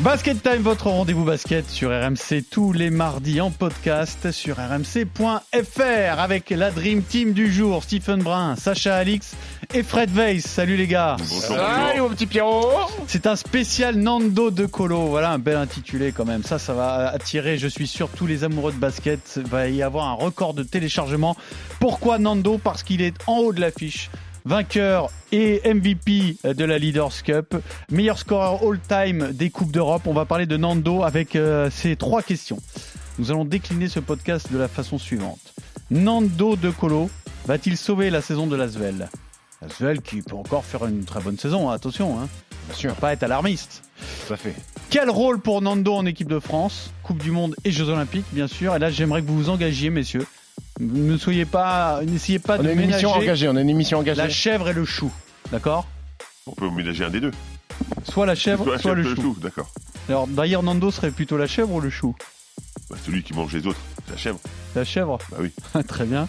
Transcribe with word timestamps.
Basket 0.00 0.40
Time, 0.40 0.62
votre 0.62 0.86
rendez-vous 0.86 1.24
basket 1.24 1.68
sur 1.68 1.90
RMC 1.90 2.44
tous 2.48 2.72
les 2.72 2.88
mardis 2.88 3.40
en 3.40 3.50
podcast 3.50 4.30
sur 4.30 4.56
rmc.fr 4.56 6.20
avec 6.20 6.50
la 6.50 6.70
Dream 6.70 7.02
Team 7.02 7.32
du 7.32 7.52
jour, 7.52 7.82
Stephen 7.82 8.22
Brun, 8.22 8.54
Sacha 8.54 8.94
Alix 8.94 9.34
et 9.74 9.82
Fred 9.82 10.10
Weiss. 10.14 10.46
Salut 10.46 10.76
les 10.76 10.86
gars. 10.86 11.16
Salut 11.24 12.00
mon 12.00 12.10
petit 12.10 12.26
Pierrot 12.26 12.70
C'est 13.08 13.26
un 13.26 13.34
spécial 13.34 13.96
Nando 13.96 14.52
de 14.52 14.66
Colo. 14.66 15.06
Voilà 15.06 15.32
un 15.32 15.40
bel 15.40 15.56
intitulé 15.56 16.12
quand 16.12 16.24
même. 16.24 16.44
Ça, 16.44 16.60
ça 16.60 16.74
va 16.74 17.08
attirer, 17.08 17.58
je 17.58 17.66
suis 17.66 17.88
sûr, 17.88 18.08
tous 18.08 18.28
les 18.28 18.44
amoureux 18.44 18.70
de 18.70 18.78
basket. 18.78 19.40
Il 19.44 19.50
va 19.50 19.68
y 19.68 19.82
avoir 19.82 20.06
un 20.06 20.14
record 20.14 20.54
de 20.54 20.62
téléchargement. 20.62 21.36
Pourquoi 21.80 22.18
Nando? 22.18 22.58
Parce 22.58 22.84
qu'il 22.84 23.02
est 23.02 23.16
en 23.26 23.38
haut 23.38 23.52
de 23.52 23.60
l'affiche 23.60 24.10
vainqueur 24.48 25.10
et 25.30 25.60
MVP 25.66 26.38
de 26.42 26.64
la 26.64 26.78
Leaders 26.78 27.22
Cup, 27.22 27.54
meilleur 27.90 28.18
scoreur 28.18 28.62
all-time 28.62 29.32
des 29.32 29.50
Coupes 29.50 29.70
d'Europe. 29.70 30.06
On 30.06 30.14
va 30.14 30.24
parler 30.24 30.46
de 30.46 30.56
Nando 30.56 31.04
avec 31.04 31.36
euh, 31.36 31.68
ces 31.70 31.96
trois 31.96 32.22
questions. 32.22 32.58
Nous 33.18 33.30
allons 33.30 33.44
décliner 33.44 33.88
ce 33.88 34.00
podcast 34.00 34.50
de 34.50 34.56
la 34.56 34.66
façon 34.66 34.96
suivante. 34.96 35.52
Nando 35.90 36.56
De 36.56 36.70
Colo 36.70 37.10
va-t-il 37.46 37.76
sauver 37.76 38.08
la 38.08 38.22
saison 38.22 38.46
de 38.46 38.56
l'Asvel 38.56 39.10
L'Asvel 39.60 40.00
qui 40.00 40.22
peut 40.22 40.36
encore 40.36 40.64
faire 40.64 40.86
une 40.86 41.04
très 41.04 41.20
bonne 41.20 41.36
saison, 41.36 41.68
hein, 41.68 41.74
attention, 41.74 42.18
hein. 42.18 42.26
Bien 42.68 42.76
sûr, 42.76 42.94
pas 42.94 43.12
être 43.12 43.24
alarmiste. 43.24 43.82
tout 44.26 44.32
à 44.32 44.36
fait. 44.38 44.54
Quel 44.88 45.10
rôle 45.10 45.40
pour 45.40 45.60
Nando 45.60 45.92
en 45.92 46.06
équipe 46.06 46.28
de 46.28 46.38
France 46.38 46.90
Coupe 47.02 47.22
du 47.22 47.32
Monde 47.32 47.54
et 47.64 47.70
Jeux 47.70 47.90
Olympiques, 47.90 48.26
bien 48.32 48.46
sûr. 48.46 48.74
Et 48.74 48.78
là, 48.78 48.88
j'aimerais 48.88 49.20
que 49.20 49.26
vous 49.26 49.36
vous 49.36 49.50
engagiez, 49.50 49.90
messieurs. 49.90 50.26
Ne 50.80 51.16
soyez 51.16 51.44
pas, 51.44 52.00
n'essayez 52.04 52.38
pas 52.38 52.56
On 52.58 52.62
de 52.62 52.68
a 52.68 52.72
une 52.72 52.80
émission 52.80 53.08
ménager 53.10 53.24
engagée, 53.24 53.48
on 53.48 53.56
a 53.56 53.60
une 53.60 53.70
émission 53.70 53.98
engagée. 53.98 54.22
la 54.22 54.28
chèvre 54.28 54.68
et 54.68 54.72
le 54.72 54.84
chou. 54.84 55.10
D'accord? 55.50 55.86
On 56.46 56.52
peut 56.52 56.70
ménager 56.70 57.04
un 57.04 57.10
des 57.10 57.20
deux. 57.20 57.32
Soit 58.04 58.26
la 58.26 58.34
chèvre, 58.34 58.64
soit, 58.64 58.78
Soit 58.78 58.94
le 58.94 59.02
le 59.02 59.14
chou. 59.14 59.20
chou, 59.22 59.36
d'accord. 59.40 59.70
Alors 60.08 60.26
d'ailleurs, 60.28 60.62
Nando 60.62 60.90
serait 60.90 61.10
plutôt 61.10 61.36
la 61.36 61.46
chèvre 61.46 61.72
ou 61.72 61.80
le 61.80 61.90
chou? 61.90 62.14
Bah, 62.90 62.96
celui 63.04 63.22
qui 63.22 63.34
mange 63.34 63.52
les 63.52 63.66
autres, 63.66 63.80
c'est 64.06 64.12
la 64.12 64.16
chèvre. 64.16 64.38
La 64.74 64.84
chèvre 64.84 65.18
Bah 65.30 65.38
oui. 65.40 65.52
Très 65.88 66.04
bien. 66.06 66.28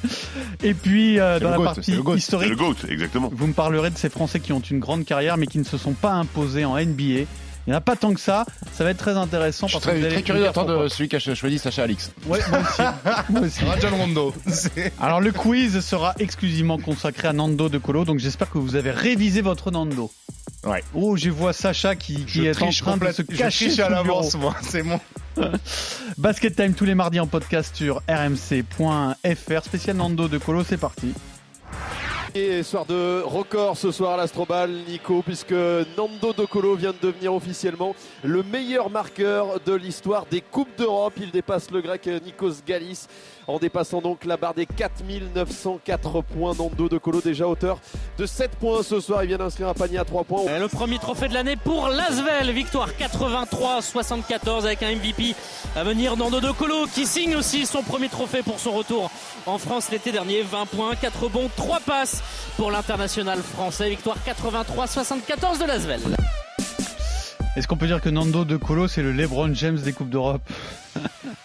Et 0.64 0.74
puis, 0.74 1.20
euh, 1.20 1.36
C'est 1.38 1.44
dans 1.44 1.50
le 1.50 1.52
la 1.52 1.58
goat, 1.58 1.66
partie 1.66 1.84
c'est 1.84 1.96
le 1.96 2.04
goat. 2.04 2.14
C'est 2.14 2.18
historique, 2.20 2.50
le 2.50 2.56
GOAT, 2.56 2.76
exactement. 2.90 3.30
vous 3.34 3.48
me 3.48 3.54
parlerez 3.54 3.92
de 3.92 3.98
ces 3.98 4.10
Français 4.10 4.40
qui 4.40 4.52
ont 4.52 4.60
une 4.60 4.80
grande 4.80 5.06
carrière 5.06 5.38
mais 5.38 5.48
qui 5.48 5.60
ne 5.60 5.64
se 5.64 5.78
sont 5.78 5.94
pas 5.94 6.12
imposés 6.14 6.66
en 6.66 6.76
NBA. 6.78 7.26
Il 7.70 7.74
n'y 7.74 7.76
en 7.76 7.78
a 7.78 7.82
pas 7.82 7.96
tant 7.96 8.16
que 8.16 8.20
ça. 8.20 8.48
Ça 8.74 8.84
va 8.84 8.90
être 8.90 8.98
très 8.98 9.16
intéressant. 9.16 9.68
Je 9.68 9.74
suis 9.74 9.80
parce 9.80 9.86
que 9.86 9.92
très, 9.92 10.00
vous 10.00 10.06
allez 10.08 10.16
très 10.16 10.24
curieux 10.24 10.46
d'entendre 10.46 10.88
celui 10.88 11.08
qui 11.08 11.18
a 11.18 11.20
choisi 11.20 11.60
Sacha 11.60 11.84
Alix. 11.84 12.12
Ouais, 12.26 12.40
moi 12.50 12.62
aussi. 12.62 12.82
Moi 13.30 13.42
aussi. 13.42 13.64
Rajon 13.64 13.96
Rondo. 13.96 14.34
Alors 15.00 15.22
le 15.22 15.32
quiz 15.32 15.80
sera 15.82 16.16
exclusivement 16.18 16.80
consacré 16.80 17.28
à 17.28 17.34
Nando 17.34 17.70
de 17.70 17.78
Colo, 17.78 18.06
donc 18.06 18.18
j'espère 18.18 18.50
que 18.50 18.58
vous 18.58 18.76
avez 18.76 18.90
révisé 18.90 19.42
votre 19.42 19.70
Nando. 19.70 20.10
Ouais. 20.64 20.84
Oh, 20.96 21.16
je 21.16 21.30
vois 21.30 21.54
Sacha 21.54 21.96
qui, 21.96 22.26
qui 22.26 22.40
Je 22.40 22.46
est 22.46 22.64
en 22.64 22.72
train 22.72 22.98
de 22.98 23.12
se 23.12 23.22
je 23.30 23.38
cacher 23.38 23.66
triche 23.66 23.78
sous 23.78 23.84
à 23.84 23.90
l'avance, 23.90 24.34
moi. 24.34 24.56
C'est 24.64 24.82
mon. 24.82 25.00
Basket 26.18 26.56
Time 26.56 26.74
tous 26.74 26.86
les 26.86 26.96
mardis 26.96 27.20
en 27.20 27.28
podcast 27.28 27.76
sur 27.76 28.02
rmc.fr. 28.10 29.64
Spécial 29.64 29.96
Nando 29.96 30.28
de 30.28 30.40
Colo, 30.40 30.64
c'est 30.68 30.78
parti. 30.78 31.14
Et 32.36 32.62
soir 32.62 32.86
de 32.86 33.24
record 33.24 33.76
ce 33.76 33.92
soir 33.92 34.14
à 34.14 34.18
l'Astrobal, 34.18 34.70
Nico, 34.88 35.24
puisque 35.24 35.52
Nando 35.52 36.32
De 36.32 36.46
Colo 36.46 36.76
vient 36.76 36.92
de 36.92 37.08
devenir 37.08 37.34
officiellement 37.34 37.96
le 38.24 38.44
meilleur 38.44 38.92
marqueur 38.92 39.60
de 39.60 39.74
l'histoire 39.74 40.28
des 40.30 40.42
Coupes 40.42 40.78
d'Europe. 40.78 41.14
Il 41.18 41.32
dépasse 41.32 41.72
le 41.72 41.82
grec 41.82 42.08
Nikos 42.24 42.62
Galis 42.66 43.08
en 43.50 43.58
dépassant 43.58 44.00
donc 44.00 44.26
la 44.26 44.38
barre 44.38 44.54
des 44.54 44.68
4904 44.68 46.22
points. 46.22 46.54
Nando 46.54 46.88
De 46.88 46.98
Colo 46.98 47.20
déjà 47.20 47.48
auteur 47.48 47.80
de 48.18 48.26
7 48.26 48.52
points 48.52 48.84
ce 48.84 49.00
soir. 49.00 49.24
Il 49.24 49.28
vient 49.28 49.38
d'inscrire 49.38 49.68
un 49.68 49.74
panier 49.74 49.98
à 49.98 50.06
3 50.06 50.24
points. 50.24 50.60
Le 50.60 50.68
premier 50.68 51.00
trophée 51.00 51.28
de 51.28 51.34
l'année 51.34 51.56
pour 51.56 51.88
Lasvel, 51.88 52.52
victoire 52.52 52.90
83-74 52.92 54.66
avec 54.66 54.84
un 54.84 54.96
MVP 54.96 55.36
à 55.76 55.84
venir 55.84 56.16
Nando 56.16 56.40
De 56.40 56.52
Colo 56.52 56.86
qui 56.94 57.08
signe 57.08 57.36
aussi 57.36 57.66
son 57.66 57.82
premier 57.82 58.10
trophée 58.10 58.44
pour 58.44 58.60
son 58.60 58.72
retour 58.72 59.10
en 59.48 59.58
France 59.58 59.90
l'été 59.92 60.12
dernier. 60.12 60.44
20 60.44 60.66
points, 60.68 60.96
4 60.96 61.24
rebonds, 61.24 61.50
3 61.56 61.80
passes 61.80 62.22
pour 62.56 62.70
l'international 62.70 63.40
français. 63.40 63.90
Victoire 63.90 64.18
83-74 64.28 65.60
de 65.60 65.66
Lasvel. 65.66 66.02
Est-ce 67.56 67.68
qu'on 67.68 67.78
peut 67.78 67.88
dire 67.88 68.02
que 68.02 68.10
Nando 68.10 68.46
de 68.46 68.58
Colo, 68.58 68.88
c'est 68.88 69.02
le 69.02 69.12
LeBron 69.12 69.54
James 69.54 69.78
des 69.78 69.92
Coupes 69.92 70.10
d'Europe 70.10 70.48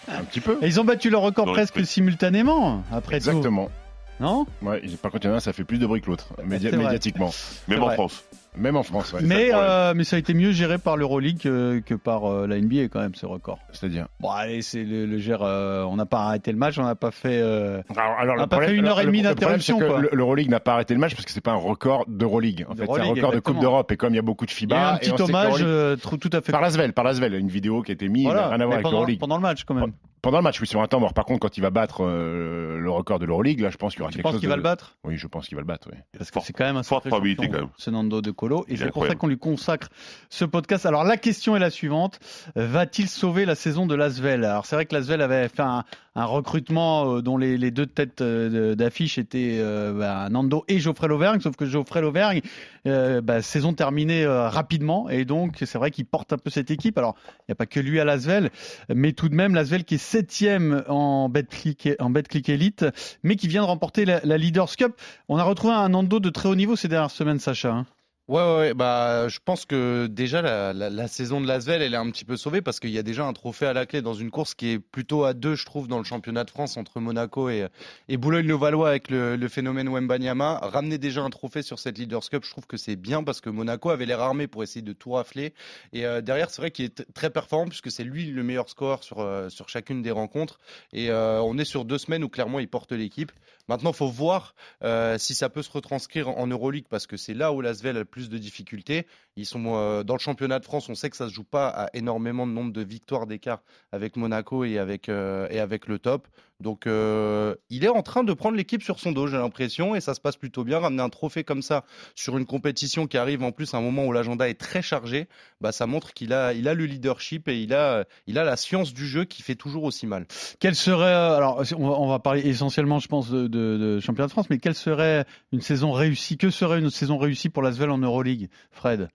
Un 0.07 0.23
petit 0.23 0.39
peu. 0.39 0.57
Et 0.61 0.67
ils 0.67 0.79
ont 0.79 0.83
battu 0.85 1.09
leur 1.09 1.21
record 1.21 1.45
Dans 1.45 1.53
presque 1.53 1.85
simultanément, 1.85 2.83
après 2.91 3.17
Exactement. 3.17 3.65
tout. 3.65 4.23
Non? 4.23 4.45
Ouais, 4.61 4.81
par 5.01 5.11
contre, 5.11 5.25
il 5.25 5.27
y 5.27 5.31
en 5.31 5.33
a 5.33 5.37
un, 5.37 5.41
ça 5.41 5.51
fait 5.51 5.65
plus 5.65 5.77
de 5.77 5.85
bruit 5.85 6.01
que 6.01 6.07
l'autre, 6.07 6.29
médiatiquement. 6.45 7.33
Même 7.67 7.83
en. 7.83 7.89
France. 7.89 8.23
Même 8.57 8.75
en 8.75 8.83
France, 8.83 9.13
ouais. 9.13 9.19
mais, 9.23 9.45
le 9.47 9.51
problème. 9.51 9.69
euh, 9.69 9.93
mais 9.95 10.03
ça 10.03 10.15
a 10.15 10.19
été 10.19 10.33
mieux 10.33 10.51
géré 10.51 10.77
par 10.77 10.97
l'Euroleague 10.97 11.39
que, 11.39 11.79
que 11.85 11.93
par 11.93 12.25
euh, 12.25 12.47
la 12.47 12.59
NBA 12.59 12.87
quand 12.89 12.99
même, 12.99 13.15
ce 13.15 13.25
record. 13.25 13.59
C'est-à-dire. 13.71 14.07
Bon, 14.19 14.29
allez, 14.29 14.61
c'est 14.61 14.83
le, 14.83 15.05
le 15.05 15.17
gère. 15.17 15.41
euh, 15.41 15.83
on 15.83 15.95
n'a 15.95 16.05
pas 16.05 16.19
arrêté 16.25 16.51
le 16.51 16.57
match, 16.57 16.77
on 16.79 16.83
n'a 16.83 16.95
pas 16.95 17.11
fait. 17.11 17.39
euh, 17.41 17.81
Alors, 17.95 18.19
alors, 18.19 18.35
On 18.39 18.41
a 18.43 18.47
pas 18.47 18.61
fait 18.61 18.75
une 18.75 18.85
heure 18.87 18.99
et 19.01 19.05
demie 19.05 19.21
d'interruption, 19.21 19.77
quoi. 19.79 19.99
Le, 19.99 20.09
l'Euroleague 20.13 20.49
n'a 20.49 20.59
pas 20.59 20.73
arrêté 20.73 20.93
le 20.93 20.99
match 20.99 21.13
parce 21.15 21.25
que 21.25 21.31
c'est 21.31 21.41
pas 21.41 21.51
un 21.51 21.55
record 21.55 22.05
d'Euroleague. 22.07 22.65
En 22.69 22.75
fait, 22.75 22.85
c'est 22.85 23.01
un 23.01 23.05
record 23.05 23.31
de. 23.33 23.39
Coupe 23.39 23.59
d'Europe. 23.59 23.91
Et 23.91 23.97
comme 23.97 24.13
il 24.13 24.17
y 24.17 24.19
a 24.19 24.23
beaucoup 24.23 24.45
de 24.45 24.51
Il 24.51 24.69
y 24.69 24.73
a 24.73 24.77
eu 24.77 24.79
un 24.79 24.95
FIBA, 24.95 24.99
et 25.01 25.09
petit 25.11 25.21
hommage 25.21 25.65
tout, 26.01 26.29
à 26.33 26.41
fait. 26.41 26.51
par 26.51 26.61
Lasvel, 26.61 26.93
par 26.93 27.03
Lasvel, 27.03 27.33
une 27.35 27.47
vidéo 27.49 27.81
qui 27.81 27.91
a 27.91 27.93
été 27.93 28.07
mise, 28.09 28.25
Voilà, 28.25 28.47
rien 28.49 28.59
à 28.61 28.65
voir 28.65 28.77
avec 28.77 28.87
l'Euroleague. 28.89 29.19
pendant 29.19 29.35
le 29.37 29.41
match 29.41 29.63
quand 29.65 29.73
même. 29.75 29.91
Pendant 30.25 30.39
le 30.39 30.43
match, 30.43 30.59
oui, 30.59 30.65
sur 30.67 30.81
un 30.81 30.87
temps 30.87 30.99
mort. 30.99 31.13
Par 31.13 31.23
contre, 31.25 31.39
quand 31.39 31.55
il 31.57 31.61
va 31.61 31.69
battre 31.69 32.03
euh, 32.03 32.79
le 32.79 32.89
record 32.89 33.19
de 33.19 33.25
l'Euroleague, 33.25 33.59
là, 33.61 33.69
je 33.69 33.77
pense 33.77 33.93
qu'il 33.93 33.99
y 33.99 34.01
aura 34.01 34.09
Tu 34.11 34.17
quelque 34.17 34.23
penses 34.23 34.31
chose 34.33 34.39
qu'il 34.41 34.47
de- 34.49 34.53
va 34.53 34.57
le 34.57 34.63
battre? 34.63 34.97
Oui, 35.03 35.17
je 35.17 35.27
pense 35.27 35.47
qu'il 35.47 35.55
va 35.55 35.61
le 35.61 35.67
battre. 35.67 35.87
Oui. 35.91 35.97
Parce 36.17 36.31
que 36.31 36.33
Fort- 36.33 36.43
c'est 36.45 36.51
quand 36.53 36.65
même 36.65 36.77
un 36.77 36.83
forte 36.83 37.03
sacré 37.03 37.09
probabilité, 37.11 37.43
champion, 37.43 37.59
quand 37.59 37.65
même. 37.65 37.73
ce 37.77 37.89
Nando 37.91 38.21
de 38.21 38.31
Colo. 38.31 38.65
Et 38.67 38.75
c'est 38.75 38.89
pour 38.89 39.05
ça 39.05 39.13
qu'on 39.15 39.27
lui 39.27 39.37
consacre 39.37 39.87
ce 40.31 40.43
podcast. 40.43 40.85
Alors 40.87 41.03
la 41.03 41.17
question 41.17 41.55
est 41.55 41.59
la 41.59 41.69
suivante. 41.69 42.19
Va-t-il 42.55 43.07
sauver 43.07 43.45
la 43.45 43.53
saison 43.55 43.85
de 43.85 43.93
Lasvel? 43.93 44.43
Alors 44.45 44.65
c'est 44.65 44.75
vrai 44.75 44.85
que 44.87 44.95
Lasvel 44.95 45.21
avait 45.21 45.47
fait 45.47 45.61
un, 45.61 45.83
un 46.15 46.25
recrutement 46.25 47.17
euh, 47.17 47.21
dont 47.21 47.37
les, 47.37 47.71
deux 47.71 47.85
têtes 47.85 48.21
euh, 48.21 48.75
d'affiche 48.75 49.17
étaient 49.17 49.57
euh, 49.59 49.93
bah, 49.93 50.27
Nando 50.29 50.63
et 50.67 50.79
Geoffrey 50.79 51.07
Lauvergne. 51.07 51.41
Sauf 51.41 51.55
que 51.55 51.65
Geoffrey 51.65 52.01
Lauvergne, 52.01 52.41
bah, 52.85 53.41
saison 53.41 53.73
terminée 53.73 54.25
rapidement. 54.25 55.09
Et 55.09 55.25
donc 55.25 55.57
c'est 55.59 55.77
vrai 55.77 55.91
qu'il 55.91 56.05
porte 56.05 56.33
un 56.33 56.37
peu 56.37 56.49
cette 56.49 56.71
équipe. 56.71 56.97
Alors 56.97 57.15
il 57.39 57.43
n'y 57.49 57.53
a 57.53 57.55
pas 57.55 57.65
que 57.65 57.79
lui 57.79 57.99
à 57.99 58.05
Lasvel. 58.05 58.51
Mais 58.93 59.13
tout 59.13 59.29
de 59.29 59.35
même, 59.35 59.55
Lasvel 59.55 59.83
qui 59.83 59.95
est 59.95 59.99
septième 59.99 60.83
en 60.87 61.29
Betclic, 61.29 61.89
en 61.99 62.13
Elite, 62.13 62.85
mais 63.23 63.35
qui 63.35 63.47
vient 63.47 63.61
de 63.61 63.67
remporter 63.67 64.05
la, 64.05 64.21
la 64.23 64.37
Leaders 64.37 64.75
Cup. 64.75 64.93
On 65.27 65.37
a 65.37 65.43
retrouvé 65.43 65.73
un 65.73 65.89
Nando 65.89 66.19
de 66.19 66.29
très 66.29 66.47
haut 66.49 66.55
niveau 66.55 66.75
ces 66.75 66.87
dernières 66.87 67.11
semaines, 67.11 67.39
Sacha. 67.39 67.71
hein. 67.71 67.85
Ouais, 68.27 68.41
ouais, 68.57 68.73
bah, 68.73 69.27
je 69.27 69.37
pense 69.45 69.65
que 69.65 70.07
déjà 70.07 70.41
la, 70.73 71.07
saison 71.07 71.41
de 71.41 71.45
Lasvel, 71.45 71.83
elle 71.83 71.93
est 71.93 71.97
un 71.97 72.09
petit 72.09 72.25
peu 72.25 72.37
sauvée 72.37 72.63
parce 72.63 72.79
qu'il 72.79 72.89
y 72.89 72.97
a 72.97 73.03
déjà 73.03 73.23
un 73.23 73.33
trophée 73.33 73.67
à 73.67 73.73
la 73.73 73.85
clé 73.85 74.01
dans 74.01 74.15
une 74.15 74.31
course 74.31 74.55
qui 74.55 74.71
est 74.71 74.79
plutôt 74.79 75.25
à 75.25 75.35
deux, 75.35 75.53
je 75.53 75.63
trouve, 75.63 75.87
dans 75.87 75.99
le 75.99 76.03
championnat 76.05 76.43
de 76.43 76.49
France 76.49 76.75
entre 76.75 76.99
Monaco 76.99 77.49
et, 77.49 77.67
et 78.09 78.17
Boulogne-le-Valois 78.17 78.89
avec 78.89 79.11
le, 79.11 79.47
phénomène 79.47 79.89
Wembanyama. 79.89 80.57
Ramener 80.63 80.97
déjà 80.97 81.21
un 81.21 81.29
trophée 81.29 81.61
sur 81.61 81.77
cette 81.77 81.99
Leaders 81.99 82.27
Cup, 82.27 82.43
je 82.45 82.49
trouve 82.49 82.65
que 82.65 82.77
c'est 82.77 82.95
bien 82.95 83.23
parce 83.23 83.41
que 83.41 83.51
Monaco 83.51 83.91
avait 83.91 84.07
l'air 84.07 84.21
armé 84.21 84.47
pour 84.47 84.63
essayer 84.63 84.81
de 84.81 84.93
tout 84.93 85.11
rafler. 85.11 85.53
Et 85.93 86.07
euh, 86.07 86.21
derrière, 86.21 86.49
c'est 86.49 86.63
vrai 86.63 86.71
qu'il 86.71 86.85
est 86.85 87.13
très 87.13 87.29
performant 87.29 87.67
puisque 87.67 87.91
c'est 87.91 88.03
lui 88.03 88.25
le 88.25 88.41
meilleur 88.41 88.69
score 88.69 89.03
sur, 89.03 89.19
euh, 89.19 89.49
chacune 89.67 90.01
des 90.01 90.09
rencontres. 90.09 90.59
Et 90.93 91.11
euh, 91.11 91.39
on 91.43 91.59
est 91.59 91.65
sur 91.65 91.85
deux 91.85 91.99
semaines 91.99 92.23
où 92.23 92.29
clairement 92.29 92.57
il 92.57 92.67
porte 92.67 92.91
l'équipe. 92.91 93.31
Maintenant, 93.67 93.93
faut 93.93 94.07
voir 94.07 94.55
euh, 94.83 95.17
si 95.17 95.33
ça 95.33 95.49
peut 95.49 95.63
se 95.63 95.71
retranscrire 95.71 96.29
en 96.29 96.47
Euroleague 96.47 96.85
parce 96.89 97.07
que 97.07 97.17
c'est 97.17 97.33
là 97.33 97.51
où 97.51 97.61
l'Asvel 97.61 97.95
a 97.95 97.99
le 97.99 98.05
plus 98.05 98.29
de 98.29 98.37
difficultés. 98.37 99.05
Euh, 99.37 100.03
dans 100.03 100.13
le 100.13 100.19
championnat 100.19 100.59
de 100.59 100.65
France. 100.65 100.87
On 100.89 100.95
sait 100.95 101.09
que 101.09 101.17
ça 101.17 101.27
se 101.27 101.33
joue 101.33 101.43
pas 101.43 101.67
à 101.67 101.89
énormément 101.93 102.47
de 102.47 102.53
nombre 102.53 102.71
de 102.71 102.81
victoires 102.81 103.27
d'écart 103.27 103.63
avec 103.91 104.15
Monaco 104.15 104.63
et 104.63 104.77
avec 104.77 105.09
euh, 105.09 105.47
et 105.49 105.59
avec 105.59 105.87
le 105.87 105.99
top. 105.99 106.27
Donc, 106.61 106.87
euh, 106.87 107.55
il 107.69 107.83
est 107.83 107.89
en 107.89 108.01
train 108.01 108.23
de 108.23 108.33
prendre 108.33 108.55
l'équipe 108.55 108.81
sur 108.81 108.99
son 108.99 109.11
dos, 109.11 109.27
j'ai 109.27 109.37
l'impression, 109.37 109.95
et 109.95 110.01
ça 110.01 110.13
se 110.13 110.21
passe 110.21 110.37
plutôt 110.37 110.63
bien. 110.63 110.79
Ramener 110.79 111.03
un 111.03 111.09
trophée 111.09 111.43
comme 111.43 111.61
ça 111.61 111.83
sur 112.15 112.37
une 112.37 112.45
compétition 112.45 113.07
qui 113.07 113.17
arrive 113.17 113.43
en 113.43 113.51
plus 113.51 113.73
à 113.73 113.77
un 113.77 113.81
moment 113.81 114.05
où 114.05 114.13
l'agenda 114.13 114.47
est 114.47 114.59
très 114.59 114.81
chargé, 114.81 115.27
bah 115.59 115.71
ça 115.71 115.85
montre 115.85 116.13
qu'il 116.13 116.33
a 116.33 116.53
il 116.53 116.67
a 116.67 116.73
le 116.73 116.85
leadership 116.85 117.47
et 117.47 117.61
il 117.61 117.73
a 117.73 118.05
il 118.27 118.39
a 118.39 118.43
la 118.43 118.55
science 118.55 118.93
du 118.93 119.05
jeu 119.05 119.25
qui 119.25 119.41
fait 119.41 119.55
toujours 119.55 119.83
aussi 119.83 120.07
mal. 120.07 120.27
Quelle 120.59 120.75
serait, 120.75 121.05
euh, 121.05 121.35
alors 121.35 121.61
on 121.77 122.07
va, 122.07 122.19
parler 122.19 122.47
essentiellement, 122.47 122.99
je 122.99 123.07
pense, 123.07 123.29
de, 123.29 123.47
de, 123.47 123.77
de 123.77 123.99
championnat 123.99 124.27
de 124.27 124.31
France, 124.31 124.49
mais 124.49 124.57
quelle 124.57 124.75
serait 124.75 125.25
une 125.51 125.61
saison 125.61 125.91
réussie 125.91 126.37
Que 126.37 126.49
serait 126.49 126.79
une 126.79 126.89
saison 126.89 127.17
réussie 127.17 127.49
pour 127.49 127.63
l'Asvel 127.63 127.89
en 127.89 127.97
Euroleague, 127.97 128.49
Fred? 128.71 129.09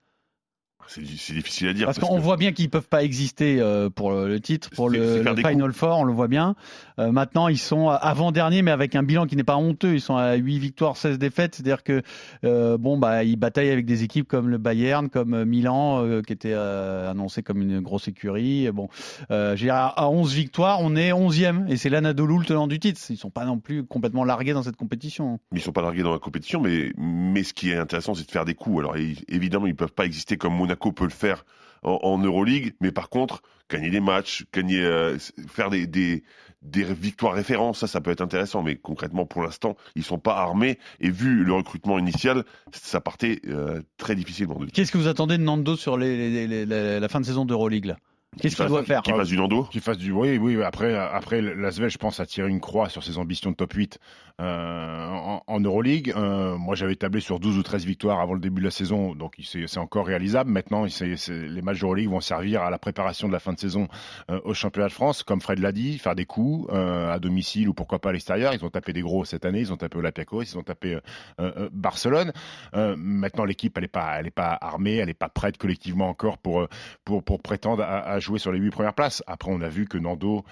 C'est 0.93 1.33
difficile 1.33 1.69
à 1.69 1.73
dire. 1.73 1.85
Parce 1.85 1.99
qu'on 1.99 2.17
que- 2.17 2.21
voit 2.21 2.37
bien 2.37 2.51
qu'ils 2.51 2.69
peuvent 2.69 2.87
pas 2.87 3.03
exister 3.03 3.59
euh, 3.59 3.89
pour 3.89 4.11
le 4.11 4.39
titre, 4.39 4.69
pour 4.71 4.89
le, 4.89 5.23
le 5.23 5.35
Final 5.35 5.71
Four, 5.71 5.99
on 5.99 6.03
le 6.03 6.11
voit 6.13 6.27
bien. 6.27 6.55
Euh, 6.99 7.11
maintenant, 7.11 7.47
ils 7.47 7.57
sont 7.57 7.87
avant-dernier, 7.89 8.61
mais 8.61 8.71
avec 8.71 8.95
un 8.95 9.03
bilan 9.03 9.25
qui 9.25 9.35
n'est 9.35 9.43
pas 9.43 9.55
honteux. 9.55 9.93
Ils 9.93 10.01
sont 10.01 10.17
à 10.17 10.33
8 10.35 10.59
victoires, 10.59 10.97
16 10.97 11.17
défaites. 11.17 11.55
C'est-à-dire 11.55 11.83
que 11.83 12.01
euh, 12.43 12.77
bon, 12.77 12.97
bah, 12.97 13.23
ils 13.23 13.37
bataillent 13.37 13.69
avec 13.71 13.85
des 13.85 14.03
équipes 14.03 14.27
comme 14.27 14.49
le 14.49 14.57
Bayern, 14.57 15.09
comme 15.09 15.45
Milan, 15.45 16.21
qui 16.25 16.33
était 16.33 16.53
annoncé 16.53 17.43
comme 17.43 17.61
une 17.61 17.79
grosse 17.79 18.07
écurie. 18.07 18.69
Bon, 18.71 18.89
dire, 19.29 19.75
à 19.75 20.01
à 20.01 20.07
11 20.09 20.33
victoires, 20.33 20.79
on 20.81 20.95
est 20.95 21.11
11e, 21.11 21.67
et 21.69 21.77
c'est 21.77 21.89
l'Anadolu 21.89 22.39
le 22.39 22.45
tenant 22.45 22.67
du 22.67 22.79
titre. 22.79 22.99
Ils 23.09 23.17
sont 23.17 23.29
pas 23.29 23.45
non 23.45 23.59
plus 23.59 23.83
complètement 23.83 24.23
largués 24.23 24.53
dans 24.53 24.63
cette 24.63 24.77
compétition. 24.77 25.39
Ils 25.53 25.61
sont 25.61 25.71
pas 25.71 25.81
largués 25.81 26.03
dans 26.03 26.13
la 26.13 26.19
compétition, 26.19 26.59
mais, 26.61 26.91
mais 26.97 27.43
ce 27.43 27.53
qui 27.53 27.71
est 27.71 27.77
intéressant, 27.77 28.13
c'est 28.13 28.25
de 28.25 28.31
faire 28.31 28.45
des 28.45 28.55
coups. 28.55 28.79
Alors 28.79 28.95
évidemment, 29.27 29.67
ils 29.67 29.75
peuvent 29.75 29.93
pas 29.93 30.05
exister 30.05 30.37
comme 30.37 30.55
Monaco 30.55 30.80
peut 30.89 31.05
le 31.05 31.11
faire 31.11 31.45
en, 31.83 31.99
en 32.01 32.17
Euroleague, 32.17 32.73
mais 32.81 32.91
par 32.91 33.09
contre, 33.09 33.41
gagner 33.71 33.89
des 33.89 34.01
matchs, 34.01 34.45
gagner, 34.53 34.81
euh, 34.81 35.17
faire 35.47 35.69
des, 35.69 36.23
victoires 36.61 37.33
références, 37.33 37.85
ça, 37.85 38.01
peut 38.01 38.11
être 38.11 38.21
intéressant. 38.21 38.61
Mais 38.61 38.75
concrètement, 38.75 39.25
pour 39.25 39.41
l'instant, 39.41 39.75
ils 39.95 40.03
sont 40.03 40.19
pas 40.19 40.35
armés. 40.35 40.77
Et 40.99 41.09
vu 41.09 41.43
le 41.43 41.53
recrutement 41.53 41.97
initial, 41.97 42.43
ça 42.71 43.01
partait 43.01 43.39
euh, 43.47 43.81
très 43.97 44.15
difficilement. 44.15 44.59
Qu'est-ce 44.73 44.91
que 44.91 44.97
vous 44.97 45.07
attendez 45.07 45.37
de 45.37 45.43
Nando 45.43 45.75
sur 45.75 45.97
la 45.97 47.07
fin 47.07 47.21
de 47.21 47.25
saison 47.25 47.45
d'Euroleague 47.45 47.95
Qu'est-ce 48.39 48.55
qu'il 48.55 48.65
doit 48.67 48.83
faire 48.83 49.01
Qu'il 49.01 49.13
fasse 49.13 49.27
du 49.27 49.35
Nando. 49.35 49.65
Qu'il 49.65 49.81
fasse 49.81 49.97
du. 49.97 50.13
Oui, 50.13 50.37
oui. 50.37 50.63
Après, 50.63 50.95
après 50.95 51.41
l'Asvel, 51.41 51.89
je 51.89 51.97
pense, 51.97 52.21
a 52.21 52.25
tiré 52.25 52.47
une 52.47 52.61
croix 52.61 52.87
sur 52.87 53.03
ses 53.03 53.17
ambitions 53.17 53.51
de 53.51 53.57
top 53.57 53.73
8 53.73 53.99
euh, 54.39 55.07
en, 55.09 55.43
en 55.45 55.59
Euroleague. 55.59 56.13
Euh, 56.15 56.57
moi, 56.57 56.75
j'avais 56.75 56.95
tablé 56.95 57.19
sur 57.19 57.41
12 57.41 57.57
ou 57.57 57.63
13 57.63 57.83
victoires 57.85 58.21
avant 58.21 58.33
le 58.33 58.39
début 58.39 58.61
de 58.61 58.65
la 58.65 58.71
saison, 58.71 59.15
donc 59.15 59.35
c'est 59.43 59.67
c'est 59.67 59.79
encore 59.79 60.07
réalisable. 60.07 60.49
Maintenant, 60.49 60.85
les 60.85 61.61
matchs 61.61 61.81
d'Euroleague 61.81 62.07
vont 62.09 62.21
servir 62.21 62.61
à 62.61 62.69
la 62.69 62.79
préparation 62.79 63.27
de 63.27 63.33
la 63.33 63.39
fin 63.39 63.51
de 63.51 63.59
saison 63.59 63.89
euh, 64.29 64.39
au 64.45 64.53
championnat 64.53 64.87
de 64.87 64.93
France. 64.93 65.23
Comme 65.23 65.41
Fred 65.41 65.59
l'a 65.59 65.73
dit, 65.73 65.97
faire 65.97 66.15
des 66.15 66.25
coups 66.25 66.69
euh, 66.71 67.11
à 67.11 67.19
domicile 67.19 67.67
ou 67.67 67.73
pourquoi 67.73 67.99
pas 67.99 68.09
à 68.09 68.13
l'extérieur. 68.13 68.53
Ils 68.53 68.63
ont 68.63 68.69
tapé 68.69 68.93
des 68.93 69.01
gros 69.01 69.25
cette 69.25 69.43
année. 69.43 69.59
Ils 69.59 69.73
ont 69.73 69.77
tapé 69.77 69.97
Olympiakos, 69.97 70.43
ils 70.43 70.57
ont 70.57 70.63
tapé 70.63 70.95
euh, 70.95 71.01
euh, 71.41 71.69
Barcelone. 71.73 72.31
Euh, 72.75 72.95
maintenant, 72.97 73.43
l'équipe, 73.43 73.77
elle 73.77 73.83
n'est 73.83 73.87
pas, 73.89 74.15
elle 74.19 74.27
est 74.27 74.31
pas 74.31 74.57
armée, 74.61 74.95
elle 74.95 75.07
n'est 75.07 75.13
pas 75.13 75.27
prête 75.27 75.57
collectivement 75.57 76.07
encore 76.07 76.37
pour, 76.37 76.69
pour, 77.03 77.23
pour 77.23 77.41
prétendre 77.41 77.83
à, 77.83 77.99
à 77.99 78.20
jouer 78.21 78.39
sur 78.39 78.51
les 78.51 78.59
huit 78.59 78.71
premières 78.71 78.93
places. 78.93 79.23
Après, 79.27 79.51
on 79.51 79.61
a 79.61 79.69
vu 79.69 79.87
que 79.87 79.97
Nando, 79.97 80.45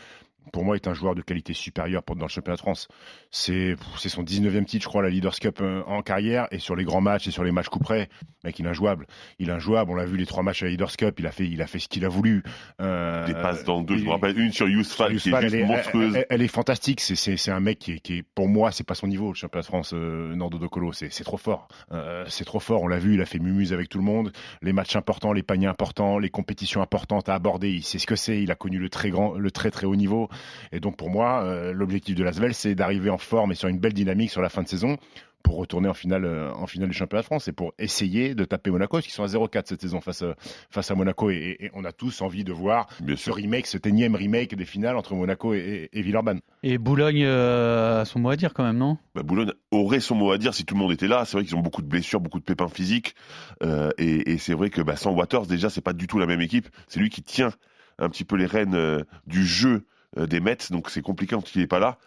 pour 0.51 0.65
moi, 0.65 0.75
est 0.75 0.87
un 0.87 0.93
joueur 0.93 1.13
de 1.15 1.21
qualité 1.21 1.53
supérieure 1.53 2.01
pour- 2.03 2.15
dans 2.15 2.25
le 2.25 2.29
championnat 2.31 2.55
de 2.55 2.61
France. 2.61 2.87
C'est 3.31 3.75
son 3.97 4.23
19e 4.23 4.65
titre, 4.65 4.83
je 4.83 4.89
crois, 4.89 5.03
la 5.03 5.09
Leaders 5.09 5.35
Cup 5.39 5.59
euh, 5.61 5.83
en 5.85 6.01
carrière. 6.01 6.47
Et 6.51 6.59
sur 6.59 6.75
les 6.75 6.83
grands 6.83 7.01
matchs 7.01 7.27
et 7.27 7.31
sur 7.31 7.43
les 7.43 7.51
matchs 7.51 7.67
coup 7.69 7.79
près, 7.79 8.09
mec, 8.43 8.57
il 8.57 8.65
est 8.65 8.69
injouable. 8.69 9.05
Il 9.37 9.49
est 9.49 9.51
injouable. 9.51 9.91
On 9.91 9.95
l'a 9.95 10.05
vu 10.05 10.17
les 10.17 10.25
trois 10.25 10.41
matchs 10.43 10.63
à 10.63 10.65
la 10.65 10.71
Leaders 10.71 10.95
Cup. 10.97 11.15
Il 11.19 11.27
a 11.27 11.31
fait, 11.31 11.47
il 11.47 11.61
a 11.61 11.67
fait 11.67 11.79
ce 11.79 11.87
qu'il 11.87 12.03
a 12.05 12.09
voulu. 12.09 12.41
Euh, 12.81 13.25
Des 13.27 13.33
passes 13.33 13.63
dans 13.63 13.79
le 13.79 13.85
deux. 13.85 13.97
Je 13.97 14.05
me 14.05 14.09
rappelle 14.11 14.39
une 14.39 14.51
sur 14.51 14.67
Yousfal 14.67 15.09
qui 15.09 15.29
est 15.29 15.31
juste 15.31 15.35
elle, 15.43 15.55
est, 15.55 15.63
monstrueuse. 15.65 16.15
elle- 16.15 16.25
elle 16.29 16.41
est 16.41 16.47
fantastique. 16.47 16.99
C'est- 17.01 17.49
un 17.49 17.59
mec 17.59 17.79
qui 17.79 17.93
est, 17.93 17.99
qui 17.99 18.17
est- 18.19 18.23
pour 18.23 18.47
moi, 18.47 18.71
c'est 18.71 18.83
pas 18.83 18.95
son 18.95 19.07
niveau, 19.07 19.29
le 19.29 19.35
championnat 19.35 19.61
de 19.61 19.67
France, 19.67 19.91
euh, 19.93 20.35
Nando 20.35 20.57
De 20.59 20.67
Colo. 20.67 20.91
C'est 20.93 21.11
c'est 21.11 21.23
trop 21.23 21.37
fort. 21.37 21.67
Euh, 21.91 22.25
c'est 22.27 22.45
trop 22.45 22.59
fort. 22.59 22.81
On 22.83 22.87
l'a 22.87 22.99
vu, 22.99 23.13
il 23.15 23.21
a 23.21 23.25
fait 23.25 23.39
mumuse 23.39 23.71
avec 23.73 23.89
tout 23.89 23.97
le 23.99 24.03
monde. 24.03 24.31
Les 24.61 24.73
matchs 24.73 24.95
importants, 24.95 25.31
les 25.33 25.43
paniers 25.43 25.67
importants, 25.67 26.17
les 26.19 26.29
compétitions 26.29 26.81
importantes 26.81 27.29
à 27.29 27.35
aborder, 27.35 27.69
il 27.71 27.83
sait 27.83 27.99
ce 27.99 28.07
que 28.07 28.15
c'est. 28.15 28.41
Il 28.41 28.51
a 28.51 28.55
connu 28.55 28.77
le 28.79 28.89
très 28.89 29.09
grand, 29.09 29.33
le 29.35 29.51
très 29.51 29.69
très 29.71 29.85
haut 29.85 29.95
niveau. 29.95 30.29
Et 30.71 30.79
donc 30.79 30.97
pour 30.97 31.09
moi, 31.09 31.43
euh, 31.43 31.71
l'objectif 31.73 32.15
de 32.15 32.23
l'Asvel, 32.23 32.53
c'est 32.53 32.75
d'arriver 32.75 33.09
en 33.09 33.17
forme 33.17 33.51
et 33.51 33.55
sur 33.55 33.67
une 33.67 33.79
belle 33.79 33.93
dynamique 33.93 34.31
sur 34.31 34.41
la 34.41 34.49
fin 34.49 34.63
de 34.63 34.67
saison 34.67 34.97
pour 35.41 35.55
retourner 35.55 35.87
en 35.87 35.93
finale, 35.93 36.25
euh, 36.25 36.51
en 36.53 36.67
finale 36.67 36.89
du 36.89 36.93
championnat 36.95 37.21
de 37.21 37.25
France 37.25 37.47
et 37.47 37.53
pour 37.53 37.73
essayer 37.79 38.35
de 38.35 38.43
taper 38.43 38.71
Monaco, 38.71 38.97
parce 38.97 39.05
qu'ils 39.05 39.13
sont 39.13 39.23
à 39.23 39.27
0-4 39.27 39.63
cette 39.67 39.81
saison 39.81 40.01
face 40.01 40.21
à, 40.21 40.35
face 40.69 40.91
à 40.91 40.95
Monaco. 40.95 41.29
Et, 41.29 41.55
et 41.59 41.71
on 41.73 41.85
a 41.85 41.93
tous 41.93 42.21
envie 42.21 42.43
de 42.43 42.51
voir 42.51 42.87
Bien 42.99 43.15
ce 43.15 43.23
sûr. 43.23 43.35
remake, 43.35 43.65
ce 43.65 43.77
énième 43.85 44.15
remake 44.15 44.53
des 44.55 44.65
finales 44.65 44.97
entre 44.97 45.15
Monaco 45.15 45.53
et, 45.53 45.89
et, 45.93 45.99
et 45.99 46.01
Villeurbanne. 46.01 46.41
Et 46.61 46.77
Boulogne 46.77 47.23
euh, 47.23 48.01
a 48.01 48.05
son 48.05 48.19
mot 48.19 48.29
à 48.31 48.35
dire 48.35 48.53
quand 48.53 48.63
même, 48.65 48.77
non? 48.77 48.97
Bah, 49.15 49.23
Boulogne 49.23 49.53
aurait 49.71 50.01
son 50.01 50.15
mot 50.15 50.31
à 50.31 50.37
dire 50.37 50.53
si 50.53 50.65
tout 50.65 50.75
le 50.75 50.81
monde 50.81 50.91
était 50.91 51.07
là. 51.07 51.23
C'est 51.25 51.37
vrai 51.37 51.45
qu'ils 51.45 51.55
ont 51.55 51.61
beaucoup 51.61 51.81
de 51.81 51.87
blessures, 51.87 52.19
beaucoup 52.19 52.39
de 52.39 52.45
pépins 52.45 52.67
physiques. 52.67 53.15
Euh, 53.63 53.91
et 53.97 54.33
et 54.33 54.37
c'est 54.39 54.53
vrai 54.53 54.69
que 54.69 54.81
bah, 54.81 54.97
sans 54.97 55.13
Waters, 55.13 55.47
déjà, 55.47 55.69
c'est 55.69 55.81
pas 55.81 55.93
du 55.93 56.07
tout 56.07 56.19
la 56.19 56.25
même 56.25 56.41
équipe. 56.41 56.67
C'est 56.89 56.99
lui 56.99 57.09
qui 57.09 57.23
tient 57.23 57.51
un 57.97 58.09
petit 58.09 58.25
peu 58.25 58.35
les 58.35 58.45
rênes 58.45 58.75
euh, 58.75 59.03
du 59.25 59.45
jeu 59.45 59.69
euh, 59.69 59.81
des 60.17 60.39
Mets. 60.39 60.57
Donc 60.71 60.89
c'est 60.89 61.01
compliqué 61.01 61.35
quand 61.35 61.55
il 61.55 61.61
n'est 61.61 61.67
pas 61.67 61.79
là. 61.79 61.97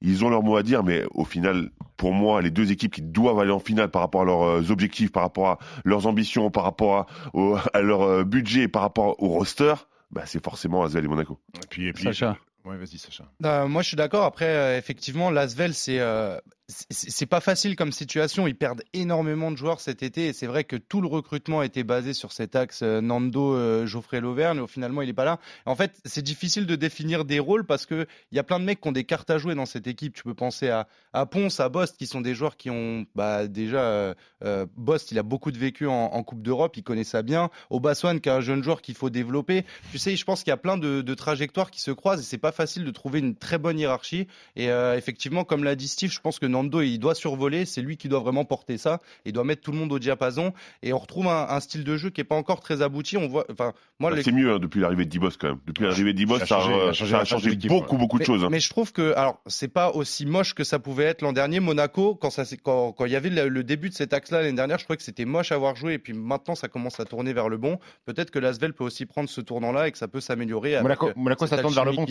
Ils 0.00 0.24
ont 0.24 0.28
leur 0.28 0.42
mot 0.42 0.56
à 0.56 0.62
dire, 0.62 0.82
mais 0.82 1.04
au 1.12 1.24
final, 1.24 1.70
pour 1.96 2.12
moi, 2.12 2.42
les 2.42 2.50
deux 2.50 2.70
équipes 2.72 2.92
qui 2.92 3.00
doivent 3.00 3.38
aller 3.38 3.52
en 3.52 3.58
finale 3.60 3.90
par 3.90 4.02
rapport 4.02 4.22
à 4.22 4.24
leurs 4.24 4.42
euh, 4.42 4.70
objectifs, 4.70 5.10
par 5.12 5.22
rapport 5.22 5.48
à 5.48 5.58
leurs 5.84 6.06
ambitions, 6.06 6.50
par 6.50 6.64
rapport 6.64 6.96
à, 6.96 7.06
au- 7.32 7.56
à 7.72 7.80
leur 7.80 8.02
euh, 8.02 8.24
budget, 8.24 8.68
par 8.68 8.82
rapport 8.82 9.22
au 9.22 9.28
roster, 9.28 9.74
bah, 10.10 10.22
c'est 10.26 10.44
forcément 10.44 10.82
Asvel 10.82 11.04
et 11.04 11.08
Monaco. 11.08 11.38
Et 11.54 11.66
puis, 11.70 11.86
et 11.86 11.92
puis, 11.94 12.04
Sacha. 12.04 12.36
Ouais, 12.66 12.76
vas-y, 12.76 12.98
Sacha. 12.98 13.24
Euh, 13.44 13.66
moi, 13.66 13.80
je 13.82 13.88
suis 13.88 13.96
d'accord. 13.96 14.24
Après, 14.24 14.46
euh, 14.48 14.76
effectivement, 14.76 15.30
l'Asvel, 15.30 15.72
c'est 15.72 16.00
euh, 16.00 16.36
c'est 16.68 17.26
pas 17.26 17.40
facile 17.40 17.76
comme 17.76 17.92
situation. 17.92 18.46
Ils 18.46 18.56
perdent 18.56 18.82
énormément 18.94 19.50
de 19.50 19.56
joueurs 19.56 19.80
cet 19.80 20.02
été, 20.02 20.28
et 20.28 20.32
c'est 20.32 20.46
vrai 20.46 20.64
que 20.64 20.76
tout 20.76 21.02
le 21.02 21.08
recrutement 21.08 21.62
était 21.62 21.84
basé 21.84 22.14
sur 22.14 22.32
cet 22.32 22.56
axe 22.56 22.80
euh, 22.82 23.02
Nando, 23.02 23.54
euh, 23.54 23.86
Geoffrey 23.86 24.20
Lauvergne. 24.20 24.62
Et 24.62 24.66
finalement, 24.66 25.02
il 25.02 25.08
est 25.10 25.14
pas 25.14 25.26
là. 25.26 25.38
En 25.66 25.74
fait, 25.74 25.92
c'est 26.06 26.22
difficile 26.22 26.66
de 26.66 26.74
définir 26.74 27.26
des 27.26 27.38
rôles 27.38 27.66
parce 27.66 27.84
que 27.84 28.06
il 28.32 28.36
y 28.36 28.38
a 28.38 28.42
plein 28.42 28.60
de 28.60 28.64
mecs 28.64 28.80
qui 28.80 28.88
ont 28.88 28.92
des 28.92 29.04
cartes 29.04 29.28
à 29.30 29.36
jouer 29.36 29.54
dans 29.54 29.66
cette 29.66 29.86
équipe. 29.86 30.14
Tu 30.14 30.22
peux 30.22 30.34
penser 30.34 30.70
à, 30.70 30.86
Ponce, 31.26 31.60
à 31.60 31.68
Bost, 31.68 31.98
qui 31.98 32.06
sont 32.06 32.22
des 32.22 32.34
joueurs 32.34 32.56
qui 32.56 32.70
ont 32.70 33.04
bah, 33.14 33.46
déjà 33.46 33.82
euh, 33.82 34.66
Bost. 34.76 35.12
Il 35.12 35.18
a 35.18 35.22
beaucoup 35.22 35.52
de 35.52 35.58
vécu 35.58 35.86
en, 35.86 36.22
Coupe 36.22 36.42
d'Europe. 36.42 36.76
Il 36.78 36.82
connaît 36.82 37.04
ça 37.04 37.22
bien. 37.22 37.50
Obaswan, 37.68 38.20
qui 38.20 38.30
est 38.30 38.32
un 38.32 38.40
jeune 38.40 38.62
joueur 38.62 38.80
qu'il 38.80 38.94
faut 38.94 39.10
développer. 39.10 39.64
Tu 39.92 39.98
sais, 39.98 40.16
je 40.16 40.24
pense 40.24 40.42
qu'il 40.42 40.50
y 40.50 40.54
a 40.54 40.56
plein 40.56 40.78
de, 40.78 41.14
trajectoires 41.14 41.70
qui 41.70 41.80
se 41.80 41.90
croisent 41.90 42.20
et 42.20 42.24
c'est 42.24 42.38
pas 42.38 42.52
facile 42.52 42.84
de 42.84 42.90
trouver 42.90 43.18
une 43.18 43.36
très 43.36 43.58
bonne 43.58 43.78
hiérarchie. 43.78 44.26
Et 44.56 44.68
effectivement, 44.68 45.44
comme 45.44 45.62
l'a 45.64 45.76
dit 45.76 45.88
Steve, 45.88 46.10
je 46.10 46.20
pense 46.20 46.38
que 46.38 46.46
Nando, 46.54 46.80
il 46.80 46.98
doit 46.98 47.14
survoler. 47.14 47.64
C'est 47.66 47.82
lui 47.82 47.96
qui 47.96 48.08
doit 48.08 48.20
vraiment 48.20 48.44
porter 48.44 48.78
ça. 48.78 49.00
Il 49.24 49.32
doit 49.32 49.44
mettre 49.44 49.62
tout 49.62 49.72
le 49.72 49.78
monde 49.78 49.92
au 49.92 49.98
diapason. 49.98 50.52
Et 50.82 50.92
on 50.92 50.98
retrouve 50.98 51.26
un, 51.26 51.46
un 51.48 51.60
style 51.60 51.84
de 51.84 51.96
jeu 51.96 52.10
qui 52.10 52.20
est 52.20 52.24
pas 52.24 52.36
encore 52.36 52.60
très 52.60 52.80
abouti. 52.82 53.16
On 53.16 53.28
voit, 53.28 53.44
enfin, 53.50 53.72
moi, 53.98 54.10
Bah, 54.10 54.16
les- 54.16 54.22
c'est 54.22 54.32
mieux 54.32 54.52
hein, 54.54 54.58
depuis 54.58 54.80
l'arrivée 54.80 55.04
de 55.04 55.10
Dibos 55.10 55.30
quand 55.38 55.48
même. 55.48 55.58
Depuis 55.66 55.84
l'arrivée 55.84 56.12
de 56.12 56.18
Dibos, 56.18 56.38
Ça 56.38 56.44
a 56.44 56.46
ça, 56.46 56.60
changé, 56.60 56.74
a- 56.74 56.78
ça 56.78 56.88
a 56.88 57.24
changé 57.24 57.50
ça 57.50 57.56
a 57.66 57.68
beaucoup, 57.68 57.96
beaucoup 57.96 58.16
de 58.18 58.22
mais, 58.22 58.26
choses. 58.26 58.44
hein. 58.44 58.48
mais 58.50 58.60
je 58.60 58.70
trouve 58.70 58.92
que, 58.92 59.12
alors, 59.16 59.40
c'est 59.46 59.68
pas 59.68 59.90
aussi 59.90 60.26
moche 60.26 60.54
que 60.54 60.64
ça 60.64 60.78
pouvait 60.78 61.04
être 61.04 61.22
l'an 61.22 61.32
dernier. 61.32 61.60
Monaco, 61.60 62.14
quand 62.14 62.30
ça, 62.30 62.44
s'est- 62.44 62.56
quand, 62.56 62.92
quand 62.92 63.04
il 63.06 63.12
y 63.12 63.16
avait 63.16 63.30
le, 63.30 63.48
le 63.48 63.64
début 63.64 63.88
de 63.90 63.94
cet 63.94 64.12
axe-là 64.12 64.40
l'année 64.42 64.52
dernière, 64.56 64.78
je 64.78 64.84
trouvais 64.84 64.96
que 64.96 65.02
c'était 65.02 65.24
moche 65.24 65.52
à 65.52 65.56
avoir 65.56 65.74
joué. 65.76 65.94
Et 65.94 65.98
puis 65.98 66.12
maintenant, 66.12 66.54
ça 66.54 66.68
commence 66.68 67.00
à 67.00 67.04
tourner 67.04 67.32
vers 67.32 67.48
le 67.48 67.56
bon. 67.58 67.78
Peut-être 68.04 68.30
que 68.30 68.38
l'Asvel 68.38 68.72
peut 68.74 68.84
aussi 68.84 69.06
prendre 69.06 69.28
ce 69.28 69.40
tournant-là 69.40 69.88
et 69.88 69.92
que 69.92 69.98
ça 69.98 70.08
peut 70.08 70.20
s'améliorer. 70.20 70.80
Monaco, 70.82 71.08
euh, 71.08 71.12
Monaco 71.16 71.46
ça 71.46 71.58
tourne 71.58 71.74
vers 71.74 71.84
le 71.84 71.92
bon, 71.92 72.06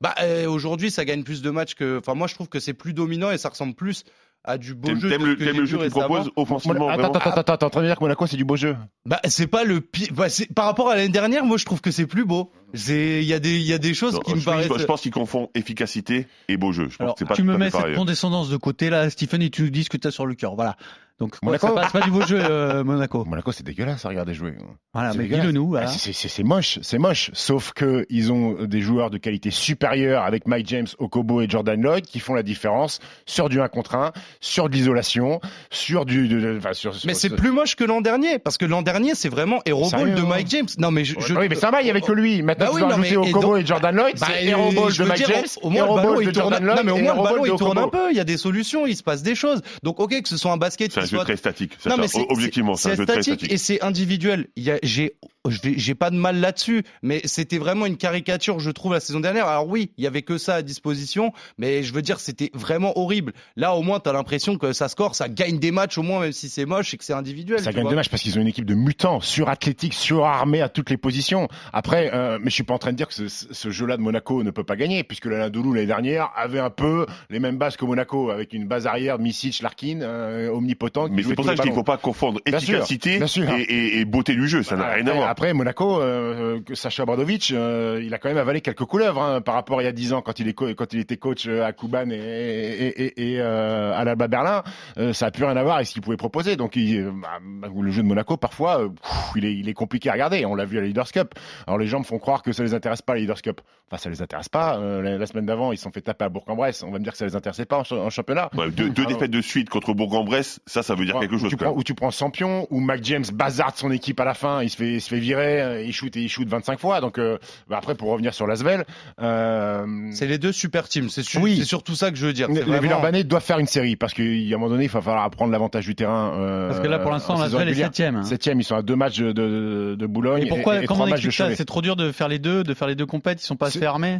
Bah, 0.00 0.14
euh, 0.22 0.46
aujourd'hui, 0.46 0.90
ça 0.90 1.04
gagne 1.04 1.22
plus 1.22 1.42
de 1.42 1.50
matchs 1.50 1.74
que. 1.74 1.98
Enfin, 1.98 2.14
moi, 2.14 2.26
je 2.26 2.34
trouve 2.34 2.48
que 2.48 2.60
c'est 2.60 2.74
plus 2.74 2.92
dominant 2.92 3.30
et 3.30 3.38
ça 3.38 3.48
ressemble 3.48 3.74
plus 3.74 4.04
à 4.44 4.58
du 4.58 4.74
beau 4.74 4.94
jeu. 4.94 5.08
t'aimes 5.08 5.24
le, 5.26 5.34
que 5.34 5.42
le 5.42 5.64
jeu 5.64 5.76
qu'il 5.78 5.90
propose 5.90 6.30
offensivement 6.36 6.88
Attends, 6.88 6.98
vraiment 7.00 7.08
attends, 7.14 7.30
attends, 7.30 7.40
attends, 7.40 7.56
t'es 7.56 7.64
en 7.64 7.70
train 7.70 7.80
de 7.82 7.86
dire 7.86 7.96
que 7.96 8.04
Monaco 8.04 8.26
c'est 8.28 8.36
du 8.36 8.44
beau 8.44 8.54
jeu. 8.54 8.76
Bah, 9.04 9.18
c'est 9.24 9.48
pas 9.48 9.64
le 9.64 9.80
pire. 9.80 10.08
Bah, 10.12 10.28
c'est- 10.28 10.52
par 10.54 10.66
rapport 10.66 10.90
à 10.90 10.94
l'année 10.96 11.08
dernière, 11.08 11.44
moi, 11.44 11.56
je 11.56 11.64
trouve 11.64 11.80
que 11.80 11.90
c'est 11.90 12.06
plus 12.06 12.24
beau. 12.24 12.52
C'est, 12.74 13.22
il 13.22 13.26
y 13.26 13.32
a 13.34 13.40
des, 13.40 13.56
il 13.56 13.66
y 13.66 13.72
a 13.72 13.78
des 13.78 13.92
choses 13.94 14.14
Non, 14.14 14.20
qui 14.20 14.34
me 14.34 14.40
paraissent. 14.40 14.68
je 14.78 14.84
pense 14.84 15.00
qu'ils 15.00 15.10
confondent 15.10 15.48
efficacité 15.54 16.28
et 16.48 16.56
beau 16.56 16.70
jeu. 16.72 16.84
Je 16.90 16.96
pense 16.96 17.00
Alors, 17.00 17.14
que 17.14 17.18
c'est 17.20 17.24
pas 17.28 17.34
tu 17.34 17.42
me 17.42 17.56
mets 17.56 17.70
cette 17.70 17.80
pareil. 17.80 17.96
condescendance 17.96 18.48
de 18.48 18.56
côté 18.56 18.88
là, 18.90 19.10
Stephen, 19.10 19.42
et 19.42 19.50
tu 19.50 19.62
nous 19.62 19.70
dis 19.70 19.82
ce 19.82 19.90
que 19.90 19.96
tu 19.96 20.06
as 20.06 20.10
sur 20.12 20.26
le 20.26 20.34
cœur. 20.36 20.54
Voilà. 20.54 20.76
Donc, 21.18 21.34
Monaco 21.42 21.68
ça 21.68 21.72
passe 21.72 21.92
pas 21.92 22.00
du 22.02 22.10
beau 22.10 22.20
jeu, 22.26 22.38
euh, 22.38 22.84
Monaco. 22.84 23.24
Monaco 23.24 23.50
c'est 23.50 23.64
dégueulasse 23.64 24.04
à 24.04 24.10
regarder 24.10 24.34
jouer. 24.34 24.52
Voilà, 24.92 25.12
C'est 25.12 25.18
mais 25.18 25.24
dis-le 25.28 25.50
nous. 25.50 25.68
Voilà. 25.68 25.86
Ah, 25.88 25.92
c'est- 25.92 26.42
moche, 26.42 26.78
c'est 26.82 26.98
moche. 26.98 27.30
Sauf 27.32 27.72
que 27.72 28.04
ils 28.10 28.32
ont 28.32 28.64
des 28.64 28.82
joueurs 28.82 29.08
de 29.08 29.16
qualité 29.16 29.50
supérieure 29.50 30.24
avec 30.24 30.46
Mike 30.46 30.68
James, 30.68 30.86
Okobo 30.98 31.40
et 31.40 31.48
Jordan 31.48 31.80
Lloyd 31.80 32.04
qui 32.04 32.20
font 32.20 32.34
la 32.34 32.42
différence 32.42 32.98
sur 33.24 33.48
du 33.48 33.60
1 33.62 33.68
contre 33.68 33.94
1, 33.94 34.12
sur 34.40 34.68
de 34.68 34.74
l'isolation, 34.74 35.40
sur 35.70 36.04
du. 36.04 36.28
de- 36.28 36.38
de- 36.38 36.58
enfin, 36.58 36.74
sur, 36.74 36.92
Mais 37.06 37.14
sur- 37.14 37.16
c'est 37.16 37.30
plus 37.36 37.50
moche 37.50 37.76
que 37.76 37.84
l'an 37.84 38.02
dernier, 38.02 38.38
parce 38.38 38.58
que 38.58 38.66
l'an 38.66 38.82
dernier, 38.82 39.14
c'est 39.14 39.30
vraiment 39.30 39.60
Hero 39.64 39.88
Ball 39.90 40.14
de 40.14 40.20
hein 40.20 40.26
Mike 40.28 40.48
James. 40.50 40.66
Non, 40.78 40.90
mais 40.90 41.04
je. 41.04 41.18
je- 41.18 41.34
Oui, 41.34 41.46
mais 41.48 41.56
ça 41.56 41.70
va, 41.70 41.80
il 41.80 41.86
y 41.86 41.90
avait 41.90 42.02
que 42.02 42.12
lui. 42.12 42.42
Maintenant, 42.42 42.66
Bah 42.66 42.70
tu 42.72 42.76
oui, 42.76 42.80
vas 42.82 42.88
non, 42.88 42.96
rajouter 42.96 43.16
mais- 43.16 43.26
et 43.26 43.30
Okobo 43.30 43.46
donc- 43.54 43.62
et 43.62 43.66
Jordan 43.66 43.96
Lloyd, 43.96 44.18
Bah, 44.20 44.26
c'est 44.30 44.44
Hero 44.46 44.70
Ball 44.72 44.92
de 44.92 45.04
Mike 45.04 45.16
dire, 45.16 45.28
James, 45.28 45.44
Au 45.62 45.70
moins, 45.70 45.84
Hero 45.86 45.94
Ball 45.96 46.04
de 46.04 46.08
Non, 46.08 46.50
Lloyd 46.50 46.84
mais 46.84 46.92
au 46.92 46.96
moins, 46.98 47.14
le 47.14 47.22
ballon, 47.22 47.38
Ball 47.40 47.48
il 47.50 47.56
tourne 47.58 47.78
un 47.78 47.88
peu. 47.88 48.10
Il 48.10 48.16
y 48.16 48.20
a 48.20 48.24
des 48.24 48.36
solutions, 48.36 48.86
il 48.86 48.96
se 48.96 49.02
passe 49.02 49.22
des 49.22 49.34
choses. 49.34 49.62
Donc, 49.82 49.98
ok, 50.00 50.20
que 50.22 50.28
ce 50.28 50.36
soit 50.36 50.52
un 50.52 50.56
basket 50.58 50.92
un 51.06 51.10
jeu 51.10 51.16
soit 51.16 51.24
très 51.24 51.36
statique. 51.36 51.72
Non, 51.86 51.96
mais 51.96 52.06
Objectivement, 52.28 52.74
c'est 52.74 52.92
un 52.92 52.94
jeu 52.96 53.06
très 53.06 53.22
statique 53.22 53.52
et 53.52 53.58
c'est 53.58 53.82
individuel. 53.82 54.48
J'ai 54.82 55.16
j'ai 55.50 55.94
pas 55.94 56.10
de 56.10 56.16
mal 56.16 56.40
là-dessus, 56.40 56.82
mais 57.02 57.20
c'était 57.24 57.58
vraiment 57.58 57.86
une 57.86 57.96
caricature, 57.96 58.58
je 58.60 58.70
trouve, 58.70 58.92
la 58.92 59.00
saison 59.00 59.20
dernière. 59.20 59.46
Alors 59.46 59.68
oui, 59.68 59.90
il 59.98 60.04
y 60.04 60.06
avait 60.06 60.22
que 60.22 60.38
ça 60.38 60.56
à 60.56 60.62
disposition, 60.62 61.32
mais 61.58 61.82
je 61.82 61.92
veux 61.92 62.02
dire, 62.02 62.20
c'était 62.20 62.50
vraiment 62.54 62.98
horrible. 62.98 63.32
Là, 63.56 63.74
au 63.74 63.82
moins, 63.82 64.00
t'as 64.00 64.12
l'impression 64.12 64.56
que 64.58 64.72
ça 64.72 64.88
score, 64.88 65.14
ça 65.14 65.28
gagne 65.28 65.58
des 65.58 65.70
matchs, 65.70 65.98
au 65.98 66.02
moins, 66.02 66.20
même 66.20 66.32
si 66.32 66.48
c'est 66.48 66.66
moche 66.66 66.94
et 66.94 66.96
que 66.96 67.04
c'est 67.04 67.12
individuel. 67.12 67.60
Ça 67.60 67.70
tu 67.70 67.76
gagne 67.76 67.82
vois. 67.84 67.90
des 67.92 67.96
matchs 67.96 68.08
parce 68.08 68.22
qu'ils 68.22 68.38
ont 68.38 68.42
une 68.42 68.48
équipe 68.48 68.64
de 68.66 68.74
mutants, 68.74 69.20
surathlétiques, 69.20 69.94
surarmés 69.94 70.62
à 70.62 70.68
toutes 70.68 70.90
les 70.90 70.96
positions. 70.96 71.48
Après, 71.72 72.10
euh, 72.14 72.38
mais 72.40 72.50
je 72.50 72.54
suis 72.54 72.62
pas 72.64 72.74
en 72.74 72.78
train 72.78 72.92
de 72.92 72.96
dire 72.96 73.08
que 73.08 73.14
ce, 73.14 73.28
ce 73.28 73.70
jeu-là 73.70 73.96
de 73.96 74.02
Monaco 74.02 74.42
ne 74.42 74.50
peut 74.50 74.64
pas 74.64 74.76
gagner, 74.76 75.02
puisque 75.04 75.26
l'Alain 75.26 75.50
Doulou 75.50 75.72
l'année 75.72 75.86
dernière 75.86 76.30
avait 76.36 76.58
un 76.60 76.70
peu 76.70 77.06
les 77.30 77.38
mêmes 77.40 77.56
bases 77.58 77.76
que 77.76 77.84
Monaco, 77.84 78.30
avec 78.30 78.52
une 78.52 78.66
base 78.66 78.86
arrière, 78.86 79.18
Misic, 79.18 79.60
Larkin, 79.62 80.00
euh, 80.02 80.48
omnipotent. 80.50 81.06
qui 81.08 81.12
Mais 81.14 81.22
c'est 81.22 81.34
pour 81.34 81.44
ça 81.44 81.54
qu'il 81.54 81.72
faut 81.72 81.82
pas 81.82 81.96
confondre 81.96 82.40
Bien 82.46 82.58
sûr, 82.58 82.70
efficacité 82.74 83.18
bien 83.18 83.26
sûr. 83.26 83.48
et, 83.50 83.62
et- 83.62 83.98
et 84.00 84.04
beauté 84.04 84.34
du 84.34 84.48
jeu. 84.48 84.62
Ça 84.62 84.76
n'a 84.76 84.88
rien 84.90 85.06
à 85.06 85.12
voir. 85.12 85.28
Après, 85.36 85.52
Monaco, 85.52 86.00
euh, 86.00 86.62
que 86.62 86.74
Sacha 86.74 87.04
Bradovic, 87.04 87.50
euh, 87.52 88.00
il 88.02 88.14
a 88.14 88.18
quand 88.18 88.30
même 88.30 88.38
avalé 88.38 88.62
quelques 88.62 88.86
couleuvres 88.86 89.20
hein, 89.20 89.42
par 89.42 89.54
rapport 89.54 89.80
à 89.80 89.82
il 89.82 89.84
y 89.84 89.88
a 89.88 89.92
10 89.92 90.14
ans 90.14 90.22
quand 90.22 90.40
il, 90.40 90.48
était 90.48 91.16
coach 91.18 91.46
euh, 91.46 91.62
à 91.62 91.74
Kuban 91.74 92.08
et, 92.10 93.12
euh, 93.38 93.92
à 93.94 94.02
l'Alba 94.04 94.28
Berlin. 94.28 94.62
Euh, 94.96 95.12
ça 95.12 95.26
a 95.26 95.30
plus 95.30 95.44
rien 95.44 95.54
à 95.54 95.62
voir 95.62 95.76
avec 95.76 95.88
ce 95.88 95.92
qu'il 95.92 96.00
pouvait 96.00 96.16
proposer. 96.16 96.56
Donc 96.56 96.78
euh, 96.78 97.12
bah, 97.60 97.68
le 97.68 97.90
jeu 97.90 98.02
de 98.02 98.08
Monaco, 98.08 98.38
parfois, 98.38 98.80
euh, 98.80 98.88
il, 99.34 99.44
est, 99.44 99.54
il 99.54 99.68
est 99.68 99.74
compliqué 99.74 100.08
à 100.08 100.14
regarder. 100.14 100.46
On 100.46 100.54
l'a 100.54 100.64
vu 100.64 100.78
à 100.78 100.80
la 100.80 100.86
Leaders 100.86 101.12
Cup. 101.12 101.34
Alors 101.66 101.78
les 101.78 101.86
gens 101.86 101.98
me 101.98 102.04
font 102.04 102.18
croire 102.18 102.42
que 102.42 102.52
ça 102.52 102.62
les 102.62 102.72
intéresse 102.72 103.02
pas 103.02 103.12
la 103.12 103.20
Leaders 103.20 103.42
Cup. 103.42 103.60
Enfin, 103.88 104.02
ça 104.02 104.10
les 104.10 104.20
intéresse 104.20 104.48
pas. 104.48 104.78
Euh, 104.78 105.16
la, 105.16 105.26
semaine 105.26 105.46
d'avant, 105.46 105.70
ils 105.70 105.76
se 105.76 105.84
sont 105.84 105.92
fait 105.92 106.00
taper 106.00 106.24
à 106.24 106.28
Bourg-en-Bresse. 106.28 106.82
On 106.82 106.90
va 106.90 106.98
me 106.98 107.04
dire 107.04 107.12
que 107.12 107.18
ça 107.18 107.24
les 107.24 107.36
intéressait 107.36 107.66
pas 107.66 107.78
en, 107.78 107.84
cha- 107.84 107.94
en 107.94 108.10
championnat. 108.10 108.50
Ouais, 108.56 108.68
deux 108.70 108.90
deux 108.90 109.06
défaites 109.06 109.30
de 109.30 109.40
suite 109.40 109.68
contre 109.70 109.94
Bourg-en-Bresse, 109.94 110.58
ça, 110.66 110.82
ça 110.82 110.96
veut 110.96 111.04
dire 111.04 111.14
Ouais, 111.14 111.20
quelque 111.28 111.38
chose. 111.38 111.50
tu 111.50 111.56
prends, 111.56 111.72
où 111.72 111.84
tu 111.84 111.94
prends 111.94 112.10
Champion, 112.10 112.66
où 112.70 112.80
Mac 112.80 113.04
James 113.04 113.24
bazarde 113.32 113.76
son 113.76 113.92
équipe 113.92 114.18
à 114.18 114.24
la 114.24 114.34
fin, 114.34 114.60
il 114.62 114.70
se 114.70 114.76
fait, 114.76 114.94
il 114.94 115.00
se 115.00 115.08
fait 115.08 115.20
virer, 115.20 115.62
euh, 115.62 115.82
il 115.84 115.92
shoot 115.92 116.16
et 116.16 116.20
il 116.22 116.28
shoot 116.28 116.48
25 116.48 116.80
fois. 116.80 117.00
Donc 117.00 117.18
euh, 117.18 117.38
bah 117.68 117.76
après, 117.78 117.94
pour 117.94 118.10
revenir 118.10 118.34
sur 118.34 118.48
l'Asvel, 118.48 118.84
euh, 119.22 120.08
C'est 120.12 120.26
les 120.26 120.38
deux 120.38 120.52
super 120.52 120.88
teams. 120.88 121.08
C'est 121.08 121.22
su- 121.22 121.38
Oui. 121.38 121.56
c'est 121.58 121.64
surtout 121.64 121.94
ça 121.94 122.10
que 122.10 122.16
je 122.16 122.26
veux 122.26 122.32
dire. 122.32 122.48
les 122.48 122.60
vraiment- 122.62 122.80
Villeurbanais 122.82 123.24
doivent 123.24 123.44
faire 123.44 123.58
une 123.58 123.66
série 123.66 123.96
parce 123.96 124.14
qu'à 124.14 124.22
un 124.22 124.50
moment 124.52 124.68
donné, 124.68 124.84
il 124.84 124.90
va 124.90 125.00
falloir 125.00 125.28
prendre 125.30 125.52
l'avantage 125.52 125.86
du 125.86 125.94
terrain. 125.94 126.32
euh, 126.38 126.68
Parce 126.68 126.80
que 126.80 126.88
là, 126.88 126.98
pour 126.98 127.10
l'instant, 127.12 127.34
en 127.34 127.38
la 127.38 127.44
saison 127.46 127.58
Svel 127.58 127.68
est 127.68 127.74
septième. 127.74 128.16
hein. 128.16 128.24
Septième, 128.24 128.60
ils 128.60 128.64
sont 128.64 128.76
à 128.76 128.82
deux 128.82 128.96
matchs 128.96 129.18
de, 129.18 129.32
de, 129.32 129.96
de 129.98 130.06
Boulogne 130.06 130.42
Et 130.44 130.46
pourquoi, 130.48 130.80
et, 130.80 130.84
et 130.84 130.86
comment 130.86 131.00
trois 131.04 131.08
on 131.10 131.14
explique 131.14 131.32
ça? 131.34 131.54
C'est 131.54 131.64
trop 131.64 131.82
dur 131.82 131.96
de 131.96 132.12
faire 132.12 132.28
les 132.28 132.38
deux, 132.38 132.64
de 132.64 132.74
faire 132.74 132.88
les 132.88 132.94
deux 132.94 133.06
compètes, 133.06 133.40
ils 133.42 133.46
sont 133.46 133.56
pas 133.56 133.70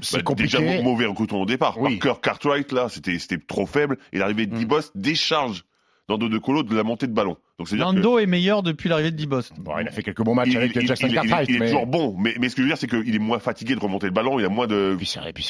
C'est- 0.02 0.16
Bah, 0.18 0.22
compliqué. 0.22 0.58
Déjà, 0.58 0.76
mau- 0.78 0.82
mauvais 0.92 1.06
recrutement 1.06 1.42
au 1.42 1.46
départ. 1.46 1.78
Oui. 1.80 1.96
Parker 1.98 2.20
Cartwright, 2.22 2.72
là, 2.72 2.88
c'était 2.88 3.18
c'était 3.18 3.38
trop 3.38 3.66
faible. 3.66 3.98
Et 4.12 4.18
l'arrivée 4.18 4.46
de 4.46 4.54
Mm. 4.54 4.58
Dibos 4.58 4.80
décharge 4.94 5.64
dans 6.08 6.18
dos 6.18 6.28
de 6.28 6.38
colo 6.38 6.62
de 6.62 6.75
la 6.75 6.82
montée 6.84 7.06
de 7.06 7.12
ballon. 7.12 7.36
Donc 7.58 7.70
que 7.70 7.75
Nando 7.76 8.18
est 8.18 8.26
meilleur 8.26 8.62
depuis 8.62 8.90
l'arrivée 8.90 9.10
de 9.10 9.16
Dibos. 9.16 9.40
Bon, 9.56 9.72
il 9.80 9.88
a 9.88 9.90
fait 9.90 10.02
quelques 10.02 10.22
bons 10.22 10.34
matchs 10.34 10.48
il, 10.50 10.56
avec 10.58 10.76
il- 10.76 10.86
Jackson 10.86 11.06
il- 11.06 11.12
il- 11.12 11.14
Cartwright, 11.14 11.48
il 11.48 11.56
est 11.62 11.66
toujours 11.66 11.86
bon. 11.86 12.14
Mais, 12.18 12.34
mais 12.38 12.50
ce 12.50 12.54
que 12.54 12.60
je 12.60 12.66
veux 12.66 12.68
dire, 12.68 12.76
c'est 12.76 12.86
qu'il 12.86 13.14
est 13.14 13.18
moins 13.18 13.38
fatigué 13.38 13.75
de 13.75 13.80
remonter 13.80 14.06
le 14.06 14.12
ballon. 14.12 14.38
Il 14.38 14.44
a 14.44 14.50
moins 14.50 14.66
de 14.66 14.94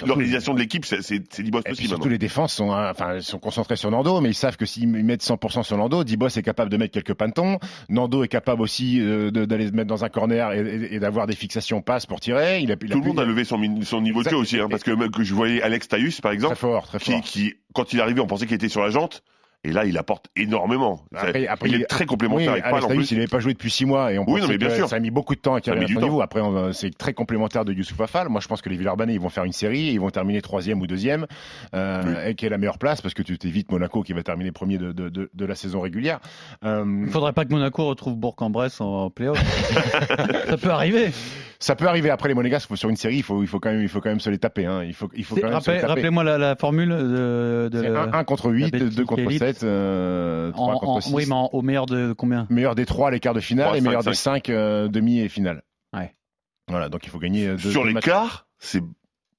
l'organisation 0.06 0.54
de 0.54 0.58
l'équipe. 0.60 0.84
C'est 0.84 1.42
Dibos 1.42 1.60
aussi 1.68 1.88
surtout, 1.88 2.08
les 2.08 2.18
défenses 2.18 2.54
sont, 2.54 2.70
hein, 2.72 2.90
enfin, 2.92 3.20
sont 3.20 3.40
concentrées 3.40 3.74
sur 3.76 3.90
Nando, 3.90 4.20
mais 4.20 4.30
ils 4.30 4.34
savent 4.34 4.56
que 4.56 4.66
s'ils 4.66 4.86
mettent 4.88 5.22
100% 5.24 5.64
sur 5.64 5.76
Nando, 5.78 6.04
Dibos 6.04 6.28
est 6.28 6.42
capable 6.42 6.70
de 6.70 6.76
mettre 6.76 6.92
quelques 6.92 7.14
pantons. 7.14 7.58
Nando 7.88 8.22
est 8.22 8.28
capable 8.28 8.62
aussi 8.62 9.00
euh, 9.00 9.30
d'aller 9.32 9.66
se 9.66 9.72
mettre 9.72 9.88
dans 9.88 10.04
un 10.04 10.08
corner 10.08 10.52
et, 10.52 10.60
et- 10.60 10.94
et 10.94 11.00
d'avoir 11.00 11.26
des 11.26 11.34
fixations 11.34 11.82
passes 11.82 12.06
pour 12.06 12.20
tirer. 12.20 12.60
Il 12.60 12.70
a, 12.70 12.76
il 12.80 12.92
a 12.92 12.94
Tout 12.94 13.00
le 13.00 13.06
monde 13.08 13.20
a 13.20 13.24
levé 13.24 13.42
son, 13.44 13.58
niveau 13.58 14.22
de 14.22 14.28
jeu 14.28 14.36
aussi, 14.36 14.60
hein, 14.60 14.68
parce 14.70 14.84
que, 14.84 14.92
même 14.92 15.10
que 15.10 15.24
je 15.24 15.34
voyais 15.34 15.60
Alex 15.60 15.88
Taïus, 15.88 16.20
par 16.20 16.30
très 16.30 16.36
exemple, 16.36 16.54
fort, 16.56 16.86
très 16.86 16.98
qui, 16.98 17.10
fort. 17.10 17.20
qui, 17.22 17.54
quand 17.74 17.92
il 17.92 17.98
est 17.98 18.02
arrivé, 18.02 18.20
on 18.20 18.26
pensait 18.28 18.46
qu'il 18.46 18.54
était 18.54 18.68
sur 18.68 18.82
la 18.82 18.90
jante, 18.90 19.22
et 19.64 19.72
là, 19.72 19.84
il 19.84 19.98
apporte 19.98 20.28
énormément. 20.36 21.02
Bah, 21.10 21.24
il 21.64 21.74
est 21.74 21.86
très 21.86 22.06
complémentaire 22.06 22.52
oui, 22.52 22.60
avec 22.60 22.70
Pal. 22.70 22.84
En 22.84 22.88
plus. 22.88 23.10
Il 23.10 23.16
n'avait 23.16 23.26
pas 23.26 23.40
joué 23.40 23.52
depuis 23.52 23.70
six 23.70 23.84
mois 23.84 24.12
et 24.12 24.18
on 24.18 24.24
oui, 24.28 24.40
mais 24.48 24.58
bien 24.58 24.70
sûr. 24.70 24.88
ça 24.88 24.96
a 24.96 25.00
mis 25.00 25.10
beaucoup 25.10 25.34
de 25.34 25.40
temps 25.40 25.54
à 25.54 25.60
carrer 25.60 25.84
du 25.84 25.96
niveau. 25.96 26.20
Après, 26.20 26.40
c'est 26.72 26.96
très 26.96 27.14
complémentaire 27.14 27.64
de 27.64 27.72
Youssouf 27.72 28.00
Afal. 28.00 28.28
Moi, 28.28 28.40
je 28.40 28.48
pense 28.48 28.62
que 28.62 28.68
les 28.68 28.76
Villarbanais, 28.76 29.14
ils 29.14 29.20
vont 29.20 29.28
faire 29.28 29.44
une 29.44 29.52
série, 29.52 29.90
ils 29.92 30.00
vont 30.00 30.10
terminer 30.10 30.40
troisième 30.40 30.80
ou 30.80 30.86
deuxième, 30.86 31.26
euh, 31.74 32.28
et 32.28 32.34
qui 32.34 32.46
est 32.46 32.48
la 32.48 32.58
meilleure 32.58 32.78
place 32.78 33.00
parce 33.00 33.14
que 33.14 33.22
tu 33.22 33.38
t'évites 33.38 33.70
Monaco 33.72 34.02
qui 34.02 34.12
va 34.12 34.22
terminer 34.22 34.52
premier 34.52 34.78
de, 34.78 35.46
la 35.46 35.54
saison 35.54 35.80
régulière. 35.80 36.20
Euh, 36.64 36.84
il 36.86 37.06
ne 37.06 37.10
faudrait 37.10 37.32
pas 37.32 37.44
que 37.44 37.50
Monaco 37.50 37.86
retrouve 37.86 38.16
Bourg-en-Bresse 38.16 38.80
en, 38.80 39.04
en 39.04 39.10
playoff. 39.10 39.38
ça 40.48 40.56
peut 40.56 40.70
arriver. 40.70 41.10
Ça 41.58 41.74
peut 41.74 41.86
arriver. 41.86 42.10
Après, 42.10 42.28
les 42.28 42.34
Monégasques, 42.34 42.76
sur 42.76 42.88
une 42.88 42.96
série, 42.96 43.16
il 43.16 43.22
faut, 43.22 43.42
il 43.42 43.46
faut 43.46 43.60
quand 43.60 43.70
même, 43.70 43.82
il 43.82 43.88
faut 43.88 44.00
quand 44.00 44.10
même 44.10 44.20
se 44.20 44.30
les 44.30 44.38
taper. 44.38 44.66
Hein. 44.66 44.82
Rappelez-moi 45.82 46.24
la, 46.24 46.56
formule 46.56 46.90
de. 46.90 47.68
de 47.72 47.96
1 48.12 48.24
contre 48.24 48.50
8, 48.50 48.76
2 48.76 49.04
contre 49.04 49.30
7 49.30 49.45
défaites. 49.46 49.64
Euh, 49.64 50.52
3 50.52 50.66
en, 50.66 50.78
contre 50.78 50.88
en, 50.88 51.00
6. 51.00 51.12
Oui, 51.12 51.24
mais 51.26 51.34
en, 51.34 51.50
au 51.52 51.62
meilleur 51.62 51.86
de 51.86 52.12
combien? 52.12 52.46
Meilleur 52.50 52.74
des 52.74 52.86
3 52.86 53.10
les 53.10 53.20
quarts 53.20 53.34
de 53.34 53.40
finale 53.40 53.66
3, 53.66 53.76
et 53.76 53.80
5, 53.80 53.86
meilleur 53.86 54.02
5. 54.02 54.10
des 54.10 54.16
5 54.16 54.48
euh, 54.50 54.88
demi 54.88 55.20
et 55.20 55.28
finale. 55.28 55.62
Ouais. 55.92 56.14
Voilà, 56.68 56.88
donc 56.88 57.04
il 57.04 57.10
faut 57.10 57.18
gagner. 57.18 57.46
Euh, 57.46 57.56
deux, 57.56 57.70
Sur 57.70 57.84
deux 57.84 57.90
les 57.90 58.00
quarts, 58.00 58.46
c'est 58.58 58.82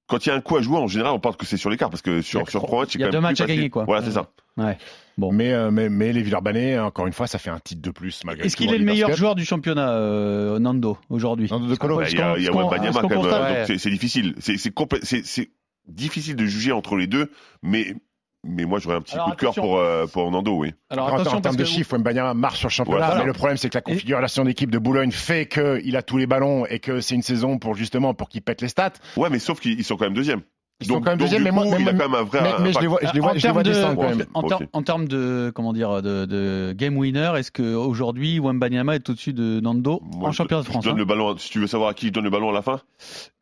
quand 0.07 0.25
il 0.25 0.29
y 0.29 0.31
a 0.31 0.35
un 0.35 0.41
coup 0.41 0.55
à 0.55 0.61
jouer, 0.61 0.77
en 0.77 0.87
général, 0.87 1.13
on 1.13 1.19
parle 1.19 1.35
que 1.35 1.45
c'est 1.45 1.57
sur 1.57 1.69
l'écart 1.69 1.89
parce 1.89 2.01
que 2.01 2.21
sur, 2.21 2.49
sur 2.49 2.63
3 2.63 2.79
matchs, 2.79 2.95
il 2.95 3.01
y 3.01 3.03
a 3.03 3.07
quand 3.07 3.11
deux 3.11 3.17
même 3.17 3.29
matchs 3.29 3.41
à 3.41 3.45
gagner, 3.45 3.69
quoi. 3.69 3.83
Voilà, 3.83 4.05
c'est 4.05 4.11
ça. 4.11 4.31
Ouais. 4.55 4.77
Bon. 5.17 5.31
Mais, 5.31 5.51
euh, 5.51 5.71
mais, 5.71 5.89
mais, 5.89 6.13
les 6.13 6.21
Villeurbanais, 6.21 6.79
encore 6.79 7.07
une 7.07 7.13
fois, 7.13 7.27
ça 7.27 7.39
fait 7.39 7.49
un 7.49 7.59
titre 7.59 7.81
de 7.81 7.91
plus 7.91 8.23
malgré 8.23 8.45
Est-ce 8.45 8.55
qu'il 8.55 8.73
est 8.73 8.77
le 8.77 8.85
meilleur 8.85 9.13
joueur 9.13 9.35
du 9.35 9.45
championnat, 9.45 9.91
euh, 9.91 10.59
Nando, 10.59 10.97
aujourd'hui? 11.09 11.47
Nando 11.49 11.67
de 11.67 11.75
Colo 11.75 11.97
bah, 11.97 12.05
Il 12.09 12.17
bah, 12.17 12.39
y 12.39 12.45
a, 12.45 12.45
y 12.45 12.47
a 12.47 12.51
Wembanyama 12.51 13.01
quand 13.01 13.09
même, 13.09 13.19
ouais. 13.19 13.27
Euh, 13.33 13.67
donc 13.67 13.79
c'est 13.79 13.89
difficile. 13.89 14.35
C'est 14.39 15.49
difficile 15.87 16.35
de 16.35 16.45
juger 16.45 16.71
entre 16.71 16.95
les 16.95 17.07
deux, 17.07 17.31
mais 17.61 17.95
mais 18.43 18.65
moi 18.65 18.79
j'aurais 18.79 18.95
un 18.97 19.01
petit 19.01 19.15
Alors, 19.15 19.25
coup 19.29 19.35
de 19.35 19.39
cœur 19.39 19.53
pour 19.55 19.77
euh, 19.77 20.05
pour 20.07 20.29
Nando, 20.31 20.53
oui. 20.57 20.73
Alors 20.89 21.07
en, 21.11 21.15
attention, 21.19 21.41
termes 21.41 21.55
de 21.55 21.63
que 21.63 21.67
chiffres, 21.69 21.97
Mbanyama 21.97 22.33
marche 22.33 22.59
sur 22.59 22.67
le 22.67 22.71
championnat, 22.73 23.05
Voilà. 23.07 23.19
mais 23.21 23.25
le 23.25 23.33
problème 23.33 23.57
c'est 23.57 23.69
que 23.69 23.75
la 23.77 23.81
configuration 23.81 24.43
d'équipe 24.45 24.71
de 24.71 24.77
Boulogne 24.79 25.11
fait 25.11 25.47
qu'il 25.47 25.95
a 25.95 26.01
tous 26.01 26.17
les 26.17 26.27
ballons 26.27 26.65
et 26.65 26.79
que 26.79 27.01
c'est 27.01 27.15
une 27.15 27.21
saison 27.23 27.57
pour 27.57 27.75
justement 27.75 28.13
pour 28.13 28.29
qu'il 28.29 28.41
pète 28.41 28.61
les 28.61 28.67
stats. 28.69 28.93
Ouais, 29.15 29.29
mais 29.29 29.39
sauf 29.39 29.59
qu'ils 29.59 29.79
ils 29.79 29.83
sont 29.83 29.97
quand 29.97 30.05
même 30.05 30.13
deuxième. 30.13 30.41
Ils 30.79 30.85
sont 30.85 30.93
donc, 30.93 31.05
quand 31.05 31.09
même 31.09 31.17
deuxième, 31.19 31.41
mais 31.43 31.49
moi- 31.49 31.65
il 31.65 31.73
a 31.73 31.79
moi- 31.79 31.91
quand 31.93 31.97
même 31.97 32.13
un 32.13 32.23
vrai 32.23 32.39
Mais, 32.43 32.65
mais 32.65 32.73
je 32.73 32.79
les 32.79 32.85
vois, 32.85 32.99
je 33.01 33.11
les 33.11 33.19
vois, 33.19 33.29
en 33.29 33.33
je 33.33 33.35
les 33.37 33.41
termes 33.41 33.53
vois 33.53 33.63
de, 33.63 33.69
descendre 33.71 33.95
quand 33.95 34.09
même. 34.15 34.25
en, 34.35 34.43
ter- 34.43 34.59
en 34.73 34.81
termes 34.83 35.07
de 35.07 35.51
comment 35.55 35.73
dire 35.73 36.03
de, 36.03 36.25
de 36.25 36.73
game 36.77 36.95
winner, 36.97 37.31
est-ce 37.35 37.49
que 37.51 37.73
aujourd'hui 37.73 38.39
Wembanyama 38.39 38.93
est 38.93 39.09
au-dessus 39.09 39.33
de 39.33 39.59
Nando 39.59 40.01
Moi, 40.03 40.29
en 40.29 40.31
je- 40.31 40.37
championnat 40.37 40.61
de 40.61 40.67
je 40.67 40.71
France 40.71 40.85
donne 40.85 40.93
hein 40.93 40.97
le 40.97 41.05
ballon, 41.05 41.35
si 41.39 41.49
tu 41.49 41.59
veux 41.59 41.65
savoir 41.65 41.89
à 41.89 41.93
qui 41.95 42.07
je 42.07 42.11
donne 42.11 42.25
le 42.25 42.29
ballon 42.29 42.51
à 42.51 42.53
la 42.53 42.61
fin, 42.61 42.79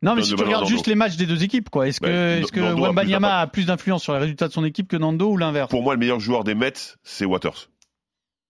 Non, 0.00 0.14
mais 0.14 0.22
si 0.22 0.34
tu 0.34 0.42
regardes 0.42 0.66
juste 0.66 0.86
les 0.86 0.94
matchs 0.94 1.16
des 1.16 1.26
deux 1.26 1.44
équipes, 1.44 1.68
quoi, 1.68 1.86
est-ce 1.88 2.00
que, 2.00 2.06
est-ce 2.06 2.52
d'impact. 3.20 3.34
a 3.34 3.46
plus 3.48 3.66
d'influence 3.66 4.02
sur 4.02 4.14
les 4.14 4.20
résultats 4.20 4.48
de 4.48 4.52
son 4.54 4.64
équipe 4.64 4.88
que 4.88 4.96
Nando 4.96 5.28
ou 5.30 5.36
l'inverse? 5.36 5.68
Pour 5.68 5.82
moi 5.82 5.92
le 5.92 6.00
meilleur 6.00 6.20
joueur 6.20 6.42
des 6.42 6.54
Mets, 6.54 6.72
c'est 7.02 7.26
Waters. 7.26 7.68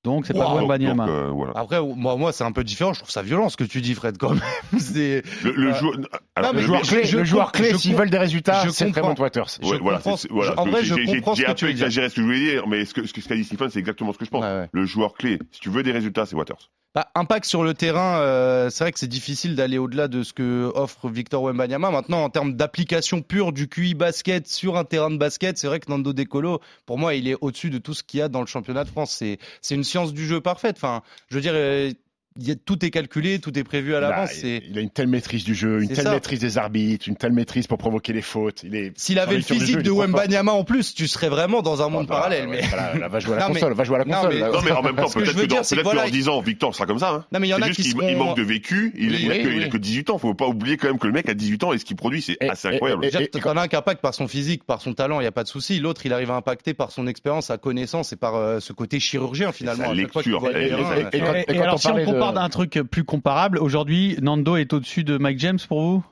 Donc 0.07 0.25
c'est 0.27 0.35
pas 0.35 0.47
Wow. 0.49 0.61
Wembanyama. 0.61 1.07
Donc, 1.07 1.15
euh, 1.15 1.31
voilà. 1.31 1.53
Après, 1.57 1.81
moi, 1.83 2.15
moi 2.17 2.33
c'est 2.33 2.45
un 2.45 2.53
peu 2.53 2.63
différent. 2.63 2.93
Je 2.93 3.01
trouve 3.01 3.11
ça 3.11 3.23
violent 3.23 3.49
ce 3.49 3.57
que 3.57 3.65
tu 3.65 3.81
dis, 3.81 3.93
Fred, 3.95 4.17
quand 4.19 4.31
même. 4.31 4.41
C'est. 4.79 5.23
Le, 5.43 5.51
le 5.53 5.71
Euh, 5.71 5.75
joueur, 5.75 5.95
alors, 6.37 6.53
Le 6.53 6.61
clé, 6.87 7.05
je 7.05 7.19
le 7.19 7.25
joueur 7.25 7.51
clé, 7.51 7.77
s'ils 7.77 7.95
veulent 7.97 8.09
des 8.11 8.17
résultats, 8.19 8.65
c'est. 8.71 8.93
Tremont 8.93 9.15
Waters. 9.19 9.49
Je 9.61 9.67
Ouais, 9.69 9.79
voilà, 9.81 9.99
comprends 9.99 10.17
c'est- 10.17 10.29
ce- 10.29 10.33
voilà. 10.33 10.53
je- 10.53 10.57
en 10.61 10.67
vrai, 10.67 10.85
je 10.85 10.95
comprends 10.95 11.35
ce 11.35 11.43
que 11.43 11.51
un 11.51 11.55
tu 11.55 11.65
peu 11.65 11.71
veux 11.71 11.75
dire. 11.75 11.87
exagéré 11.87 12.09
ce 12.09 12.15
que 12.15 12.21
je 12.21 12.27
voulais 12.27 12.39
dire, 12.39 12.67
mais 12.69 12.85
ce 12.85 12.95
que 12.95 13.05
ce 13.07 13.13
qu'a 13.13 13.35
dit 13.35 13.45
Stephen, 13.45 13.69
c'est 13.71 13.81
exactement 13.81 14.13
ce 14.13 14.19
que 14.19 14.25
je 14.25 14.31
pense. 14.31 14.45
Ouais. 14.45 14.69
Le 14.71 14.87
joueur 14.87 15.15
clé, 15.15 15.39
si 15.51 15.61
tu 15.61 15.71
veux 15.71 15.83
des 15.83 15.93
résultats, 15.93 16.25
c'est 16.25 16.37
Waters. 16.37 16.71
Bah, 16.95 17.09
impact 17.15 17.45
sur 17.45 17.63
le 17.63 17.75
terrain, 17.75 18.21
euh, 18.21 18.71
c'est 18.71 18.83
vrai 18.85 18.91
que 18.93 18.99
c'est 18.99 19.07
difficile 19.07 19.55
d'aller 19.55 19.77
au-delà 19.77 20.09
de 20.09 20.23
ce 20.23 20.33
que 20.33 20.73
offre 20.75 21.11
Victor 21.11 21.43
Wembanyama. 21.43 21.91
Maintenant, 21.91 22.23
en 22.25 22.31
termes 22.31 22.55
d'application 22.55 23.21
pure 23.21 23.53
du 23.53 23.69
QI 23.69 23.93
basket 23.93 24.47
sur 24.49 24.79
un 24.79 24.85
terrain 24.85 25.11
de 25.11 25.19
basket, 25.19 25.59
c'est 25.59 25.67
vrai 25.67 25.79
que 25.79 25.91
Nando 25.91 26.15
De 26.15 26.23
Colo, 26.23 26.61
pour 26.87 26.97
moi, 26.97 27.15
il 27.15 27.29
est 27.29 27.37
au-dessus 27.43 27.69
de 27.69 27.77
tout 27.77 27.93
ce 27.93 28.03
qu'il 28.03 28.21
y 28.21 28.23
a 28.23 28.29
dans 28.29 28.41
le 28.41 28.47
championnat 28.47 28.85
de 28.85 28.89
France. 28.89 29.15
C'est, 29.19 29.37
c'est 29.61 29.75
une 29.75 29.85
science 29.97 30.13
du 30.13 30.27
jeu 30.27 30.41
parfaite. 30.41 30.77
Enfin, 30.77 31.03
je 31.31 31.37
veux 31.37 31.41
dire, 31.41 31.55
euh, 31.55 31.93
y 32.39 32.51
a- 32.51 32.55
tout 32.57 32.85
est 32.85 32.91
calculé, 32.91 33.39
tout 33.39 33.57
est 33.59 33.65
prévu 33.65 33.95
à 33.95 33.99
Il 33.99 34.05
a- 34.05 34.11
l'avance. 34.11 34.31
C'est... 34.33 34.63
Il 34.69 34.79
a 34.79 34.81
une 34.81 34.91
telle 34.91 35.07
maîtrise 35.09 35.45
du 35.45 35.55
jeu, 35.55 35.83
une 35.83 35.89
telle 35.89 36.05
ça. 36.05 36.11
maîtrise 36.13 36.39
des 36.41 36.59
arbitres, 36.59 37.09
une 37.09 37.17
telle 37.17 37.33
maîtrise 37.33 37.67
pour 37.67 37.79
provoquer 37.79 38.13
les 38.13 38.23
fautes. 38.23 38.63
Il 38.65 38.75
est 38.75 38.93
S'il 38.97 39.19
avait 39.19 39.37
le 39.37 39.43
physique 39.43 39.77
jeu, 39.77 39.83
de 39.83 39.91
il. 39.91 39.97
Wembanyama 39.99 40.53
en 40.53 40.65
plus, 40.65 40.95
tu 40.95 41.07
serais 41.09 41.29
vraiment 41.29 41.63
dans 41.63 41.83
un 41.83 41.89
monde 41.89 42.07
Ah, 42.09 42.13
bah, 42.13 42.17
parallèle. 42.17 42.49
ouais, 42.49 42.59
Mais... 42.63 42.69
voilà, 42.69 42.95
là, 42.99 43.09
va 43.09 43.19
jouer 43.21 43.35
à 43.35 43.37
la 43.37 43.43
Non, 43.43 43.49
mais- 43.49 43.61
console, 43.61 43.73
va 43.75 43.85
jouer 43.85 43.97
à 43.97 43.99
la 44.01 44.05
Non, 44.05 44.13
console. 44.15 44.35
mais- 44.35 44.41
là. 44.41 44.51
Non, 44.51 44.59
mais 44.65 44.71
en 44.73 44.83
même 44.83 44.97
temps, 44.97 45.09
que 45.09 45.19
peut-être 45.21 45.37
que, 45.37 45.47
dans, 45.47 45.63
que 45.63 45.83
voilà, 45.83 46.05
dans 46.05 46.11
10 46.11 46.29
ans, 46.29 46.41
Victor 46.41 46.75
sera 46.75 46.87
comme 46.87 46.99
ça. 46.99 47.11
Hein. 47.11 47.25
Non, 47.33 47.41
mais 47.41 47.49
il 47.49 47.51
y 47.51 47.55
en 47.55 47.59
C'est 47.59 47.63
a 47.63 47.67
juste 47.69 47.77
qui 47.77 47.83
qu'il 47.83 47.93
seront... 47.93 48.09
il 48.09 48.17
manque 48.17 48.37
de 48.37 48.43
vécu. 48.43 48.93
Il, 48.97 49.11
Oui, 49.11 49.19
il, 49.23 49.31
a 49.31 49.35
oui, 49.35 49.43
que, 49.43 49.49
il 49.49 49.63
a 49.65 49.69
que 49.69 49.77
18 49.79 50.11
ans. 50.11 50.19
Faut 50.19 50.35
pas 50.35 50.47
oublier 50.47 50.77
quand 50.77 50.89
même 50.89 50.99
que 50.99 51.07
le 51.07 51.13
mec 51.13 51.29
a 51.29 51.35
18 51.35 51.65
ans 51.65 51.73
et 51.73 51.79
ce 51.79 51.85
qu'il 51.85 51.97
produit, 51.97 52.23
c'est 52.23 52.37
assez 52.49 52.69
incroyable. 52.69 53.03
Déjà, 53.03 53.23
et- 53.23 53.29
t'en 53.29 53.57
as 53.57 53.63
un 53.63 53.69
qui 53.69 53.77
impacte 53.77 54.01
par 54.01 54.15
son 54.15 54.29
physique, 54.29 54.65
par 54.65 54.81
son 54.81 54.93
talent, 54.95 55.21
il 55.21 55.25
n'y 55.25 55.29
a 55.29 55.33
pas 55.33 55.43
de 55.45 55.49
souci. 55.49 55.79
L'autre, 55.81 56.03
il 56.05 56.13
arrive 56.13 56.31
à 56.31 56.35
impacter 56.37 56.75
par 56.75 56.91
son 56.91 57.07
expérience, 57.07 57.47
sa 57.47 57.59
connaissance 57.59 58.13
et 58.13 58.17
par 58.17 58.35
euh, 58.37 58.61
ce 58.61 58.73
côté 58.73 59.01
chirurgien 59.01 59.53
finalement. 59.53 59.89
qu'il 59.89 59.97
lecture, 59.99 60.21
et- 60.57 60.71
quand- 60.71 61.75
on 61.75 61.79
parlait 61.79 62.05
compare 62.29 62.43
d'un 62.43 62.49
truc 62.49 62.81
plus 62.91 63.05
comparable, 63.05 63.59
aujourd'hui 63.59 64.17
Nando 64.21 64.57
est 64.57 64.73
au-dessus 64.73 65.05
de 65.05 65.19
Mike 65.19 65.39
James 65.39 65.59
pour 65.69 65.81
vous? 65.81 66.05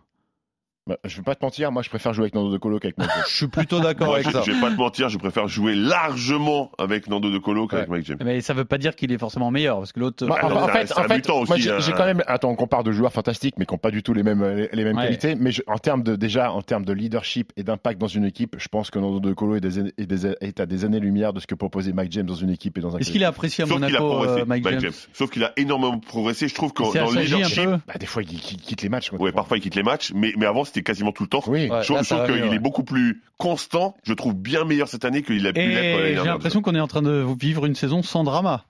Bah, 0.87 0.99
je 1.03 1.17
vais 1.17 1.23
pas 1.23 1.35
te 1.35 1.43
mentir, 1.43 1.73
moi 1.73 1.81
je 1.81 1.89
préfère 1.89 2.13
jouer 2.13 2.25
avec 2.25 2.35
Nando 2.35 2.53
De 2.53 2.59
Colo 2.59 2.79
qu'avec 2.79 2.99
Mike 2.99 3.09
James. 3.15 3.25
Je 3.27 3.35
suis 3.35 3.49
plutôt 3.49 3.81
d'accord 3.81 4.17
avec 4.17 4.29
ça. 4.31 4.43
je 4.45 4.53
vais 4.53 4.61
pas 4.61 4.71
te 4.71 4.77
mentir, 4.77 5.09
je 5.09 5.17
préfère 5.17 5.49
jouer 5.49 5.75
largement 5.75 6.71
avec 6.77 7.09
Nando 7.09 7.31
De 7.31 7.39
Colo 7.39 7.67
qu'avec 7.67 7.89
Mike 7.89 8.05
James. 8.05 8.19
Mais 8.23 8.43
ça 8.43 8.53
veut 8.53 8.67
pas 8.67 8.77
dire 8.77 8.95
qu'il 8.95 9.11
est 9.11 9.17
forcément 9.17 9.51
meilleur, 9.51 9.79
parce 9.79 9.93
que 9.93 10.01
l'autre. 10.01 10.27
Bah, 10.27 10.37
Ah 10.43 10.47
en, 10.47 10.63
en 10.65 10.69
fait, 10.69 10.93
en 10.93 11.01
un 11.05 11.09
fait, 11.09 11.27
moi 11.29 11.57
j'ai 11.57 11.71
hein. 11.71 11.79
quand 11.97 12.05
même. 12.05 12.23
Attends, 12.27 12.51
on 12.51 12.55
compare 12.55 12.85
de 12.85 12.93
joueurs 12.93 13.15
fantastiques, 13.15 13.55
mais 13.57 13.65
qui 13.65 13.73
n'ont 13.73 13.79
pas 13.79 13.91
du 13.91 14.03
tout 14.03 14.13
les 14.13 14.23
mêmes 14.23 14.45
les 14.45 14.85
mêmes 14.85 14.97
Ouais. 14.99 15.05
qualités. 15.05 15.35
Mais 15.37 15.53
je- 15.53 15.63
en 15.67 15.79
termes 15.79 16.03
de 16.03 16.17
déjà 16.17 16.53
en 16.53 16.61
termes 16.61 16.85
de 16.85 16.93
leadership 16.93 17.51
et 17.57 17.63
d'impact 17.63 17.99
dans 17.99 18.07
une 18.07 18.27
équipe, 18.27 18.55
je 18.59 18.69
pense 18.69 18.91
que 18.91 18.99
Nando 18.99 19.21
De 19.21 19.33
Colo 19.33 19.57
est, 19.57 19.61
des, 19.63 19.79
est, 19.79 20.07
des- 20.07 20.35
est 20.43 20.61
à 20.61 20.67
des 20.67 20.85
années-lumière 20.85 21.33
de 21.33 21.41
ce 21.41 21.47
que 21.47 21.55
proposait 21.55 21.95
Mike 21.95 22.13
James 22.13 22.27
dans 22.27 22.35
une 22.35 22.51
équipe 22.51 22.77
et 22.77 22.83
dans 22.83 22.95
un. 22.95 22.99
Est-ce 22.99 23.11
qu'il 23.11 23.23
est 23.23 23.25
apprécié 23.25 23.65
à 23.65 23.67
Sauf 23.67 23.77
qu'il 23.77 23.85
a 23.97 24.01
Monaco, 24.01 24.09
progressé, 24.19 24.41
euh, 24.43 24.45
Mike 24.45 24.81
James 24.81 24.93
Sauf 25.15 25.31
qu'il 25.31 25.45
a 25.45 25.53
énormément 25.57 25.99
progressé. 25.99 26.47
Je 26.47 26.55
trouve 26.55 26.75
que 26.75 26.83
dans 26.83 27.11
le 27.11 27.21
leadership. 27.23 27.71
Bah, 27.87 27.95
des 27.99 28.05
fois, 28.05 28.23
il, 28.23 28.35
il 28.35 28.41
quitte 28.41 28.83
les 28.83 28.91
matchs. 28.91 29.11
ouais, 29.15 29.33
parfois 29.33 29.57
il 29.57 29.61
quitte 29.63 29.77
les 29.77 29.83
matchs, 29.83 30.13
mais, 30.15 30.35
mais 30.37 30.45
avant 30.45 30.65
c'était 30.75 30.83
quasiment 30.83 31.13
tout 31.13 31.23
le 31.23 31.29
temps. 31.29 31.43
Oui. 31.47 31.71
Ouais, 31.71 31.83
je 31.83 31.87
trouve, 31.87 31.97
là, 31.97 32.03
je 32.03 32.09
ça 32.09 32.17
trouve 32.17 32.29
va 32.29 32.35
qu'il 32.35 32.49
ouais. 32.51 32.57
est 32.57 32.59
beaucoup 32.59 32.83
plus 32.83 33.23
constant. 33.39 33.97
Je 34.03 34.13
trouve 34.13 34.35
bien 34.35 34.65
meilleur 34.65 34.89
cette 34.89 35.05
année 35.05 35.23
qu'il 35.23 35.47
a 35.47 35.53
pu 35.53 35.61
l'être 35.61 36.05
Et 36.05 36.17
j'ai 36.17 36.25
l'impression 36.25 36.63
qu'on 36.63 36.75
est 36.75 36.81
en 36.81 36.89
train 36.89 37.03
de 37.03 37.25
vivre 37.39 37.65
une 37.67 37.77
saison 37.77 38.03
sans 38.03 38.25
drama. 38.25 38.65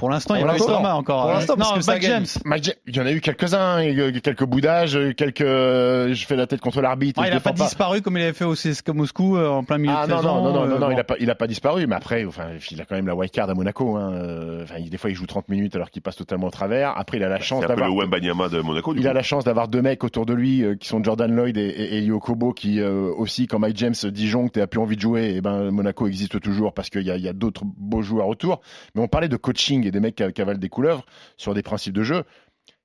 Pour 0.00 0.10
l'instant, 0.10 0.34
il 0.34 0.40
y 0.40 0.42
a 0.42 0.46
pas 0.46 0.52
l'instant. 0.54 0.96
encore. 0.96 1.22
Pour 1.22 1.32
l'instant, 1.32 1.56
parce 1.56 1.70
non, 1.74 1.80
que 1.80 1.86
Mike. 1.86 2.02
James. 2.02 2.26
Mike 2.44 2.76
il 2.86 2.96
y 2.96 3.00
en 3.00 3.06
a 3.06 3.12
eu 3.12 3.20
quelques-uns, 3.20 3.84
euh, 3.86 4.12
quelques 4.22 4.44
boudages, 4.44 4.96
euh, 4.96 5.12
quelques. 5.12 5.42
euh, 5.42 6.12
Je 6.14 6.26
fais 6.26 6.36
la 6.36 6.46
tête 6.46 6.60
contre 6.60 6.80
l'arbitre. 6.80 7.20
Ah, 7.22 7.28
il 7.28 7.30
a 7.32 7.34
défends 7.34 7.52
pas 7.52 7.64
disparu 7.64 8.00
comme 8.02 8.16
il 8.16 8.22
avait 8.22 8.32
fait 8.32 8.44
au 8.46 8.54
CSKA 8.54 8.92
Moscou 8.94 9.36
euh, 9.36 9.48
en 9.48 9.62
plein 9.62 9.78
milieu 9.78 9.94
Ah 9.96 10.06
de 10.06 10.10
non, 10.12 10.16
saison. 10.18 10.34
non, 10.36 10.42
non, 10.42 10.52
non, 10.52 10.62
euh, 10.62 10.66
non, 10.68 10.78
non, 10.80 10.86
bon. 10.86 10.92
il 10.92 10.98
a 11.00 11.04
pas, 11.04 11.14
il 11.20 11.30
a 11.30 11.34
pas 11.34 11.46
disparu, 11.46 11.86
mais 11.86 11.94
après, 11.94 12.24
enfin, 12.24 12.46
il 12.70 12.80
a 12.80 12.84
quand 12.86 12.96
même 12.96 13.06
la 13.06 13.14
wild 13.14 13.30
card 13.30 13.48
à 13.50 13.54
Monaco. 13.54 13.96
Hein. 13.96 14.12
euh, 14.14 14.62
Enfin, 14.64 14.76
il- 14.78 14.90
des 14.90 14.96
fois, 14.98 15.10
il 15.10 15.14
joue 15.16 15.26
30 15.26 15.48
minutes 15.48 15.76
alors 15.76 15.90
qu'il 15.90 16.02
passe 16.02 16.16
totalement 16.16 16.46
au 16.46 16.50
travers. 16.50 16.94
Après, 16.96 17.18
il 17.18 17.22
a 17.24 17.28
la 17.28 17.38
chance 17.40 17.60
C'est 17.60 17.66
un 17.70 17.74
peu 17.74 17.80
d'avoir. 17.80 18.06
le 18.06 18.50
de 18.50 18.60
Monaco. 18.62 18.94
Du 18.94 19.00
Il 19.00 19.06
a 19.08 19.12
la 19.12 19.22
chance 19.22 19.44
d'avoir 19.44 19.68
deux 19.68 19.82
mecs 19.82 20.02
autour 20.04 20.24
de 20.26 20.32
lui 20.32 20.62
euh, 20.64 20.76
qui 20.76 20.88
sont 20.88 21.02
Jordan 21.04 21.30
Lloyd 21.34 21.56
et, 21.56 21.60
et, 21.60 21.94
et 21.94 21.98
Elio 21.98 22.18
Kobo 22.20 22.52
qui 22.52 22.80
euh, 22.80 23.10
aussi 23.16 23.46
quand 23.46 23.58
Mike 23.58 23.76
James 23.76 23.94
disjoncte 24.04 24.56
et 24.56 24.62
a 24.62 24.66
plus 24.66 24.80
envie 24.80 24.96
de 24.96 25.00
jouer 25.00 25.34
et 25.34 25.40
ben 25.40 25.70
Monaco 25.70 26.06
existe 26.06 26.40
toujours 26.40 26.72
parce 26.72 26.88
qu'il 26.90 27.02
y 27.02 27.10
a, 27.10 27.16
il 27.16 27.22
y 27.22 27.28
a 27.28 27.32
d'autres 27.32 27.62
beaux 27.64 28.02
joueurs 28.02 28.28
autour 28.28 28.60
mais 28.94 29.02
on 29.02 29.08
parlait 29.08 29.28
de 29.28 29.36
coaching 29.36 29.89
des 29.90 30.00
mecs 30.00 30.16
qui, 30.16 30.24
des 30.58 30.68
couleuvres 30.68 31.04
sur 31.36 31.54
des 31.54 31.62
principes 31.62 31.94
de 31.94 32.02
jeu 32.02 32.24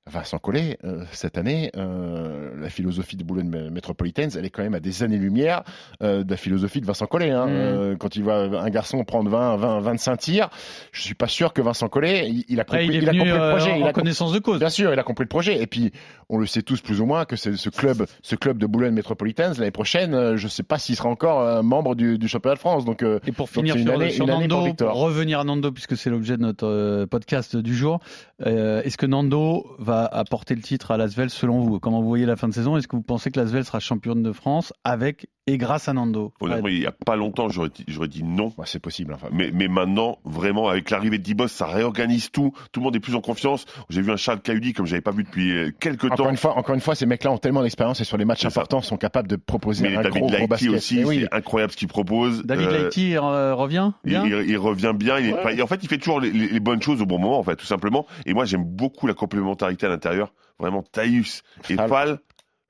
Vincent 0.08 0.38
Collet, 0.38 0.78
euh, 0.84 1.02
cette 1.10 1.36
année, 1.36 1.72
euh, 1.76 2.50
la 2.60 2.70
philosophie 2.70 3.16
de 3.16 3.24
Boulogne 3.24 3.48
Mé- 3.50 3.70
Metropolitans, 3.70 4.28
elle 4.38 4.44
est 4.44 4.50
quand 4.50 4.62
même 4.62 4.74
à 4.74 4.80
des 4.80 5.02
années-lumière 5.02 5.62
euh, 6.02 6.22
de 6.22 6.30
la 6.30 6.36
philosophie 6.36 6.80
de 6.80 6.86
Vincent 6.86 7.06
Collet. 7.06 7.30
Hein. 7.32 7.48
Euh, 7.48 7.96
quand 7.96 8.14
il 8.14 8.22
voit 8.22 8.36
un 8.60 8.70
garçon 8.70 9.02
prendre 9.04 9.28
20, 9.28 9.56
20, 9.56 9.80
25 9.80 10.16
tirs, 10.18 10.48
je 10.92 11.02
suis 11.02 11.14
pas 11.14 11.26
sûr 11.26 11.52
que 11.52 11.60
Vincent 11.60 11.88
Collet, 11.88 12.28
il, 12.28 12.44
il 12.48 12.60
a 12.60 12.64
compris, 12.64 12.86
il 12.86 12.94
il 13.02 13.08
a 13.08 13.12
venu 13.12 13.18
compris 13.24 13.32
le 13.38 13.50
projet. 13.50 13.72
en 13.72 13.76
il 13.76 13.82
a 13.84 13.92
connaissance 13.92 14.32
de 14.32 14.38
cause. 14.38 14.60
Bien 14.60 14.68
sûr, 14.70 14.92
il 14.92 14.98
a 14.98 15.02
compris 15.02 15.24
le 15.24 15.28
projet. 15.28 15.60
Et 15.60 15.66
puis, 15.66 15.90
on 16.28 16.38
le 16.38 16.46
sait 16.46 16.62
tous 16.62 16.80
plus 16.80 17.00
ou 17.00 17.06
moins 17.06 17.24
que 17.24 17.34
c'est 17.34 17.56
ce 17.56 17.68
club, 17.70 18.06
ce 18.22 18.36
club 18.36 18.58
de 18.58 18.66
Boulogne 18.66 18.94
Metropolitans 18.94 19.52
l'année 19.58 19.70
prochaine. 19.72 20.36
je 20.36 20.46
sais 20.48 20.62
pas 20.62 20.78
s'il 20.78 20.94
sera 20.94 21.08
encore 21.08 21.64
membre 21.64 21.96
du, 21.96 22.16
du 22.16 22.28
championnat 22.28 22.54
de 22.54 22.60
France. 22.60 22.84
Donc, 22.84 23.02
Et 23.02 23.32
pour 23.32 23.50
finir 23.50 23.74
sur, 23.76 23.92
année- 23.92 24.10
sur 24.10 24.24
une 24.24 24.30
année 24.30 24.46
pour 24.46 24.60
Nando, 24.60 24.74
pour 24.74 25.00
revenir 25.00 25.40
à 25.40 25.44
Nando, 25.44 25.72
puisque 25.72 25.96
c'est 25.96 26.10
l'objet 26.10 26.36
de 26.36 26.42
notre 26.42 27.06
podcast 27.06 27.56
du 27.56 27.74
jour, 27.74 27.98
est-ce 28.44 28.96
que 28.96 29.06
Nando 29.06 29.66
va 29.80 29.95
apporter 30.04 30.54
le 30.54 30.62
titre 30.62 30.90
à 30.90 30.96
l'Asvel 30.96 31.30
selon 31.30 31.60
vous? 31.60 31.80
Comment 31.80 32.00
vous 32.00 32.08
voyez 32.08 32.26
la 32.26 32.36
fin 32.36 32.48
de 32.48 32.52
saison? 32.54 32.76
Est-ce 32.76 32.88
que 32.88 32.96
vous 32.96 33.02
pensez 33.02 33.30
que 33.30 33.40
l'Asvel 33.40 33.64
sera 33.64 33.80
championne 33.80 34.22
de 34.22 34.32
France 34.32 34.72
avec 34.84 35.26
et 35.48 35.58
grâce 35.58 35.88
à 35.88 35.92
Nando? 35.92 36.32
Honnêtement, 36.40 36.68
il 36.68 36.80
y 36.80 36.86
a 36.86 36.92
pas 36.92 37.16
longtemps, 37.16 37.48
j'aurais 37.48 37.68
dit, 37.68 37.84
j'aurais 37.88 38.08
dit 38.08 38.22
non. 38.24 38.52
bah, 38.58 38.64
c'est 38.66 38.80
possible. 38.80 39.14
Enfin, 39.14 39.28
Mais, 39.32 39.50
mais 39.52 39.68
maintenant, 39.68 40.18
vraiment, 40.24 40.68
avec 40.68 40.90
l'arrivée 40.90 41.18
de 41.18 41.22
Dibos, 41.22 41.48
ça 41.48 41.66
réorganise 41.66 42.30
tout. 42.30 42.52
Tout 42.72 42.80
le 42.80 42.84
monde 42.84 42.96
est 42.96 43.00
plus 43.00 43.14
en 43.14 43.20
confiance. 43.20 43.64
J'ai 43.88 44.02
vu 44.02 44.10
un 44.10 44.16
Charles 44.16 44.40
Cahudi 44.40 44.72
comme 44.72 44.86
j'avais 44.86 45.00
pas 45.02 45.12
vu 45.12 45.22
depuis 45.24 45.52
euh, 45.56 45.70
quelques 45.78 46.04
encore 46.06 46.16
temps. 46.16 46.30
une 46.30 46.36
fois, 46.36 46.56
encore 46.58 46.74
une 46.74 46.80
fois, 46.80 46.94
ces 46.94 47.06
mecs-là 47.06 47.30
ont 47.32 47.38
tellement 47.38 47.62
d'expérience 47.62 48.00
et 48.00 48.04
sur 48.04 48.16
les 48.16 48.24
matchs 48.24 48.44
importants 48.44 48.80
sont 48.82 48.96
capables 48.96 49.28
de 49.28 49.36
proposer 49.36 49.88
Mais 49.88 49.96
un 49.96 50.02
David 50.02 50.20
gros, 50.20 50.30
gros 50.30 50.46
basket. 50.48 50.70
aussi, 50.70 51.04
oui. 51.04 51.20
c'est 51.22 51.34
incroyable 51.34 51.72
ce 51.72 51.76
qu'il 51.76 51.88
propose. 51.88 52.44
David 52.44 52.66
Euh, 52.68 52.82
Lighty 52.84 53.16
euh, 53.16 53.54
revient 53.54 53.92
Il, 54.04 54.10
bien? 54.10 54.24
il- 54.26 54.50
il 54.50 54.58
revient 54.58 54.92
bien. 54.96 55.18
Il 55.18 55.32
Ouais. 55.34 55.62
en 55.62 55.66
fait, 55.66 55.78
il 55.82 55.88
fait 55.88 55.98
toujours 55.98 56.20
les, 56.20 56.30
les- 56.32 56.48
les 56.48 56.60
bonnes 56.60 56.82
choses 56.82 57.00
au 57.02 57.06
bon 57.06 57.18
moment, 57.18 57.38
en 57.38 57.42
fait, 57.44 57.56
tout 57.56 57.66
simplement. 57.66 58.06
Et 58.24 58.34
moi, 58.34 58.44
j'aime 58.46 58.64
beaucoup 58.64 59.06
la 59.06 59.14
complémentarité 59.14 59.85
à 59.86 59.88
l'intérieur. 59.88 60.32
Vraiment, 60.58 60.82
Taïus 60.82 61.42
et 61.70 61.76
Fall. 61.76 61.88
Fall. 61.88 62.18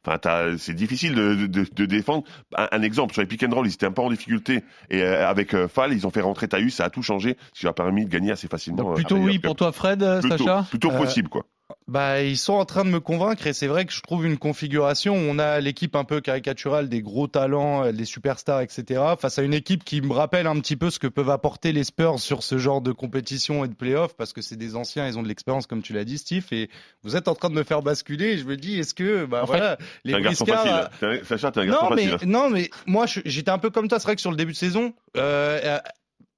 Enfin, 0.09 0.57
c'est 0.57 0.75
difficile 0.75 1.17
de, 1.17 1.35
de- 1.35 1.47
de- 1.49 1.67
de 1.69 1.85
défendre. 1.85 2.23
Un, 2.57 2.69
un 2.71 2.83
exemple 2.83 3.13
sur 3.13 3.23
les 3.23 3.27
pick 3.27 3.43
and 3.43 3.51
roll, 3.53 3.67
ils 3.67 3.73
étaient 3.75 3.87
un 3.87 3.93
peu 3.93 4.03
en 4.03 4.11
difficulté. 4.11 4.63
Et 4.89 5.03
euh, 5.03 5.29
avec 5.29 5.53
euh, 5.53 5.67
Fall, 5.67 5.93
ils 5.93 6.07
ont 6.07 6.11
fait 6.11 6.21
rentrer 6.21 6.47
Taïus, 6.47 6.77
ça 6.77 6.85
a 6.85 6.91
tout 6.91 7.03
changé, 7.03 7.37
ce 7.53 7.59
qui 7.61 7.65
leur 7.65 7.73
a 7.73 7.75
permis 7.75 8.05
de 8.05 8.11
gagner 8.11 8.31
assez 8.31 8.47
facilement. 8.47 8.83
Donc 8.85 8.91
euh, 8.93 8.95
plutôt 8.95 9.17
Ryder 9.17 9.27
oui 9.27 9.39
pour 9.41 9.57
toi 9.57 9.73
Fred, 9.73 10.03
euh, 10.05 10.21
plutôt, 10.21 10.39
Sacha? 10.45 10.65
plutôt 10.71 10.93
Euh, 10.93 10.99
possible, 10.99 11.29
quoi. 11.29 11.45
Bah, 11.89 12.23
ils 12.23 12.39
sont 12.39 12.53
en 12.53 12.65
train 12.65 12.85
de 12.85 12.91
me 12.91 13.01
convaincre 13.01 13.47
et 13.49 13.53
c'est 13.53 13.67
vrai 13.67 13.87
que 13.87 13.93
je 13.93 14.01
trouve 14.01 14.25
une 14.25 14.39
configuration 14.39 15.15
où 15.15 15.21
on 15.21 15.39
a 15.39 15.59
l'équipe 15.59 15.97
un 15.97 16.05
peu 16.05 16.21
caricaturale 16.21 16.89
des 16.89 17.03
gros 17.03 17.27
talents, 17.27 17.85
euh, 17.85 17.93
des 17.93 18.05
superstars, 18.05 18.61
etc. 18.61 19.03
face 19.19 19.41
à 19.41 19.43
une 19.43 19.55
équipe 19.55 19.83
qui 19.85 20.01
me 20.01 20.13
rappelle 20.13 20.47
un 20.47 20.59
petit 20.61 20.77
peu 20.77 20.91
ce 20.91 21.01
que 21.01 21.09
peuvent 21.09 21.31
apporter 21.31 21.73
les 21.73 21.83
Spurs 21.83 22.21
sur 22.21 22.45
ce 22.45 22.59
genre 22.59 22.81
de 22.81 22.93
compétition 22.93 23.65
et 23.65 23.69
de 23.69 23.75
playoff 23.75 24.15
parce 24.17 24.33
que 24.33 24.43
c'est 24.43 24.57
des 24.57 24.77
anciens, 24.77 25.09
ils 25.09 25.19
ont 25.19 25.25
de 25.25 25.29
l'expérience 25.29 25.67
comme 25.67 25.83
tu 25.83 25.93
l'as 25.93 26.05
dit 26.05 26.19
Steve 26.19 26.47
et 26.53 26.71
vous 27.03 27.17
êtes 27.17 27.27
en 27.27 27.35
train 27.35 27.51
de 27.51 27.55
me 27.55 27.65
faire 27.65 27.83
basculer 27.83 28.33
et 28.33 28.39
je 28.39 28.45
me 28.45 28.57
dis 28.57 28.79
est-ce 28.79 28.95
que 28.95 29.25
bah 29.25 29.43
En 29.43 29.47
fait, 29.47 29.59
voilà 29.59 29.79
les 30.05 30.13
T'es 30.13 30.19
un 30.19 30.23
garçon 30.23 30.47
facile. 30.47 31.25
Sacha, 31.25 31.51
t'es 31.51 31.61
un 31.61 31.67
garçon 31.67 31.91
non, 31.91 31.97
mais, 31.97 32.07
facile. 32.07 32.29
non, 32.29 32.51
mais 32.51 32.71
moi, 32.87 33.07
j'étais 33.07 33.51
un 33.51 33.59
peu 33.59 33.71
comme 33.71 33.89
toi. 33.89 33.99
C'est 33.99 34.07
vrai 34.07 34.15
que 34.15 34.21
sur 34.21 34.31
le 34.31 34.37
début 34.37 34.53
de 34.53 34.57
saison, 34.57 34.95
euh, 35.17 35.61
euh, 35.65 35.79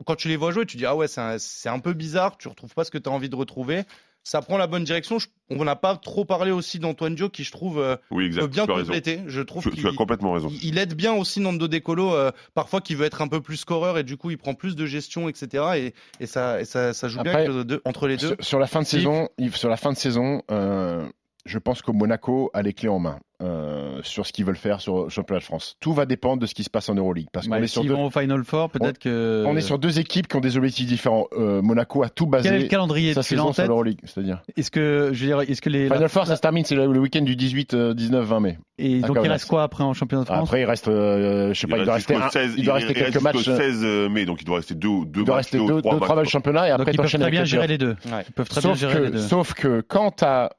quand 0.07 0.17
tu 0.17 0.29
les 0.29 0.37
vois 0.37 0.53
jouer, 0.53 0.65
tu 0.67 0.77
dis 0.77 0.87
Ah 0.87 0.97
ouais, 0.97 1.09
c'est 1.09 1.21
un, 1.21 1.75
un 1.75 1.79
peu 1.81 1.93
bizarre. 1.93 2.39
Tu 2.39 2.49
retrouves 2.49 2.75
pas 2.75 2.85
ce 2.85 2.91
que 2.91 2.99
tu 2.99 3.09
as 3.09 3.13
envie 3.13 3.29
de 3.29 3.37
retrouver. 3.37 3.85
Ça 4.31 4.43
prend 4.43 4.59
la 4.59 4.67
bonne 4.67 4.85
direction. 4.85 5.19
Je- 5.19 5.29
on 5.49 5.65
n'a 5.65 5.75
pas 5.75 5.97
trop 5.97 6.27
parlé 6.27 6.51
aussi 6.51 6.79
d'Antoine 6.79 7.15
Dio, 7.15 7.31
qui 7.31 7.45
je 7.45 7.51
trouve 7.51 7.79
euh, 7.81 7.97
Oui, 8.11 8.27
exact. 8.27 8.43
peut 8.43 8.49
bien 8.49 8.65
as 8.65 8.67
raison. 8.75 8.85
compléter. 8.85 9.21
Je 9.27 9.41
trouve 9.41 9.63
Tu, 9.71 9.89
as 9.89 9.93
complètement 9.93 10.33
raison. 10.33 10.49
il- 10.51 10.67
il 10.67 10.77
aide 10.77 10.93
bien 10.93 11.15
aussi 11.15 11.41
Nando 11.41 11.67
Decolo, 11.67 12.13
euh, 12.15 12.31
parfois 12.53 12.83
qui 12.83 12.95
veut 12.95 13.07
être 13.07 13.23
un 13.23 13.29
peu 13.29 13.41
plus 13.41 13.57
scoreur 13.57 13.97
et 13.97 14.05
du 14.05 14.19
coup 14.19 14.31
il 14.31 14.37
prend 14.37 14.53
plus 14.53 14.77
de 14.77 14.85
gestion, 14.85 15.31
etc. 15.31 15.65
Et, 15.77 15.95
et 16.23 16.27
ça, 16.27 16.61
et 16.61 16.67
ça, 16.67 16.93
ça 16.93 17.09
joue 17.09 17.23
bien 17.23 17.33
avec 17.35 17.49
le 17.49 17.81
entre 17.87 18.07
les 18.07 18.19
deux. 18.19 18.27
Sur, 18.29 18.45
sur 18.45 18.59
la 18.59 18.67
fin 18.67 18.83
de 18.83 18.87
saison, 18.87 19.31
Yves, 19.39 19.57
sur 19.57 19.71
la 19.71 19.79
fin 19.79 19.93
de 19.93 19.97
saison, 19.97 20.43
euh, 20.51 21.09
je 21.49 21.59
pense 21.59 21.83
que 21.83 21.91
Monaco 21.91 22.51
a 22.55 22.63
les 22.63 22.73
clés 22.75 22.89
en 22.89 22.99
main 22.99 23.19
euh, 23.43 24.01
sur 24.03 24.27
ce 24.27 24.33
qu'ils 24.33 24.45
veulent 24.45 24.57
faire 24.57 24.81
sur 24.81 25.05
le 25.05 25.09
championnat 25.09 25.39
de 25.39 25.45
France. 25.45 25.77
Tout 25.81 25.93
va 25.93 26.07
dépendre 26.07 26.41
de 26.43 26.47
ce 26.47 26.55
qui 26.55 26.65
se 26.65 26.71
passe 26.71 26.89
en 26.89 26.95
Euroleague, 26.95 27.29
parce 27.33 27.47
qu'on 27.49 27.55
est 27.57 27.67
sur 27.69 27.85
deux, 27.85 27.93
vont 27.95 28.07
au 28.07 28.11
Final 28.11 28.43
Four, 28.45 28.69
peut-être 28.71 28.99
que. 28.99 29.45
on 29.47 29.57
est 29.57 29.61
sur 29.61 29.79
deux 29.79 29.99
équipes 30.01 30.27
qui 30.29 30.37
ont 30.37 30.41
des 30.41 30.57
objectifs 30.57 30.87
différents. 30.87 31.27
Euh, 31.39 31.63
Monaco 31.63 32.03
a 32.03 32.09
tout 32.09 32.27
basé 32.27 32.49
Quel 32.49 32.59
est 32.59 32.63
le 32.65 32.69
calendrier 32.69 33.15
sa 33.15 33.23
saison 33.23 33.53
sur 33.53 33.67
l'Euroleague, 33.67 34.01
c'est-à-dire. 34.05 34.43
Est-ce 34.57 34.71
que 34.73 35.11
je 35.13 35.21
veux 35.21 35.27
dire, 35.27 35.41
est-ce 35.41 35.63
que 35.63 35.71
les 35.71 35.89
Final 35.89 36.09
Four, 36.09 36.27
ça 36.27 36.37
se 36.37 36.41
termine, 36.41 36.65
c'est 36.65 36.75
le, 36.75 36.93
le 36.93 36.99
week-end 37.01 37.23
du 37.23 37.37
18, 37.37 37.75
euh, 37.75 37.95
19, 37.95 38.27
20 38.27 38.41
mai. 38.41 38.59
et 38.79 39.01
donc 39.01 39.17
il 39.23 39.29
reste 39.31 39.47
quoi 39.49 39.63
après 39.63 39.85
en 39.85 39.95
championnat 39.95 40.23
de 40.25 40.27
France 40.29 40.43
Après, 40.49 40.61
il 40.63 40.65
reste, 40.65 40.89
euh, 40.89 41.55
je 41.55 41.61
sais 41.61 41.67
pas, 41.69 41.79
il, 41.79 41.85
doit 41.85 41.95
rester, 41.95 42.15
jusqu'au 42.15 42.27
un- 42.27 42.31
16, 42.31 42.55
il 42.59 42.65
doit 42.65 42.75
rester 42.75 42.93
reste 42.93 43.05
quelques 43.13 43.23
matchs. 43.23 43.37
jusqu'au 43.39 43.57
16 43.57 44.11
mai, 44.11 44.25
donc 44.25 44.43
il 44.43 44.45
doit 44.45 44.57
rester 44.57 44.75
deux, 44.75 45.05
deux 45.07 45.21
Il 45.21 45.25
doit 45.27 45.37
matchs, 45.37 45.45
rester 45.53 45.59
deux, 45.59 45.81
trois 45.81 45.95
deux, 45.95 46.01
trois 46.01 46.17
matchs 46.17 46.29
championnat 46.31 46.69
et 46.69 46.71
après 46.73 46.91
ils 46.93 46.97
peuvent 46.97 47.09
très 47.09 47.31
bien 47.31 47.45
gérer 47.45 47.69
les 47.69 47.79
deux. 47.79 47.95
Ils 48.05 48.33
peuvent 48.33 48.49
très 48.49 48.61
bien 48.61 48.71
Sauf 48.71 48.79
gérer 48.81 49.01
les 49.01 49.07
que, 49.07 49.13
deux. 49.13 49.19
sauf 49.19 49.55
que 49.55 49.81
quand 49.81 50.11
tu 50.17 50.25
as. 50.25 50.51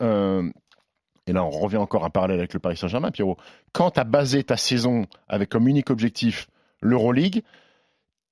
Et 1.29 1.33
là, 1.33 1.43
on 1.43 1.51
revient 1.51 1.77
encore 1.77 2.03
à 2.05 2.09
parallèle 2.09 2.39
avec 2.39 2.55
le 2.55 2.59
Paris 2.59 2.75
Saint-Germain, 2.75 3.11
Pierrot. 3.11 3.37
Quand 3.71 3.91
tu 3.91 3.99
as 3.99 4.03
basé 4.03 4.43
ta 4.43 4.57
saison 4.57 5.05
avec 5.27 5.49
comme 5.49 5.67
unique 5.67 5.91
objectif 5.91 6.47
l'Euroleague, 6.81 7.43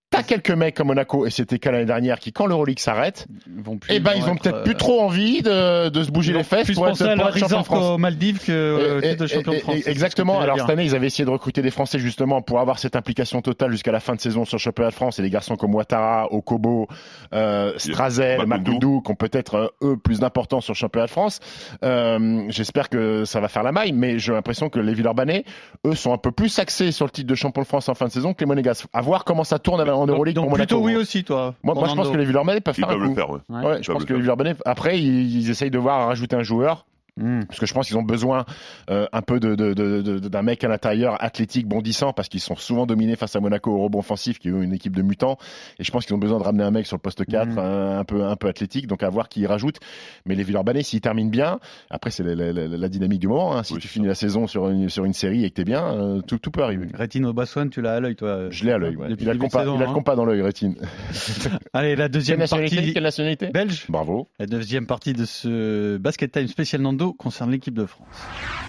T'as 0.10 0.24
quelques 0.24 0.52
mecs 0.52 0.74
comme 0.74 0.88
Monaco, 0.88 1.26
et 1.26 1.30
c'était 1.30 1.60
qu'à 1.60 1.70
l'année 1.70 1.84
dernière, 1.86 2.20
qui, 2.20 2.32
quand 2.32 2.46
l'Euroleague 2.46 2.80
s'arrête, 2.80 3.28
Ils 3.46 3.62
vont 3.62 3.78
plus, 3.78 3.94
eh 3.94 4.00
ben, 4.00 4.14
ils 4.16 4.24
ont 4.24 4.36
être, 4.36 4.42
peut-être 4.42 4.56
euh, 4.56 4.64
plus 4.64 4.76
trop 4.76 5.02
envie 5.02 5.42
de, 5.42 5.90
de 5.90 6.04
se 6.04 6.12
bouger 6.12 6.32
les 6.32 6.44
fesses 6.44 6.72
pour 6.72 6.88
être, 6.88 6.98
pour 6.98 7.28
être 7.28 7.38
champion 7.38 7.60
de 7.60 7.64
France. 7.66 7.84
aux 7.84 7.98
Maldives 7.98 8.40
que 8.40 8.52
euh, 8.54 9.02
Et- 9.02 9.10
titre 9.10 9.20
de 9.20 9.26
et- 9.26 9.28
champion 9.28 9.52
de 9.52 9.58
et- 9.58 9.60
France. 9.60 9.76
et- 9.86 9.90
Exactement. 9.90 10.40
Alors 10.40 10.60
cette 10.60 10.70
année, 10.70 10.86
ils 10.86 10.96
avaient 10.96 11.08
essayé 11.08 11.26
de 11.26 11.30
recruter 11.30 11.62
des 11.62 11.72
Français 11.72 12.00
justement 12.00 12.42
pour 12.42 12.62
avoir 12.62 12.80
cette 12.80 12.96
implication 12.96 13.42
totale 13.42 13.72
jusqu'à 13.72 13.92
la 13.92 14.00
fin 14.00 14.16
de 14.16 14.22
saison 14.22 14.46
sur 14.46 14.56
le 14.56 14.62
championnat 14.62 14.92
de 14.92 14.96
France. 14.96 15.20
Et 15.20 15.22
les 15.24 15.30
garçons 15.30 15.58
comme 15.58 15.76
Ouattara, 15.76 16.32
Okobo, 16.32 16.88
euh, 17.34 17.74
Strazel, 17.78 18.46
Makoudou. 18.48 19.02
Qui 19.02 19.12
ont 19.12 19.16
peut-être 19.16 19.56
euh, 19.56 19.68
eux 19.84 19.98
plus 19.98 20.22
d'importance 20.22 20.64
sur 20.64 20.72
le 20.72 20.78
championnat 20.78 21.08
de 21.08 21.12
France. 21.12 21.42
Euh, 21.84 22.46
J'espère 22.48 22.88
que 22.88 23.26
ça 23.26 23.42
va 23.42 23.50
faire 23.50 23.64
la 23.64 23.74
maille, 23.74 23.92
mais 23.92 24.20
j'ai 24.20 24.32
l'impression 24.32 24.70
que 24.70 24.80
les 24.80 24.94
Villeurbanais, 24.94 25.44
eux, 25.86 25.96
sont 25.96 26.14
un 26.14 26.18
peu 26.18 26.32
plus 26.32 26.60
axés 26.60 26.94
sur 26.94 27.04
le 27.06 27.12
titre 27.12 27.28
de 27.28 27.36
champion 27.36 27.62
de 27.62 27.68
France 27.68 27.90
en 27.90 27.94
fin 27.94 28.06
de 28.06 28.12
saison 28.12 28.34
que 28.34 28.40
les 28.40 28.46
Monégas. 28.46 28.86
À 28.94 29.02
voir 29.02 29.26
comment 29.26 29.44
ça 29.44 29.60
tourne 29.60 29.82
en 29.98 30.06
Donc- 30.08 30.16
Euroleague 30.16 30.36
donc 30.36 30.46
pour 30.46 30.52
Monaco. 30.52 30.68
plutôt 30.76 30.84
oui 30.86 30.96
aussi, 30.96 31.24
toi. 31.24 31.56
Moi, 31.64 31.74
pour 31.74 31.84
moi, 31.84 31.92
je 31.92 31.96
pense 31.96 32.10
que 32.10 32.18
les 32.18 32.26
Villeurbanais 32.26 32.62
peuvent 32.62 32.76
Ils 32.78 32.82
faire 32.82 32.90
un 32.90 32.94
peuvent 32.98 33.08
le 33.10 33.14
faire, 33.16 33.30
ouais. 33.30 33.40
Ouais. 33.50 33.84
Je 33.84 33.92
pense 33.92 34.02
le 34.02 34.08
que 34.08 34.14
les. 34.14 34.20
Villeurbanais, 34.20 34.56
après, 34.66 35.00
ils, 35.00 35.38
ils 35.38 35.50
essayent 35.50 35.72
de 35.72 35.80
voir 35.80 36.08
rajouter 36.08 36.36
un 36.36 36.44
joueur. 36.44 36.86
Hmm. 37.18 37.46
Parce 37.48 37.60
que 37.60 37.66
je 37.66 37.74
pense 37.74 37.88
qu'ils 37.88 37.98
ont 37.98 38.04
besoin 38.04 38.46
euh, 38.90 39.08
un 39.12 39.22
peu 39.22 39.40
de, 39.40 39.56
de- 39.56 39.74
de- 39.74 40.02
de- 40.02 40.20
d'un 40.30 40.42
mec 40.44 40.64
à 40.64 40.68
l'intérieur 40.68 41.22
athlétique, 41.24 41.68
bondissant, 41.68 42.14
parce 42.14 42.30
qu'ils 42.30 42.40
sont 42.42 42.56
souvent 42.56 42.86
dominés 42.86 43.16
face 43.16 43.36
à 43.36 43.40
Monaco 43.40 43.72
au 43.72 43.82
rebond 43.84 44.00
offensif, 44.00 44.40
qui 44.40 44.50
est 44.50 44.52
une 44.52 44.74
équipe 44.74 44.96
de 44.96 45.02
mutants. 45.02 45.38
Et 45.80 45.84
je 45.84 45.92
pense 45.92 46.06
qu'ils 46.06 46.16
ont 46.16 46.20
besoin 46.20 46.38
de 46.40 46.44
ramener 46.44 46.64
un 46.64 46.72
mec 46.72 46.86
sur 46.86 46.96
le 46.96 47.02
poste 47.02 47.26
4, 47.26 47.48
Mhm. 47.50 47.58
un, 47.60 48.00
un 48.00 48.04
peu, 48.04 48.24
un 48.26 48.36
peu 48.36 48.48
athlétique, 48.48 48.88
donc 48.88 49.04
à 49.04 49.10
voir 49.10 49.30
qui 49.30 49.42
y 49.42 49.46
rajoute. 49.48 49.78
Mais 50.26 50.36
les 50.36 50.44
Villeurbanais, 50.44 50.84
s'ils 50.84 51.02
terminent 51.02 51.30
bien, 51.32 51.60
après 51.90 52.12
c'est 52.12 52.24
la, 52.24 52.36
la- 52.36 52.54
la- 52.54 52.68
la 52.78 52.90
dynamique 52.90 53.20
du 53.20 53.28
moment. 53.28 53.56
hein. 53.58 53.64
Si 53.64 53.74
Oui, 53.74 53.80
tu 53.80 53.88
finis 53.88 54.08
la 54.08 54.16
saison 54.16 54.46
sur 54.48 54.70
une, 54.70 54.90
sur 54.90 55.04
une 55.06 55.14
série 55.14 55.44
et 55.44 55.50
que 55.50 55.56
t'es 55.56 55.64
bien, 55.66 55.84
euh, 55.86 56.22
tout, 56.22 56.38
tout 56.38 56.52
peut 56.52 56.64
arriver. 56.64 56.88
Rétine 56.94 57.32
Bassoine, 57.32 57.70
tu 57.70 57.82
l'as 57.82 57.96
à 57.96 58.00
l'œil, 58.00 58.16
toi. 58.16 58.50
Je 58.50 58.64
l'ai 58.66 58.72
à 58.72 58.78
l'œil. 58.78 58.96
ouais. 58.96 59.10
Depuis 59.10 59.26
Il 59.26 59.30
a 59.30 59.34
le 59.34 59.40
compas, 59.40 59.60
saison, 59.60 59.76
il 59.76 59.82
a 59.84 59.86
le 59.86 59.92
hein. 59.92 60.16
dans 60.16 60.26
l'œil, 60.26 60.42
Rétine. 60.42 60.76
Allez, 61.74 61.96
la 61.96 62.04
Quelle 62.06 62.12
deuxième 62.12 62.40
nationalité, 62.40 62.76
partie 62.78 62.94
Quelle 62.94 63.04
nationalité? 63.04 63.48
belge. 63.48 63.86
Bravo. 63.90 64.28
La 64.40 64.46
deuxième 64.46 64.86
partie 64.86 65.14
de 65.14 65.26
ce 65.26 65.98
Basket 65.98 66.32
Time 66.32 66.48
spécial 66.48 66.82
Nando 66.82 67.07
Concerne 67.14 67.52
l'équipe 67.52 67.74
de 67.74 67.86
France. 67.86 68.08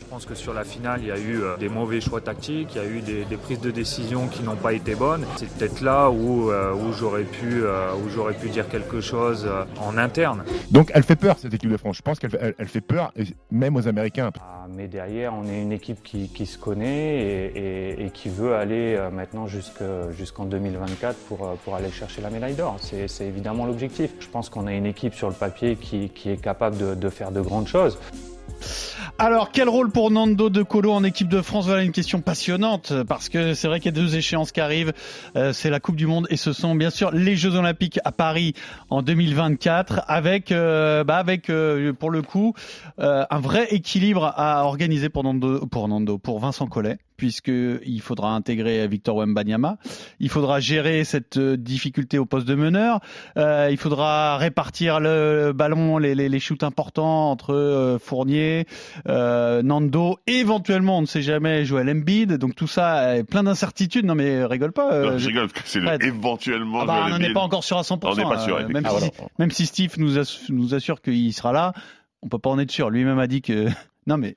Je 0.00 0.06
pense 0.10 0.24
que 0.24 0.34
sur 0.34 0.54
la 0.54 0.64
finale, 0.64 1.00
il 1.02 1.08
y 1.08 1.12
a 1.12 1.18
eu 1.18 1.42
euh, 1.42 1.56
des 1.58 1.68
mauvais 1.68 2.00
choix 2.00 2.20
tactiques, 2.22 2.70
il 2.74 2.78
y 2.82 2.84
a 2.84 2.88
eu 2.88 3.00
des, 3.00 3.24
des 3.26 3.36
prises 3.36 3.60
de 3.60 3.70
décision 3.70 4.26
qui 4.28 4.42
n'ont 4.42 4.56
pas 4.56 4.72
été 4.72 4.94
bonnes. 4.94 5.26
C'est 5.36 5.48
peut-être 5.50 5.82
là 5.82 6.08
où, 6.10 6.50
euh, 6.50 6.72
où 6.72 6.92
j'aurais 6.94 7.24
pu, 7.24 7.62
euh, 7.62 7.92
où 7.94 8.08
j'aurais 8.08 8.32
pu 8.34 8.48
dire 8.48 8.68
quelque 8.68 9.00
chose 9.02 9.46
en 9.80 9.98
interne. 9.98 10.44
Donc 10.70 10.90
elle 10.94 11.02
fait 11.02 11.16
peur 11.16 11.36
cette 11.38 11.52
équipe 11.52 11.70
de 11.70 11.76
France. 11.76 11.96
Je 11.98 12.02
pense 12.02 12.18
qu'elle 12.18 12.30
fait, 12.30 12.38
elle, 12.40 12.54
elle 12.58 12.68
fait 12.68 12.80
peur, 12.80 13.12
même 13.50 13.76
aux 13.76 13.86
Américains. 13.86 14.30
Ah, 14.40 14.66
Mais 14.74 14.88
derrière, 14.88 15.34
on 15.34 15.44
est 15.46 15.60
une 15.60 15.72
équipe 15.72 16.02
qui, 16.02 16.28
qui 16.28 16.46
se 16.46 16.56
connaît 16.58 17.20
et, 17.20 17.58
et- 17.58 18.06
et 18.06 18.10
qui 18.10 18.28
veut 18.30 18.54
aller 18.54 18.98
maintenant 19.12 19.46
jusque- 19.46 19.82
jusqu'en 20.16 20.44
2024 20.46 21.16
pour, 21.28 21.38
pour 21.64 21.74
aller 21.74 21.90
chercher 21.90 22.22
la 22.22 22.30
médaille 22.30 22.54
d'or. 22.54 22.76
C'est 22.80 23.08
c'est 23.08 23.26
évidemment 23.26 23.66
l'objectif. 23.66 24.10
Je 24.20 24.28
pense 24.28 24.48
qu'on 24.48 24.66
a 24.66 24.72
une 24.72 24.86
équipe 24.86 25.14
sur 25.14 25.28
le 25.28 25.34
papier 25.34 25.76
qui, 25.76 26.08
qui 26.10 26.30
est 26.30 26.36
capable 26.40 26.78
de, 26.78 26.94
de 26.94 27.08
faire 27.10 27.30
de 27.30 27.40
grandes 27.42 27.66
choses. 27.68 27.98
Alors, 29.20 29.50
quel 29.50 29.68
rôle 29.68 29.90
pour 29.90 30.10
Nando 30.10 30.48
De 30.48 30.62
Colo 30.62 30.92
en 30.92 31.02
équipe 31.02 31.28
de 31.28 31.42
France 31.42 31.66
Voilà 31.66 31.82
une 31.82 31.92
question 31.92 32.20
passionnante 32.20 32.92
parce 33.08 33.28
que 33.28 33.54
c'est 33.54 33.66
vrai 33.66 33.80
qu'il 33.80 33.86
y 33.86 33.98
a 33.98 34.00
deux 34.00 34.16
échéances 34.16 34.52
qui 34.52 34.60
arrivent. 34.60 34.92
Euh, 35.34 35.52
c'est 35.52 35.70
la 35.70 35.80
Coupe 35.80 35.96
du 35.96 36.06
Monde 36.06 36.26
et 36.30 36.36
ce 36.36 36.52
sont 36.52 36.76
bien 36.76 36.90
sûr 36.90 37.10
les 37.10 37.34
Jeux 37.34 37.56
Olympiques 37.56 37.98
à 38.04 38.12
Paris 38.12 38.54
en 38.90 39.02
2024 39.02 40.02
avec, 40.06 40.52
euh, 40.52 41.02
bah 41.02 41.16
avec 41.16 41.50
euh, 41.50 41.92
pour 41.92 42.10
le 42.10 42.22
coup 42.22 42.54
euh, 43.00 43.24
un 43.28 43.40
vrai 43.40 43.66
équilibre 43.70 44.32
à 44.36 44.64
organiser 44.64 45.08
pour 45.08 45.24
Nando, 45.24 45.66
pour 45.66 45.88
Nando, 45.88 46.18
pour 46.18 46.38
Vincent 46.38 46.66
Collet 46.66 46.98
puisque 47.18 47.48
il 47.84 48.00
faudra 48.00 48.30
intégrer 48.34 48.88
Victor 48.88 49.16
Wembanyama, 49.16 49.76
il 50.20 50.30
faudra 50.30 50.58
gérer 50.60 51.04
cette 51.04 51.36
euh, 51.36 51.56
difficulté 51.58 52.16
au 52.18 52.24
poste 52.24 52.46
de 52.48 52.54
meneur, 52.54 53.00
euh, 53.36 53.68
il 53.70 53.76
faudra 53.76 54.38
répartir 54.38 55.00
le 55.00 55.52
ballon, 55.54 55.98
les, 55.98 56.14
les, 56.14 56.30
les 56.30 56.40
shoots 56.40 56.62
importants 56.62 57.30
entre 57.30 57.52
euh, 57.54 57.98
Fournier, 57.98 58.66
euh, 59.08 59.62
Nando, 59.62 60.18
éventuellement, 60.26 60.98
on 60.98 61.02
ne 61.02 61.06
sait 61.06 61.20
jamais, 61.22 61.64
Joel 61.66 61.90
Embiid. 61.90 62.34
Donc 62.38 62.54
tout 62.54 62.66
ça, 62.68 63.00
euh, 63.00 63.24
plein 63.24 63.42
d'incertitudes. 63.42 64.06
Non 64.06 64.14
mais 64.14 64.44
rigole 64.44 64.72
pas. 64.72 64.92
euh, 64.94 65.10
Non, 65.10 65.18
je 65.18 65.26
rigole, 65.26 65.48
parce 65.48 65.64
que 65.64 65.68
c'est 65.68 65.80
le 65.80 66.02
éventuellement. 66.06 66.80
ah 66.82 66.86
bah, 66.86 66.94
Joel 67.00 67.12
on 67.14 67.18
n'en 67.18 67.24
est 67.24 67.32
pas 67.34 67.40
encore 67.40 67.64
sûr 67.64 67.76
à 67.78 67.82
100%. 67.82 67.98
On 68.04 68.14
n'est 68.14 68.22
pas 68.22 68.38
sûr, 68.38 68.56
euh, 68.56 68.68
même, 68.68 68.86
si, 68.86 69.10
même 69.38 69.50
si 69.50 69.66
Steve 69.66 69.94
nous, 69.98 70.16
ass- 70.18 70.48
nous 70.50 70.74
assure 70.74 71.02
qu'il 71.02 71.32
sera 71.34 71.52
là, 71.52 71.72
on 72.22 72.28
peut 72.28 72.38
pas 72.38 72.50
en 72.50 72.58
être 72.60 72.70
sûr. 72.70 72.90
Lui-même 72.90 73.18
a 73.18 73.26
dit 73.26 73.42
que 73.42 73.66
non 74.06 74.16
mais 74.18 74.36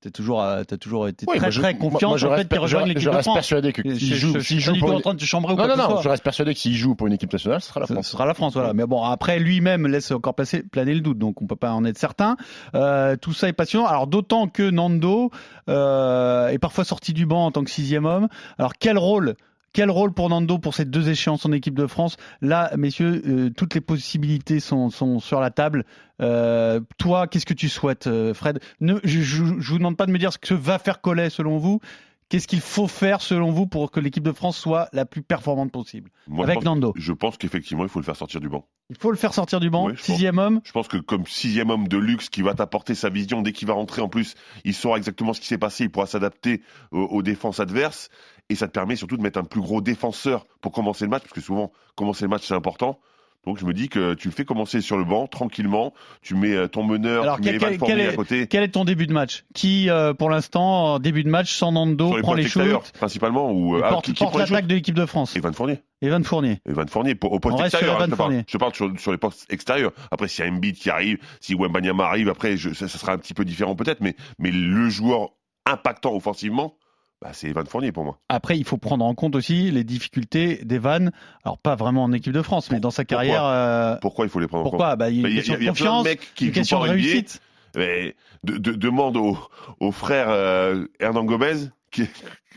t'as 0.00 0.10
toujours, 0.10 0.42
toujours 0.80 1.08
été 1.08 1.26
Oui, 1.28 1.36
très 1.38 1.50
je- 1.50 1.60
très 1.60 1.76
confiant 1.76 2.08
moi, 2.10 2.18
je 2.18 2.26
le 2.26 2.36
fait 2.36 2.48
qu'il 2.48 2.56
je, 2.56 2.60
rejoigne 2.62 2.84
je 2.84 2.88
l'équipe 2.88 3.04
de 3.04 3.08
reste 3.10 3.22
France. 3.22 3.34
persuadé 3.36 3.72
que 3.72 3.82
s'il 3.82 3.98
je- 3.98 4.14
joue, 4.14 4.38
je- 4.40 4.84
en 4.94 5.00
train 5.00 5.14
de 5.14 5.20
chambrer 5.20 5.52
ou 5.52 5.56
Non, 5.56 5.64
quoi 5.66 5.76
non, 5.76 5.84
ce 5.84 5.94
non, 5.96 6.00
je 6.02 6.08
reste 6.08 6.22
persuadé 6.24 6.54
que 6.54 6.60
s'il 6.60 6.74
joue 6.74 6.94
pour 6.94 7.06
une 7.06 7.12
équipe 7.12 7.32
nationale, 7.32 7.60
ce 7.60 7.68
sera 7.68 7.80
la 7.80 7.86
Ce 7.86 7.92
France. 7.92 8.08
sera 8.08 8.26
la 8.26 8.34
France, 8.34 8.54
voilà. 8.54 8.72
Mais 8.72 8.86
bon, 8.86 9.02
après 9.04 9.38
lui-même 9.38 9.86
laisse 9.86 10.10
encore 10.10 10.34
passer, 10.34 10.62
planer 10.62 10.94
le 10.94 11.00
doute, 11.00 11.18
donc 11.18 11.42
on 11.42 11.46
peut 11.46 11.56
pas 11.56 11.72
en 11.72 11.84
être 11.84 11.98
certain. 11.98 12.36
Euh, 12.74 13.16
tout 13.16 13.32
ça 13.32 13.48
est 13.48 13.52
passionnant. 13.52 13.86
Alors 13.86 14.06
d'autant 14.06 14.46
que 14.48 14.68
Nando 14.70 15.30
euh, 15.68 16.48
est 16.48 16.58
parfois 16.58 16.84
sorti 16.84 17.12
du 17.12 17.26
banc 17.26 17.46
en 17.46 17.50
tant 17.50 17.62
que 17.64 17.70
sixième 17.70 18.06
homme. 18.06 18.28
Alors 18.58 18.72
quel 18.78 18.98
rôle 18.98 19.34
quel 19.72 19.90
rôle 19.90 20.12
pour 20.12 20.28
Nando 20.28 20.58
pour 20.58 20.74
ces 20.74 20.84
deux 20.84 21.08
échéances 21.08 21.46
en 21.46 21.52
équipe 21.52 21.74
de 21.74 21.86
France? 21.86 22.16
Là, 22.40 22.70
messieurs, 22.76 23.22
euh, 23.26 23.50
toutes 23.50 23.74
les 23.74 23.80
possibilités 23.80 24.60
sont, 24.60 24.90
sont 24.90 25.20
sur 25.20 25.40
la 25.40 25.50
table. 25.50 25.84
Euh, 26.20 26.80
toi, 26.98 27.26
qu'est-ce 27.26 27.46
que 27.46 27.54
tu 27.54 27.68
souhaites, 27.68 28.06
euh, 28.06 28.34
Fred? 28.34 28.60
Ne, 28.80 28.94
je, 29.04 29.20
je, 29.20 29.44
je 29.58 29.70
vous 29.70 29.78
demande 29.78 29.96
pas 29.96 30.06
de 30.06 30.12
me 30.12 30.18
dire 30.18 30.32
ce 30.32 30.38
que 30.38 30.54
va 30.54 30.78
faire 30.78 31.00
Collet 31.00 31.30
selon 31.30 31.58
vous. 31.58 31.80
Qu'est-ce 32.28 32.46
qu'il 32.46 32.60
faut 32.60 32.86
faire 32.86 33.22
selon 33.22 33.50
vous 33.50 33.66
pour 33.66 33.90
que 33.90 33.98
l'équipe 33.98 34.22
de 34.22 34.30
France 34.30 34.56
soit 34.56 34.88
la 34.92 35.04
plus 35.04 35.20
performante 35.20 35.72
possible? 35.72 36.10
Moi, 36.28 36.46
je 36.46 36.50
avec 36.52 36.54
pense- 36.58 36.64
Nando 36.64 36.92
Je 36.94 37.12
pense 37.12 37.36
qu'effectivement, 37.36 37.82
il 37.82 37.88
faut 37.88 37.98
le 37.98 38.04
faire 38.04 38.14
sortir 38.14 38.38
du 38.40 38.48
banc. 38.48 38.68
Il 38.88 38.96
faut 38.96 39.10
le 39.10 39.16
faire 39.16 39.34
sortir 39.34 39.58
du 39.58 39.68
banc. 39.68 39.86
Oui, 39.86 39.94
je 39.94 39.96
pense. 39.98 40.06
sixième 40.06 40.38
homme. 40.38 40.60
Je 40.62 40.70
pense 40.70 40.86
que 40.86 40.98
comme 40.98 41.26
sixième 41.26 41.70
homme 41.70 41.88
de 41.88 41.96
luxe 41.96 42.28
qui 42.28 42.42
va 42.42 42.54
t'apporter 42.54 42.94
sa 42.94 43.08
vision 43.08 43.42
dès 43.42 43.50
qu'il 43.52 43.66
va 43.66 43.74
rentrer 43.74 44.00
en 44.00 44.08
plus, 44.08 44.36
il 44.64 44.74
saura 44.74 44.96
exactement 44.96 45.32
ce 45.32 45.40
qui 45.40 45.48
s'est 45.48 45.58
passé, 45.58 45.84
il 45.84 45.90
pourra 45.90 46.06
s'adapter 46.06 46.62
aux, 46.92 47.00
aux 47.02 47.22
défenses 47.22 47.58
adverses 47.58 48.10
et 48.50 48.54
ça 48.56 48.66
te 48.66 48.72
permet 48.72 48.96
surtout 48.96 49.16
de 49.16 49.22
mettre 49.22 49.38
un 49.38 49.44
plus 49.44 49.60
gros 49.62 49.80
défenseur 49.80 50.46
pour 50.60 50.72
commencer 50.72 51.04
le 51.04 51.10
match 51.10 51.22
parce 51.22 51.32
que 51.32 51.40
souvent 51.40 51.72
commencer 51.94 52.24
le 52.24 52.28
match 52.30 52.44
c'est 52.46 52.54
important. 52.54 52.98
Donc 53.46 53.58
je 53.58 53.64
me 53.64 53.72
dis 53.72 53.88
que 53.88 54.12
tu 54.12 54.28
le 54.28 54.34
fais 54.34 54.44
commencer 54.44 54.82
sur 54.82 54.98
le 54.98 55.04
banc 55.04 55.26
tranquillement, 55.26 55.94
tu 56.20 56.34
mets 56.34 56.52
euh, 56.54 56.68
ton 56.68 56.84
meneur, 56.84 57.22
Alors, 57.22 57.36
tu 57.36 57.44
mets 57.44 57.52
quel- 57.52 57.54
Evan 57.56 57.70
quel- 57.70 57.78
Fournier 57.78 57.94
quel 57.96 58.04
est- 58.04 58.08
à 58.08 58.14
côté. 58.16 58.46
Quel 58.48 58.62
est 58.64 58.68
ton 58.68 58.84
début 58.84 59.06
de 59.06 59.14
match? 59.14 59.46
Qui, 59.54 59.88
euh, 59.88 60.12
pour 60.12 60.28
l'instant, 60.28 60.98
début 60.98 61.24
de 61.24 61.30
match, 61.30 61.54
sans 61.54 61.72
Nando, 61.72 62.16
les 62.16 62.20
prend 62.20 62.34
les 62.34 62.46
shoots 62.46 62.92
principalement 62.98 63.50
ou 63.50 63.76
euh, 63.76 63.80
ah, 63.82 63.88
porte, 63.88 64.04
qui, 64.04 64.12
qui 64.12 64.22
porte 64.24 64.36
l'attaque 64.36 64.66
de 64.66 64.74
l'équipe 64.74 64.94
de 64.94 65.06
France 65.06 65.34
Evan 65.36 65.54
Fournier. 65.54 65.78
Evan 66.02 66.22
Fournier. 66.22 66.60
Evan 66.68 66.86
Fournier 66.86 67.14
pour, 67.14 67.32
au 67.32 67.40
poste 67.40 67.56
On 67.58 67.64
extérieur. 67.64 67.96
hein, 68.02 68.04
je, 68.06 68.10
te 68.52 68.58
parle, 68.58 68.74
sur, 68.74 68.92
sur 69.00 69.10
les 69.12 69.16
postes 69.18 69.50
extérieurs. 69.50 69.92
Après, 70.10 70.28
s'il 70.28 70.44
y 70.44 70.48
a 70.48 70.50
Embiid 70.50 70.76
qui 70.76 70.90
arrive, 70.90 71.16
si 71.40 71.54
Wembanyama 71.54 72.04
arrive, 72.04 72.28
après, 72.28 72.58
je, 72.58 72.74
ça, 72.74 72.88
ça 72.88 72.98
sera 72.98 73.12
un 73.12 73.18
petit 73.18 73.32
peu 73.32 73.46
différent 73.46 73.74
peut-être, 73.74 74.02
mais, 74.02 74.16
mais 74.38 74.50
le 74.50 74.90
joueur 74.90 75.30
impactant 75.64 76.14
offensivement, 76.14 76.74
bah, 77.22 77.30
c'est 77.32 77.48
Evan 77.48 77.66
Fournier 77.66 77.92
pour 77.92 78.04
moi. 78.04 78.18
Après, 78.28 78.56
il 78.58 78.64
faut 78.64 78.78
prendre 78.78 79.04
en 79.04 79.14
compte 79.14 79.36
aussi 79.36 79.70
les 79.70 79.84
difficultés 79.84 80.60
d'Evan. 80.64 81.10
Alors, 81.44 81.58
pas 81.58 81.74
vraiment 81.76 82.04
en 82.04 82.12
équipe 82.12 82.32
de 82.32 82.42
France, 82.42 82.70
mais 82.70 82.80
dans 82.80 82.90
sa 82.90 83.04
Pourquoi 83.04 83.16
carrière. 83.24 83.44
euh, 83.44 83.96
Pourquoi 84.00 84.24
il 84.26 84.28
faut 84.30 84.40
les 84.40 84.46
prendre 84.46 84.62
en 84.62 84.70
compte 84.70 84.78
pourquoi 84.78 84.96
bah, 84.96 85.10
Il 85.10 85.20
y 85.20 85.26
a 85.26 85.28
y, 85.28 85.36
y 85.38 85.42
plein 85.42 85.58
de 85.58 85.68
confiance, 85.68 86.04
mecs 86.04 86.34
qui 86.34 86.46
une 86.46 86.52
question 86.52 86.78
de 86.82 86.88
réussite. 86.88 87.40
Mais 87.76 88.16
de- 88.42 88.56
de- 88.58 88.72
demande 88.72 89.16
au, 89.16 89.38
au 89.80 89.92
frère 89.92 90.26
euh, 90.30 90.86
Hernan 90.98 91.24
Gomez 91.24 91.68
qui, 91.92 92.04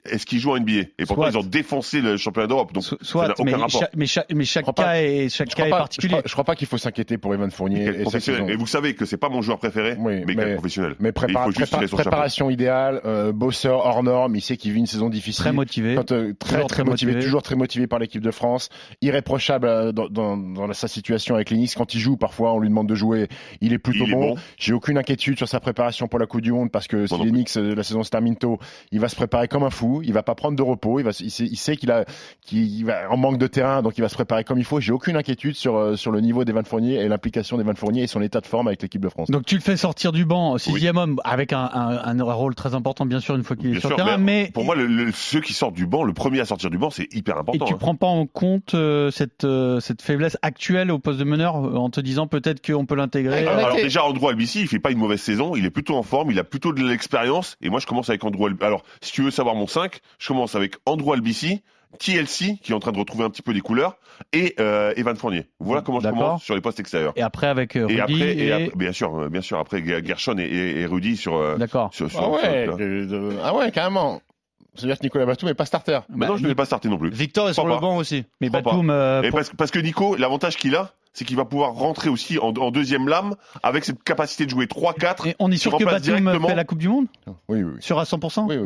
est-ce 0.05 0.25
qu'il 0.25 0.39
joue 0.39 0.51
en 0.51 0.57
NBA 0.59 0.71
Et 0.99 1.05
pourquoi 1.05 1.31
Soit. 1.31 1.39
ils 1.41 1.43
ont 1.45 1.47
défoncé 1.47 2.01
le 2.01 2.17
championnat 2.17 2.47
d'Europe 2.47 2.73
Donc 2.73 2.83
ça 2.83 2.95
aucun 2.95 3.43
mais, 3.45 3.53
rapport. 3.53 3.69
cha- 3.69 3.89
mais 3.95 4.05
chaque, 4.05 4.31
mais 4.33 4.43
cas 4.45 4.71
pas- 4.73 5.01
est, 5.01 5.29
chaque 5.29 5.49
Je 5.51 5.55
cas 5.55 5.65
est 5.65 5.69
pas, 5.69 5.77
je, 5.77 5.81
particulier. 5.81 6.09
crois, 6.09 6.21
je 6.25 6.31
crois 6.31 6.43
pas 6.43 6.55
qu'il 6.55 6.67
faut 6.67 6.77
s'inquiéter 6.77 7.17
pour 7.17 7.33
Evan 7.33 7.49
Fournier 7.51 7.85
et 7.85 7.93
professionnel. 8.01 8.49
Et 8.49 8.55
vous 8.55 8.67
savez 8.67 8.95
que 8.95 9.05
c'est 9.05 9.17
pas 9.17 9.29
mon 9.29 9.41
joueur 9.41 9.57
préféré, 9.59 9.95
Oui, 9.97 10.23
mais, 10.27 10.35
mais- 10.35 10.53
professionnel. 10.55 10.95
Mais 10.99 11.09
Et 11.09 11.11
prépa- 11.13 11.29
il 11.29 11.37
faut 11.45 11.51
juste 11.51 11.61
prépa- 11.71 11.77
tirer 11.77 11.87
son 11.87 11.97
chapeau. 11.97 12.09
préparation 12.09 12.49
idéale, 12.49 13.01
euh, 13.05 13.31
bosseur 13.31 13.85
hors 13.85 14.03
norme, 14.03 14.35
il 14.35 14.41
sait 14.41 14.57
qu'il 14.57 14.71
vit 14.73 14.79
une 14.79 14.87
saison 14.87 15.09
difficile. 15.09 15.41
Très 15.43 15.53
motivé. 15.53 15.95
Quand, 15.95 16.11
euh, 16.11 16.33
très, 16.37 16.53
Toujours 16.55 16.67
très 16.67 16.75
très 16.81 16.83
motivé, 16.83 17.11
motivé. 17.13 17.25
toujours 17.25 17.41
très 17.43 17.55
motivé 17.55 17.87
par 17.87 17.99
l'équipe 17.99 18.21
de 18.21 18.31
France, 18.31 18.69
irréprochable 19.01 19.67
euh, 19.67 19.91
dans, 19.91 20.07
dans, 20.09 20.37
dans 20.37 20.71
sa 20.73 20.87
situation 20.87 21.35
avec 21.35 21.49
les 21.49 21.57
Knicks. 21.57 21.75
Quand 21.75 21.93
il 21.93 21.99
joue, 21.99 22.17
parfois, 22.17 22.53
on 22.53 22.59
lui 22.59 22.69
demande 22.69 22.87
de 22.87 22.95
jouer, 22.95 23.27
il 23.61 23.73
est 23.73 23.77
plutôt 23.79 24.05
Il 24.05 24.11
bon. 24.13 24.19
bon. 24.33 24.35
J'ai 24.57 24.73
aucune 24.73 24.97
inquiétude 24.97 25.37
sur 25.37 25.47
sa 25.47 25.59
préparation 25.59 26.07
pour 26.07 26.19
la 26.19 26.25
Coupe 26.25 26.41
du 26.41 26.51
Monde 26.51 26.71
parce 26.71 26.87
que 26.87 27.05
si 27.07 27.17
les. 27.23 27.29
Knicks, 27.31 27.57
euh, 27.57 27.75
la 27.75 27.83
saison 27.83 28.03
se 28.03 28.09
termine 28.09 28.35
tôt, 28.35 28.59
il 28.91 28.99
va 28.99 29.09
se 29.09 29.15
préparer 29.15 29.47
comme 29.47 29.63
un 29.63 29.69
fou, 29.69 29.82
il 30.03 30.13
va 30.13 30.23
pas 30.23 30.35
prendre 30.35 30.55
de 30.57 30.61
repos, 30.63 30.99
il, 30.99 31.03
va, 31.03 31.11
il 31.19 31.31
sait, 31.31 31.45
il 31.45 31.55
sait 31.57 31.75
qu'il 31.77 31.91
a, 31.91 32.05
qu'il 32.41 32.85
va 32.85 33.09
en 33.11 33.17
manque 33.17 33.37
de 33.37 33.47
terrain, 33.47 33.81
donc 33.81 33.97
il 33.97 34.01
va 34.01 34.09
se 34.09 34.15
préparer 34.15 34.43
comme 34.43 34.57
il 34.59 34.65
faut. 34.65 34.79
J'ai 34.79 34.91
aucune 34.91 35.15
inquiétude 35.15 35.55
sur, 35.55 35.75
euh, 35.77 35.95
sur 35.95 36.11
le 36.11 36.19
niveau 36.21 36.43
d'Evan 36.43 36.65
Fournier 36.65 36.95
et 37.01 37.07
l'implication 37.07 37.57
d'Evan 37.57 37.75
Fournier 37.75 38.03
et 38.03 38.07
son 38.07 38.21
état 38.21 38.41
de 38.41 38.45
forme 38.45 38.67
avec 38.67 38.81
l'équipe 38.81 39.01
de 39.01 39.09
France. 39.09 39.29
Donc 39.29 39.45
tu 39.45 39.55
le 39.55 39.61
fais 39.61 39.77
sortir 39.77 40.11
du 40.11 40.25
banc, 40.25 40.57
sixième 40.57 40.97
homme, 40.97 41.19
avec 41.23 41.53
un, 41.53 41.69
un, 41.73 42.19
un 42.19 42.23
rôle 42.33 42.55
très 42.55 42.73
important 42.75 43.05
bien 43.05 43.19
sûr 43.19 43.35
une 43.35 43.43
fois 43.43 43.55
qu'il 43.55 43.67
est 43.67 43.71
Bien 43.71 43.79
sur 43.79 43.89
le 43.89 43.95
sûr, 43.95 44.05
terrain, 44.05 44.17
mais 44.17 44.49
Pour 44.53 44.65
moi, 44.65 44.75
le- 44.75 44.87
le- 44.87 45.11
ceux 45.13 45.41
qui 45.41 45.53
sortent 45.53 45.73
du 45.75 45.85
banc, 45.85 46.03
le 46.03 46.13
premier 46.13 46.39
à 46.39 46.45
sortir 46.45 46.69
du 46.69 46.77
banc, 46.77 46.89
c'est 46.89 47.07
hyper 47.13 47.35
et 47.35 47.39
important. 47.39 47.65
tu 47.65 47.73
hein. 47.73 47.77
prends 47.79 47.95
pas 47.95 48.07
en 48.07 48.25
compte 48.25 48.73
euh, 48.75 49.11
cette 49.11 49.43
euh, 49.43 49.79
cette 49.79 50.01
faiblesse 50.01 50.37
actuelle 50.41 50.91
au 50.91 50.99
poste 50.99 51.19
de 51.19 51.23
meneur 51.23 51.55
euh, 51.57 51.75
en 51.75 51.89
te 51.89 51.99
disant 52.01 52.27
peut-être 52.27 52.65
qu'on 52.65 52.85
peut 52.85 52.95
l'intégrer. 52.95 53.45
Alors, 53.47 53.75
déjà, 53.75 54.03
Andrew 54.05 54.27
Albici, 54.29 54.61
il 54.61 54.67
fait 54.67 54.79
pas 54.79 54.91
une 54.91 54.97
mauvaise 54.99 55.21
saison, 55.21 55.55
il 55.55 55.65
est 55.65 55.69
plutôt 55.69 55.95
en 55.95 56.03
forme, 56.03 56.31
il 56.31 56.39
a 56.39 56.43
plutôt 56.43 56.73
de 56.73 56.83
l'expérience, 56.83 57.57
et 57.61 57.69
moi 57.69 57.79
je 57.79 57.85
commence 57.87 58.09
avec 58.09 58.23
Andrew 58.23 58.45
Albici. 58.45 58.63
Alors, 58.65 58.83
si 59.01 59.11
tu 59.11 59.21
veux 59.23 59.31
savoir 59.31 59.55
mon 59.55 59.67
5, 59.73 59.99
je 60.19 60.27
commence 60.27 60.55
avec 60.55 60.75
Andrew 60.85 61.13
Albici, 61.13 61.61
TLC, 61.99 62.57
qui 62.61 62.71
est 62.71 62.73
en 62.75 62.79
train 62.79 62.91
de 62.91 62.97
retrouver 62.97 63.23
un 63.23 63.29
petit 63.29 63.41
peu 63.41 63.53
des 63.53 63.61
couleurs, 63.61 63.97
et 64.31 64.55
euh, 64.59 64.93
Evan 64.95 65.15
Fournier. 65.15 65.45
Voilà 65.59 65.81
comment 65.81 65.99
je 65.99 66.03
D'accord. 66.05 66.19
commence 66.19 66.43
sur 66.43 66.55
les 66.55 66.61
postes 66.61 66.79
extérieurs. 66.79 67.13
Et 67.15 67.21
après 67.21 67.47
avec 67.47 67.75
euh, 67.75 67.87
Et 67.87 68.01
Rudy 68.01 68.13
après, 68.15 68.33
et 68.33 68.45
et- 68.47 68.51
après- 68.51 68.71
bien 68.75 68.91
sûr, 68.91 69.15
euh, 69.15 69.29
bien 69.29 69.41
sûr, 69.41 69.59
après 69.59 69.81
Ger- 69.81 70.05
Gershon 70.05 70.37
et, 70.39 70.43
et, 70.81 70.85
Rudy 70.85 71.17
sur, 71.17 71.57
D'accord. 71.57 71.89
sur, 71.93 72.09
sur- 72.09 72.19
Ah 72.23 72.29
ouais, 72.29 72.65
sur- 72.65 72.77
euh, 72.79 73.31
ah 73.43 73.55
ouais, 73.55 73.71
carrément. 73.71 74.21
C'est-à-dire 74.75 74.97
que 74.97 75.03
Nicolas 75.03 75.25
Batum 75.27 75.49
n'est 75.49 75.53
pas 75.55 75.65
starter. 75.65 75.99
Mais 76.09 76.25
non, 76.25 76.35
je 76.35 76.41
ne 76.43 76.47
vais 76.47 76.55
pas 76.55 76.65
starter 76.65 76.89
non 76.89 76.97
plus. 76.97 77.11
Victor 77.11 77.47
est 77.49 77.53
sur 77.53 77.67
le 77.67 77.75
pas. 77.75 77.79
banc 77.79 77.97
aussi. 77.97 78.25
Mais 78.41 78.49
Batum, 78.49 78.89
euh, 78.89 79.21
Et 79.21 79.29
pour- 79.29 79.37
parce, 79.39 79.51
parce 79.55 79.69
que 79.71 79.77
Nico, 79.79 80.15
l'avantage 80.15 80.55
qu'il 80.57 80.75
a, 80.75 80.93
c'est 81.13 81.25
qu'il 81.25 81.37
va 81.37 81.45
pouvoir 81.45 81.73
rentrer 81.73 82.09
aussi 82.09 82.39
en, 82.39 82.47
en 82.49 82.71
deuxième 82.71 83.07
lame 83.07 83.35
avec 83.61 83.85
cette 83.85 84.03
capacité 84.03 84.45
de 84.45 84.49
jouer 84.49 84.65
3-4. 84.65 85.29
et 85.29 85.35
on 85.39 85.51
est 85.51 85.57
sûr 85.57 85.77
que 85.77 85.83
Batum 85.83 86.01
directement- 86.01 86.47
fait 86.47 86.55
la 86.55 86.63
Coupe 86.65 86.79
du 86.79 86.89
Monde 86.89 87.05
Oui, 87.27 87.33
oui, 87.49 87.63
oui. 87.63 87.71
sur 87.79 87.99
à 87.99 88.03
100%. 88.03 88.45
Oui, 88.47 88.57
oui, 88.57 88.65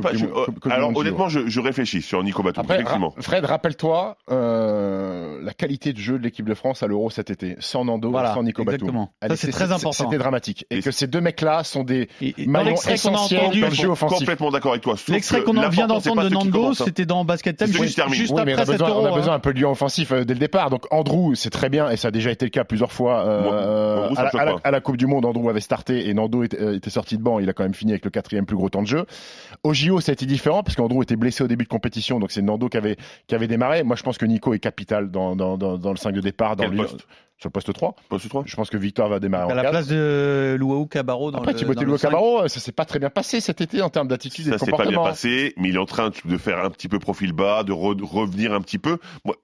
pas, 0.00 0.12
je- 0.12 0.18
du 0.18 0.24
euh, 0.24 0.46
du 0.64 0.70
alors 0.72 0.96
honnêtement, 0.96 1.28
je, 1.28 1.46
je 1.48 1.60
réfléchis 1.60 2.02
sur 2.02 2.22
Nico 2.22 2.42
Batum, 2.42 2.62
Après, 2.64 2.76
effectivement. 2.76 3.10
ra- 3.10 3.22
Fred, 3.22 3.44
rappelle-toi 3.44 4.16
euh, 4.30 5.40
la 5.42 5.52
qualité 5.52 5.92
de 5.92 5.98
jeu 5.98 6.18
de 6.18 6.24
l'équipe 6.24 6.46
de 6.48 6.54
France 6.54 6.82
à 6.82 6.86
l'Euro 6.86 7.10
cet 7.10 7.30
été, 7.30 7.56
sans 7.60 7.84
Nando, 7.84 8.10
Voilà, 8.10 8.34
sans 8.34 8.42
Nico 8.42 8.64
Batum. 8.64 9.06
c'est 9.36 9.50
très 9.50 9.72
important. 9.72 9.92
C'était 9.92 10.18
dramatique. 10.18 10.66
Et 10.70 10.78
Et 10.78 10.82
que 10.82 10.90
ces 10.90 11.06
deux 11.06 11.20
mecs-là 11.20 11.64
sont 11.64 11.84
des 11.84 12.08
Et- 12.20 12.34
maillons 12.46 12.74
essentiels 12.74 13.50
le 13.58 13.70
jeu 13.70 13.88
offensif. 13.88 14.18
Complètement 14.18 14.50
d'accord 14.50 14.72
avec 14.72 14.82
toi. 14.82 14.94
l'extrait 15.08 15.42
qu'on 15.42 15.56
en 15.56 15.68
vient 15.68 15.86
d'entendre 15.86 16.24
de 16.24 16.28
Nando, 16.28 16.66
hein. 16.68 16.72
c'était 16.74 17.06
dans 17.06 17.24
Basket 17.24 17.56
Time 17.56 17.68
juste, 17.68 17.98
après 18.36 18.52
a 18.54 18.58
cet 18.66 18.68
besoin, 18.78 18.88
euro. 18.88 19.02
on 19.02 19.12
a 19.12 19.14
besoin 19.14 19.32
hein. 19.34 19.36
un 19.36 19.40
peu 19.40 19.52
de 19.54 19.58
lieu 19.60 19.66
offensif 19.66 20.12
euh, 20.12 20.24
dès 20.24 20.34
le 20.34 20.40
départ. 20.40 20.70
Donc 20.70 20.86
Andrew, 20.90 21.34
c'est 21.34 21.50
très 21.50 21.68
bien 21.68 21.83
bien, 21.84 21.92
et 21.92 21.96
ça 21.96 22.08
a 22.08 22.10
déjà 22.10 22.30
été 22.30 22.44
le 22.46 22.50
cas 22.50 22.64
plusieurs 22.64 22.92
fois 22.92 23.26
euh, 23.26 23.42
Moi, 23.42 23.54
euh, 23.54 24.08
à, 24.16 24.22
la, 24.24 24.30
choque 24.30 24.40
à 24.40 24.44
la- 24.44 24.52
pas. 24.54 24.60
à 24.64 24.70
la 24.70 24.80
Coupe 24.80 24.96
du 24.96 25.06
Monde, 25.06 25.24
Andrew 25.24 25.48
avait 25.48 25.60
starté 25.60 26.08
et 26.08 26.14
Nando 26.14 26.42
était, 26.42 26.60
euh, 26.60 26.76
était 26.76 26.90
sorti 26.90 27.16
de 27.18 27.22
banc. 27.22 27.38
Il 27.38 27.48
a 27.48 27.52
quand 27.52 27.62
même 27.64 27.74
fini 27.74 27.92
avec 27.92 28.04
le 28.04 28.10
quatrième 28.10 28.46
plus 28.46 28.56
gros 28.56 28.68
temps 28.68 28.82
de 28.82 28.86
jeu. 28.86 29.06
Au 29.62 29.72
JO, 29.74 30.00
ça 30.00 30.10
a 30.10 30.14
été 30.14 30.26
différent 30.26 30.62
parce 30.62 30.76
qu'Andrew 30.76 31.02
était 31.02 31.16
blessé 31.16 31.44
au 31.44 31.48
début 31.48 31.64
de 31.64 31.68
compétition, 31.68 32.18
donc 32.20 32.30
c'est 32.32 32.42
Nando 32.42 32.68
qui 32.68 32.76
avait, 32.76 32.96
qui 33.26 33.34
avait 33.34 33.48
démarré. 33.48 33.82
Moi, 33.82 33.96
je 33.96 34.02
pense 34.02 34.18
que 34.18 34.26
Nico 34.26 34.54
est 34.54 34.58
capital 34.58 35.10
dans, 35.10 35.36
dans, 35.36 35.56
dans, 35.56 35.78
dans 35.78 35.90
le 35.90 35.96
5 35.96 36.12
de 36.12 36.20
départ, 36.20 36.56
dans 36.56 36.64
Quel 36.64 36.72
le- 36.72 36.82
poste 36.82 37.06
sur 37.36 37.48
le 37.48 37.52
poste 37.52 37.72
3. 37.72 37.96
Poste 38.08 38.28
3 38.28 38.44
Je 38.46 38.54
pense 38.54 38.70
que 38.70 38.76
Victor 38.76 39.08
va 39.08 39.18
démarrer 39.18 39.50
À 39.50 39.52
en 39.52 39.56
la 39.56 39.62
4. 39.62 39.70
place 39.72 39.86
de 39.88 40.54
Luau 40.56 40.86
Cabarro 40.86 41.32
dans 41.32 41.38
Après, 41.38 41.52
le, 41.52 41.58
Timothée 41.58 41.84
cinq. 41.98 42.08
Cabarro, 42.10 42.46
ça 42.46 42.60
s'est 42.60 42.70
pas 42.72 42.84
très 42.84 43.00
bien 43.00 43.10
passé 43.10 43.40
cet 43.40 43.60
été 43.60 43.82
en 43.82 43.90
termes 43.90 44.06
d'attitude 44.06 44.46
et 44.46 44.50
de 44.52 44.56
Ça 44.58 44.64
s'est 44.64 44.70
pas 44.70 44.76
bien 44.76 44.86
comportement. 44.86 45.04
passé, 45.10 45.52
mais 45.56 45.70
il 45.70 45.74
est 45.74 45.78
en 45.78 45.84
train 45.84 46.10
de 46.24 46.38
faire 46.38 46.64
un 46.64 46.70
petit 46.70 46.86
peu 46.88 47.00
profil 47.00 47.32
bas, 47.32 47.64
de 47.64 47.72
re- 47.72 47.96
de 47.96 48.04
revenir 48.04 48.52
un 48.54 48.60
petit 48.60 48.78
peu. 48.78 48.98
Moi, 49.24 49.34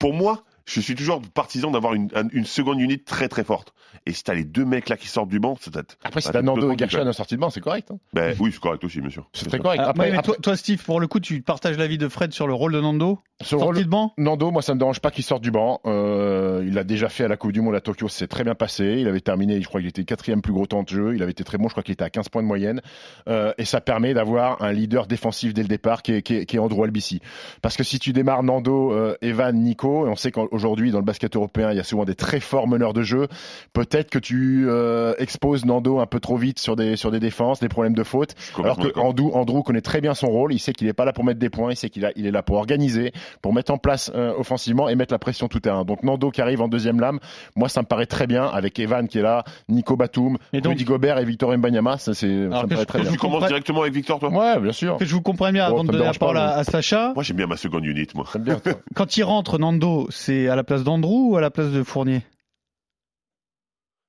pour 0.00 0.12
moi, 0.12 0.42
je 0.66 0.80
suis 0.80 0.94
toujours 0.94 1.22
partisan 1.34 1.70
d'avoir 1.70 1.94
une, 1.94 2.08
un- 2.14 2.28
une 2.32 2.44
seconde 2.44 2.80
unité 2.80 3.02
très 3.04 3.28
très 3.28 3.44
forte. 3.44 3.72
Et 4.04 4.12
si 4.12 4.22
t'as 4.22 4.34
les 4.34 4.44
deux 4.44 4.64
mecs 4.64 4.88
là 4.88 4.96
qui 4.96 5.08
sortent 5.08 5.28
du 5.30 5.40
banc, 5.40 5.56
c'est 5.60 5.72
peut-être. 5.72 5.96
Après, 6.04 6.20
si 6.20 6.30
t'as 6.30 6.42
Nando 6.42 6.70
et 6.70 6.76
Gershon 6.78 7.06
en 7.06 7.12
sortie 7.12 7.34
de 7.36 7.40
banc, 7.40 7.50
c'est 7.50 7.60
correct. 7.60 7.90
hein. 7.90 7.98
Ben, 8.12 8.36
oui, 8.38 8.50
c'est 8.52 8.60
correct 8.60 8.84
aussi, 8.84 9.00
bien 9.00 9.10
sûr. 9.10 9.28
C'est 9.32 9.46
très 9.48 9.58
correct. 9.58 9.80
Ah, 9.84 9.88
Après, 9.90 10.04
ouais, 10.06 10.10
mais 10.12 10.18
après, 10.18 10.32
toi, 10.34 10.36
toi, 10.42 10.56
Steve, 10.56 10.84
pour 10.84 11.00
le 11.00 11.06
coup, 11.08 11.18
tu 11.18 11.40
partages 11.40 11.78
l'avis 11.78 11.98
de 11.98 12.08
Fred 12.08 12.32
sur 12.32 12.46
le 12.46 12.52
rôle 12.54 12.72
de 12.72 12.80
Nando 12.80 13.18
sur 13.42 13.58
le 13.58 13.64
rôle- 13.64 13.74
Sorti 13.74 13.84
de 13.84 13.90
banc 13.90 14.12
Nando, 14.18 14.50
moi, 14.50 14.62
ça 14.62 14.74
me 14.74 14.78
dérange 14.78 15.00
pas 15.00 15.10
qu'il 15.10 15.24
sorte 15.24 15.42
du 15.42 15.50
banc. 15.50 15.80
Euh, 15.86 16.62
il 16.66 16.74
l'a 16.74 16.84
déjà 16.84 17.08
fait 17.08 17.24
à 17.24 17.28
la 17.28 17.36
Coupe 17.36 17.52
du 17.52 17.60
Monde 17.60 17.74
à 17.74 17.80
Tokyo, 17.80 18.08
c'est 18.08 18.28
très 18.28 18.44
bien 18.44 18.54
passé. 18.54 18.96
Il 18.98 19.08
avait 19.08 19.20
terminé, 19.20 19.60
je 19.60 19.66
crois 19.68 19.80
qu'il 19.80 19.88
était 19.88 20.04
quatrième 20.04 20.40
plus 20.42 20.52
gros 20.52 20.66
temps 20.66 20.82
de 20.82 20.88
jeu. 20.88 21.14
Il 21.14 21.22
avait 21.22 21.32
été 21.32 21.44
très 21.44 21.58
bon, 21.58 21.68
je 21.68 21.72
crois 21.74 21.82
qu'il 21.82 21.92
était 21.92 22.04
à 22.04 22.10
15 22.10 22.28
points 22.28 22.42
de 22.42 22.46
moyenne. 22.48 22.80
Euh, 23.28 23.52
et 23.58 23.64
ça 23.64 23.80
permet 23.80 24.14
d'avoir 24.14 24.62
un 24.62 24.72
leader 24.72 25.06
défensif 25.06 25.52
dès 25.54 25.62
le 25.62 25.68
départ 25.68 26.02
qui 26.02 26.12
est, 26.12 26.22
qui 26.22 26.34
est, 26.36 26.46
qui 26.46 26.56
est 26.56 26.58
Andrew 26.58 26.82
Albici. 26.84 27.20
Parce 27.62 27.76
que 27.76 27.84
si 27.84 27.98
tu 27.98 28.12
démarres 28.12 28.42
Nando, 28.42 28.92
euh, 28.92 29.16
Evan, 29.22 29.54
Nico, 29.56 30.06
et 30.06 30.10
on 30.10 30.16
sait 30.16 30.30
qu'aujourd'hui 30.56 30.90
dans 30.90 30.98
le 30.98 31.04
basket 31.04 31.36
européen, 31.36 31.70
il 31.70 31.76
y 31.76 31.80
a 31.80 31.84
souvent 31.84 32.04
des 32.04 32.14
très 32.14 32.40
forts 32.40 32.66
meneurs 32.68 32.92
de 32.92 33.02
jeu, 33.02 33.28
peut-être 33.72 34.10
que 34.10 34.18
tu 34.18 34.66
euh, 34.68 35.14
exposes 35.18 35.64
Nando 35.64 35.98
un 36.00 36.06
peu 36.06 36.20
trop 36.20 36.36
vite 36.36 36.58
sur 36.58 36.76
des, 36.76 36.96
sur 36.96 37.10
des 37.10 37.20
défenses, 37.20 37.60
des 37.60 37.68
problèmes 37.68 37.94
de 37.94 38.02
faute. 38.02 38.34
Alors 38.62 38.78
que. 38.78 38.98
Andrew, 38.98 39.30
Andrew 39.34 39.62
connaît 39.62 39.80
très 39.80 40.00
bien 40.00 40.14
son 40.14 40.28
rôle, 40.28 40.52
il 40.52 40.58
sait 40.58 40.72
qu'il 40.72 40.86
n'est 40.86 40.92
pas 40.92 41.04
là 41.04 41.12
pour 41.12 41.24
mettre 41.24 41.38
des 41.38 41.50
points, 41.50 41.72
il 41.72 41.76
sait 41.76 41.90
qu'il 41.90 42.10
il 42.16 42.26
est 42.26 42.30
là 42.30 42.42
pour 42.42 42.56
organiser, 42.56 43.12
pour 43.42 43.52
mettre 43.52 43.72
en 43.72 43.78
place 43.78 44.10
euh, 44.14 44.32
offensivement 44.38 44.88
et 44.88 44.94
mettre 44.94 45.12
la 45.12 45.18
pression 45.18 45.48
tout 45.48 45.60
terrain. 45.60 45.84
Donc 45.84 46.02
Nando 46.02 46.30
qui 46.30 46.40
arrive 46.40 46.62
en 46.62 46.68
deuxième 46.68 47.00
lame, 47.00 47.18
moi 47.54 47.68
ça 47.68 47.82
me 47.82 47.86
paraît 47.86 48.06
très 48.06 48.26
bien 48.26 48.44
avec 48.46 48.78
Evan 48.78 49.08
qui 49.08 49.18
est 49.18 49.22
là, 49.22 49.44
Nico 49.68 49.96
Batum, 49.96 50.38
Et 50.52 50.60
donc- 50.60 50.72
Rudy 50.72 50.84
Gobert 50.84 51.18
et 51.18 51.24
Victor 51.24 51.56
Mbanyama, 51.56 51.98
ça, 51.98 52.14
c'est, 52.14 52.26
me 52.28 52.48
paraît 52.66 52.86
très 52.86 53.00
bien. 53.00 53.10
Tu 53.12 53.18
commences 53.18 53.34
comprends- 53.34 53.48
directement 53.48 53.80
avec 53.82 53.92
Victor, 53.94 54.18
toi? 54.18 54.30
Ouais, 54.30 54.60
bien 54.60 54.72
sûr. 54.72 54.96
Que 54.96 55.04
je 55.04 55.14
vous 55.14 55.20
comprenne 55.22 55.52
bien 55.52 55.66
Oh, 55.68 55.74
avant 55.74 55.84
de 55.84 55.92
donner 55.92 56.04
la 56.04 56.12
parole 56.14 56.38
à, 56.38 56.62
Sacha? 56.64 57.12
Moi, 57.14 57.22
j'aime 57.22 57.36
bien 57.36 57.46
ma 57.46 57.56
seconde 57.56 57.84
unit, 57.84 58.06
moi. 58.14 58.24
J'aime 58.32 58.42
bien. 58.42 58.56
toi. 58.58 58.72
Quand 58.94 59.16
il 59.16 59.24
rentre, 59.24 59.58
Nando, 59.58 60.06
c'est 60.10 60.45
à 60.48 60.56
la 60.56 60.64
place 60.64 60.84
d'Andrew 60.84 61.30
ou 61.30 61.36
à 61.36 61.40
la 61.40 61.50
place 61.50 61.70
de 61.70 61.82
Fournier? 61.82 62.22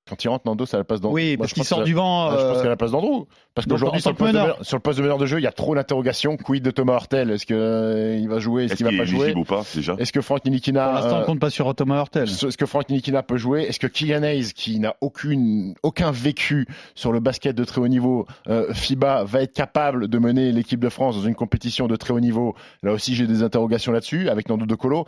Quand 0.08 0.24
il 0.24 0.28
rentre 0.30 0.46
Nando, 0.46 0.66
c'est 0.66 0.76
à 0.76 0.80
la 0.80 0.84
place 0.84 1.02
d'Andrew. 1.02 1.16
Oui, 1.16 1.30
Moi, 1.32 1.44
parce 1.44 1.50
je 1.50 1.54
qu'il 1.56 1.64
sort 1.66 1.84
du 1.84 1.94
banc. 1.94 2.32
Je 2.32 2.36
pense 2.36 2.58
euh, 2.58 2.64
qu'à 2.64 2.70
la 2.70 2.76
place 2.78 2.92
d'Andrew. 2.92 3.26
Parce 3.54 3.68
qu'aujourd'hui, 3.68 4.02
sur, 4.02 4.12
le 4.12 4.16
poste 4.16 4.32
de 4.32 4.38
meneur. 4.38 4.48
meneur- 4.56 4.66
sur 4.66 4.78
le 4.78 4.82
poste 4.82 4.98
de 5.00 5.04
meneur 5.04 5.18
de 5.18 5.26
jeu, 5.26 5.40
il 5.40 5.44
y 5.44 5.48
a 5.48 5.52
trop 5.52 5.76
d'interrogations. 5.76 6.38
Quid 6.38 6.64
de 6.64 6.72
Thomas 6.72 6.94
Hurtel 6.94 7.32
Est-ce 7.32 7.46
qu'il 7.46 8.30
va 8.30 8.40
jouer? 8.40 8.66
Est-ce 8.66 8.76
qu'il 8.76 8.86
va 8.86 8.92
pas 8.98 9.06
jouer? 9.06 9.34
ou 9.36 9.44
pas, 9.44 9.64
déjà? 9.74 9.96
Est-ce 9.98 10.12
que 10.14 10.22
Frank 10.22 10.46
Nilikina 10.46 10.86
pour 10.86 10.94
l'instant, 10.94 11.18
euh, 11.18 11.22
on 11.24 11.26
compte 11.26 11.40
pas 11.40 11.50
sur 11.50 11.74
Thomas 11.76 11.98
Hurtel. 12.00 12.24
Est-ce 12.24 12.58
que 12.58 12.66
Frank 12.66 12.90
Nilikina 12.90 13.24
peut 13.24 13.38
jouer 13.38 13.64
Est-ce 13.64 13.80
que 13.80 13.88
Kylian 13.88 14.24
Hayes, 14.24 14.54
qui 14.54 14.80
n'a 14.80 14.96
aucune, 15.02 15.74
aucun 15.84 16.12
vécu 16.12 16.68
sur 16.96 17.12
le 17.12 17.20
basket 17.20 17.56
de 17.56 17.64
très 17.64 17.82
haut 17.82 17.88
niveau, 17.88 18.26
euh, 18.48 18.74
FIBA, 18.74 19.24
va 19.26 19.42
être 19.42 19.54
capable 19.54 20.08
de 20.08 20.18
mener 20.20 20.52
l'équipe 20.52 20.80
de 20.80 20.90
France 20.90 21.16
dans 21.16 21.24
une 21.24 21.36
compétition 21.36 21.88
de 21.88 21.96
très 21.96 22.14
haut 22.14 22.20
niveau? 22.20 22.56
Là 22.84 22.94
aussi, 22.94 23.16
j'ai 23.16 23.28
des 23.28 23.44
interrogations 23.44 23.92
là-dessus 23.92 24.30
avec 24.30 24.50
Nando 24.50 24.66
De 24.66 24.76
Colo. 24.76 25.06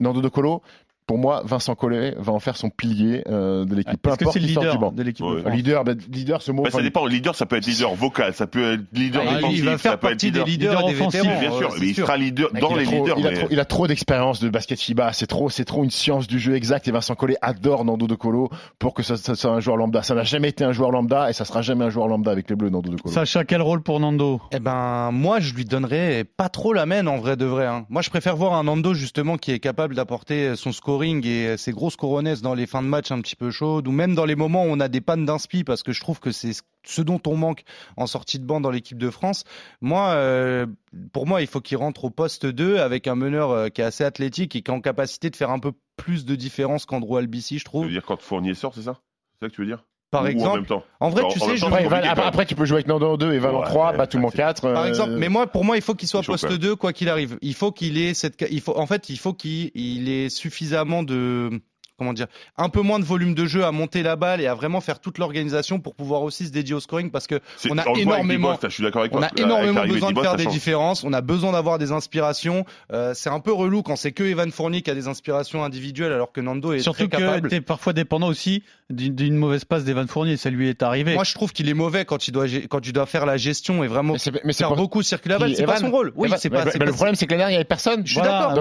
Nando 0.00 0.20
De 0.20 0.28
Colo, 0.28 0.62
pour 1.06 1.18
moi, 1.18 1.42
Vincent 1.44 1.74
Collet 1.74 2.14
va 2.18 2.32
en 2.32 2.38
faire 2.38 2.56
son 2.56 2.70
pilier 2.70 3.22
euh, 3.28 3.64
de 3.64 3.74
l'équipe. 3.74 4.00
Peu 4.00 4.10
importe 4.10 4.32
c'est 4.32 4.40
le 4.40 4.46
leader 4.46 4.78
banc. 4.78 4.92
de 4.92 5.02
l'équipe 5.02 5.24
Ouais. 5.26 5.54
Leader, 5.54 5.84
ben, 5.84 5.98
leader, 6.10 6.40
ce 6.42 6.50
mot. 6.52 6.62
Bah, 6.62 6.70
ça 6.70 6.80
dépend. 6.82 7.04
Leader, 7.06 7.34
ça 7.34 7.44
peut 7.46 7.56
être 7.56 7.66
leader 7.66 7.94
vocal, 7.94 8.32
ça 8.34 8.46
peut 8.46 8.72
être 8.74 8.80
leader 8.92 9.22
Ah, 9.26 9.30
il 9.32 9.36
défensif, 9.36 9.64
va 9.64 9.78
faire 9.78 9.92
ça 9.92 9.96
peut 9.98 10.06
être 10.06 10.12
partie 10.12 10.30
des 10.32 10.44
leader. 10.44 10.80
leaders 10.80 10.84
offensif. 10.86 11.22
Bien 11.40 11.50
sûr, 11.52 11.74
mais 11.80 11.86
il 11.88 11.94
sera 11.94 12.16
leader 12.16 12.52
Mec, 12.52 12.62
dans 12.62 12.70
il 12.70 12.74
a 12.74 12.78
les 12.80 12.84
trop- 12.86 12.94
leaders. 12.96 13.18
il, 13.18 13.26
a 13.26 13.30
mais- 13.30 13.36
trop, 13.36 13.48
il 13.50 13.60
a 13.60 13.64
trop 13.64 13.86
d'expérience 13.86 14.40
de 14.40 14.48
basket 14.48 14.80
FIBA, 14.80 15.12
c'est 15.12 15.26
trop, 15.26 15.50
c'est 15.50 15.64
trop 15.64 15.84
une 15.84 15.90
science 15.90 16.26
du 16.26 16.38
jeu 16.38 16.54
exact. 16.54 16.88
Et 16.88 16.90
Vincent 16.90 17.14
Collet 17.14 17.36
adore 17.42 17.84
Nando 17.84 18.06
De 18.06 18.14
Colo 18.14 18.48
pour 18.78 18.94
que 18.94 19.02
ça, 19.02 19.16
ça 19.16 19.34
soit 19.34 19.50
un 19.50 19.60
joueur 19.60 19.76
lambda. 19.76 20.02
Ça 20.02 20.14
n'a 20.14 20.24
jamais 20.24 20.48
été 20.48 20.64
un 20.64 20.72
joueur 20.72 20.90
lambda 20.90 21.28
et 21.28 21.32
ça 21.32 21.44
sera 21.44 21.60
jamais 21.62 21.84
un 21.84 21.90
joueur 21.90 22.08
lambda 22.08 22.30
avec 22.30 22.48
les 22.48 22.56
Bleus, 22.56 22.70
Nando 22.70 22.90
De 22.90 22.96
Colo. 23.00 23.14
Sacha, 23.14 23.44
quel 23.44 23.60
rôle 23.62 23.82
pour 23.82 24.00
Nando? 24.00 24.40
Eh 24.52 24.58
ben, 24.58 25.10
moi, 25.12 25.40
je 25.40 25.52
lui 25.54 25.64
donnerais 25.64 26.24
pas 26.24 26.48
trop 26.48 26.72
la 26.72 26.86
main 26.86 27.06
en 27.06 27.18
vrai 27.18 27.36
de 27.36 27.44
vrai. 27.44 27.66
hein. 27.66 27.84
Moi, 27.90 28.00
je 28.02 28.10
préfère 28.10 28.36
voir 28.36 28.54
un 28.54 28.64
Nando 28.64 28.94
justement 28.94 29.36
qui 29.36 29.52
est 29.52 29.58
capable 29.60 29.94
d'apporter 29.94 30.56
son 30.56 30.72
scoring 30.94 31.26
et 31.26 31.56
ses 31.56 31.72
grosses 31.72 31.96
coronesses 31.96 32.40
dans 32.40 32.54
les 32.54 32.66
fins 32.66 32.82
de 32.82 32.86
match 32.86 33.10
un 33.10 33.20
petit 33.20 33.34
peu 33.36 33.50
chaudes 33.50 33.88
ou 33.88 33.90
même 33.92 34.14
dans 34.14 34.24
les 34.24 34.36
moments 34.36 34.64
où 34.64 34.68
on 34.68 34.78
a 34.80 34.88
des 34.88 35.00
pannes 35.00 35.24
d'inspi 35.24 35.64
parce 35.64 35.82
que 35.82 35.92
je 35.92 36.00
trouve 36.00 36.20
que 36.20 36.30
c'est 36.30 36.52
ce 36.84 37.02
dont 37.02 37.20
on 37.26 37.36
manque 37.36 37.64
en 37.96 38.06
sortie 38.06 38.38
de 38.38 38.44
banc 38.44 38.60
dans 38.60 38.70
l'équipe 38.70 38.98
de 38.98 39.10
France. 39.10 39.44
Moi, 39.80 40.10
euh, 40.10 40.66
pour 41.12 41.26
moi, 41.26 41.40
il 41.40 41.48
faut 41.48 41.60
qu'il 41.60 41.78
rentre 41.78 42.04
au 42.04 42.10
poste 42.10 42.46
2 42.46 42.78
avec 42.78 43.08
un 43.08 43.16
meneur 43.16 43.50
euh, 43.50 43.68
qui 43.70 43.80
est 43.80 43.84
assez 43.84 44.04
athlétique 44.04 44.54
et 44.54 44.62
qui 44.62 44.70
est 44.70 44.74
en 44.74 44.80
capacité 44.80 45.30
de 45.30 45.36
faire 45.36 45.50
un 45.50 45.58
peu 45.58 45.72
plus 45.96 46.24
de 46.24 46.36
différence 46.36 46.86
qu'Andrew 46.86 47.16
Albici, 47.16 47.54
je 47.58 47.64
Tu 47.64 47.64
trouve. 47.64 47.86
veux 47.86 47.90
dire 47.90 48.04
quand 48.06 48.20
Fournier 48.20 48.54
sort, 48.54 48.74
c'est 48.74 48.82
ça? 48.82 49.00
C'est 49.40 49.46
ça 49.46 49.50
que 49.50 49.54
tu 49.54 49.62
veux 49.62 49.66
dire? 49.66 49.84
Par 50.14 50.22
Ou 50.22 50.26
en 50.26 50.28
exemple, 50.28 50.56
même 50.58 50.66
temps 50.66 50.84
en 51.00 51.08
vrai, 51.10 51.22
tu 51.30 51.42
en 51.42 51.46
sais, 51.46 51.56
je 51.56 51.66
Après, 51.66 51.84
compliqué, 51.84 52.08
après, 52.08 52.46
tu 52.46 52.54
peux 52.54 52.64
jouer 52.64 52.76
avec 52.76 52.86
Nando 52.86 53.06
en 53.12 53.16
2 53.16 53.32
et 53.34 53.40
en 53.40 53.58
Ouais, 53.60 53.64
3, 53.66 53.92
bah, 53.94 54.06
tout 54.06 54.18
mon 54.18 54.30
c'est- 54.30 54.36
4. 54.38 54.72
Par 54.72 54.86
exemple, 54.86 55.12
mais 55.18 55.28
moi, 55.28 55.46
pour 55.46 55.64
moi, 55.64 55.76
il 55.76 55.82
faut 55.82 55.94
qu'il 55.94 56.08
soit 56.08 56.22
chaud, 56.22 56.32
poste 56.32 56.44
quand 56.44 56.50
même. 56.50 56.58
2, 56.58 56.76
quoi 56.76 56.92
qu'il 56.92 57.08
arrive. 57.08 57.36
Il 57.42 57.54
faut 57.54 57.72
qu'il 57.72 57.98
ait 57.98 58.14
cette, 58.14 58.42
il 58.50 58.60
faut, 58.60 58.78
en 58.78 58.86
fait, 58.86 59.10
il 59.10 59.18
faut 59.18 59.32
qu'il 59.34 59.70
il 59.74 60.08
ait 60.08 60.28
suffisamment 60.28 61.02
de, 61.02 61.60
comment 61.98 62.12
dire, 62.12 62.26
un 62.56 62.68
peu 62.68 62.80
moins 62.80 62.98
de 62.98 63.04
volume 63.04 63.34
de 63.34 63.46
jeu 63.46 63.64
à 63.64 63.70
monter 63.72 64.02
la 64.02 64.16
balle 64.16 64.40
et 64.40 64.46
à 64.46 64.54
vraiment 64.54 64.80
faire 64.80 64.98
toute 65.00 65.18
l'organisation 65.18 65.78
pour 65.78 65.94
pouvoir 65.94 66.22
aussi 66.22 66.46
se 66.46 66.50
dédier 66.52 66.74
au 66.74 66.80
scoring 66.80 67.10
parce 67.10 67.26
que 67.26 67.40
on 67.70 67.78
a 67.78 67.84
énormément- 67.96 68.50
Dibos, 68.52 68.62
là, 68.62 68.68
je 68.68 68.74
suis 68.74 68.82
d'accord 68.82 69.02
avec 69.02 69.14
on 69.14 69.22
a 69.22 69.30
énormément 69.36 69.84
besoin 69.86 70.10
de 70.12 70.20
faire 70.20 70.36
des 70.36 70.46
différences. 70.46 71.04
On 71.04 71.12
a 71.12 71.20
besoin 71.20 71.52
d'avoir 71.52 71.78
des 71.78 71.92
inspirations. 71.92 72.64
Euh, 72.92 73.12
c'est 73.14 73.30
un 73.30 73.40
peu 73.40 73.52
relou 73.52 73.82
quand 73.82 73.96
c'est 73.96 74.12
que 74.12 74.24
Evan 74.24 74.50
Fournier 74.50 74.82
qui 74.82 74.90
a 74.90 74.94
des 74.94 75.08
inspirations 75.08 75.62
individuelles 75.64 76.12
alors 76.12 76.32
que 76.32 76.40
Nando 76.40 76.72
est 76.72 76.80
Surtout 76.80 77.06
très 77.08 77.18
que 77.18 77.22
capable. 77.24 77.48
tu 77.48 77.54
es 77.56 77.60
parfois 77.60 77.92
dépendant 77.92 78.28
aussi 78.28 78.62
d'une 78.90 79.36
mauvaise 79.36 79.64
passe 79.64 79.84
d'Evan 79.84 80.06
Fournier. 80.08 80.36
Ça 80.36 80.50
lui 80.50 80.68
est 80.68 80.82
arrivé. 80.82 81.14
Moi, 81.14 81.24
je 81.24 81.34
trouve 81.34 81.52
qu'il 81.52 81.68
est 81.68 81.74
mauvais 81.74 82.04
quand 82.04 82.28
il 82.28 82.32
doit, 82.32 82.46
quand 82.68 82.80
tu 82.80 82.92
dois 82.92 83.06
faire 83.06 83.24
la 83.26 83.36
gestion 83.36 83.84
et 83.84 83.86
vraiment 83.88 84.14
Mais 84.14 84.40
mais 84.44 84.52
faire 84.52 84.68
pour- 84.68 84.76
beaucoup 84.76 85.02
circuler 85.02 85.34
la 85.34 85.38
balle. 85.38 85.54
C'est 85.56 85.64
pas 85.64 85.76
son 85.78 85.90
rôle. 85.90 86.12
Oui, 86.16 86.28
c'est 86.38 86.50
pas. 86.50 86.64
le 86.64 86.92
problème, 86.92 87.14
c'est 87.14 87.26
que 87.26 87.30
l'année 87.30 87.42
dernière, 87.42 87.48
il 87.50 87.52
n'y 87.52 87.56
avait 87.56 87.64
personne. 87.64 88.02
Je 88.04 88.12
suis 88.12 88.20
d'accord. 88.20 88.54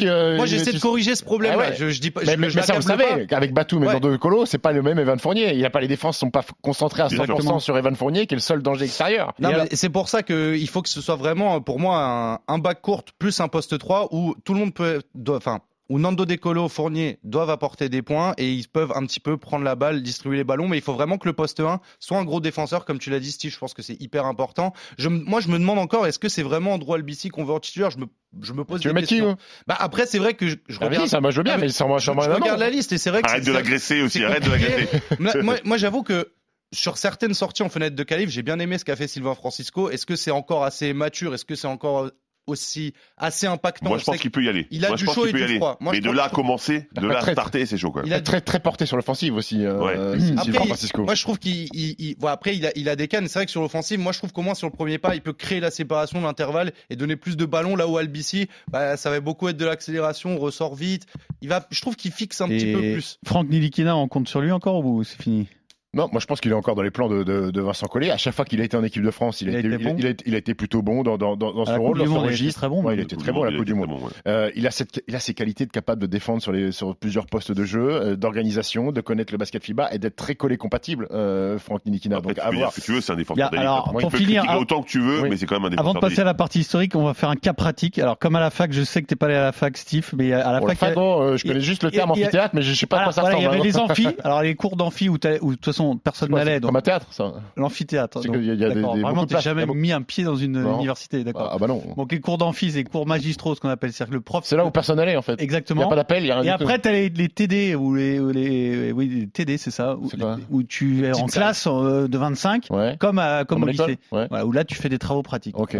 que, 0.00 0.06
euh, 0.06 0.36
moi, 0.36 0.46
j'essaie 0.46 0.72
de 0.72 0.78
corriger 0.80 1.14
ce 1.14 1.24
problème. 1.24 1.58
Ah. 1.60 1.72
Je, 1.72 1.90
je 1.90 2.00
dis 2.00 2.10
pas. 2.10 2.22
Ça, 2.72 2.78
vous 2.80 2.86
savez, 3.02 3.26
avec 3.30 3.52
Batum 3.54 3.82
et 3.84 3.86
Ouais. 3.86 3.92
Nando 3.94 4.10
De 4.10 4.16
Colo, 4.16 4.46
c'est 4.46 4.58
pas 4.58 4.72
le 4.72 4.82
même 4.82 4.98
Evan 4.98 5.18
Fournier. 5.18 5.54
Il 5.54 5.64
a 5.64 5.70
pas 5.70 5.80
les 5.80 5.88
défenses 5.88 6.18
sont 6.18 6.30
pas 6.30 6.44
concentrées 6.62 7.02
à 7.02 7.08
Bien 7.08 7.24
100% 7.24 7.42
sûr. 7.42 7.60
sur 7.62 7.78
Evan 7.78 7.94
Fournier, 7.96 8.26
qui 8.26 8.34
est 8.34 8.36
le 8.36 8.40
seul 8.42 8.62
danger 8.62 8.84
extérieur. 8.84 9.32
Non, 9.38 9.48
Et 9.48 9.52
mais 9.52 9.58
alors- 9.60 9.66
c'est 9.72 9.88
pour 9.90 10.08
ça 10.08 10.22
qu'il 10.22 10.68
faut 10.68 10.82
que 10.82 10.88
ce 10.88 11.00
soit 11.00 11.16
vraiment, 11.16 11.60
pour 11.60 11.78
moi, 11.78 12.02
un, 12.48 12.54
un 12.54 12.58
bac 12.58 12.80
court 12.82 13.04
plus 13.18 13.40
un 13.40 13.48
poste 13.48 13.78
3 13.78 14.08
où 14.12 14.34
tout 14.44 14.54
le 14.54 14.60
monde 14.60 14.74
peut, 14.74 15.00
enfin, 15.28 15.60
où 15.92 15.98
Nando 15.98 16.24
Decolo, 16.24 16.68
Fournier 16.68 17.18
doivent 17.22 17.50
apporter 17.50 17.88
des 17.90 18.00
points 18.00 18.32
et 18.38 18.50
ils 18.50 18.66
peuvent 18.66 18.92
un 18.94 19.04
petit 19.04 19.20
peu 19.20 19.36
prendre 19.36 19.62
la 19.64 19.74
balle, 19.74 20.02
distribuer 20.02 20.38
les 20.38 20.44
ballons, 20.44 20.66
mais 20.66 20.78
il 20.78 20.82
faut 20.82 20.94
vraiment 20.94 21.18
que 21.18 21.28
le 21.28 21.34
poste 21.34 21.60
1 21.60 21.80
soit 22.00 22.16
un 22.18 22.24
gros 22.24 22.40
défenseur, 22.40 22.84
comme 22.86 22.98
tu 22.98 23.10
l'as 23.10 23.20
dit, 23.20 23.30
Steve. 23.30 23.52
Je 23.52 23.58
pense 23.58 23.74
que 23.74 23.82
c'est 23.82 24.00
hyper 24.00 24.24
important. 24.24 24.72
Je, 24.96 25.08
me- 25.10 25.22
moi, 25.22 25.40
je 25.40 25.48
me 25.48 25.58
demande 25.58 25.78
encore, 25.78 26.06
est-ce 26.06 26.18
que 26.18 26.28
c'est 26.30 26.42
vraiment 26.42 26.72
Andrew 26.72 26.94
Albici 26.94 27.28
qu'on 27.28 27.44
veut 27.44 27.52
en 27.52 27.60
titulaire? 27.60 27.90
Je 27.90 27.98
me, 27.98 28.06
je 28.40 28.52
me 28.54 28.64
pose 28.64 28.80
Tu 28.80 28.88
veux 28.88 28.94
des 28.94 29.00
mettre 29.02 29.08
qui 29.08 29.16
questions. 29.16 29.32
hein 29.32 29.62
Bah 29.66 29.76
après, 29.78 30.06
c'est 30.06 30.18
vrai 30.18 30.32
que 30.34 30.48
je, 30.48 30.56
je 30.68 30.78
Ah, 30.80 30.86
regarde, 30.86 31.08
ça, 31.08 31.20
moi 31.20 31.30
je 31.30 31.36
veux 31.36 31.42
bien, 31.42 31.54
Ah, 31.54 31.58
mais 31.58 31.68
sans 31.68 31.88
moi, 31.88 31.98
je, 31.98 32.06
sans 32.06 32.14
moi, 32.14 32.24
je 32.24 32.30
non. 32.30 32.36
regarde 32.36 32.58
la 32.60 32.70
liste 32.70 32.92
et 32.92 32.98
c'est 32.98 33.10
vrai 33.10 33.20
que 33.22 33.28
Arrête 33.28 33.44
de 33.44 33.52
l'agresser 33.52 34.00
aussi, 34.02 34.24
arrête 34.24 34.44
de 34.44 34.50
l'agresser. 34.50 34.88
moi, 35.18 35.32
moi- 35.42 35.56
moi, 35.64 35.76
j'avoue 35.76 36.02
que 36.02 36.32
sur 36.72 36.96
certaines 36.96 37.34
sorties 37.34 37.62
en 37.62 37.68
fenêtre 37.68 37.94
de 37.94 38.02
calife, 38.02 38.30
j'ai 38.30 38.42
bien 38.42 38.58
aimé 38.58 38.78
ce 38.78 38.86
qu'a 38.86 38.96
fait 38.96 39.06
Sylvain 39.08 39.34
Francisco. 39.34 39.90
Est-ce 39.90 40.06
que 40.06 40.16
c'est 40.16 40.30
encore 40.30 40.64
assez 40.64 40.94
mature? 40.94 41.34
Est-ce 41.34 41.44
que 41.44 41.54
c'est 41.54 41.66
encore 41.66 42.10
aussi 42.46 42.92
assez 43.16 43.46
impactant 43.46 43.88
Moi, 43.88 43.98
je 43.98 44.04
pense 44.04 44.18
qu'il 44.18 44.30
peut 44.30 44.42
y 44.42 44.48
aller. 44.48 44.66
il 44.70 44.84
a 44.84 44.88
Moi, 44.88 44.96
du 44.96 45.06
chaud 45.06 45.26
et 45.26 45.32
du 45.32 45.42
aller. 45.42 45.56
froid. 45.56 45.76
Moi, 45.80 45.92
Mais 45.92 46.00
de 46.00 46.10
là 46.10 46.24
à 46.24 46.28
commencer, 46.28 46.88
de 46.94 46.98
Après, 47.06 47.08
là 47.14 47.18
à 47.20 47.32
starter, 47.32 47.66
c'est 47.66 47.78
chaud, 47.78 47.92
quoi. 47.92 48.02
Il 48.04 48.12
a 48.12 48.20
Très, 48.20 48.40
très 48.40 48.58
porté 48.60 48.84
sur 48.86 48.96
l'offensive 48.96 49.34
aussi, 49.36 49.64
euh, 49.64 49.78
Ouais. 49.78 49.94
euh, 49.96 50.14
Après, 50.36 50.50
il- 50.50 50.66
Francisco. 50.66 51.04
Moi, 51.04 51.14
je 51.14 51.22
trouve 51.22 51.38
qu'il, 51.38 51.68
il- 51.74 51.94
il- 51.98 52.16
bon, 52.18 52.26
après, 52.28 52.56
il 52.56 52.66
a, 52.66 52.70
il 52.76 52.88
a 52.88 52.96
des 52.96 53.08
cannes. 53.08 53.28
C'est 53.28 53.38
vrai 53.38 53.46
que 53.46 53.50
sur 53.52 53.60
l'offensive, 53.60 53.98
moi, 54.00 54.12
je 54.12 54.18
trouve 54.18 54.32
qu'au 54.32 54.42
moins 54.42 54.54
sur 54.54 54.66
le 54.68 54.72
premier 54.72 54.98
pas, 54.98 55.14
il 55.14 55.20
peut 55.22 55.32
créer 55.32 55.60
la 55.60 55.70
séparation, 55.70 56.20
l'intervalle 56.20 56.72
et 56.90 56.96
donner 56.96 57.16
plus 57.16 57.36
de 57.36 57.44
ballons 57.44 57.76
là 57.76 57.86
où 57.86 57.96
Albici, 57.98 58.48
bah, 58.70 58.96
ça 58.96 59.10
va 59.10 59.20
beaucoup 59.20 59.48
être 59.48 59.56
de 59.56 59.64
l'accélération, 59.64 60.36
on 60.36 60.38
ressort 60.38 60.74
vite. 60.74 61.06
Il 61.42 61.48
va, 61.48 61.66
je 61.70 61.80
trouve 61.80 61.96
qu'il 61.96 62.10
fixe 62.12 62.40
un 62.40 62.48
petit 62.48 62.72
peu 62.72 62.78
plus. 62.80 63.18
Franck 63.24 63.48
Nilikina, 63.48 63.96
on 63.96 64.08
compte 64.08 64.28
sur 64.28 64.40
lui 64.40 64.50
encore 64.52 64.84
ou 64.84 65.04
c'est 65.04 65.20
fini? 65.20 65.48
Non, 65.94 66.08
moi 66.10 66.20
je 66.22 66.26
pense 66.26 66.40
qu'il 66.40 66.50
est 66.50 66.54
encore 66.54 66.74
dans 66.74 66.80
les 66.80 66.90
plans 66.90 67.06
de, 67.10 67.22
de, 67.22 67.50
de 67.50 67.60
Vincent 67.60 67.86
Collet. 67.86 68.10
À 68.10 68.16
chaque 68.16 68.32
fois 68.34 68.46
qu'il 68.46 68.58
a 68.62 68.64
été 68.64 68.78
en 68.78 68.82
équipe 68.82 69.02
de 69.02 69.10
France, 69.10 69.42
il 69.42 69.48
a, 69.48 69.52
Il 69.52 69.56
a 69.56 69.58
été, 69.58 69.68
été 69.74 69.84
bon. 69.84 69.94
il, 69.98 70.06
a, 70.06 70.10
il 70.24 70.34
a 70.34 70.38
été 70.38 70.54
plutôt 70.54 70.80
bon 70.80 71.02
dans, 71.02 71.18
dans, 71.18 71.36
dans, 71.36 71.52
dans 71.52 71.64
À 71.64 71.74
son 71.76 71.82
rôle, 71.82 71.98
dans 71.98 72.04
du 72.04 72.08
son 72.08 72.14
Monde, 72.14 72.22
il 72.24 72.28
était 72.28 72.32
registre. 72.40 72.60
très 72.60 72.68
bon. 72.70 72.82
Ouais, 72.82 72.94
il 72.94 73.00
était 73.00 73.14
très 73.16 73.30
bon 73.30 73.42
à 73.42 73.50
la 73.50 73.56
Coupe 73.58 73.66
du 73.66 73.74
Monde. 73.74 73.88
Bon, 73.90 73.96
ouais. 74.06 74.10
Euh, 74.26 74.50
il, 74.56 74.66
a 74.66 74.70
cette, 74.70 75.02
il 75.06 75.14
a 75.14 75.20
ses 75.20 75.34
qualités 75.34 75.66
de 75.66 75.70
capable 75.70 76.00
de 76.00 76.06
défendre 76.06 76.40
sur, 76.40 76.50
les, 76.50 76.72
sur 76.72 76.96
plusieurs 76.96 77.26
postes 77.26 77.52
de 77.52 77.64
jeu, 77.66 77.90
euh, 77.90 78.16
d'organisation, 78.16 78.90
de 78.90 79.02
connaître 79.02 79.34
le 79.34 79.38
basket 79.38 79.62
FIBA 79.62 79.92
et 79.92 79.98
d'être 79.98 80.16
très 80.16 80.34
collé 80.34 80.56
compatible, 80.56 81.08
euh, 81.10 81.58
Franck 81.58 81.84
Ninikina. 81.84 82.16
Après, 82.16 82.28
Donc 82.28 82.36
tu 82.36 82.40
à 82.40 82.48
peux 82.48 82.56
dire 82.56 82.70
ce 82.72 82.80
que 82.80 82.84
tu 82.86 82.92
veux, 82.92 83.00
c'est 83.02 83.12
un 83.12 83.16
défenseur 83.16 83.46
a- 83.48 83.50
d'élite. 83.50 83.60
alors, 83.62 83.84
Tu 83.94 84.00
pour 84.00 84.10
peux 84.10 84.16
finir, 84.16 84.28
critiquer 84.40 84.48
avant- 84.50 84.62
autant 84.62 84.82
que 84.82 84.88
tu 84.88 84.98
veux, 85.00 85.20
Oui. 85.20 85.28
mais 85.28 85.36
c'est 85.36 85.44
quand 85.44 85.60
même 85.60 85.64
un 85.70 85.76
Avant 85.76 85.90
défenseur 85.92 85.94
de 85.94 86.00
passer 86.08 86.20
à 86.22 86.24
la 86.24 86.32
partie 86.32 86.60
historique, 86.60 86.96
on 86.96 87.04
va 87.04 87.12
faire 87.12 87.28
un 87.28 87.36
cas 87.36 87.52
pratique. 87.52 87.98
Alors, 87.98 88.18
comme 88.18 88.34
à 88.34 88.40
la 88.40 88.48
fac, 88.48 88.72
je 88.72 88.82
sais 88.82 89.02
que 89.02 89.08
t'es 89.08 89.16
pas 89.16 89.26
allé 89.26 89.34
à 89.34 89.42
la 89.42 89.52
fac, 89.52 89.76
Steve, 89.76 90.08
mais 90.16 90.32
à 90.32 90.58
la 90.58 90.74
fac, 90.74 90.96
euh, 90.96 91.36
je 91.36 91.44
connais 91.46 91.60
juste 91.60 91.82
le 91.82 91.90
terme 91.90 92.12
amphithéâtre, 92.12 92.54
mais 92.54 92.62
je 92.62 92.72
sais 92.72 92.86
pas 92.86 93.00
à 93.00 93.04
quoi 93.04 93.12
ça 93.12 93.30
il 93.36 93.42
y 93.42 93.46
avait 93.46 93.58
les 93.60 93.76
amphis. 93.76 94.08
Alors, 94.24 94.40
les 94.40 94.54
cours 94.54 94.76
d'amphi 94.76 95.10
où, 95.10 95.18
de 95.18 95.36
toute 95.36 95.62
façon 95.66 95.81
personne 95.96 96.30
n'allait. 96.30 96.54
c'est 96.54 96.60
donc- 96.60 96.68
Comme 96.70 96.76
un 96.76 96.80
théâtre, 96.82 97.06
ça. 97.10 97.32
L'amphithéâtre. 97.56 98.20
Donc, 98.22 98.36
il 98.38 98.44
y 98.44 98.50
a 98.64 98.68
des- 98.68 98.74
des- 98.74 98.80
Vraiment, 98.80 99.26
t'as 99.26 99.40
jamais 99.40 99.66
mis 99.66 99.92
un 99.92 100.02
pied 100.02 100.24
dans 100.24 100.36
une 100.36 100.60
Non. 100.62 100.76
université, 100.76 101.24
d'accord. 101.24 101.50
Ah 101.52 101.58
bah 101.58 101.66
non. 101.66 101.82
Donc 101.96 102.12
les 102.12 102.20
cours 102.20 102.38
d'amphi, 102.38 102.70
c'est 102.70 102.78
les 102.78 102.84
cours 102.84 103.06
magistraux, 103.06 103.54
ce 103.54 103.60
qu'on 103.60 103.68
appelle, 103.68 103.92
c'est-à-dire 103.92 104.10
que 104.10 104.16
le 104.16 104.20
prof. 104.20 104.44
C'est 104.44 104.56
là 104.56 104.64
où 104.64 104.70
personne 104.70 104.96
n'allait 104.96 105.16
en 105.16 105.22
fait. 105.22 105.32
Il 105.34 105.36
n'y 105.38 105.44
Exactement. 105.44 105.86
a 105.86 105.88
pas 105.88 105.96
d'appel, 105.96 106.22
il 106.24 106.26
y 106.26 106.30
a 106.30 106.34
rien 106.40 106.42
Et 106.54 106.56
du 106.56 106.62
après, 106.64 106.76
tout. 106.76 106.82
tu 106.82 106.88
as 106.88 106.92
les, 106.92 107.08
les 107.08 107.28
TD, 107.28 107.74
ou 107.74 107.94
les, 107.94 108.18
ou 108.20 108.30
les, 108.30 108.92
oui, 108.92 109.08
les 109.08 109.26
TD, 109.28 109.58
c'est 109.58 109.70
ça, 109.70 109.96
où, 109.96 110.08
C'est 110.10 110.18
quoi 110.18 110.38
où 110.50 110.62
tu 110.62 111.04
es 111.06 111.12
en 111.16 111.26
classe 111.26 111.66
euh, 111.70 112.08
de 112.08 112.18
25, 112.18 112.66
Ouais. 112.70 112.96
comme, 112.98 113.18
à, 113.18 113.44
comme, 113.44 113.60
Comme 113.60 113.68
au 113.68 113.72
lycée. 113.72 113.98
Ouais. 114.10 114.26
Voilà, 114.28 114.46
où 114.46 114.52
là, 114.52 114.64
tu 114.64 114.74
fais 114.74 114.88
des 114.88 114.98
travaux 114.98 115.22
pratiques. 115.22 115.58
Ok. 115.58 115.76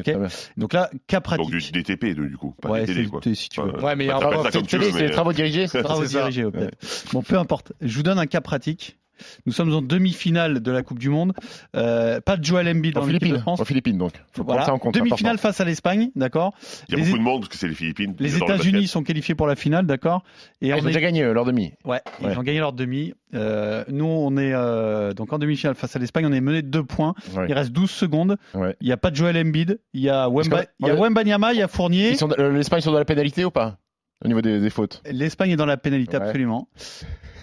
Donc 0.57 0.73
là, 0.73 0.91
cas 1.07 1.17
Donc 1.17 1.25
pratique. 1.25 1.51
du 1.51 1.73
DTP, 1.73 2.15
du 2.15 2.37
coup. 2.37 2.55
Pas 2.61 2.71
Ouais, 2.71 2.87
c'est- 2.87 3.05
quoi. 3.07 3.21
c'est- 3.23 3.35
si 3.35 3.49
tu 3.49 3.61
veux. 3.61 3.73
Enfin, 3.77 3.87
Ouais, 3.87 3.97
mais 3.97 4.05
il 4.05 4.09
y 4.09 4.11
a 4.11 4.17
un 4.17 4.21
veux, 4.21 4.91
c'est 4.93 5.03
les 5.03 5.11
travaux 5.11 5.33
dirigés. 5.33 5.67
Travaux 5.67 6.05
dirigés, 6.05 6.45
peut-être. 6.51 6.79
Bon, 7.13 7.23
peu 7.23 7.39
importe. 7.39 7.73
Je 7.81 7.97
vous 7.97 8.03
donne 8.03 8.19
un 8.19 8.27
cas 8.27 8.41
pratique. 8.41 8.99
Nous 9.47 9.53
sommes 9.53 9.73
en 9.75 9.83
demi-finale 9.83 10.61
de 10.61 10.71
la 10.73 10.83
Coupe 10.83 10.99
du 10.99 11.09
Monde. 11.09 11.33
Euh, 11.77 12.21
pas 12.21 12.37
de 12.37 12.45
Joel 12.45 12.69
Embiid 12.69 12.97
En 12.99 13.03
de 13.03 13.07
Philippines, 13.07 13.39
France. 13.39 13.61
en 13.61 13.65
Philippines 13.65 13.99
donc. 13.99 14.13
Faut 14.33 14.43
Voilà. 14.45 14.63
prendre 14.63 14.67
ça 14.67 14.75
en 14.75 14.79
compte. 14.79 14.95
Demi-finale 14.95 15.39
face 15.39 15.61
à 15.61 15.65
l'Espagne, 15.65 16.11
d'accord. 16.17 16.55
Il 16.89 16.93
y 16.93 16.95
a 16.95 16.99
Les- 16.99 17.05
beaucoup 17.07 17.19
de 17.19 17.23
monde 17.23 17.41
parce 17.43 17.49
que 17.51 17.57
c'est 17.59 17.69
les 17.69 17.75
Philippines. 17.75 18.15
Les 18.19 18.29
le 18.31 18.37
États-Unis 18.39 18.87
sont 18.89 19.03
qualifiés 19.03 19.35
pour 19.35 19.47
la 19.47 19.57
finale, 19.57 19.87
d'accord. 19.87 20.23
Et 20.61 20.73
Ah, 20.73 20.77
Ils 20.77 20.81
ont 20.81 20.85
est- 20.85 20.89
déjà 20.89 21.01
gagné 21.01 21.23
euh, 21.23 21.33
leur 21.33 21.45
demi. 21.45 21.73
Ouais, 21.85 22.01
ils 22.21 22.39
ont 22.39 22.43
gagné 22.43 22.59
leur 22.59 22.73
demi. 22.73 23.13
Euh, 23.35 23.85
nous, 23.89 24.05
on 24.05 24.37
est 24.37 24.53
euh, 24.53 25.15
donc 25.15 25.33
en 25.33 25.39
demi-finale 25.39 25.75
face 25.75 25.97
à 25.97 25.99
l'Espagne. 25.99 26.27
On 26.27 26.33
est 26.33 26.41
mené 26.41 26.61
de 26.63 26.69
deux 26.69 26.85
points. 26.85 27.15
Ouais. 27.35 27.47
Il 27.49 27.55
reste 27.55 27.71
12 27.73 27.91
secondes. 27.91 28.37
Ouais. 28.55 28.77
Il 28.81 28.87
n'y 28.87 28.93
a 28.93 28.97
pas 28.99 29.11
de 29.11 29.17
Joel 29.17 29.37
Embiid. 29.39 29.79
Il 29.95 30.01
y 30.03 30.11
a 30.11 30.29
Wemba, 30.29 30.65
que- 30.65 30.71
il 30.81 30.87
y 30.87 30.91
a. 30.91 30.95
Wembanyama, 30.95 31.53
il 31.53 31.59
y 31.59 31.63
a 31.63 31.69
Fournier. 31.69 32.17
L'Espagne 32.39 32.81
sont 32.81 32.93
dans 32.93 32.99
la 32.99 33.05
pénalité 33.05 33.45
ou 33.45 33.51
pas? 33.51 33.79
Au 34.25 34.29
niveau 34.29 34.41
des, 34.41 34.61
des 34.61 34.71
fautes. 34.71 35.03
L'Espagne 35.11 35.51
est 35.51 35.57
dans 35.57 35.67
la 35.67 35.77
pénalité, 35.77 36.17
Ouais. 36.17 36.23
absolument. 36.23 36.69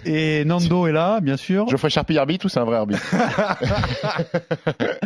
Et 0.06 0.46
Nando 0.46 0.88
est 0.88 0.94
là, 0.94 1.20
bien 1.20 1.36
sûr. 1.36 1.68
Geoffrey 1.68 1.90
Charpie 1.90 2.18
arbitre 2.18 2.46
ou 2.46 2.50
c'est 2.50 2.60
un 2.60 2.64
vrai 2.64 2.78
arbitre? 2.78 3.02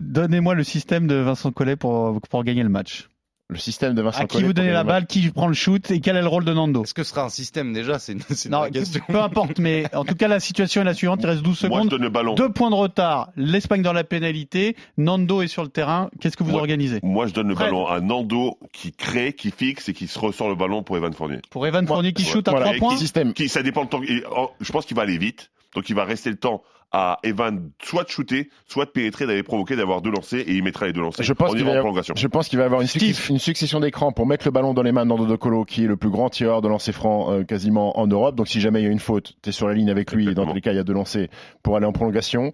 Donnez-moi 0.00 0.54
le 0.54 0.64
système 0.64 1.06
de 1.06 1.16
Vincent 1.16 1.50
Collet 1.52 1.76
pour, 1.76 2.20
pour 2.30 2.44
gagner 2.44 2.62
le 2.62 2.68
match. 2.70 3.08
Le 3.50 3.58
système 3.58 3.94
de 3.94 4.02
Vincent 4.02 4.20
À 4.20 4.26
qui 4.26 4.36
Collet 4.36 4.46
vous 4.46 4.52
donnez 4.52 4.70
la 4.70 4.84
balle, 4.84 5.06
qui 5.06 5.28
prend 5.30 5.48
le 5.48 5.54
shoot 5.54 5.90
et 5.90 6.00
quel 6.00 6.16
est 6.16 6.22
le 6.22 6.28
rôle 6.28 6.44
de 6.44 6.52
Nando 6.52 6.84
Est-ce 6.84 6.94
que 6.94 7.02
ce 7.02 7.10
sera 7.10 7.24
un 7.24 7.28
système 7.28 7.72
déjà 7.72 7.98
C'est 7.98 8.12
une, 8.12 8.20
c'est 8.20 8.44
une 8.44 8.52
Non, 8.52 8.60
vraie 8.60 8.70
question. 8.70 9.02
peu 9.08 9.20
importe, 9.20 9.58
mais 9.58 9.84
en 9.94 10.04
tout 10.04 10.14
cas, 10.14 10.28
la 10.28 10.38
situation 10.38 10.82
est 10.82 10.84
la 10.84 10.94
suivante. 10.94 11.18
Il 11.22 11.26
reste 11.26 11.42
12 11.42 11.62
Moi, 11.64 11.70
je 11.70 11.74
secondes. 11.76 11.88
donne 11.90 12.02
le 12.02 12.10
ballon. 12.10 12.34
Deux 12.34 12.52
points 12.52 12.70
de 12.70 12.76
retard. 12.76 13.30
L'Espagne 13.36 13.82
dans 13.82 13.92
la 13.92 14.04
pénalité. 14.04 14.76
Nando 14.98 15.42
est 15.42 15.48
sur 15.48 15.62
le 15.64 15.68
terrain. 15.68 16.10
Qu'est-ce 16.20 16.36
que 16.36 16.44
vous 16.44 16.54
organisez 16.54 17.00
Moi, 17.02 17.26
je 17.26 17.32
donne 17.34 17.48
le 17.48 17.54
Prêt. 17.54 17.64
ballon 17.64 17.86
à 17.88 18.00
Nando 18.00 18.56
qui 18.72 18.92
crée, 18.92 19.32
qui 19.32 19.50
fixe 19.50 19.88
et 19.88 19.94
qui 19.94 20.06
se 20.06 20.18
ressort 20.18 20.48
le 20.48 20.54
ballon 20.54 20.84
pour 20.84 20.96
Evan 20.96 21.12
Fournier. 21.12 21.40
Pour 21.50 21.66
Evan 21.66 21.84
Fournier 21.86 22.12
qui 22.12 22.24
shoot 22.24 22.46
à 22.46 22.52
Voilà. 22.52 22.66
3 22.66 22.76
Et 22.76 22.78
points. 22.78 22.96
Système. 22.96 23.32
Qui, 23.32 23.48
ça 23.48 23.62
dépend 23.64 23.82
le 23.82 23.88
temps. 23.88 24.00
oh, 24.36 24.50
je 24.60 24.70
pense 24.70 24.86
qu'il 24.86 24.96
va 24.96 25.02
aller 25.02 25.18
vite. 25.18 25.50
Donc, 25.74 25.90
il 25.90 25.96
va 25.96 26.04
rester 26.04 26.30
le 26.30 26.36
temps 26.36 26.62
à 26.92 27.18
Evan 27.22 27.70
soit 27.82 28.04
de 28.04 28.08
shooter, 28.08 28.50
soit 28.66 28.84
de 28.84 28.90
pénétrer, 28.90 29.26
d'aller 29.26 29.42
provoquer, 29.42 29.76
d'avoir 29.76 30.00
deux 30.02 30.10
lancers 30.10 30.40
et 30.40 30.52
il 30.52 30.62
mettra 30.64 30.86
les 30.86 30.92
deux 30.92 31.00
lancers. 31.00 31.24
Je 31.24 31.32
pense 31.32 31.50
en 31.50 31.54
qu'il 31.54 31.62
va 31.62 31.68
y 31.68 31.68
en 31.68 31.70
avoir- 31.76 31.84
prolongation. 31.84 32.14
Je 32.16 32.26
pense 32.26 32.48
qu'il 32.48 32.58
va 32.58 32.64
y 32.64 32.66
avoir 32.66 32.80
une, 32.80 32.86
succession- 32.88 33.34
une 33.34 33.38
succession 33.40 33.80
d'écrans 33.80 34.10
pour 34.12 34.26
mettre 34.26 34.44
le 34.46 34.50
ballon 34.50 34.74
dans 34.74 34.82
les 34.82 34.90
mains 34.92 35.04
de 35.04 35.08
Nando 35.10 35.26
De 35.26 35.36
Colo, 35.36 35.64
qui 35.64 35.84
est 35.84 35.86
le 35.86 35.96
plus 35.96 36.10
grand 36.10 36.30
tireur 36.30 36.62
de 36.62 36.68
lancer 36.68 36.92
franc 36.92 37.30
euh, 37.32 37.44
quasiment 37.44 37.98
en 37.98 38.06
Europe. 38.06 38.34
Donc 38.34 38.48
si 38.48 38.60
jamais 38.60 38.80
il 38.80 38.84
y 38.84 38.88
a 38.88 38.90
une 38.90 38.98
faute, 38.98 39.34
tu 39.42 39.50
es 39.50 39.52
sur 39.52 39.68
la 39.68 39.74
ligne 39.74 39.90
avec 39.90 40.12
lui. 40.12 40.28
Et 40.28 40.34
dans 40.34 40.46
tous 40.46 40.54
les 40.54 40.60
cas, 40.60 40.72
il 40.72 40.76
y 40.76 40.80
a 40.80 40.84
deux 40.84 40.92
lancers 40.92 41.28
pour 41.62 41.76
aller 41.76 41.86
en 41.86 41.92
prolongation. 41.92 42.52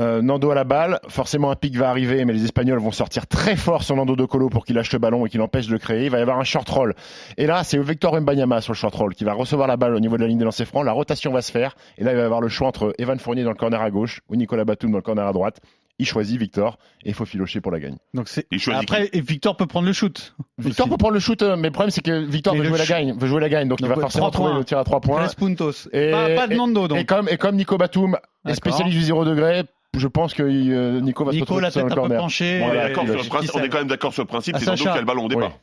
Euh, 0.00 0.20
Nando 0.22 0.50
à 0.50 0.54
la 0.54 0.64
balle, 0.64 0.98
forcément 1.08 1.50
un 1.50 1.56
pic 1.56 1.76
va 1.76 1.88
arriver, 1.88 2.24
mais 2.24 2.32
les 2.32 2.44
Espagnols 2.44 2.80
vont 2.80 2.90
sortir 2.92 3.26
très 3.26 3.56
fort 3.56 3.82
sur 3.84 3.94
Nando 3.96 4.16
De 4.16 4.24
Colo 4.24 4.48
pour 4.48 4.64
qu'il 4.64 4.74
lâche 4.74 4.92
le 4.92 4.98
ballon 4.98 5.26
et 5.26 5.28
qu'il 5.30 5.40
empêche 5.42 5.66
de 5.68 5.72
le 5.72 5.78
créer. 5.78 6.04
Il 6.06 6.10
va 6.10 6.18
y 6.18 6.22
avoir 6.22 6.38
un 6.38 6.44
short 6.44 6.68
roll. 6.68 6.94
Et 7.36 7.46
là, 7.46 7.62
c'est 7.64 7.78
Victor 7.78 8.20
Mbanyama 8.20 8.60
sur 8.60 8.72
le 8.72 8.76
short 8.76 8.94
roll 8.94 9.14
qui 9.14 9.24
va 9.24 9.32
recevoir 9.32 9.68
la 9.68 9.76
balle 9.76 9.94
au 9.94 10.00
niveau 10.00 10.16
de 10.16 10.22
la 10.22 10.28
ligne 10.28 10.38
des 10.38 10.44
lancers 10.44 10.66
francs. 10.66 10.84
La 10.84 10.92
rotation 10.92 11.30
va 11.32 11.40
se 11.42 11.52
faire. 11.52 11.76
Et 11.98 12.04
là, 12.04 12.10
il 12.12 12.16
va 12.16 12.22
y 12.22 12.24
avoir 12.24 12.40
le 12.40 12.48
choix 12.48 12.66
entre 12.68 12.92
Evan 12.98 13.18
Fournier 13.18 13.44
dans 13.44 13.50
le 13.50 13.56
corner 13.56 13.75
à 13.82 13.90
gauche 13.90 14.20
ou 14.28 14.36
Nicolas 14.36 14.64
Batum 14.64 14.90
dans 14.90 14.98
le 14.98 15.02
corner 15.02 15.26
à 15.26 15.32
droite. 15.32 15.60
Il 15.98 16.04
choisit 16.06 16.38
Victor 16.38 16.76
et 17.04 17.08
il 17.08 17.14
faut 17.14 17.24
filocher 17.24 17.62
pour 17.62 17.72
la 17.72 17.80
gagne. 17.80 17.96
Donc 18.12 18.28
c'est. 18.28 18.46
Après, 18.74 19.08
et 19.14 19.20
Victor 19.22 19.56
peut 19.56 19.64
prendre 19.66 19.86
le 19.86 19.94
shoot. 19.94 20.34
Victor 20.58 20.84
Aussi. 20.86 20.90
peut 20.90 20.98
prendre 20.98 21.14
le 21.14 21.20
shoot, 21.20 21.40
euh, 21.40 21.56
mais 21.56 21.68
le 21.68 21.72
problème 21.72 21.90
c'est 21.90 22.02
que 22.02 22.22
Victor 22.22 22.52
Mais 22.52 22.60
veut 22.60 22.66
jouer 22.66 22.76
la 22.78 22.84
gagne, 22.84 23.16
veut 23.18 23.26
jouer 23.26 23.40
la 23.40 23.48
gagne, 23.48 23.66
donc, 23.68 23.80
il 23.80 23.86
va 23.86 23.94
forcément 23.94 24.30
trouver 24.30 24.52
le 24.52 24.62
tir 24.64 24.76
à 24.78 24.84
trois 24.84 25.00
points. 25.00 25.24
Tres 25.24 25.34
puntos. 25.36 25.88
Et- 25.94 26.10
pas, 26.10 26.34
pas 26.34 26.46
de 26.48 26.54
Nando 26.54 26.86
donc. 26.86 26.98
Et 26.98 27.06
comme 27.06 27.30
et 27.30 27.38
comme 27.38 27.56
Nico 27.56 27.78
Batum 27.78 28.18
est 28.46 28.54
spécialiste 28.54 28.94
du 28.98 29.02
zéro 29.04 29.24
degré, 29.24 29.62
je 29.96 30.06
pense 30.08 30.34
que 30.34 30.42
euh, 30.42 31.00
Nico 31.00 31.24
va 31.24 31.32
se 31.32 31.40
retrouver 31.40 31.62
la 31.62 31.70
tête 31.70 31.84
un 31.84 31.86
le 31.86 31.88
peu 31.94 31.94
corner. 31.94 32.20
penchée. 32.20 32.60
On 32.62 32.66
est, 32.66 32.70
Ouais, 32.72 32.76
d'accord 32.88 33.04
il 33.04 33.10
sur 33.12 33.18
a- 33.20 33.22
le 33.22 33.28
principe, 33.30 33.50
on 33.54 33.62
est 33.64 33.68
quand 33.70 33.78
même 33.78 33.88
d'accord 33.88 34.12
sur 34.12 34.22
le 34.22 34.28
principe, 34.28 34.54
Ah, 34.56 34.60
c'est 34.60 34.66
Nando 34.66 34.82
qui 34.82 34.88
a 34.88 34.98
le 34.98 35.06
ballon 35.06 35.24
au 35.24 35.28
départ. 35.28 35.48
Oui. 35.48 35.54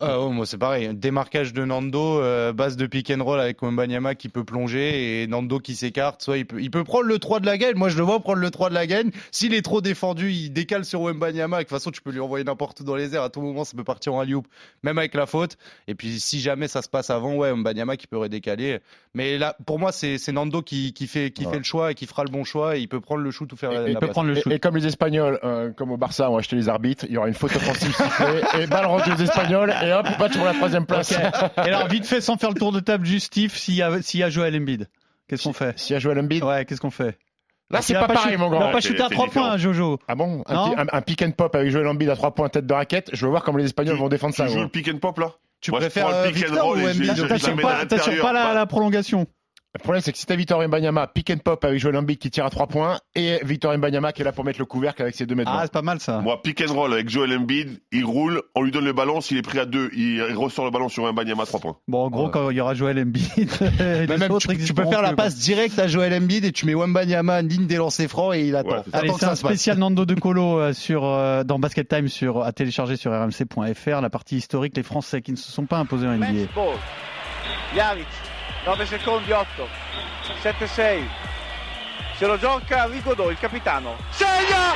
Ah, 0.00 0.18
oh, 0.18 0.30
moi 0.30 0.46
c'est 0.46 0.58
pareil, 0.58 0.90
démarquage 0.94 1.52
de 1.52 1.64
Nando, 1.64 2.20
euh, 2.20 2.52
base 2.52 2.76
de 2.76 2.86
pick 2.86 3.08
and 3.16 3.22
roll 3.22 3.38
avec 3.38 3.62
Wembanyama 3.62 4.16
qui 4.16 4.28
peut 4.28 4.42
plonger 4.42 5.22
et 5.22 5.26
Nando 5.28 5.60
qui 5.60 5.76
s'écarte, 5.76 6.22
soit 6.22 6.38
il 6.38 6.44
peut, 6.46 6.60
il 6.60 6.72
peut 6.72 6.82
prendre 6.82 7.04
le 7.04 7.20
3 7.20 7.38
de 7.38 7.46
la 7.46 7.56
gaine, 7.56 7.76
moi 7.76 7.88
je 7.88 7.96
le 7.96 8.02
vois 8.02 8.18
prendre 8.18 8.40
le 8.40 8.50
3 8.50 8.70
de 8.70 8.74
la 8.74 8.86
gaine, 8.88 9.12
s'il 9.30 9.54
est 9.54 9.62
trop 9.62 9.80
défendu, 9.80 10.32
il 10.32 10.50
décale 10.50 10.84
sur 10.84 11.02
Wembanyama, 11.02 11.58
de 11.58 11.62
toute 11.62 11.70
façon 11.70 11.92
tu 11.92 12.00
peux 12.02 12.10
lui 12.10 12.18
envoyer 12.18 12.44
n'importe 12.44 12.80
où 12.80 12.84
dans 12.84 12.96
les 12.96 13.14
airs, 13.14 13.22
à 13.22 13.30
tout 13.30 13.42
moment 13.42 13.62
ça 13.64 13.76
peut 13.76 13.84
partir 13.84 14.14
en 14.14 14.20
alley 14.20 14.34
même 14.82 14.98
avec 14.98 15.14
la 15.14 15.26
faute, 15.26 15.56
et 15.86 15.94
puis 15.94 16.18
si 16.18 16.40
jamais 16.40 16.66
ça 16.66 16.82
se 16.82 16.88
passe 16.88 17.10
avant, 17.10 17.36
ouais, 17.36 17.50
Wembanyama 17.52 17.96
qui 17.96 18.08
peut 18.08 18.18
redécaler, 18.18 18.80
mais 19.14 19.38
là 19.38 19.56
pour 19.66 19.78
moi 19.78 19.92
c'est 19.92 20.18
c'est 20.18 20.32
Nando 20.32 20.62
qui, 20.62 20.94
qui, 20.94 21.06
fait, 21.06 21.30
qui 21.30 21.44
fait 21.44 21.58
le 21.58 21.62
choix 21.64 21.92
et 21.92 21.94
qui 21.94 22.06
fera 22.06 22.24
le 22.24 22.30
bon 22.30 22.42
choix. 22.44 22.76
Et 22.76 22.80
il 22.80 22.88
peut 22.88 23.00
prendre 23.00 23.20
le 23.22 23.30
shoot 23.30 23.52
ou 23.52 23.56
faire 23.56 23.70
la, 23.70 23.88
Et- 23.88 23.92
la 23.92 24.00
peut 24.00 24.06
passe. 24.06 24.14
prendre 24.14 24.28
le 24.30 24.34
shoot. 24.34 24.52
et 24.52 24.58
comme 24.58 24.76
les 24.76 24.86
Espagnols, 24.86 25.38
euh, 25.44 25.70
comme 25.72 25.92
au 25.92 25.96
Barça, 25.96 26.30
ont 26.30 26.36
acheté 26.38 26.56
les 26.56 26.68
arbitres, 26.68 27.04
il 27.08 27.12
y 27.14 27.18
aura 27.18 27.28
une 27.28 27.34
faute 27.34 27.54
offensive 27.54 27.92
sifflée 27.96 28.40
et 28.62 28.66
balle 28.66 28.86
rendue 28.86 29.12
aux 29.12 29.16
Espagnols. 29.22 29.70
Et 29.82 29.91
hop, 29.92 30.06
match 30.18 30.36
pour 30.36 30.44
la 30.44 30.54
troisième 30.54 30.86
place. 30.86 31.12
Et 31.12 31.60
alors 31.60 31.86
vite 31.88 32.06
fait, 32.06 32.20
sans 32.20 32.36
faire 32.36 32.50
le 32.50 32.58
tour 32.58 32.72
de 32.72 32.80
table, 32.80 33.06
justif, 33.06 33.56
s'il 33.56 33.74
y 33.74 33.82
a, 33.82 34.02
s'il 34.02 34.20
y 34.20 34.22
a 34.22 34.30
Joel 34.30 34.56
Embiid, 34.56 34.88
qu'est-ce 35.28 35.44
qu'on 35.44 35.52
fait? 35.52 35.78
S'il 35.78 35.94
y 35.94 35.96
a 35.96 36.00
Joel 36.00 36.18
Embiid, 36.18 36.42
Ouais, 36.44 36.64
qu'est-ce 36.64 36.80
qu'on 36.80 36.90
fait? 36.90 37.18
Là 37.70 37.80
c'est 37.80 37.94
Il 37.94 37.98
pas, 37.98 38.06
pas 38.06 38.14
pareil 38.14 38.36
mon 38.36 38.48
Il 38.48 38.50
va 38.52 38.58
grand. 38.58 38.70
pas 38.72 38.80
c'est- 38.82 38.88
shooter 38.88 39.02
à 39.02 39.08
c'est 39.08 39.14
3 39.14 39.26
différent. 39.28 39.46
points, 39.48 39.56
Jojo. 39.56 39.98
Ah 40.06 40.14
bon 40.14 40.42
un, 40.46 41.00
pick 41.00 41.22
and 41.22 41.30
pop 41.30 41.54
avec 41.54 41.70
Joel 41.70 41.86
Embiid 41.86 42.10
à 42.10 42.16
3 42.16 42.34
points 42.34 42.48
tête 42.50 42.66
de 42.66 42.74
raquette, 42.74 43.08
je 43.14 43.24
veux 43.24 43.30
voir 43.30 43.42
comment 43.44 43.56
les 43.58 43.64
Espagnols 43.64 43.96
vont 43.96 44.08
défendre 44.10 44.34
Tu 44.34 44.42
ça. 44.42 44.46
joues 44.46 44.54
gros. 44.54 44.62
le 44.64 44.68
pick 44.68 44.88
and 44.88 44.98
pop 44.98 45.18
là? 45.18 45.30
Tu 45.62 45.70
préfères 45.70 46.08
le 46.08 46.14
euh, 46.14 46.30
pick 46.30 46.44
and 46.50 46.62
roll 46.62 46.80
T'assures 47.88 48.20
pas, 48.20 48.32
pas 48.32 48.52
la 48.52 48.66
prolongation. 48.66 49.26
Le 49.74 49.78
problème, 49.82 50.02
c'est 50.02 50.12
que 50.12 50.18
si 50.18 50.26
t'as 50.26 50.36
Victor 50.36 50.60
Mbanyama, 50.68 51.06
pick 51.06 51.30
and 51.30 51.38
pop 51.38 51.64
avec 51.64 51.78
Joel 51.78 51.96
Embiid 51.96 52.18
qui 52.18 52.30
tire 52.30 52.44
à 52.44 52.50
3 52.50 52.66
points 52.66 52.98
et 53.14 53.38
Victor 53.42 53.74
Mbanyama 53.78 54.12
qui 54.12 54.20
est 54.20 54.24
là 54.26 54.32
pour 54.32 54.44
mettre 54.44 54.58
le 54.58 54.66
couvercle 54.66 55.00
avec 55.00 55.14
ses 55.14 55.24
2 55.24 55.34
mètres. 55.34 55.50
Ah, 55.50 55.56
20. 55.60 55.62
c'est 55.62 55.72
pas 55.72 55.80
mal 55.80 55.98
ça. 55.98 56.18
Moi, 56.18 56.42
pick 56.42 56.60
and 56.60 56.74
roll 56.74 56.92
avec 56.92 57.08
Joel 57.08 57.34
Embiid, 57.38 57.80
il 57.90 58.04
roule, 58.04 58.42
on 58.54 58.60
lui 58.62 58.70
donne 58.70 58.84
le 58.84 58.92
ballon, 58.92 59.22
s'il 59.22 59.38
est 59.38 59.42
pris 59.42 59.58
à 59.58 59.64
deux, 59.64 59.88
il 59.94 60.16
il 60.28 60.36
ressort 60.36 60.66
le 60.66 60.70
ballon 60.70 60.90
sur 60.90 61.06
un 61.06 61.14
Banyama 61.14 61.46
3 61.46 61.60
points. 61.60 61.76
Bon, 61.88 62.04
en 62.04 62.10
gros, 62.10 62.26
Ouais. 62.26 62.30
quand 62.32 62.50
il 62.50 62.56
y 62.58 62.60
aura 62.60 62.74
Joel 62.74 62.98
Embiid, 62.98 63.50
les 63.80 64.06
Mais 64.08 64.18
même, 64.18 64.30
autres 64.30 64.52
tu, 64.52 64.62
tu 64.62 64.74
peux 64.74 64.84
faire 64.84 65.00
la 65.00 65.14
passe 65.14 65.36
directe 65.36 65.78
à 65.78 65.86
Joel 65.88 66.12
Embiid 66.12 66.44
et 66.44 66.52
tu 66.52 66.66
mets 66.66 66.74
Wembanyama 66.74 67.38
en 67.38 67.42
ligne 67.42 67.66
des 67.66 67.76
lancers 67.76 68.08
francs 68.10 68.34
et 68.34 68.46
il 68.46 68.54
attend. 68.56 68.68
Ouais. 68.76 68.82
Allez, 68.92 69.10
c'est 69.18 69.24
un 69.24 69.34
spécial 69.36 69.78
Nando 69.78 70.04
de 70.04 70.14
Colo 70.14 70.58
euh, 70.60 70.72
sur, 70.74 71.04
euh, 71.06 71.44
dans 71.44 71.58
Basket 71.58 71.88
Time 71.88 72.08
sur, 72.08 72.42
à 72.42 72.52
télécharger 72.52 72.96
sur 72.96 73.10
rmc.fr. 73.10 74.00
La 74.02 74.10
partie 74.10 74.36
historique, 74.36 74.76
les 74.76 74.82
Français 74.82 75.22
qui 75.22 75.32
ne 75.32 75.36
se 75.38 75.50
sont 75.50 75.64
pas 75.64 75.78
imposés 75.78 76.06
en 76.06 76.16
NBA. 76.18 76.46
9 78.64 78.86
secondi 78.86 79.32
8, 79.32 79.66
7-6. 80.40 81.02
Se 82.16 82.26
lo 82.26 82.38
gioca 82.38 82.86
Rigodò, 82.86 83.28
il 83.30 83.38
capitano. 83.38 83.96
Segna! 84.10 84.74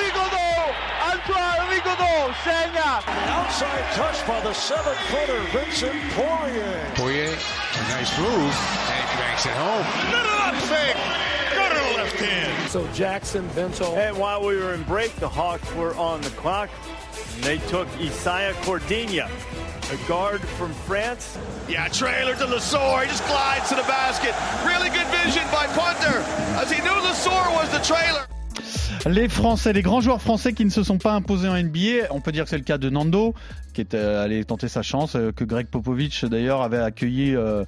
Rigodò! 0.00 0.72
Antoine 1.12 1.72
Rigodò 1.72 2.32
segna! 2.42 3.00
Outside 3.28 3.84
touch 3.94 4.26
by 4.26 4.40
the 4.40 4.52
seven 4.52 4.94
footer, 5.06 5.38
Vincent 5.52 5.94
Poirier. 6.14 6.90
Poirier, 6.96 7.30
a 7.30 7.88
nice 7.88 8.18
move, 8.18 8.54
and 8.90 9.18
banks 9.18 9.46
it 9.46 9.52
home. 9.52 9.86
Little 10.10 10.38
up 10.42 10.54
fake. 10.56 10.96
Go 11.54 11.68
to 11.68 11.74
the 11.74 11.96
left 11.96 12.16
hand. 12.16 12.70
So 12.70 12.88
Jackson, 12.92 13.46
Bento. 13.54 13.94
And 13.94 14.18
while 14.18 14.44
we 14.44 14.56
were 14.56 14.74
in 14.74 14.82
break, 14.82 15.14
the 15.16 15.28
Hawks 15.28 15.72
were 15.74 15.94
on 15.94 16.20
the 16.22 16.30
clock. 16.30 16.70
And 17.34 17.44
they 17.44 17.58
took 17.68 17.86
Isaiah 18.00 18.54
Cordigna, 18.62 19.30
a 19.90 19.96
guard 20.06 20.40
from 20.40 20.72
France? 20.86 21.38
Yeah, 21.68 21.88
trailer 21.88 22.34
to 22.34 22.44
Lasor. 22.44 23.02
He 23.02 23.08
just 23.08 23.26
glides 23.26 23.68
to 23.70 23.74
the 23.74 23.82
basket. 23.82 24.34
Really 24.66 24.90
good 24.90 25.06
vision 25.08 25.44
by 25.50 25.66
Punter, 25.68 26.18
as 26.60 26.70
he 26.70 26.80
knew 26.82 26.90
Lasor 26.90 27.54
was 27.54 27.70
the 27.70 27.80
trailer. 27.80 28.26
Les 29.06 29.28
Français, 29.28 29.72
les 29.72 29.82
grands 29.82 30.00
joueurs 30.00 30.20
français 30.20 30.52
qui 30.52 30.64
ne 30.64 30.70
se 30.70 30.82
sont 30.82 30.98
pas 30.98 31.12
imposés 31.12 31.48
en 31.48 31.54
NBA, 31.54 32.08
on 32.10 32.20
peut 32.20 32.32
dire 32.32 32.44
que 32.44 32.50
c'est 32.50 32.58
le 32.58 32.64
cas 32.64 32.78
de 32.78 32.90
Nando, 32.90 33.34
qui 33.72 33.80
est 33.80 33.94
euh, 33.94 34.24
allé 34.24 34.44
tenter 34.44 34.68
sa 34.68 34.82
chance, 34.82 35.14
euh, 35.14 35.32
que 35.32 35.44
Greg 35.44 35.68
Popovich 35.68 36.24
d'ailleurs 36.24 36.62
avait 36.62 36.78
accueilli 36.78 37.34
euh, 37.34 37.64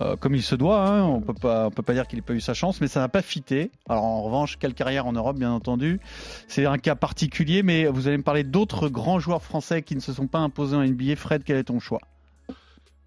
euh, 0.00 0.16
comme 0.16 0.34
il 0.34 0.42
se 0.42 0.54
doit. 0.54 0.86
hein. 0.86 1.02
On 1.02 1.20
peut 1.20 1.34
pas, 1.34 1.66
on 1.66 1.70
peut 1.70 1.82
pas 1.82 1.92
dire 1.94 2.06
qu'il 2.06 2.18
n'ait 2.18 2.22
pas 2.24 2.34
eu 2.34 2.40
sa 2.40 2.54
chance, 2.54 2.80
mais 2.80 2.88
ça 2.88 3.00
n'a 3.00 3.08
pas 3.08 3.22
fité. 3.22 3.70
Alors 3.88 4.04
en 4.04 4.22
revanche, 4.22 4.56
quelle 4.58 4.74
carrière 4.74 5.06
en 5.06 5.12
Europe, 5.12 5.38
bien 5.38 5.52
entendu. 5.52 6.00
C'est 6.48 6.66
un 6.66 6.78
cas 6.78 6.94
particulier, 6.94 7.62
mais 7.62 7.86
vous 7.86 8.08
allez 8.08 8.16
me 8.18 8.22
parler 8.22 8.44
d'autres 8.44 8.88
grands 8.88 9.18
joueurs 9.18 9.42
français 9.42 9.82
qui 9.82 9.94
ne 9.94 10.00
se 10.00 10.12
sont 10.12 10.26
pas 10.26 10.38
imposés 10.40 10.76
en 10.76 10.84
NBA. 10.84 11.16
Fred, 11.16 11.42
quel 11.44 11.56
est 11.56 11.64
ton 11.64 11.78
choix? 11.80 12.00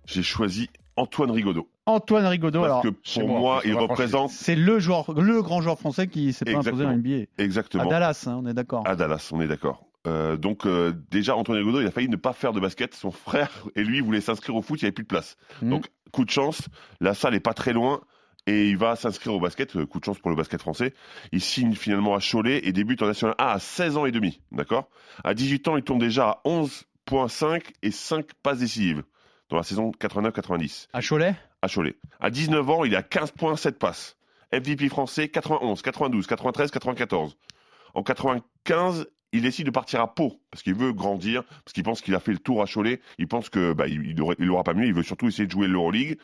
J'ai 0.06 0.24
choisi 0.24 0.70
Antoine 0.96 1.32
Rigaudot. 1.32 1.68
Antoine 1.86 2.26
Rigaudot. 2.26 2.62
Parce 2.62 2.72
alors, 2.72 2.82
que 2.84 3.20
pour 3.20 3.28
moi, 3.30 3.62
il 3.66 3.74
représente 3.76 4.30
c'est 4.32 4.56
le 4.56 4.80
joueur, 4.80 5.12
le 5.14 5.42
grand 5.42 5.62
joueur 5.62 5.78
français 5.80 6.08
qui 6.08 6.34
s'est 6.34 6.46
pas 6.46 6.52
imposé 6.58 6.86
en 6.86 6.92
Exactement. 6.92 6.98
NBA. 6.98 7.26
À 7.38 7.44
exactement 7.44 7.86
Dallas, 7.86 8.24
hein, 8.28 8.40
on 8.44 8.48
est 8.48 8.54
d'accord. 8.54 8.84
à 8.88 8.96
Dallas, 8.96 9.30
on 9.32 9.40
est 9.42 9.48
d'accord. 9.48 9.84
Euh, 10.06 10.38
donc 10.38 10.66
euh, 10.66 10.94
déjà 11.12 11.36
Antoine 11.36 11.58
Rigaudot, 11.58 11.82
il 11.82 11.88
a 11.88 11.92
failli 11.92 12.10
ne 12.10 12.16
pas 12.16 12.34
faire 12.34 12.54
de 12.54 12.60
basket. 12.60 12.94
Son 12.94 13.12
frère 13.12 13.52
et 13.76 13.84
lui 13.84 14.00
voulaient 14.02 14.22
s'inscrire 14.22 14.56
au 14.56 14.62
foot, 14.62 14.82
il 14.82 14.86
n'y 14.86 14.88
avait 14.88 14.94
plus 14.94 15.04
de 15.04 15.08
place. 15.08 15.38
Mhm. 15.62 15.70
Donc 15.70 15.88
coup 16.12 16.24
de 16.26 16.30
chance, 16.30 16.62
la 17.02 17.14
salle 17.14 17.36
est 17.36 17.40
pas 17.40 17.54
très 17.54 17.74
loin 17.74 18.02
et 18.46 18.70
il 18.70 18.78
va 18.78 18.96
s'inscrire 18.96 19.34
au 19.34 19.40
basket. 19.40 19.76
Euh, 19.76 19.86
Coup 19.86 20.00
de 20.00 20.06
chance 20.06 20.20
pour 20.20 20.30
le 20.30 20.36
basket 20.38 20.62
français. 20.62 20.94
Il 21.32 21.42
signe 21.42 21.74
finalement 21.76 22.16
à 22.16 22.20
Cholet 22.20 22.62
et 22.66 22.72
débute 22.72 23.02
en 23.02 23.08
National 23.08 23.36
A 23.38 23.52
à 23.52 23.60
16 23.60 23.98
ans 23.98 24.06
et 24.06 24.12
demi. 24.12 24.42
D'accord? 24.52 24.90
À 25.24 25.34
18 25.34 25.68
ans, 25.68 25.78
il 25.78 25.84
tombe 25.84 26.00
déjà 26.00 26.30
à 26.30 26.42
11,5 26.46 27.62
et 27.84 27.92
5 27.92 28.26
passes 28.42 28.60
décisives 28.60 29.04
dans 29.50 29.58
la 29.58 29.64
saison 29.64 29.92
89-90 30.00 30.88
À 30.94 31.02
Cholet? 31.02 31.36
À 31.62 31.68
Cholet. 31.68 31.96
À 32.20 32.30
19 32.30 32.70
ans, 32.70 32.84
il 32.86 32.94
est 32.94 32.98
à 32.98 33.04
15 33.04 33.32
points, 33.32 33.56
7 33.58 33.78
passes. 33.78 34.16
MVP 34.54 34.88
français 34.88 35.28
91, 35.28 35.82
92, 35.82 36.26
93, 36.26 36.72
94. 36.72 37.38
En 37.94 38.04
95, 38.04 39.08
il 39.34 39.42
décide 39.42 39.66
de 39.66 39.72
partir 39.72 40.00
à 40.02 40.14
Pau 40.14 40.40
parce 40.52 40.64
qu'il 40.64 40.74
veut 40.74 40.94
grandir, 40.94 41.44
parce 41.44 41.74
qu'il 41.74 41.84
pense 41.84 42.02
qu'il 42.02 42.16
a 42.16 42.20
fait 42.20 42.32
le 42.32 42.38
tour 42.40 42.62
à 42.62 42.66
Cholet. 42.66 43.02
Il 43.18 43.28
pense 43.28 43.50
que 43.50 43.74
bah, 43.74 43.88
il, 43.88 44.06
il 44.06 44.22
aurait- 44.22 44.36
il 44.40 44.50
aura 44.50 44.64
pas 44.64 44.74
mieux. 44.74 44.86
Il 44.86 44.94
veut 44.94 45.04
surtout 45.04 45.28
essayer 45.28 45.46
de 45.46 45.52
jouer 45.52 45.68
l'Euroleague 45.68 46.18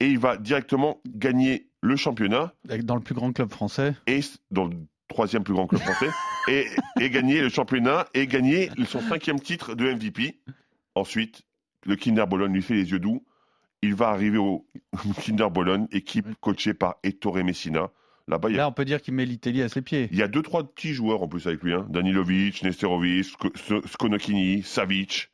et 0.00 0.08
il 0.08 0.18
va 0.18 0.36
directement 0.36 1.00
gagner 1.06 1.68
le 1.82 1.96
championnat 1.96 2.52
dans 2.84 2.94
le 2.96 3.02
plus 3.02 3.14
grand 3.14 3.32
club 3.32 3.50
français. 3.52 3.94
et 4.06 4.20
dans 4.50 4.64
le 4.64 4.76
troisième 5.08 5.44
plus 5.44 5.54
grand 5.54 5.66
club 5.66 5.82
français 5.82 6.10
et, 6.48 6.66
et 7.00 7.10
gagner 7.10 7.40
le 7.40 7.48
championnat 7.48 8.06
et 8.14 8.26
gagner 8.26 8.70
son 8.88 9.00
cinquième 9.00 9.38
titre 9.38 9.74
de 9.74 9.92
MVP. 9.92 10.40
Ensuite, 10.94 11.42
le 11.84 11.94
Kinder 11.96 12.26
Bologne 12.26 12.52
lui 12.54 12.62
fait 12.62 12.74
les 12.74 12.90
yeux 12.90 12.98
doux. 12.98 13.24
Il 13.82 13.94
va 13.94 14.08
arriver 14.08 14.38
au 14.38 14.66
Kinder 15.22 15.50
Bologne, 15.50 15.86
équipe 15.92 16.26
coachée 16.40 16.74
par 16.74 16.96
Ettore 17.04 17.44
Messina. 17.44 17.90
Là-bas, 18.28 18.48
a 18.48 18.52
Là, 18.52 18.68
on 18.68 18.72
peut 18.72 18.84
dire 18.84 19.00
qu'il 19.02 19.14
met 19.14 19.24
l'Italie 19.24 19.62
à 19.62 19.68
ses 19.68 19.82
pieds. 19.82 20.08
il 20.10 20.18
y 20.18 20.22
a 20.22 20.28
deux, 20.28 20.42
trois 20.42 20.64
petits 20.64 20.92
joueurs 20.94 21.22
en 21.22 21.28
plus 21.28 21.46
avec 21.46 21.62
lui. 21.62 21.72
Hein. 21.74 21.86
Danilovic, 21.88 22.62
Nesterovic, 22.62 23.24
Sk- 23.24 23.54
Sk- 23.56 23.86
Skonokini, 23.86 24.62
Savic. 24.62 25.30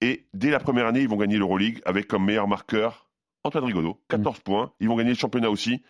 Et 0.00 0.26
dès 0.34 0.50
la 0.50 0.60
première 0.60 0.86
année, 0.86 1.00
ils 1.00 1.08
vont 1.08 1.16
gagner 1.16 1.38
l'Euroleague 1.38 1.80
avec 1.84 2.06
comme 2.06 2.24
meilleur 2.26 2.46
marqueur 2.46 3.06
Antoine 3.44 3.64
Rigaudot. 3.64 3.98
14 4.08 4.40
points. 4.40 4.72
Ils 4.80 4.88
vont 4.88 4.96
gagner 4.96 5.10
le 5.10 5.16
championnat 5.16 5.48
aussi. 5.50 5.82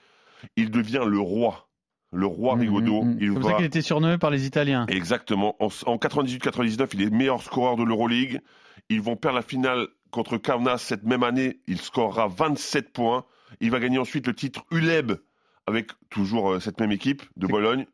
Il 0.56 0.70
devient 0.70 1.02
le 1.06 1.18
roi. 1.18 1.68
Le 2.12 2.26
roi 2.26 2.54
Mmh, 2.56 2.60
Rigaudot. 2.60 3.02
mmh, 3.02 3.08
mmh. 3.14 3.18
Il 3.20 3.28
C'est 3.34 3.40
pour 3.40 3.50
ça 3.50 3.56
qu'il 3.56 3.64
était 3.66 3.82
surnommé 3.82 4.16
par 4.18 4.30
les 4.30 4.46
Italiens. 4.46 4.86
Exactement. 4.88 5.56
En, 5.60 5.66
en 5.86 5.96
98-99, 5.96 6.88
il 6.94 7.02
est 7.02 7.10
meilleur 7.10 7.42
scoreur 7.42 7.76
de 7.76 7.82
l'Euroleague. 7.84 8.40
Ils 8.88 9.00
vont 9.02 9.16
perdre 9.16 9.36
la 9.36 9.42
finale 9.42 9.88
contre 10.10 10.36
Kaunas 10.38 10.78
cette 10.78 11.02
même 11.02 11.22
année. 11.24 11.58
Il 11.66 11.80
scorera 11.80 12.28
27 12.28 12.92
points. 12.92 13.24
Il 13.60 13.70
va 13.70 13.80
gagner 13.80 13.98
ensuite 13.98 14.26
le 14.26 14.34
titre 14.34 14.64
ULEB 14.70 15.12
avec 15.68 15.90
toujours 16.10 16.52
euh, 16.52 16.60
cette 16.60 16.80
même 16.80 16.92
équipe 16.92 17.22
de 17.36 17.46
Bologne. 17.46 17.86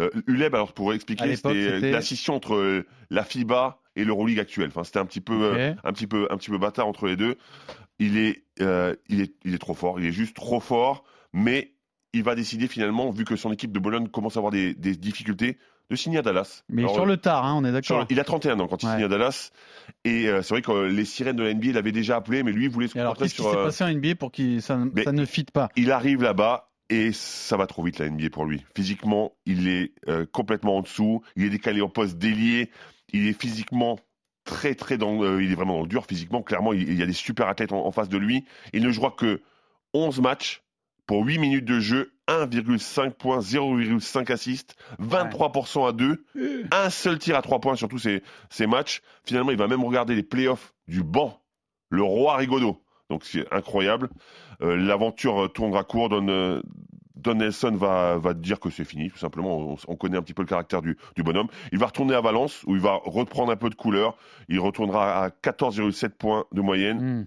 Euh, 0.00 0.10
ULEB, 0.26 0.54
alors 0.54 0.72
pour 0.72 0.92
expliquer, 0.92 1.26
l'époque, 1.26 1.52
c'était 1.54 1.90
la 1.90 2.00
scission 2.00 2.34
entre 2.34 2.54
euh, 2.54 2.86
la 3.10 3.24
FIBA 3.24 3.78
et 3.94 4.04
l'Euroleague 4.04 4.38
actuelle. 4.40 4.68
Enfin, 4.68 4.84
c'était 4.84 4.98
un 4.98 5.04
petit 5.06 5.20
peu, 5.20 5.34
euh, 5.54 5.74
un 5.84 5.92
petit 5.92 6.06
peu, 6.06 6.26
un 6.30 6.36
petit 6.36 6.50
peu 6.50 6.58
bâtard 6.58 6.86
entre 6.86 7.06
les 7.06 7.16
deux. 7.16 7.36
Il 7.98 8.16
est, 8.16 8.42
euh, 8.60 8.94
il 9.08 9.20
est, 9.20 9.34
il 9.44 9.54
est 9.54 9.58
trop 9.58 9.74
fort. 9.74 10.00
Il 10.00 10.06
est 10.06 10.12
juste 10.12 10.34
trop 10.34 10.60
fort. 10.60 11.04
Mais 11.34 11.72
il 12.14 12.22
va 12.22 12.34
décider 12.34 12.68
finalement, 12.68 13.10
vu 13.10 13.24
que 13.24 13.36
son 13.36 13.52
équipe 13.52 13.72
de 13.72 13.78
Bologne 13.78 14.08
commence 14.08 14.36
à 14.36 14.40
avoir 14.40 14.50
des, 14.50 14.74
des 14.74 14.96
difficultés, 14.96 15.58
de 15.90 15.96
signer 15.96 16.18
à 16.18 16.22
Dallas. 16.22 16.62
Mais 16.70 16.82
Alors, 16.82 16.94
sur 16.94 17.06
le 17.06 17.18
tard, 17.18 17.44
hein, 17.44 17.54
on 17.56 17.64
est 17.64 17.72
d'accord. 17.72 18.06
il 18.08 18.18
a 18.18 18.24
31 18.24 18.60
ans 18.60 18.68
quand 18.68 18.82
il 18.82 18.86
Ouais. 18.86 18.94
signe 18.94 19.04
à 19.04 19.08
Dallas. 19.08 19.50
Et 20.04 20.26
euh, 20.28 20.40
c'est 20.42 20.54
vrai 20.54 20.62
que 20.62 20.72
euh, 20.72 20.88
les 20.88 21.04
sirènes 21.04 21.36
de 21.36 21.42
la 21.42 21.52
NBA 21.52 21.72
l'avaient 21.72 21.92
déjà 21.92 22.16
appelé, 22.16 22.42
mais 22.42 22.52
lui, 22.52 22.64
il 22.64 22.70
voulait 22.70 22.88
se 22.88 22.96
Et 22.96 23.00
alors, 23.00 23.14
concentrer 23.14 23.28
qu'est-ce 23.36 23.48
qui 23.48 23.54
s'est 23.54 23.60
euh, 23.60 23.64
passé 23.64 23.84
en 23.84 23.92
NBA 23.92 24.14
pour 24.14 24.32
que 24.32 24.60
ça, 24.60 24.78
ça 25.04 25.12
ne 25.12 25.24
fit 25.26 25.44
pas? 25.44 25.68
il 25.76 25.90
arrive 25.92 26.22
là-bas 26.22 26.70
et 26.92 27.12
ça 27.12 27.56
va 27.56 27.66
trop 27.66 27.82
vite 27.82 27.98
la 27.98 28.10
NBA 28.10 28.28
pour 28.30 28.44
lui. 28.44 28.64
Physiquement, 28.76 29.32
il 29.46 29.66
est 29.68 29.92
euh, 30.08 30.26
complètement 30.30 30.76
en 30.76 30.82
dessous. 30.82 31.22
Il 31.36 31.44
est 31.44 31.50
décalé 31.50 31.80
en 31.80 31.88
poste 31.88 32.18
d'ailier. 32.18 32.70
Il 33.14 33.26
est 33.26 33.40
physiquement 33.40 33.98
très 34.44 34.74
très 34.74 34.98
dans. 34.98 35.22
euh, 35.22 35.42
il 35.42 35.50
est 35.50 35.54
vraiment 35.54 35.76
dans 35.76 35.82
le 35.82 35.88
dur 35.88 36.04
physiquement. 36.06 36.42
Clairement, 36.42 36.74
il, 36.74 36.82
il 36.82 36.98
y 36.98 37.02
a 37.02 37.06
des 37.06 37.14
super 37.14 37.48
athlètes 37.48 37.72
en, 37.72 37.86
en 37.86 37.92
face 37.92 38.10
de 38.10 38.18
lui. 38.18 38.44
Il 38.74 38.82
ne 38.82 38.90
jouera 38.90 39.10
que 39.10 39.40
11 39.94 40.20
matchs 40.20 40.62
pour 41.06 41.24
8 41.24 41.38
minutes 41.38 41.64
de 41.64 41.80
jeu, 41.80 42.12
1,5 42.28 43.12
points, 43.12 43.40
0,5 43.40 44.30
assists, 44.30 44.76
23% 45.00 45.88
à 45.88 45.92
2, 45.92 46.24
un 46.70 46.90
seul 46.90 47.18
tir 47.18 47.36
à 47.36 47.42
3 47.42 47.60
points 47.60 47.74
sur 47.74 47.88
tous 47.88 47.98
ces, 47.98 48.22
ces 48.50 48.66
matchs. 48.66 49.00
Finalement, 49.24 49.50
il 49.50 49.56
va 49.56 49.66
même 49.66 49.82
regarder 49.84 50.14
les 50.14 50.22
playoffs 50.22 50.74
du 50.88 51.02
banc, 51.02 51.40
le 51.88 52.02
roi 52.02 52.36
Rigaudot. 52.36 52.81
Donc 53.12 53.24
c'est 53.24 53.44
incroyable. 53.52 54.08
Euh, 54.62 54.74
L'aventure 54.74 55.44
euh, 55.44 55.48
tournera 55.48 55.84
court. 55.84 56.08
Don, 56.08 56.26
euh, 56.28 56.62
Don 57.16 57.34
Nelson 57.34 57.72
va, 57.72 58.16
va 58.16 58.32
dire 58.32 58.58
que 58.58 58.70
c'est 58.70 58.86
fini, 58.86 59.10
tout 59.10 59.18
simplement. 59.18 59.58
On, 59.58 59.76
on 59.86 59.96
connaît 59.96 60.16
un 60.16 60.22
petit 60.22 60.32
peu 60.32 60.40
le 60.40 60.48
caractère 60.48 60.80
du, 60.80 60.96
du 61.14 61.22
bonhomme. 61.22 61.48
Il 61.72 61.78
va 61.78 61.86
retourner 61.86 62.14
à 62.14 62.22
Valence, 62.22 62.62
où 62.66 62.74
il 62.74 62.80
va 62.80 62.98
reprendre 63.04 63.52
un 63.52 63.56
peu 63.56 63.68
de 63.68 63.74
couleur. 63.74 64.16
Il 64.48 64.60
retournera 64.60 65.24
à 65.24 65.28
14,7 65.28 66.08
points 66.08 66.46
de 66.52 66.62
moyenne 66.62 67.00
Hmm. 67.02 67.26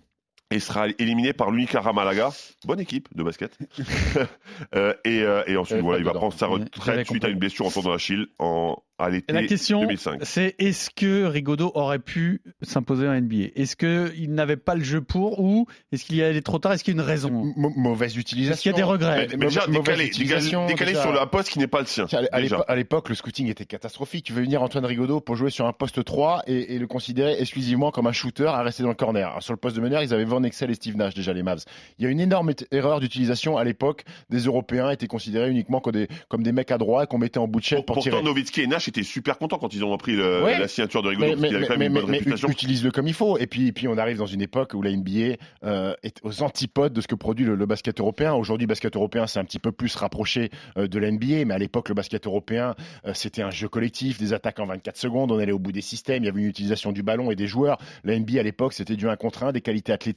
Et 0.51 0.59
sera 0.59 0.87
éliminé 0.99 1.33
par 1.33 1.51
l'Unicara 1.51 1.91
Malaga. 1.93 2.31
Bonne 2.65 2.79
équipe 2.79 3.07
de 3.15 3.23
basket. 3.23 3.57
Euh, 4.73 4.93
et, 5.03 5.21
euh, 5.21 5.43
et 5.47 5.57
ensuite, 5.57 5.79
voilà, 5.79 5.99
il 5.99 6.05
va 6.05 6.11
dedans. 6.11 6.19
prendre 6.21 6.33
sa 6.33 6.47
retraite 6.47 7.07
suite 7.07 7.25
à 7.25 7.27
une 7.29 7.37
blessure 7.39 7.65
en 7.65 7.71
tendon 7.71 7.91
d'Achille 7.91 8.27
en, 8.39 8.77
à 8.97 9.09
l'été 9.09 9.31
Et 9.31 9.35
la 9.35 9.45
question, 9.45 9.81
2005. 9.81 10.21
c'est 10.23 10.55
est-ce 10.59 10.89
que 10.89 11.25
Rigaudot 11.25 11.71
aurait 11.75 11.99
pu 11.99 12.41
s'imposer 12.61 13.07
en 13.07 13.13
NBA 13.19 13.47
Est-ce 13.55 13.75
qu'il 13.75 14.33
n'avait 14.33 14.55
pas 14.57 14.75
le 14.75 14.83
jeu 14.83 15.01
pour 15.01 15.39
ou 15.41 15.67
est-ce 15.91 16.05
qu'il 16.05 16.15
y 16.15 16.23
allait 16.23 16.41
trop 16.41 16.57
tard? 16.59 16.71
Est-ce 16.73 16.83
qu'il 16.83 16.95
y 16.95 16.97
a 16.97 17.01
une 17.01 17.07
raison? 17.07 17.29
M- 17.57 17.71
mauvaise 17.75 18.15
utilisation. 18.15 18.53
Est-ce 18.53 18.61
qu'il 18.61 18.71
y 18.71 18.75
a 18.75 18.77
des 18.77 18.83
regrets? 18.83 19.27
Mais 19.31 19.45
déjà, 19.47 19.67
Mauvaise 19.67 19.81
décalé, 19.83 20.05
utilisation, 20.05 20.65
décalé 20.67 20.91
déjà. 20.93 21.03
sur 21.03 21.21
un 21.21 21.27
poste 21.27 21.49
qui 21.49 21.59
n'est 21.59 21.67
pas 21.67 21.81
le 21.81 21.85
sien. 21.87 22.05
À 22.31 22.41
déjà. 22.41 22.57
l'épo- 22.57 22.63
à 22.67 22.75
l'époque, 22.75 23.09
le 23.09 23.15
scouting 23.15 23.49
était 23.49 23.65
catastrophique. 23.65 24.25
Tu 24.25 24.33
veux 24.33 24.41
venir 24.43 24.61
Antoine 24.63 24.85
Rigaudot 24.85 25.19
pour 25.19 25.35
jouer 25.35 25.49
sur 25.49 25.65
un 25.67 25.73
poste 25.73 26.03
3 26.03 26.43
et, 26.47 26.75
et 26.75 26.79
le 26.79 26.87
considérer 26.87 27.35
exclusivement 27.39 27.91
comme 27.91 28.07
un 28.07 28.13
shooter 28.13 28.47
à 28.47 28.61
rester 28.63 28.83
dans 28.83 28.89
le 28.89 28.95
corner. 28.95 29.27
Alors, 29.29 29.43
sur 29.43 29.53
le 29.53 29.57
poste 29.57 29.75
de 29.75 29.81
meneur, 29.81 30.01
ils 30.01 30.13
avaient 30.13 30.23
Van 30.35 30.43
Excel 30.43 30.69
et 30.71 30.75
Steve 30.75 30.97
Nash 30.97 31.13
déjà 31.13 31.33
les 31.33 31.43
Mavs. 31.43 31.63
Il 31.97 32.03
y 32.03 32.07
a 32.07 32.11
une 32.11 32.19
énorme 32.19 32.51
erreur 32.71 32.99
d'utilisation 32.99 33.57
à 33.57 33.63
l'époque. 33.63 34.03
Des 34.29 34.39
Européens 34.39 34.89
étaient 34.91 35.07
considérés 35.07 35.49
uniquement 35.49 35.79
comme 35.79 35.93
des, 35.93 36.07
comme 36.29 36.43
des 36.43 36.51
mecs 36.51 36.71
à 36.71 36.77
droite 36.77 37.09
qu'on 37.09 37.17
mettait 37.17 37.39
en 37.39 37.47
bout 37.47 37.59
de 37.59 37.65
chaîne 37.65 37.77
pour, 37.83 37.95
Pourtant, 37.95 38.09
tirer. 38.11 38.21
Nowitzki 38.23 38.61
et 38.61 38.67
Nash 38.67 38.87
étaient 38.87 39.03
super 39.03 39.37
contents 39.37 39.57
quand 39.57 39.73
ils 39.73 39.83
ont 39.83 39.89
repris 39.91 40.15
le- 40.15 40.43
Ouais. 40.43 40.59
la 40.59 40.67
signature 40.67 41.01
de 41.01 41.09
Rigaudot, 41.09 41.35
Mais, 41.37 41.49
mais, 41.77 41.89
mais- 41.89 42.01
mais- 42.07 42.19
utilise-le 42.49 42.91
comme 42.91 43.07
il 43.07 43.13
faut. 43.13 43.37
Et 43.37 43.47
puis, 43.47 43.67
et 43.67 43.71
puis, 43.71 43.87
on 43.87 43.97
arrive 43.97 44.17
dans 44.17 44.25
une 44.25 44.41
époque 44.41 44.73
où 44.73 44.81
la 44.81 44.91
NBA 44.91 45.37
euh, 45.63 45.93
est 46.03 46.19
aux 46.23 46.41
antipodes 46.43 46.93
de 46.93 47.01
ce 47.01 47.07
que 47.07 47.15
produit 47.15 47.45
le, 47.45 47.55
le 47.55 47.65
basket 47.65 47.99
européen. 47.99 48.33
Aujourd'hui, 48.33 48.65
le 48.65 48.69
basket 48.69 48.95
européen, 48.95 49.27
c'est 49.27 49.39
un 49.39 49.45
petit 49.45 49.59
peu 49.59 49.71
plus 49.71 49.95
rapproché 49.95 50.49
euh, 50.77 50.87
de 50.87 50.99
la 50.99 51.09
NBA, 51.11 51.45
mais 51.45 51.53
à 51.53 51.57
l'époque, 51.57 51.89
le 51.89 51.95
basket 51.95 52.25
européen, 52.27 52.75
euh, 53.05 53.11
c'était 53.13 53.41
un 53.41 53.49
jeu 53.51 53.67
collectif, 53.69 54.19
des 54.19 54.33
attaques 54.33 54.59
en 54.59 54.65
24 54.65 54.97
secondes, 54.97 55.31
on 55.31 55.39
allait 55.39 55.51
au 55.51 55.59
bout 55.59 55.71
des 55.71 55.81
systèmes, 55.81 56.23
il 56.23 56.25
y 56.25 56.29
avait 56.29 56.41
une 56.41 56.47
utilisation 56.47 56.91
du 56.91 57.03
ballon 57.03 57.31
et 57.31 57.35
des 57.35 57.47
joueurs. 57.47 57.77
La 58.03 58.17
NBA, 58.19 58.39
à 58.39 58.43
l'époque, 58.43 58.73
c'était 58.73 58.95
du 58.95 59.07
1 59.07 59.15
contre 59.15 59.43
1, 59.43 59.51
des 59.51 59.61
qualités 59.61 59.91
athlétiques. 59.93 60.15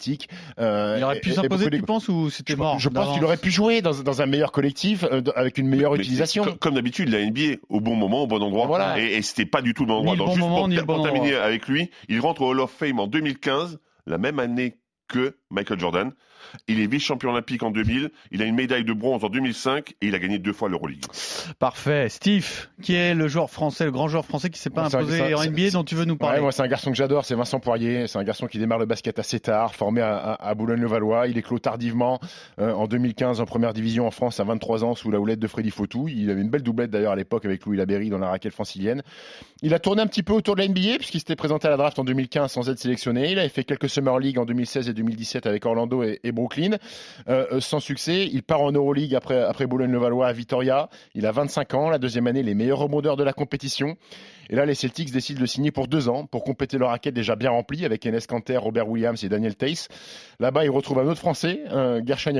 Euh, 0.59 0.97
Il 0.99 1.05
aurait 1.05 1.21
pu 1.21 1.33
s'imposer, 1.33 1.71
tu 1.71 1.83
penses, 1.83 2.09
ou 2.09 2.31
c'était 2.31 2.55
je, 2.55 2.59
mort 2.59 2.79
je 2.79 2.89
pense 2.89 3.15
qu'il 3.15 3.25
aurait 3.25 3.37
pu 3.37 3.51
jouer 3.51 3.83
dans, 3.83 3.93
dans 4.03 4.23
un 4.23 4.27
meilleur 4.27 4.53
collectif, 4.53 5.05
euh, 5.05 5.23
avec 5.35 5.59
une 5.59 5.69
meilleure 5.69 5.93
Mais 5.93 5.99
utilisation. 5.99 6.57
Comme, 6.61 6.75
d'habitude, 6.75 7.09
la 7.09 7.25
NBA, 7.25 7.61
au 7.69 7.81
bon 7.81 7.95
moment, 7.97 8.23
au 8.23 8.27
bon 8.27 8.43
endroit. 8.43 8.67
Voilà. 8.67 8.99
Et, 8.99 9.17
et 9.17 9.23
c'était 9.23 9.47
pas 9.47 9.63
du 9.63 9.75
tout 9.75 9.85
le 9.85 9.89
bon 9.89 9.99
endroit. 9.99 10.15
Ni 10.15 10.19
le 10.19 10.25
Donc, 10.25 10.27
bon 10.29 10.35
juste 10.35 10.47
moment, 10.47 10.59
pour, 10.61 10.69
ni 10.69 10.77
le 10.77 10.85
pour 10.85 11.03
terminer 11.03 11.35
endroit. 11.35 11.45
avec 11.45 11.69
lui, 11.69 11.91
il 12.09 12.21
rentre 12.21 12.43
au 12.43 12.51
Hall 12.51 12.61
of 12.61 12.71
Fame 12.71 13.01
en 13.01 13.07
2015, 13.07 13.79
la 14.07 14.19
même 14.19 14.39
année 14.39 14.77
que 15.09 15.37
Michael 15.51 15.81
Jordan. 15.81 16.13
Il 16.69 16.81
est 16.81 16.87
vice-champion 16.87 17.31
olympique 17.31 17.63
en 17.63 17.71
2000, 17.71 18.11
il 18.31 18.43
a 18.43 18.45
une 18.45 18.55
médaille 18.55 18.85
de 18.85 18.93
bronze 18.93 19.25
en 19.25 19.29
2005 19.29 19.95
et 20.01 20.07
il 20.09 20.15
a 20.15 20.19
gagné 20.19 20.39
deux 20.39 20.53
fois 20.53 20.69
l'Euroleague. 20.69 21.05
Parfait. 21.59 22.09
Steve, 22.09 22.69
qui 22.83 22.95
est 22.95 23.15
le 23.15 23.29
joueur 23.29 23.51
français, 23.51 23.85
le 23.85 23.91
grand 23.91 24.09
joueur 24.09 24.25
français 24.25 24.51
qui 24.51 24.59
s'est 24.59 24.71
pas 24.71 24.89
Bon, 24.89 24.97
un- 24.97 25.01
imposé 25.01 25.35
en 25.35 25.43
NBA 25.45 25.71
dont 25.73 25.85
tu 25.85 25.95
veux 25.95 26.05
nous 26.05 26.15
Ouais, 26.15 26.19
parler 26.19 26.41
moi, 26.41 26.53
c'est 26.53 26.63
un 26.63 26.69
garçon 26.69 26.91
que 26.91 26.97
j'adore, 26.97 27.25
c'est 27.25 27.35
Vincent 27.35 27.61
Poirier. 27.61 28.07
C'est 28.07 28.19
un 28.19 28.25
garçon 28.25 28.47
qui 28.47 28.59
démarre 28.59 28.79
le 28.79 28.87
basket 28.87 29.19
assez 29.19 29.41
tard, 29.41 29.75
formé 29.75 30.01
à, 30.01 30.17
à- 30.17 30.49
à 30.51 30.55
Boulogne-le-Valois. 30.55 31.27
Il 31.29 31.37
éclot 31.39 31.59
tardivement 31.59 32.21
euh, 32.61 32.73
en 32.73 32.87
2015 32.87 33.41
en 33.41 33.45
première 33.45 33.73
division 33.73 34.07
en 34.07 34.11
France 34.11 34.41
à 34.41 34.45
23 34.45 34.85
ans 34.85 34.95
sous 34.95 35.11
la 35.11 35.21
houlette 35.21 35.41
de 35.41 35.47
Freddy 35.49 35.71
Fautou. 35.71 36.09
Il 36.09 36.31
avait 36.31 36.41
une 36.41 36.51
belle 36.51 36.63
doublette 36.63 36.91
d'ailleurs 36.91 37.13
à 37.13 37.17
l'époque 37.17 37.45
avec 37.45 37.65
Louis 37.67 37.77
Laberry 37.77 38.09
dans 38.11 38.19
la 38.19 38.29
raquette 38.31 38.53
francilienne. 38.55 39.03
Il 39.63 39.75
a 39.75 39.79
tourné 39.79 40.03
un 40.03 40.07
petit 40.07 40.23
peu 40.23 40.33
autour 40.33 40.55
de 40.55 40.61
la 40.63 40.69
NBA 40.69 40.97
puisqu'il 40.99 41.19
s'était 41.19 41.37
présenté 41.37 41.67
à 41.67 41.71
la 41.71 41.77
draft 41.77 41.99
en 41.99 42.05
2015 42.05 42.53
sans 42.53 42.69
être 42.71 42.79
sélectionné. 42.79 43.33
Il 43.33 43.39
avait 43.39 43.49
fait 43.49 43.65
quelques 43.65 43.89
Summer 43.89 44.19
League 44.19 44.39
en 44.39 44.45
2016 44.45 44.89
et 44.89 44.93
2017 44.93 45.09
2017 45.09 45.47
avec 45.47 45.65
Orlando 45.67 46.03
et, 46.03 46.21
et 46.23 46.33
Brooklyn. 46.39 46.79
Euh, 47.29 47.47
euh, 47.53 47.61
sans 47.61 47.81
succès, 47.81 48.29
il 48.33 48.43
part 48.43 48.63
en 48.63 48.73
Euroleague 48.73 49.15
après, 49.15 49.67
Boulogne-le-Valois 49.67 50.27
à 50.27 50.33
Vitoria. 50.33 50.89
Il 51.15 51.27
a 51.27 51.33
25 51.33 51.75
ans, 51.75 51.91
la 51.91 51.99
deuxième 51.99 52.27
année, 52.27 52.43
les 52.43 52.55
meilleurs 52.55 52.79
rebondeurs 52.79 53.17
de 53.17 53.25
la 53.25 53.33
compétition. 53.33 53.97
Et 54.51 54.57
là, 54.57 54.65
les 54.65 54.75
Celtics 54.75 55.13
décident 55.13 55.41
de 55.41 55.47
signer 55.47 55.71
pour 55.71 55.89
deux 55.89 56.09
ans 56.09 56.25
pour 56.27 56.43
compléter 56.43 56.79
leur 56.79 56.91
raquette 56.91 57.15
déjà 57.15 57.37
bien 57.37 57.51
remplie 57.51 57.85
avec 57.85 58.07
Enes 58.07 58.21
Kanter, 58.27 58.57
Robert 58.57 58.89
Williams 58.89 59.23
et 59.23 59.29
Daniel 59.29 59.57
Tace. 59.57 59.89
Là-bas, 60.41 60.65
ils 60.65 60.71
retrouvent 60.71 61.01
un 61.01 61.07
autre 61.07 61.21
Français, 61.21 61.63
un 61.71 62.05
Gershon. 62.05 62.33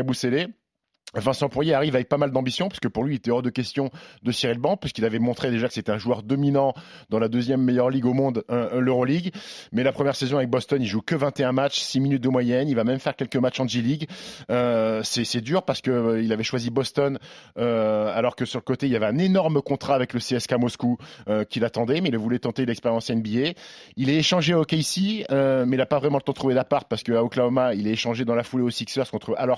Vincent 1.15 1.49
Poirier 1.49 1.75
arrive 1.75 1.95
avec 1.95 2.09
pas 2.09 2.19
mal 2.19 2.31
d'ambition, 2.31 2.69
puisque 2.69 2.89
pour 2.89 3.05
lui, 3.05 3.15
il 3.15 3.17
était 3.17 3.31
hors 3.31 3.43
de 3.43 3.51
question 3.51 3.91
de 4.23 4.33
cirer 4.33 4.55
le 4.55 4.61
banc, 4.61 4.77
puisqu'il 4.77 5.05
avait 5.05 5.19
montré 5.19 5.51
déjà 5.51 5.69
que 5.69 5.75
c'était 5.75 5.93
un 5.93 5.99
joueur 5.99 6.23
dominant 6.23 6.75
dans 7.11 7.19
la 7.19 7.29
deuxième 7.29 7.63
meilleure 7.63 7.91
ligue 7.91 8.07
au 8.07 8.15
monde, 8.15 8.45
l'Euroleague. 8.49 9.33
Mais 9.73 9.83
la 9.83 9.93
première 9.93 10.17
saison 10.17 10.37
avec 10.37 10.51
Boston, 10.51 10.81
il 10.83 10.87
joue 10.87 11.03
que 11.03 11.15
21 11.15 11.53
matchs, 11.53 11.81
6 11.81 12.01
minutes 12.01 12.23
de 12.23 12.29
moyenne. 12.29 12.69
Il 12.69 12.75
va 12.75 12.85
même 12.85 12.99
faire 12.99 13.17
quelques 13.17 13.37
matchs 13.37 13.61
en 13.61 13.67
G-League. 13.67 14.09
Euh, 14.51 15.03
c'est 15.03 15.41
dur 15.41 15.63
parce 15.63 15.81
que 15.81 15.91
euh, 15.91 16.33
avait 16.33 16.45
choisi 16.45 16.71
Boston, 16.71 17.19
euh, 17.59 18.13
alors 18.15 18.37
que 18.37 18.45
sur 18.45 18.59
le 18.59 18.65
côté, 18.65 18.87
il 18.87 18.93
y 18.93 18.97
avait 18.97 19.07
un 19.07 19.19
énorme 19.19 19.63
contrat 19.63 19.95
avec 19.95 20.13
le 20.13 20.21
CSK 20.21 20.53
Moscou 20.53 20.99
euh, 21.29 21.45
qui 21.45 21.61
l'attendait, 21.61 22.01
mais 22.01 22.11
il 22.11 22.19
voulait 22.19 22.39
tenter 22.39 22.67
l'expérience 22.67 23.11
NBA. 23.11 23.53
Il 23.97 24.11
est 24.11 24.17
échangé 24.17 24.55
au 24.55 24.63
OKC, 24.63 25.25
mais 25.31 25.65
il 25.73 25.77
n'a 25.77 25.87
pas 25.87 25.99
vraiment 25.99 26.19
le 26.19 26.23
temps 26.23 26.33
de 26.33 26.37
trouver 26.39 26.55
d'appart 26.55 26.87
parce 26.89 27.03
qu'à 27.03 27.23
Oklahoma, 27.23 27.75
il 27.75 27.87
est 27.87 27.93
échangé 27.93 28.25
dans 28.25 28.35
la 28.35 28.43
foulée 28.43 28.65
aux 28.65 28.71
Sixers 28.71 29.11
contre 29.11 29.35
Al 29.37 29.53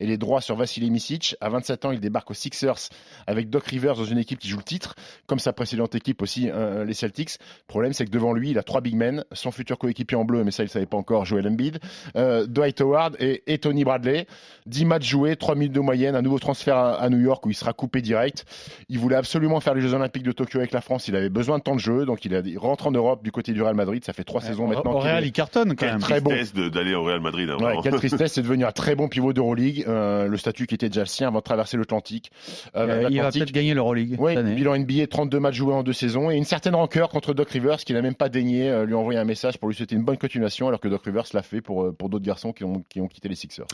et 0.00 0.06
les 0.06 0.16
droits 0.16 0.40
sur 0.40 0.56
Vassili 0.70 0.90
Micic. 0.90 1.36
À 1.40 1.48
27 1.48 1.84
ans, 1.84 1.90
il 1.90 1.98
débarque 1.98 2.30
aux 2.30 2.34
Sixers 2.34 2.90
avec 3.26 3.50
Doc 3.50 3.66
Rivers 3.66 3.96
dans 3.96 4.04
une 4.04 4.18
équipe 4.18 4.38
qui 4.38 4.48
joue 4.48 4.58
le 4.58 4.62
titre, 4.62 4.94
comme 5.26 5.40
sa 5.40 5.52
précédente 5.52 5.96
équipe 5.96 6.22
aussi, 6.22 6.48
euh, 6.48 6.84
les 6.84 6.94
Celtics. 6.94 7.38
Le 7.40 7.66
problème, 7.66 7.92
c'est 7.92 8.04
que 8.04 8.10
devant 8.10 8.32
lui, 8.32 8.50
il 8.50 8.58
a 8.58 8.62
trois 8.62 8.80
big 8.80 8.94
men, 8.94 9.24
son 9.32 9.50
futur 9.50 9.78
coéquipier 9.78 10.16
en 10.16 10.24
bleu, 10.24 10.44
mais 10.44 10.52
ça, 10.52 10.62
il 10.62 10.66
ne 10.66 10.70
savait 10.70 10.86
pas 10.86 10.96
encore, 10.96 11.24
Joel 11.24 11.48
Embiid, 11.48 11.80
euh, 12.14 12.46
Dwight 12.46 12.80
Howard 12.80 13.16
et, 13.18 13.42
et, 13.52 13.58
Tony 13.58 13.82
Bradley. 13.82 14.28
10 14.66 14.84
matchs 14.84 15.08
joués, 15.08 15.34
3 15.34 15.56
minutes 15.56 15.72
de 15.72 15.80
moyenne, 15.80 16.14
un 16.14 16.22
nouveau 16.22 16.38
transfert 16.38 16.76
à, 16.76 16.94
à, 17.00 17.08
New 17.08 17.18
York 17.18 17.44
où 17.46 17.50
il 17.50 17.56
sera 17.56 17.72
coupé 17.72 18.00
direct. 18.00 18.44
Il 18.88 19.00
voulait 19.00 19.16
absolument 19.16 19.58
faire 19.58 19.74
les 19.74 19.80
Jeux 19.80 19.94
Olympiques 19.94 20.22
de 20.22 20.32
Tokyo 20.32 20.60
avec 20.60 20.70
la 20.70 20.80
France, 20.80 21.08
il 21.08 21.16
avait 21.16 21.30
besoin 21.30 21.58
de 21.58 21.64
temps 21.64 21.74
de 21.74 21.80
jeu, 21.80 22.06
donc 22.06 22.24
il, 22.24 22.34
a, 22.36 22.42
il 22.44 22.58
rentre 22.58 22.86
en 22.86 22.92
Europe 22.92 23.24
du 23.24 23.32
côté 23.32 23.52
du 23.52 23.60
Real 23.60 23.74
Madrid. 23.74 24.04
Ça 24.04 24.12
fait 24.12 24.22
trois 24.22 24.40
ouais, 24.40 24.46
saisons 24.46 24.68
maintenant. 24.68 24.92
Au 24.92 24.98
Real, 25.00 25.24
il 25.24 25.32
cartonne 25.32 25.70
quand 25.70 25.74
quelle 25.86 25.90
même. 25.92 26.00
Très 26.00 26.20
bon. 26.20 26.32
d'aller 26.72 26.94
au 26.94 27.02
Real 27.02 27.20
Madrid. 27.20 27.50
Hein, 27.50 27.56
ouais, 27.60 27.76
quelle 27.82 27.96
tristesse, 27.96 28.34
c'est 28.34 28.42
devenu 28.42 28.64
un 28.64 28.72
très 28.72 28.94
bon 28.94 29.08
pivot 29.08 29.32
d'Euroleague, 29.32 29.84
euh, 29.88 30.28
le 30.28 30.36
statut 30.36 30.59
qui 30.66 30.74
était 30.74 30.88
déjà 30.88 31.02
le 31.02 31.06
sien 31.06 31.28
avant 31.28 31.38
de 31.38 31.44
traverser 31.44 31.76
l'Atlantique. 31.76 32.30
Euh, 32.76 33.08
il 33.10 33.20
va 33.20 33.30
peut-être 33.30 33.52
gagner 33.52 33.74
l'Euroleague. 33.74 34.16
Oui, 34.18 34.36
bilan 34.54 34.78
NBA, 34.78 35.06
32 35.08 35.40
matchs 35.40 35.54
joués 35.54 35.74
en 35.74 35.82
deux 35.82 35.92
saisons 35.92 36.30
et 36.30 36.36
une 36.36 36.44
certaine 36.44 36.74
rancœur 36.74 37.08
contre 37.08 37.34
Doc 37.34 37.50
Rivers 37.50 37.78
qui 37.78 37.92
n'a 37.92 38.02
même 38.02 38.14
pas 38.14 38.28
daigné 38.28 38.68
euh, 38.68 38.84
lui 38.84 38.94
envoyer 38.94 39.18
un 39.18 39.24
message 39.24 39.58
pour 39.58 39.68
lui 39.68 39.74
souhaiter 39.74 39.94
une 39.94 40.04
bonne 40.04 40.18
continuation 40.18 40.68
alors 40.68 40.80
que 40.80 40.88
Doc 40.88 41.02
Rivers 41.04 41.24
l'a 41.32 41.42
fait 41.42 41.60
pour, 41.60 41.84
euh, 41.84 41.92
pour 41.92 42.08
d'autres 42.08 42.24
garçons 42.24 42.52
qui 42.52 42.64
ont, 42.64 42.84
qui 42.88 43.00
ont 43.00 43.08
quitté 43.08 43.28
les 43.28 43.34
Sixers. 43.34 43.66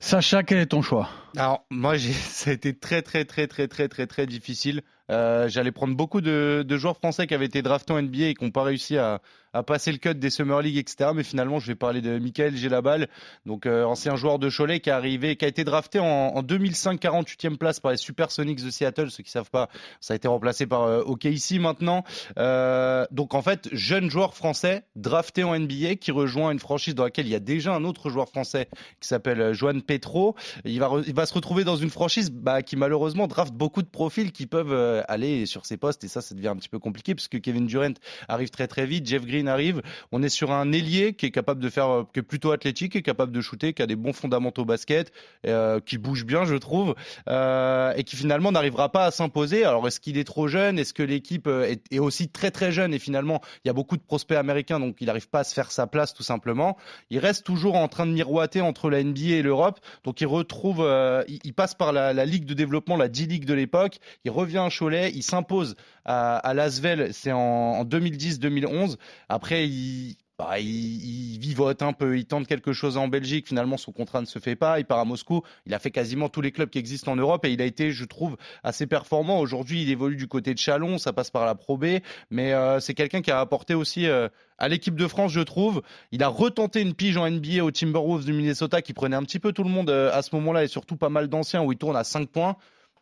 Sacha, 0.00 0.42
quel 0.42 0.58
est 0.58 0.66
ton 0.66 0.82
choix? 0.82 1.08
Alors, 1.36 1.64
moi, 1.70 1.98
ça 1.98 2.50
a 2.50 2.52
été 2.52 2.74
très, 2.74 3.02
très, 3.02 3.24
très, 3.24 3.46
très, 3.46 3.68
très, 3.68 3.88
très, 3.88 4.06
très 4.06 4.26
difficile. 4.26 4.82
Euh, 5.10 5.48
J'allais 5.48 5.72
prendre 5.72 5.94
beaucoup 5.94 6.20
de, 6.20 6.64
de, 6.66 6.76
joueurs 6.76 6.96
français 6.96 7.26
qui 7.26 7.34
avaient 7.34 7.44
été 7.44 7.60
draftés 7.60 7.92
en 7.92 8.00
NBA 8.00 8.24
et 8.28 8.34
qui 8.34 8.44
n'ont 8.44 8.50
pas 8.50 8.62
réussi 8.62 8.96
à, 8.96 9.20
à, 9.54 9.62
passer 9.62 9.92
le 9.92 9.98
cut 9.98 10.14
des 10.14 10.30
Summer 10.30 10.60
League, 10.60 10.76
etc. 10.76 11.10
Mais 11.14 11.22
finalement, 11.22 11.58
je 11.58 11.68
vais 11.68 11.74
parler 11.74 12.00
de 12.00 12.18
Michael 12.18 12.56
Gélabal, 12.56 13.08
donc 13.46 13.66
euh, 13.66 13.84
ancien 13.84 14.16
joueur 14.16 14.38
de 14.38 14.50
Cholet 14.50 14.80
qui 14.80 14.90
est 14.90 14.92
arrivé, 14.92 15.36
qui 15.36 15.44
a 15.44 15.48
été 15.48 15.64
drafté 15.64 15.98
en, 15.98 16.04
en 16.04 16.42
2005, 16.42 17.00
48e 17.00 17.56
place 17.56 17.80
par 17.80 17.92
les 17.92 17.96
Supersonics 17.96 18.62
de 18.62 18.70
Seattle. 18.70 19.10
Ceux 19.10 19.22
qui 19.22 19.30
savent 19.30 19.50
pas, 19.50 19.68
ça 20.00 20.14
a 20.14 20.16
été 20.16 20.28
remplacé 20.28 20.66
par 20.66 20.82
euh, 20.82 21.02
OKC 21.02 21.58
maintenant. 21.60 22.04
Euh, 22.38 23.06
donc 23.10 23.34
en 23.34 23.42
fait, 23.42 23.68
jeune 23.72 24.10
joueur 24.10 24.34
français 24.34 24.84
drafté 24.96 25.44
en 25.44 25.58
NBA 25.58 25.96
qui 25.96 26.10
rejoint 26.10 26.50
une 26.50 26.58
franchise 26.58 26.94
dans 26.94 27.04
laquelle 27.04 27.26
il 27.26 27.32
y 27.32 27.36
a 27.36 27.40
déjà 27.40 27.74
un 27.74 27.84
autre 27.84 28.10
joueur 28.10 28.28
français 28.28 28.68
qui 29.00 29.08
s'appelle 29.08 29.40
euh, 29.40 29.54
Joan 29.54 29.82
Petro. 29.82 30.34
Il 30.64 30.80
va, 30.80 30.90
il 31.06 31.14
va 31.14 31.26
se 31.26 31.34
retrouver 31.34 31.64
dans 31.64 31.76
une 31.76 31.90
franchise 31.90 32.30
bah, 32.30 32.62
qui 32.62 32.76
malheureusement 32.76 33.26
draft 33.26 33.52
beaucoup 33.54 33.82
de 33.82 33.88
profils 33.88 34.32
qui 34.32 34.46
peuvent 34.46 35.04
aller 35.08 35.46
sur 35.46 35.66
ses 35.66 35.76
postes 35.76 36.04
et 36.04 36.08
ça, 36.08 36.20
ça 36.20 36.34
devient 36.34 36.48
un 36.48 36.56
petit 36.56 36.68
peu 36.68 36.78
compliqué 36.78 37.14
puisque 37.14 37.40
Kevin 37.40 37.66
Durant 37.66 37.94
arrive 38.28 38.50
très 38.50 38.66
très 38.66 38.86
vite, 38.86 39.06
Jeff 39.06 39.24
Green 39.24 39.43
arrive. 39.46 39.82
On 40.12 40.22
est 40.22 40.28
sur 40.28 40.52
un 40.52 40.72
ailier 40.72 41.14
qui 41.14 41.26
est 41.26 41.30
capable 41.30 41.60
de 41.60 41.68
faire, 41.68 41.88
euh, 41.88 42.04
qui 42.12 42.20
est 42.20 42.22
plutôt 42.22 42.52
athlétique, 42.52 42.92
qui 42.92 42.98
est 42.98 43.02
capable 43.02 43.32
de 43.32 43.40
shooter, 43.40 43.72
qui 43.72 43.82
a 43.82 43.86
des 43.86 43.96
bons 43.96 44.12
fondamentaux 44.12 44.64
basket, 44.64 45.12
euh, 45.46 45.80
qui 45.80 45.98
bouge 45.98 46.24
bien, 46.24 46.44
je 46.44 46.54
trouve, 46.56 46.94
euh, 47.28 47.92
et 47.96 48.04
qui 48.04 48.16
finalement 48.16 48.52
n'arrivera 48.52 48.90
pas 48.90 49.06
à 49.06 49.10
s'imposer. 49.10 49.64
Alors 49.64 49.86
est-ce 49.86 50.00
qu'il 50.00 50.18
est 50.18 50.24
trop 50.24 50.48
jeune? 50.48 50.78
Est-ce 50.78 50.94
que 50.94 51.02
l'équipe 51.02 51.48
est, 51.48 51.98
aussi 51.98 52.28
très 52.28 52.50
très 52.50 52.72
jeune? 52.72 52.94
Et 52.94 52.98
finalement 52.98 53.40
il 53.64 53.68
y 53.68 53.70
a 53.70 53.74
beaucoup 53.74 53.96
de 53.96 54.02
prospects 54.02 54.36
américains 54.36 54.80
donc 54.80 54.96
il 55.00 55.06
n'arrive 55.06 55.28
pas 55.28 55.40
à 55.40 55.44
se 55.44 55.54
faire 55.54 55.70
sa 55.70 55.86
place 55.86 56.14
tout 56.14 56.22
simplement. 56.22 56.76
Il 57.10 57.18
reste 57.18 57.44
toujours 57.44 57.76
en 57.76 57.88
train 57.88 58.06
de 58.06 58.12
miroiter 58.12 58.60
entre 58.60 58.90
la 58.90 59.02
NBA 59.02 59.36
et 59.36 59.42
l'Europe, 59.42 59.80
donc 60.04 60.20
il 60.20 60.26
retrouve, 60.26 60.86
il, 61.28 61.54
passe 61.54 61.74
par 61.74 61.92
la, 61.92 62.12
ligue 62.24 62.44
de 62.44 62.54
développement, 62.54 62.96
la 62.96 63.10
G 63.10 63.26
League 63.26 63.44
de 63.44 63.54
l'époque. 63.54 63.98
Il 64.24 64.30
revient 64.30 64.58
à 64.58 64.68
Cholet, 64.70 65.10
il 65.14 65.22
s'impose 65.22 65.76
à, 66.04 66.36
à 66.36 66.54
Lasvel, 66.54 67.12
c'est 67.12 67.32
en 67.32 67.84
2010-2011. 67.84 68.96
Après, 69.34 69.66
il, 69.66 70.14
bah, 70.38 70.60
il, 70.60 71.40
vivote 71.40 71.82
un 71.82 71.92
peu, 71.92 72.16
il 72.16 72.24
tente 72.24 72.46
quelque 72.46 72.72
chose 72.72 72.96
en 72.96 73.08
Belgique, 73.08 73.48
finalement 73.48 73.76
son 73.76 73.90
contrat 73.90 74.20
ne 74.20 74.26
se 74.26 74.38
fait 74.38 74.54
pas, 74.54 74.78
il 74.78 74.84
part 74.84 75.00
à 75.00 75.04
Moscou, 75.04 75.42
il 75.66 75.74
a 75.74 75.80
fait 75.80 75.90
quasiment 75.90 76.28
tous 76.28 76.40
les 76.40 76.52
clubs 76.52 76.70
qui 76.70 76.78
existent 76.78 77.10
en 77.10 77.16
Europe 77.16 77.44
et 77.44 77.50
il 77.50 77.60
a 77.60 77.64
été, 77.64 77.90
je 77.90 78.04
trouve, 78.04 78.36
assez 78.62 78.86
performant. 78.86 79.40
Aujourd'hui, 79.40 79.82
il 79.82 79.90
évolue 79.90 80.14
du 80.14 80.28
côté 80.28 80.54
de 80.54 80.58
Chalon, 80.60 80.98
ça 80.98 81.12
passe 81.12 81.32
par 81.32 81.46
la 81.46 81.56
Pro 81.56 81.76
B, 81.76 81.98
mais 82.30 82.52
euh, 82.52 82.78
c'est 82.78 82.94
quelqu'un 82.94 83.22
qui 83.22 83.32
a 83.32 83.40
apporté 83.40 83.74
aussi 83.74 84.06
euh, 84.06 84.28
à 84.56 84.68
l'équipe 84.68 84.94
de 84.94 85.08
France, 85.08 85.32
je 85.32 85.40
trouve. 85.40 85.82
Il 86.12 86.22
a 86.22 86.28
retenté 86.28 86.80
une 86.80 86.94
pige 86.94 87.16
en 87.16 87.28
NBA 87.28 87.64
au 87.64 87.72
Timberwolves 87.72 88.24
du 88.24 88.32
Minnesota 88.32 88.82
qui 88.82 88.92
prenait 88.92 89.16
un 89.16 89.24
petit 89.24 89.40
peu 89.40 89.52
tout 89.52 89.64
le 89.64 89.70
monde 89.70 89.90
euh, 89.90 90.12
à 90.12 90.22
ce 90.22 90.32
moment-là 90.36 90.62
et 90.62 90.68
surtout 90.68 90.96
pas 90.96 91.08
mal 91.08 91.26
d'anciens 91.26 91.60
où 91.60 91.72
il 91.72 91.78
tourne 91.78 91.96
à 91.96 92.04
5 92.04 92.28
points 92.28 92.56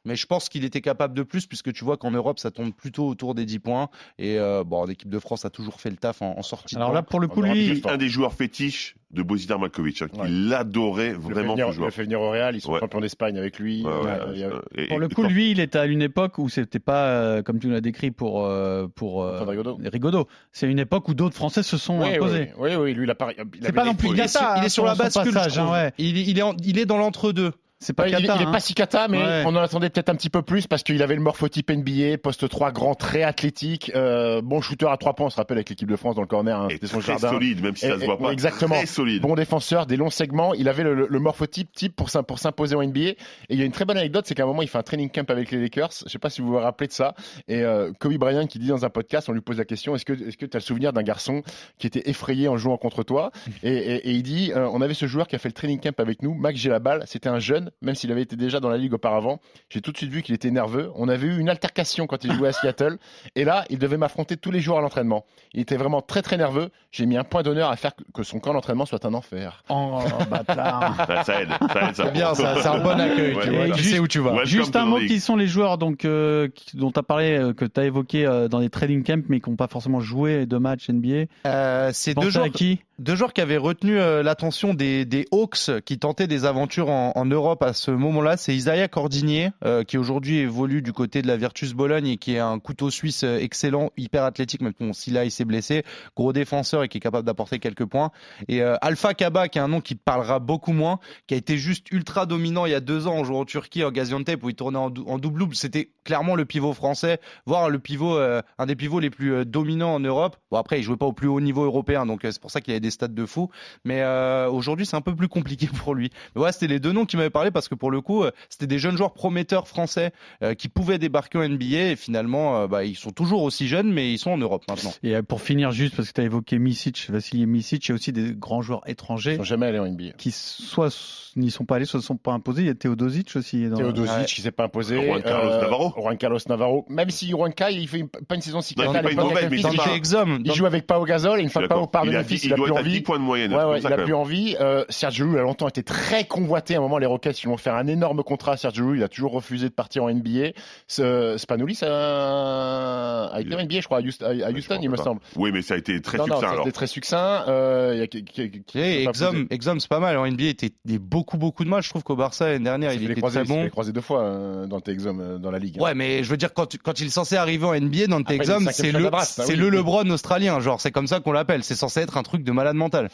mais 0.05 0.17
je 0.17 0.27
pense 0.27 0.49
qu'il 0.49 0.65
était 0.65 0.81
capable 0.81 1.15
de 1.15 1.23
plus 1.23 1.47
puisque 1.47 1.73
tu 1.73 1.85
vois 1.85 1.97
qu'en 1.97 2.11
Europe 2.11 2.39
ça 2.39 2.51
tourne 2.51 2.73
plutôt 2.73 3.07
autour 3.07 3.35
des 3.35 3.45
10 3.45 3.59
points 3.61 3.89
et 4.19 4.39
euh, 4.39 4.65
bon 4.65 4.85
l'équipe 4.85 5.09
de 5.09 5.19
France 5.19 5.45
a 5.45 5.51
toujours 5.51 5.81
fait 5.81 5.91
le 5.91 5.97
taf 5.97 6.23
en, 6.23 6.39
en 6.39 6.43
sortie. 6.43 6.77
Alors 6.77 6.93
là 6.93 7.03
pour 7.03 7.21
le 7.21 7.29
coup 7.29 7.43
lui 7.43 7.83
un 7.85 7.97
des 7.97 8.09
joueurs 8.09 8.35
fétiches 8.35 8.97
de 9.11 9.23
Bozidar 9.23 9.59
Malkovic 9.59 10.03
hein, 10.03 10.07
ouais. 10.15 10.31
il 10.31 10.55
adorait 10.55 11.13
vraiment 11.13 11.53
venir, 11.53 11.69
ce 11.69 11.73
joueur. 11.73 11.89
Il 11.89 11.91
l'a 11.91 11.91
fait 11.91 12.03
venir 12.05 12.21
au 12.21 12.31
Real, 12.31 12.57
ils 12.57 12.61
sont 12.61 12.73
ouais. 12.73 12.81
champions 12.81 13.01
d'Espagne 13.01 13.37
avec 13.37 13.59
lui. 13.59 13.85
Ouais, 13.85 14.49
et, 14.75 14.89
pour 14.89 14.99
le 14.99 15.09
coup 15.09 15.23
lui 15.25 15.51
il 15.51 15.61
était 15.61 15.79
à 15.79 15.87
une 15.87 16.03
époque 16.03 16.39
où 16.39 16.49
c'était 16.49 16.79
pas 16.79 17.07
euh, 17.07 17.43
comme 17.43 17.59
tu 17.59 17.71
l'as 17.71 17.81
décrit 17.81 18.11
pour 18.11 18.45
euh, 18.45 18.89
pour 18.89 19.25
Rigaudot. 19.25 19.79
Rigaudot. 19.85 20.29
C'est 20.53 20.69
une 20.69 20.79
époque 20.79 21.09
où 21.09 21.15
d'autres 21.15 21.37
Français 21.37 21.63
se 21.63 21.77
sont 21.77 22.01
imposés. 22.01 22.53
Oui 22.59 22.75
oui, 22.75 22.95
lui 22.95 23.05
il 23.05 23.11
a 23.11 23.15
pas 23.15 23.31
C'est 23.61 23.73
pas 23.73 23.85
non 23.85 23.95
plus 23.95 24.09
il, 24.11 24.21
est 24.21 24.29
sur, 24.29 24.43
il 24.57 24.65
est 24.65 24.69
sur 24.69 24.85
la 24.85 24.95
bascule. 24.95 25.33
Passage, 25.33 25.59
hein, 25.59 25.91
il, 25.99 26.17
il, 26.17 26.39
est 26.39 26.43
en, 26.43 26.57
il 26.65 26.79
est 26.79 26.87
dans 26.87 26.99
l'entre-deux. 26.99 27.53
C'est 27.83 27.93
pas 27.93 28.07
il, 28.07 28.13
Kata, 28.13 28.23
il, 28.23 28.31
hein. 28.31 28.49
est 28.49 28.53
pas 28.53 28.61
si 28.61 28.75
cata, 28.75 29.09
mais 29.09 29.19
ouais. 29.19 29.43
on 29.45 29.57
en 29.57 29.61
attendait 29.61 29.91
peut-être 29.91 30.09
un 30.09 30.15
petit 30.15 30.31
peu 30.31 30.43
plus 30.43 30.69
parce 30.69 30.85
qu'il 30.85 31.03
avait 31.03 31.17
le 31.17 31.21
morphotype 31.21 31.69
NBA, 31.69 32.19
poste 32.19 32.49
3 32.49 32.71
grand, 32.71 32.95
très 32.95 33.25
athlétique, 33.25 33.91
euh, 33.97 34.41
bon 34.41 34.61
shooter 34.61 34.87
à 34.89 34.97
3 34.97 35.15
points, 35.15 35.27
on 35.27 35.31
se 35.31 35.37
rappelle 35.37 35.59
avec 35.59 35.69
l'équipe 35.69 35.89
de 35.89 35.97
France 35.97 36.15
dans 36.15 36.21
le 36.23 36.29
corner, 36.29 36.61
hein, 36.61 36.69
c'était 36.71 36.87
son 36.87 37.01
très 37.01 37.19
jardin. 37.19 37.31
solide, 37.31 37.61
même 37.61 37.75
si 37.75 37.87
ça 37.87 37.97
et, 37.97 38.01
se 38.01 38.05
voit 38.05 38.19
pas. 38.19 38.31
Exactement. 38.31 38.77
Très 38.77 38.87
solide. 38.87 39.23
Bon 39.23 39.35
défenseur, 39.35 39.87
des 39.87 39.97
longs 39.97 40.11
segments, 40.11 40.55
il 40.55 40.69
avait 40.69 40.85
le, 40.85 40.95
le, 40.95 41.09
le 41.11 41.19
morphotype 41.19 41.73
type 41.73 41.97
pour, 41.97 42.09
pour 42.27 42.39
s'imposer 42.39 42.77
en 42.77 42.85
NBA. 42.85 43.01
Et 43.01 43.17
il 43.51 43.59
y 43.59 43.63
a 43.63 43.65
une 43.65 43.73
très 43.73 43.85
bonne 43.85 43.99
anecdote, 43.99 44.27
c'est 44.29 44.37
qu'à 44.37 44.45
un 44.45 44.47
moment 44.47 44.63
il 44.63 44.69
fait 44.69 44.79
un 44.79 44.85
training 44.85 45.11
camp 45.11 45.29
avec 45.29 45.51
les 45.51 45.61
Lakers, 45.61 45.91
je 46.07 46.09
sais 46.09 46.21
pas 46.21 46.31
si 46.31 46.41
vous 46.41 46.49
vous 46.53 46.59
rappelez 46.59 46.87
de 46.87 46.93
ça, 46.93 47.15
et 47.49 47.63
euh, 47.63 47.91
Kobe 47.99 48.15
Bryant 48.15 48.47
qui 48.47 48.61
dit 48.61 48.69
dans 48.69 48.85
un 48.85 48.91
podcast, 48.91 49.29
on 49.29 49.33
lui 49.33 49.41
pose 49.41 49.59
la 49.59 49.65
question, 49.65 49.97
est-ce 49.97 50.05
que 50.05 50.13
est-ce 50.13 50.37
que 50.37 50.47
tu 50.47 50.57
as 50.57 50.61
le 50.61 50.65
souvenir 50.65 50.93
d'un 50.93 51.03
garçon 51.03 51.43
qui 51.79 51.89
était 51.89 52.09
effrayé 52.09 52.47
en 52.47 52.57
jouant 52.57 52.77
contre 52.77 53.03
toi? 53.03 53.33
Et, 53.65 53.73
et, 53.73 54.09
et, 54.09 54.13
il 54.13 54.23
dit, 54.23 54.53
euh, 54.55 54.69
on 54.73 54.81
avait 54.81 54.95
ce 54.95 55.07
joueur 55.07 55.27
qui 55.27 55.35
a 55.35 55.39
fait 55.41 55.49
le 55.49 55.55
training 55.55 55.81
camp 55.81 55.99
avec 55.99 56.23
nous, 56.23 56.35
Max 56.35 56.59
Gélabal, 56.61 57.03
c'était 57.07 57.29
un 57.29 57.41
jeune, 57.41 57.72
même 57.81 57.95
s'il 57.95 58.13
avait 58.13 58.23
été 58.23 58.37
déjà 58.37 58.61
dans 58.61 58.69
la 58.69 58.77
ligue 58.77 58.95
auparavant. 58.95 59.41
J'ai 59.69 59.81
tout 59.81 59.93
de 59.93 59.97
suite 59.97 60.11
vu 60.11 60.23
qu'il 60.23 60.35
était 60.35 60.51
nerveux. 60.51 60.91
On 60.95 61.09
avait 61.09 61.27
eu 61.27 61.39
une 61.39 61.49
altercation 61.49 62.07
quand 62.07 62.25
il 62.25 62.33
jouait 62.33 62.49
à 62.49 62.53
Seattle. 62.53 62.99
Et 63.37 63.45
là, 63.45 63.65
il 63.71 63.79
devait 63.79 63.97
m'affronter 63.97 64.37
tous 64.37 64.51
les 64.51 64.61
jours 64.61 64.79
à 64.79 64.81
l'entraînement. 64.81 65.25
Il 65.55 65.61
était 65.61 65.77
vraiment 65.77 66.03
très 66.03 66.23
très 66.23 66.37
nerveux. 66.37 66.71
J'ai 66.91 67.07
mis 67.07 67.17
un 67.17 67.25
point 67.25 67.43
d'honneur 67.43 67.71
à 67.71 67.77
faire 67.77 67.93
que 68.15 68.23
son 68.23 68.41
camp 68.41 68.53
d'entraînement 68.53 68.87
soit 68.87 69.05
un 69.05 69.15
enfer. 69.15 69.63
Oh, 69.69 69.99
bâtard. 70.31 70.97
ça, 71.07 71.25
ça, 71.25 71.43
aide. 71.43 71.49
Ça 71.73 71.89
aide. 71.89 71.95
Ça 71.95 72.05
c'est 72.05 72.13
bien, 72.13 72.35
ça, 72.35 72.57
c'est 72.61 72.69
un 72.69 72.79
bon 72.79 73.01
accueil. 73.01 73.35
Ouais, 73.35 73.45
tu, 73.45 73.51
voilà. 73.51 73.75
tu 73.75 73.85
sais 73.85 73.99
où 73.99 74.09
tu 74.09 74.21
vas. 74.21 74.31
Welcome 74.31 74.47
Juste 74.47 74.77
un 74.77 74.87
mot, 74.87 74.99
the 74.99 75.07
qui 75.07 75.21
sont 75.21 75.37
les 75.37 75.47
joueurs 75.47 75.79
donc, 75.79 76.05
euh, 76.05 76.49
dont 76.75 76.91
tu 76.91 76.99
as 76.99 77.03
parlé, 77.03 77.39
euh, 77.39 77.53
que 77.53 77.65
tu 77.65 77.81
as 77.81 77.85
évoqué 77.85 78.27
euh, 78.27 78.49
dans 78.49 78.59
les 78.59 78.71
trading 78.71 79.03
camps, 79.03 79.23
mais 79.29 79.41
qui 79.41 79.51
n'ont 79.51 79.57
pas 79.57 79.69
forcément 79.69 80.01
joué 80.01 80.47
de 80.47 80.59
match 80.59 80.89
NBA 80.89 81.27
euh, 81.47 81.91
C'est 81.93 82.15
deux 82.15 82.31
joueurs, 82.31 82.51
qui? 82.51 82.81
deux 82.99 83.17
joueurs 83.17 83.33
qui 83.33 83.41
avaient 83.41 83.57
retenu 83.57 83.99
euh, 83.99 84.23
l'attention 84.23 84.75
des, 84.75 85.05
des, 85.05 85.27
Hawks 85.33 85.83
qui 85.85 85.99
tentaient 85.99 86.27
des 86.27 86.45
aventures 86.45 86.91
en, 86.91 87.13
en 87.15 87.25
Europe 87.25 87.62
À 87.63 87.75
ce 87.75 87.93
moment-là, 87.93 88.37
c'est 88.37 88.57
Isaiah 88.57 88.89
Cordinier, 88.89 89.51
euh, 89.65 89.85
qui 89.85 89.97
aujourd'hui 89.97 90.39
évolue 90.39 90.83
du 90.83 90.93
côté 90.93 91.23
de 91.23 91.29
la 91.29 91.37
Virtus 91.37 91.75
Bologne 91.75 92.09
et 92.09 92.17
qui 92.17 92.35
est 92.35 92.41
un 92.41 92.59
couteau 92.59 92.91
suisse 92.91 93.23
euh, 93.23 93.39
excellent, 93.39 93.91
hyper 93.97 94.25
athlétique, 94.25 94.63
même 94.63 94.73
si 94.93 95.13
là 95.13 95.25
il 95.25 95.31
s'est 95.31 95.45
blessé, 95.45 95.85
gros 96.17 96.33
défenseur 96.33 96.83
et 96.83 96.89
qui 96.89 96.99
est 96.99 97.01
capable 97.01 97.25
d'apporter 97.25 97.61
quelques 97.61 97.85
points. 97.85 98.11
Et 98.49 98.63
euh, 98.63 98.75
Alpha 98.81 99.15
Kaba, 99.15 99.47
qui 99.47 99.59
est 99.59 99.63
un 99.63 99.69
nom 99.69 99.81
qui 99.81 99.95
parlera 99.95 100.41
beaucoup 100.41 100.73
moins, 100.73 100.99
qui 101.29 101.35
a 101.35 101.37
été 101.37 101.57
juste 101.57 101.93
ultra 101.93 102.27
dominant 102.27 102.67
il 102.67 102.73
y 102.73 102.75
a 102.75 102.81
deux 102.81 103.07
ans 103.07 103.15
en 103.19 103.23
jouant 103.23 103.41
en 103.41 103.45
Turquie, 103.45 103.85
en 103.85 103.93
Gaziantep, 103.93 104.43
où 104.43 104.49
il 104.49 104.57
tournait 104.57 104.79
en, 104.79 104.91
dou- 104.91 105.05
en 105.07 105.19
double-double. 105.19 105.55
C'était 105.55 105.93
clairement 106.03 106.35
le 106.35 106.45
pivot 106.45 106.73
français, 106.73 107.21
voire 107.47 107.71
le 107.71 107.79
pivot, 107.79 108.19
un 108.19 108.67
des 108.67 108.75
pivots 108.75 108.99
les 108.99 109.11
plus 109.11 109.47
dominants 109.47 109.95
en 109.95 110.01
Europe. 110.01 110.37
Bon 110.51 110.59
après, 110.59 110.81
il 110.81 110.83
jouait 110.83 110.97
pas 110.97 111.07
au 111.07 111.13
plus 111.13 111.29
haut 111.29 111.41
niveau 111.41 111.63
européen, 111.65 112.07
donc 112.07 112.23
c'est 112.25 112.41
pour 112.41 112.51
ça 112.51 112.61
qu'il 112.61 112.73
avait 112.73 112.81
des 112.81 112.91
stats 112.91 113.07
de 113.07 113.25
fou. 113.25 113.51
Mais 113.85 114.05
aujourd'hui, 114.49 114.85
c'est 114.85 114.97
un 114.97 115.01
peu 115.01 115.15
plus 115.15 115.29
compliqué 115.29 115.69
pour 115.85 115.95
lui. 115.95 116.11
Mais 116.35 116.41
voilà, 116.41 116.51
c'était 116.51 116.67
les 116.67 116.81
deux 116.81 116.91
noms 116.91 117.07
qui 117.07 117.17
m'avaient 117.17 117.31
parlé 117.31 117.52
parce 117.53 117.69
que 117.69 117.75
pour 117.75 117.91
le 117.91 118.01
coup, 118.01 118.25
euh, 118.25 118.31
c'était 118.49 118.67
des 118.67 118.79
jeunes 118.79 118.97
joueurs 118.97 119.13
prometteurs 119.13 119.69
français 119.69 120.13
euh, 120.43 120.55
qui 120.55 120.69
pouvaient 120.69 120.99
débarquer 120.99 121.39
en 121.39 121.49
NBA 121.49 121.91
et 121.93 121.97
finalement, 121.97 122.63
euh, 122.63 122.67
bah, 122.67 122.85
ils 122.85 122.97
sont 122.97 123.11
toujours 123.11 123.43
aussi 123.43 123.69
jeunes, 123.69 123.93
mais 123.93 124.13
ils 124.13 124.19
sont 124.19 124.31
en 124.31 124.39
Europe 124.39 124.65
maintenant. 124.69 124.93
Et 125.03 125.21
pour 125.23 125.41
finir 125.41 125.71
juste, 125.73 125.97
parce 125.97 126.09
que 126.09 126.15
tu 126.15 126.21
as 126.21 126.25
évoqué 126.25 126.59
Misic, 126.59 127.07
Vassili 127.11 127.47
Misic, 127.47 127.87
il 127.87 127.89
y 127.91 127.93
a 127.93 127.95
aussi 127.95 128.13
des 128.13 128.33
grands 128.35 128.63
joueurs 128.63 128.83
étrangers 128.87 129.33
Ils 129.33 129.37
sont 129.39 129.45
jamais 129.45 129.67
allés 129.67 129.79
en 129.79 129.87
NBA. 129.87 130.13
qui 130.19 130.31
soit 130.31 130.91
n'y 131.37 131.51
sont 131.51 131.65
pas 131.65 131.77
allés, 131.77 131.87
soit 131.87 131.99
ne 131.99 132.05
sont 132.05 132.17
pas 132.17 132.33
imposés. 132.33 132.63
Il 132.63 132.67
y 132.67 132.71
a 132.71 132.75
Teodosic 132.75 133.35
aussi. 133.37 133.67
Dans... 133.69 133.77
Théodosic 133.77 134.13
Ouais. 134.13 134.25
qui 134.27 134.41
s'est 134.43 134.51
pas 134.53 134.65
imposé. 134.65 135.03
Juan 135.03 135.23
Carlos 135.23 135.51
euh, 135.51 135.61
Navarro. 135.63 135.93
Juan 135.97 136.19
Carlos 136.19 136.39
Navarro. 136.49 136.85
Même 136.91 137.09
si 137.11 137.31
Juan 137.31 137.53
Carlos, 137.55 137.77
il 137.79 137.89
fait 137.89 138.01
une- 138.01 138.09
pas 138.09 138.35
une 138.35 138.43
saison 138.43 138.61
si 138.61 138.75
Non, 138.77 138.93
pas 138.93 139.11
une 139.11 139.17
mauvaise, 139.17 139.49
mais 139.51 139.57
il 139.59 139.63
fait. 139.63 140.03
Il 140.45 140.53
joue 140.53 140.67
avec 140.67 140.87
Pau 140.87 141.03
Gasol 141.05 141.41
et 141.41 141.43
une 141.43 141.49
fois 141.49 141.67
Pau 141.69 141.87
part 141.87 142.05
de 142.05 142.11
il, 142.11 142.17
a, 142.17 142.23
il 142.23 142.45
il 142.45 142.53
a 142.53 142.57
doit 142.57 142.67
plus 142.67 142.73
être 142.73 142.79
à 142.79 142.81
envie. 142.83 142.93
10 142.93 143.01
points 143.01 143.19
de 143.19 143.25
moyenne. 143.25 143.55
Ouais, 143.55 143.65
ouais, 143.65 143.81
il 143.81 143.87
a 143.87 143.97
plus 143.99 144.15
envie. 144.15 144.57
Euh, 144.61 144.85
Sergio 144.91 145.25
Llull 145.27 145.39
a 145.39 145.43
longtemps 145.43 145.69
été 145.69 145.83
très 145.83 146.25
convoité. 146.25 146.75
À 146.75 146.79
un 146.79 146.81
moment, 146.83 146.99
les 146.99 147.07
Rockets 147.07 147.32
ils 147.43 147.47
vont 147.47 147.57
faire 147.57 147.75
un 147.75 147.87
énorme 147.87 148.23
contrat 148.23 148.53
à 148.53 148.57
Sergio. 148.57 148.95
Il 148.95 149.03
a 149.03 149.09
toujours 149.09 149.33
refusé 149.33 149.69
de 149.69 149.75
partir 149.75 150.05
en 150.05 150.11
NBA. 150.11 150.51
Ce- 150.87 151.37
Spanoulis 151.39 151.79
a, 151.83 153.31
a 153.33 153.41
été 153.41 153.55
en 153.55 153.59
NBA, 153.61 153.81
je 153.81 153.87
crois, 153.87 153.99
à 153.99 154.01
Houston, 154.03 154.27
à 154.27 154.51
il 154.81 154.91
me 154.91 154.97
pas. 154.97 155.03
semble. 155.03 155.21
Oui, 155.37 155.51
mais 155.53 155.63
ça 155.63 155.75
a 155.75 155.77
été 155.77 156.01
très 156.01 156.19
non, 156.19 156.27
non, 156.27 156.35
succinct 156.37 156.51
alors. 156.51 156.65
c'était 156.65 156.73
très 156.75 156.87
succinct. 156.87 157.45
Euh, 157.49 158.07
il 158.13 158.63
pas 158.63 159.11
Exum. 159.11 159.47
Exum, 159.51 159.81
c'est 159.81 159.89
pas 159.89 160.01
mal. 160.01 160.17
En 160.17 160.27
NBA, 160.27 160.43
il 160.45 160.49
était 160.49 160.71
il 160.85 160.93
y 160.93 160.97
a 160.97 160.99
beaucoup, 160.99 161.37
beaucoup 161.37 161.65
de 161.65 161.69
matchs. 161.69 161.85
Je 161.87 161.91
trouve 161.91 162.03
qu'au 162.03 162.17
Barça, 162.17 162.49
l'année 162.49 162.65
dernière, 162.65 162.93
Il 162.93 163.03
il 163.03 163.11
était 163.11 163.21
croiser, 163.21 163.41
très 163.41 163.45
il 163.45 163.49
bon. 163.57 163.63
fait 163.65 163.71
croiser 163.71 163.93
deux 163.93 164.01
fois 164.01 164.23
euh, 164.23 164.67
dans 164.67 164.81
exams 164.81 165.21
euh, 165.21 165.39
dans 165.39 165.51
la 165.51 165.59
ligue. 165.59 165.81
Ouais, 165.81 165.95
mais 165.95 166.23
je 166.25 166.31
veux 166.31 166.37
dire, 166.37 166.53
quand, 166.55 166.75
il 167.01 167.07
est 167.07 167.11
censé 167.11 167.37
arriver 167.37 167.65
en 167.67 167.75
NBA 167.75 168.07
dans 168.09 168.21
il 168.21 168.45
cinquième 168.45 168.69
c'est 168.73 168.93
le, 168.93 169.11
bah 169.11 169.25
c'est 169.25 169.49
oui. 169.51 169.57
le 169.57 169.71
LeBron 169.71 170.09
australien. 170.11 170.61
Genre, 170.61 170.81
c'est 170.81 170.91
comme 170.91 171.07
ça 171.07 171.21
qu'on 171.21 171.33
l'appelle. 171.33 171.65
C'est 171.65 171.75
censé 171.75 172.01
être 172.01 172.17
un 172.17 172.23
truc 172.23 172.45
de 172.45 172.53
malade 172.53 172.77
mental. 172.77 173.09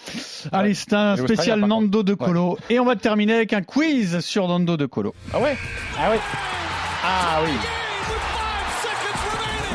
Allez, 0.52 0.74
c'est 0.74 0.92
un 0.92 1.16
spécial 1.16 1.60
Nando 1.60 2.02
de 2.02 2.14
Colo. 2.14 2.58
Et 2.70 2.78
on 2.80 2.84
va 2.84 2.96
terminer 2.96 3.34
avec 3.34 3.52
un 3.52 3.62
quiz 3.62 4.07
sur 4.20 4.48
Nando 4.48 4.76
de 4.76 4.86
Colo. 4.86 5.14
Ah 5.32 5.40
ouais 5.40 5.56
Ah 5.98 6.11
ouais 6.11 6.18
Ah 7.04 7.40
oui 7.44 7.52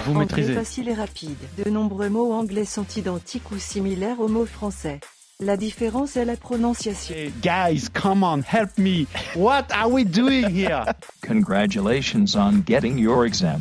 Vous 0.05 0.11
Anglais 0.11 0.19
maîtrisez. 0.25 0.53
facile 0.53 0.89
et 0.89 0.93
rapide. 0.93 1.38
De 1.63 1.69
nombreux 1.69 2.09
mots 2.09 2.34
anglais 2.34 2.65
sont 2.65 2.86
identiques 2.97 3.51
ou 3.51 3.57
similaires 3.59 4.19
aux 4.19 4.27
mots 4.27 4.45
français. 4.45 4.99
La 5.39 5.57
différence 5.57 6.15
est 6.15 6.25
la 6.25 6.38
prononciation. 6.38 7.15
Guys, 7.41 7.88
come 7.93 8.23
on, 8.23 8.41
help 8.43 8.77
me. 8.77 9.05
What 9.36 9.65
are 9.73 9.89
we 9.91 10.05
doing 10.05 10.47
here? 10.49 10.84
Congratulations 11.27 12.36
on 12.36 12.61
getting 12.65 12.97
your 12.99 13.25
exam. 13.25 13.59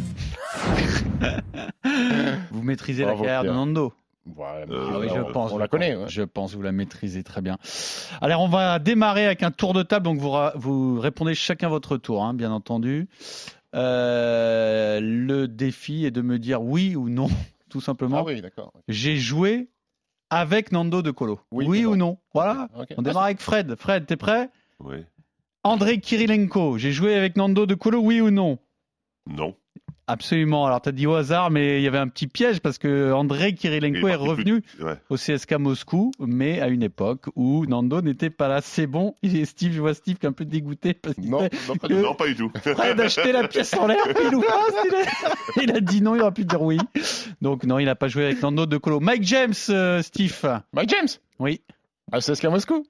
Vous 2.51 2.63
maîtrisez 2.63 3.05
Bravo, 3.05 3.23
la 3.23 3.29
carrière 3.29 3.43
de 3.43 3.49
Pierre. 3.49 3.55
Nando. 3.55 3.93
Voilà, 4.25 4.67
Ah 4.71 4.99
oui, 5.01 5.09
je 5.13 5.21
on, 5.21 5.33
pense. 5.33 5.53
on 5.53 5.59
la 5.59 5.67
connaît. 5.69 5.97
ouais. 5.97 6.05
Je 6.09 6.23
pense 6.23 6.53
que 6.53 6.57
vous 6.57 6.63
la 6.63 6.71
maîtrisez 6.73 7.23
très 7.25 7.41
bien. 7.41 7.59
Alors, 8.21 8.41
on 8.43 8.49
va 8.49 8.79
démarrer 8.79 9.27
avec 9.27 9.43
un 9.43 9.51
tour 9.51 9.73
de 9.75 9.83
table. 9.83 10.05
Donc, 10.05 10.19
vous, 10.19 10.33
vous 10.55 11.01
répondez 11.01 11.35
chacun 11.35 11.69
votre 11.69 11.97
tour, 11.97 12.25
hein, 12.25 12.33
bien 12.35 12.53
entendu. 12.53 13.09
Euh, 13.75 15.01
le 15.01 15.49
défi 15.49 16.05
est 16.05 16.11
de 16.11 16.21
me 16.23 16.39
dire 16.39 16.63
oui 16.63 16.95
ou 16.95 17.09
non, 17.09 17.29
tout 17.71 17.81
simplement. 17.81 18.19
Ah 18.19 18.25
oui, 18.25 18.41
d'accord. 18.41 18.73
J'ai 18.89 19.17
joué 19.17 19.71
avec 20.31 20.73
Nando 20.73 21.03
de 21.03 21.11
Colo. 21.11 21.41
Oui, 21.51 21.67
Oui, 21.67 21.85
ou 21.85 21.97
non 21.97 22.19
Voilà. 22.35 22.69
On 22.97 23.03
démarre 23.03 23.25
avec 23.25 23.41
Fred. 23.41 23.75
Fred, 23.77 24.07
t'es 24.07 24.17
prêt? 24.17 24.51
Oui. 24.81 24.99
André 25.65 26.01
Kirilenko. 26.01 26.79
J'ai 26.79 26.93
joué 26.93 27.15
avec 27.15 27.37
Nando 27.37 27.67
de 27.67 27.75
Colo. 27.75 28.01
Oui 28.01 28.21
ou 28.21 28.31
non? 28.31 28.59
Non. 29.27 29.55
Absolument. 30.13 30.67
Alors, 30.67 30.81
tu 30.83 30.91
as 30.91 30.93
dit 30.93 31.07
au 31.07 31.15
hasard, 31.15 31.51
mais 31.51 31.79
il 31.81 31.83
y 31.83 31.87
avait 31.87 31.99
un 31.99 32.09
petit 32.09 32.27
piège 32.27 32.61
parce 32.61 32.77
que 32.79 33.13
André 33.13 33.55
Kirilenko 33.55 34.07
Il 34.07 34.13
est 34.13 34.15
revenu 34.15 34.61
plus- 34.61 34.85
ouais. 34.85 34.95
au 35.09 35.17
CSK 35.17 35.53
Moscou, 35.55 36.13
mais 36.21 36.61
à 36.61 36.69
une 36.69 36.83
époque 36.83 37.27
où 37.35 37.65
Nando 37.67 38.03
n'était 38.03 38.31
pas 38.31 38.49
là. 38.49 38.61
C'est 38.63 38.87
bon. 38.87 39.15
Et 39.23 39.45
Steve, 39.45 39.73
je 39.73 39.81
vois 39.81 39.95
Steve 39.95 40.19
qui 40.19 40.27
est 40.27 40.29
un 40.29 40.33
peu 40.33 40.45
dégoûté 40.45 40.93
parce 40.95 41.15
qu'il 41.15 41.31
Non, 41.31 41.49
pas 41.49 41.89
que 41.89 41.95
du 41.95 41.95
Non, 41.95 42.15
pas 42.15 42.27
du 42.27 42.37
tout. 42.37 42.51
Fred 42.63 43.01
a 43.01 43.05
acheté 43.05 43.33
la 43.33 43.49
pièce 43.49 43.73
en 43.75 43.87
l'air, 43.87 43.97
pile 44.15 44.35
ou 44.35 44.43
face. 44.43 44.75
Il 44.87 44.95
a, 44.95 45.63
il 45.65 45.77
a 45.77 45.81
dit 45.81 46.03
non, 46.03 46.15
il 46.15 46.21
aurait 46.23 46.33
pu 46.33 46.45
dire 46.45 46.61
oui. 46.63 46.79
Donc, 47.41 47.65
non, 47.65 47.79
il 47.79 47.87
n'a 47.87 47.95
pas 47.95 48.09
joué 48.09 48.25
avec 48.27 48.43
Nando 48.43 48.67
de 48.67 48.77
Colo. 48.77 49.01
Mike 49.01 49.23
James, 49.25 49.55
euh, 49.71 50.03
Steve. 50.03 50.61
Mike 50.73 50.91
James? 50.91 51.09
Oui. 51.39 51.61
Au 52.13 52.19
CSK 52.19 52.45
Moscou? 52.45 52.85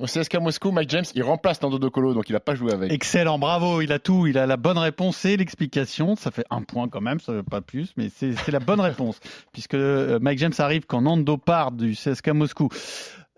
Au 0.00 0.06
CSK 0.06 0.36
Moscou, 0.36 0.70
Mike 0.70 0.90
James, 0.90 1.04
il 1.14 1.22
remplace 1.24 1.60
Nando 1.60 1.78
De 1.78 1.88
Colo, 1.88 2.14
donc 2.14 2.28
il 2.28 2.36
a 2.36 2.40
pas 2.40 2.54
joué 2.54 2.72
avec. 2.72 2.92
Excellent, 2.92 3.38
bravo, 3.38 3.80
il 3.80 3.90
a 3.92 3.98
tout, 3.98 4.28
il 4.28 4.38
a 4.38 4.46
la 4.46 4.56
bonne 4.56 4.78
réponse 4.78 5.24
et 5.24 5.36
l'explication. 5.36 6.14
Ça 6.14 6.30
fait 6.30 6.44
un 6.50 6.62
point 6.62 6.88
quand 6.88 7.00
même, 7.00 7.18
ça 7.18 7.32
veut 7.32 7.42
pas 7.42 7.60
plus, 7.60 7.92
mais 7.96 8.08
c'est 8.14 8.34
c'est 8.34 8.52
la 8.52 8.60
bonne 8.60 8.80
réponse. 8.80 9.18
Puisque 9.52 9.74
euh, 9.74 10.18
Mike 10.20 10.38
James 10.38 10.52
arrive 10.58 10.86
quand 10.86 11.00
Nando 11.00 11.36
part 11.36 11.72
du 11.72 11.94
CSK 11.94 12.28
Moscou. 12.28 12.68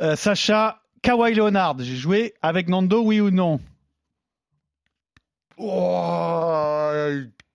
Euh, 0.03 0.17
Sacha, 0.17 0.83
Kawhi 1.03 1.35
Leonard, 1.35 1.77
j'ai 1.79 1.97
joué 1.97 2.35
avec 2.43 2.69
Nando, 2.69 3.03
oui 3.03 3.21
ou 3.21 3.31
non? 3.31 3.59
Oh, 5.57 6.91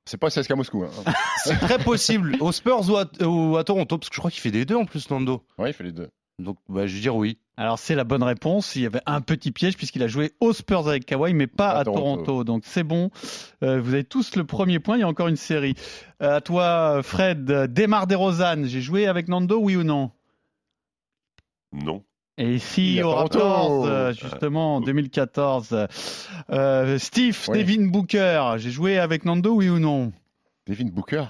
c'est 0.06 0.18
pas 0.18 0.30
CSK 0.30 0.52
Moscou. 0.52 0.84
Hein. 0.84 1.14
C'est 1.44 1.58
très 1.58 1.80
possible. 1.80 2.38
Aux 2.40 2.52
Spurs 2.52 2.90
ou 2.90 2.98
à, 2.98 3.06
ou 3.24 3.58
à 3.58 3.64
Toronto, 3.64 3.98
parce 3.98 4.10
que 4.10 4.16
je 4.16 4.20
crois 4.20 4.32
qu'il 4.32 4.42
fait 4.42 4.52
des 4.52 4.66
deux 4.66 4.76
en 4.76 4.86
plus, 4.86 5.10
Nando. 5.10 5.44
Ouais, 5.58 5.72
il 5.72 5.74
fait 5.74 5.84
les 5.84 5.92
deux. 5.92 6.10
Donc, 6.38 6.58
bah, 6.70 6.86
je 6.86 6.96
vais 6.96 7.02
dire 7.02 7.16
oui. 7.16 7.40
Alors 7.58 7.80
c'est 7.80 7.96
la 7.96 8.04
bonne 8.04 8.24
réponse. 8.24 8.76
Il 8.76 8.82
y 8.82 8.86
avait 8.86 9.02
un 9.06 9.22
petit 9.22 9.52
piège 9.52 9.78
puisqu'il 9.78 10.04
a 10.04 10.08
joué 10.08 10.34
aux 10.42 10.52
Spurs 10.52 10.88
avec 10.90 11.06
Kawhi, 11.06 11.34
mais 11.34 11.48
pas 11.48 11.70
à, 11.70 11.80
À 11.80 11.84
Toronto. 11.86 12.24
Toronto. 12.24 12.44
Donc 12.44 12.64
c'est 12.66 12.84
bon. 12.84 13.12
Euh, 13.64 13.80
vous 13.80 13.94
avez 13.94 14.04
tous 14.04 14.36
le 14.36 14.44
premier 14.44 14.80
point. 14.80 14.98
Il 14.98 15.02
y 15.02 15.04
a 15.04 15.08
encore 15.08 15.30
une 15.30 15.38
série. 15.38 15.76
Euh, 16.22 16.38
à 16.38 16.42
toi, 16.42 17.02
Fred. 17.04 17.46
Desmar 17.72 18.08
Desrosanne. 18.08 18.66
J'ai 18.66 18.82
joué 18.82 19.08
avec 19.08 19.28
Nando, 19.30 19.58
oui 19.60 19.76
ou 19.78 19.84
non? 19.84 20.12
Non. 21.72 22.04
Et 22.38 22.56
ici, 22.56 23.00
au 23.02 23.04
Toronto. 23.12 23.40
Raptors, 23.40 23.86
euh, 23.86 24.12
justement, 24.12 24.76
en 24.78 24.82
2014. 24.82 25.88
Euh, 26.50 26.98
Steve, 27.00 27.38
Oui. 27.48 27.60
Devin 27.64 27.88
Booker. 27.88 28.56
J'ai 28.58 28.72
joué 28.72 29.00
avec 29.00 29.24
Nando, 29.24 29.54
oui 29.56 29.70
ou 29.70 29.80
non? 29.80 30.12
Devin 30.68 30.90
Booker? 30.92 31.26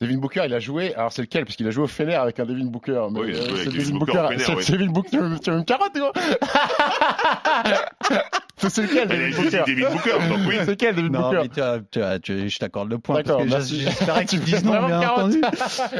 Devin 0.00 0.16
Booker, 0.16 0.42
il 0.46 0.54
a 0.54 0.60
joué. 0.60 0.94
Alors 0.94 1.12
c'est 1.12 1.20
lequel? 1.22 1.44
Parce 1.44 1.56
qu'il 1.56 1.66
a 1.66 1.70
joué 1.70 1.84
au 1.84 1.86
Fener 1.86 2.14
avec 2.14 2.40
un 2.40 2.46
Devin 2.46 2.64
Booker. 2.64 3.06
Mais, 3.10 3.20
Oui, 3.20 3.26
il 3.30 3.36
a 3.38 3.42
joué 3.42 3.50
euh, 3.50 3.54
avec 3.62 3.74
Devin 3.74 3.98
Booker 3.98 4.12
Booker. 4.12 4.28
Fener, 4.38 4.62
C'est 4.62 4.72
oui. 4.72 4.78
Devin 4.78 4.92
Booker. 4.92 5.10
Tu 5.10 5.18
veux- 5.18 5.38
tu 5.38 5.50
veux 5.50 5.58
une 5.58 5.64
carotte, 5.66 5.94
gros? 5.94 6.12
C'est 8.60 8.68
c'est 8.70 8.82
lequel 8.82 9.08
dit 9.08 9.36
Booker 9.36 9.62
Devin 9.66 9.90
Booker, 9.90 10.28
donc 10.28 10.38
oui. 10.48 10.54
C'est 10.64 10.70
lequel 10.70 10.96
Non, 11.06 11.20
Booker 11.30 11.38
mais 11.42 11.48
tu 11.48 11.60
as- 11.60 11.78
tu 11.90 12.02
as- 12.02 12.18
tu- 12.18 12.48
je 12.48 12.58
t'accorde 12.58 12.90
le 12.90 12.98
point. 12.98 13.22
J'espérais 13.60 14.24
que 14.24 14.30
tu 14.30 14.38
Tu 14.40 14.44
dises 14.44 14.64
non, 14.64 14.86
bien 14.86 15.00
entendu. 15.10 15.40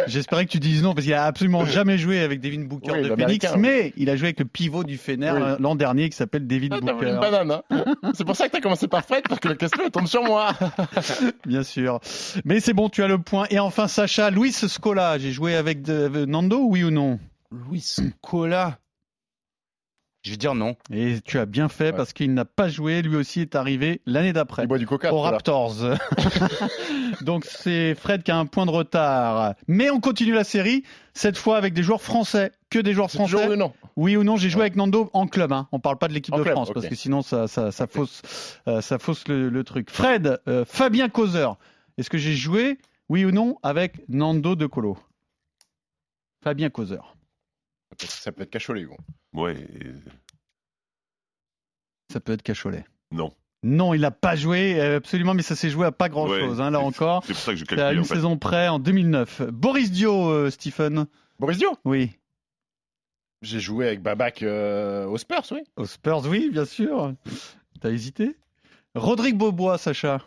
J'espérais 0.07 0.47
que 0.47 0.51
tu 0.51 0.59
dises 0.61 0.83
non, 0.83 0.95
parce 0.95 1.05
qu'il 1.05 1.15
a 1.15 1.25
absolument 1.25 1.65
jamais 1.65 1.99
joué 1.99 2.21
avec 2.21 2.41
Devin 2.41 2.65
Booker 2.65 2.93
Oui, 2.93 3.03
de 3.09 3.15
Phoenix, 3.15 3.47
oui. 3.55 3.61
mais 3.61 3.93
il 3.97 4.11
a 4.11 4.17
joué 4.17 4.27
avec 4.29 4.39
le 4.41 4.45
pivot 4.45 4.85
du 4.85 4.97
Fener 4.99 5.33
Oui. 5.35 5.41
l'an 5.59 5.75
dernier 5.75 6.09
qui 6.11 6.17
s'appelle 6.17 6.47
Devin 6.47 6.69
Ah, 6.73 6.79
une 6.81 6.87
Booker. 6.93 7.19
banane, 7.21 7.51
hein 7.71 7.85
C'est 8.15 8.25
pour 8.25 8.37
ça 8.37 8.47
que 8.49 8.53
t'as 8.53 8.61
commencé 8.61 8.89
par 8.89 9.05
Fred, 9.05 9.23
parce 9.29 9.41
que 9.41 9.49
la 9.49 9.57
question 9.57 9.89
tombe 9.91 10.07
sur 10.07 10.23
moi. 10.25 10.53
Bien 11.47 11.63
sûr. 11.63 12.01
Mais 12.45 12.61
c'est 12.61 12.73
bon, 12.75 12.89
tu 12.89 13.03
as 13.03 13.09
le 13.09 13.19
point. 13.19 13.47
Et 13.51 13.59
enfin, 13.59 13.89
Sacha, 13.89 14.31
Luis 14.31 14.53
Scola. 14.53 15.19
J'ai 15.19 15.33
joué 15.33 15.55
avec 15.55 15.83
de- 15.83 16.25
Nando, 16.27 16.61
oui 16.69 16.85
ou 16.85 16.91
non? 16.91 17.19
Louis 17.53 17.85
Cola. 18.23 18.79
Je 20.23 20.33
vais 20.33 20.37
dire 20.37 20.55
non. 20.55 20.77
Et 20.93 21.17
tu 21.25 21.39
as 21.39 21.47
bien 21.47 21.69
fait 21.71 21.87
Ouais. 21.87 21.93
parce 21.93 22.13
qu'il 22.13 22.35
n'a 22.35 22.45
pas 22.45 22.69
joué. 22.69 23.01
Lui 23.01 23.17
aussi 23.17 23.41
est 23.41 23.55
arrivé 23.55 24.03
l'année 24.05 24.35
d'après. 24.35 24.65
Il 24.65 24.69
boit 24.69 24.77
du 24.79 24.87
coca. 24.87 25.13
Aux 25.15 25.19
voilà. 25.19 25.33
Raptors. 25.39 25.75
Donc 27.23 27.47
c'est 27.47 27.95
Fred 27.95 28.23
qui 28.23 28.31
a 28.31 28.37
un 28.37 28.47
point 28.47 28.67
de 28.67 28.71
retard. 28.71 29.55
Mais 29.67 29.89
on 29.91 29.99
continue 30.01 30.33
la 30.35 30.45
série, 30.45 30.85
cette 31.15 31.39
fois 31.39 31.57
avec 31.57 31.73
des 31.73 31.83
joueurs 31.83 32.03
français. 32.03 32.53
Que 32.69 32.79
des 32.79 32.93
joueurs 32.93 33.11
toujours 33.11 33.29
français 33.29 33.47
oui 33.49 33.55
ou 33.55 33.57
non 33.57 33.73
Oui 33.97 34.17
ou 34.17 34.23
non, 34.25 34.37
j'ai 34.37 34.51
joué 34.51 34.61
avec 34.63 34.77
Nando 34.77 35.11
en 35.15 35.27
club. 35.27 35.53
Hein. 35.53 35.69
On 35.73 35.81
parle 35.81 35.97
pas 35.99 36.07
de 36.09 36.13
l'équipe 36.13 36.35
de 36.35 36.43
club, 36.43 36.55
France 36.55 36.71
parce 36.73 36.87
que 36.87 36.95
sinon 36.95 37.23
ça, 37.23 37.49
ça, 37.49 37.73
ça 37.73 37.87
fausse, 37.87 38.23
euh, 38.69 38.81
ça 38.81 38.99
fausse 38.99 39.27
le, 39.27 39.49
le 39.49 39.65
truc. 39.65 39.91
Fred, 39.91 40.39
euh, 40.49 40.65
Fabien 40.67 41.09
Causeur. 41.09 41.57
Est-ce 41.99 42.11
que 42.11 42.19
j'ai 42.19 42.35
joué, 42.35 42.79
oui 43.09 43.25
ou 43.25 43.31
non, 43.33 43.57
avec 43.63 44.09
Nando 44.09 44.55
De 44.55 44.67
Colo? 44.67 44.99
Fabien 46.45 46.71
Causeur. 46.71 47.17
Ça 47.91 47.97
peut 47.97 48.05
être- 48.05 48.11
Ça 48.13 48.33
peut 48.33 48.43
être 48.43 48.51
cacholet, 48.51 48.85
gros. 48.85 48.97
Ouais. 49.33 49.55
et- 49.61 49.93
Ça 52.13 52.21
peut 52.21 52.33
être 52.33 52.43
Cacholet. 52.43 52.85
Non. 53.13 53.33
Non, 53.63 53.95
il 53.95 54.01
n'a 54.01 54.11
pas 54.11 54.35
joué, 54.37 54.81
euh, 54.81 54.97
absolument, 54.97 55.35
mais 55.35 55.43
ça 55.43 55.55
s'est 55.55 55.71
joué 55.71 55.87
à 55.87 55.93
pas 55.93 56.09
grand-chose. 56.09 56.59
Ouais, 56.59 56.65
hein, 56.65 56.71
là 56.71 56.81
encore, 56.81 57.23
C'est 57.25 57.35
pour 57.35 57.43
ça 57.43 57.53
que 57.53 57.59
je 57.59 57.65
c'est 57.69 57.75
à 57.75 57.77
calcule 57.77 57.99
une 57.99 58.03
en 58.03 58.07
fait. 58.07 58.15
saison 58.15 58.37
près 58.39 58.69
en 58.69 58.79
2009. 58.79 59.43
Boris 59.51 59.91
Dio, 59.93 60.29
euh, 60.31 60.51
Stephen. 60.51 61.07
Boris 61.39 61.59
Dio? 61.59 61.77
Oui. 61.85 62.11
J'ai 63.43 63.61
joué 63.61 63.87
avec 63.87 64.03
Babac 64.03 64.43
euh, 64.43 65.07
aux 65.07 65.19
Spurs, 65.19 65.45
oui. 65.53 65.61
Aux 65.77 65.87
Spurs, 65.87 66.27
oui, 66.27 66.51
bien 66.51 66.65
sûr. 66.65 67.15
T'as 67.81 67.91
hésité? 67.91 68.37
Rodrigue 68.95 69.37
Beaubois, 69.37 69.79
Sacha. 69.79 70.21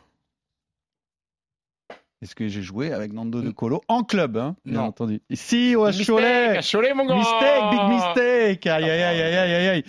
Est-ce 2.23 2.35
que 2.35 2.47
j'ai 2.47 2.61
joué 2.61 2.93
avec 2.93 3.11
Nando 3.11 3.41
De 3.41 3.49
Colo 3.49 3.81
en 3.89 4.03
club, 4.05 4.37
hein, 4.37 4.55
bien 4.63 4.75
Non. 4.79 4.85
entendu. 4.87 5.19
Si, 5.33 5.75
au 5.75 5.91
Cholet. 5.91 6.61
Cholet, 6.61 6.93
mon 6.93 7.05
gars 7.05 7.15
Mistake, 7.17 7.69
big 7.71 7.81
mistake. 7.89 8.65
Aïe, 8.67 8.89
aïe, 8.89 9.03
aïe, 9.03 9.21
aïe, 9.21 9.35
aïe, 9.35 9.53
aïe, 9.55 9.67
aïe. 9.67 9.83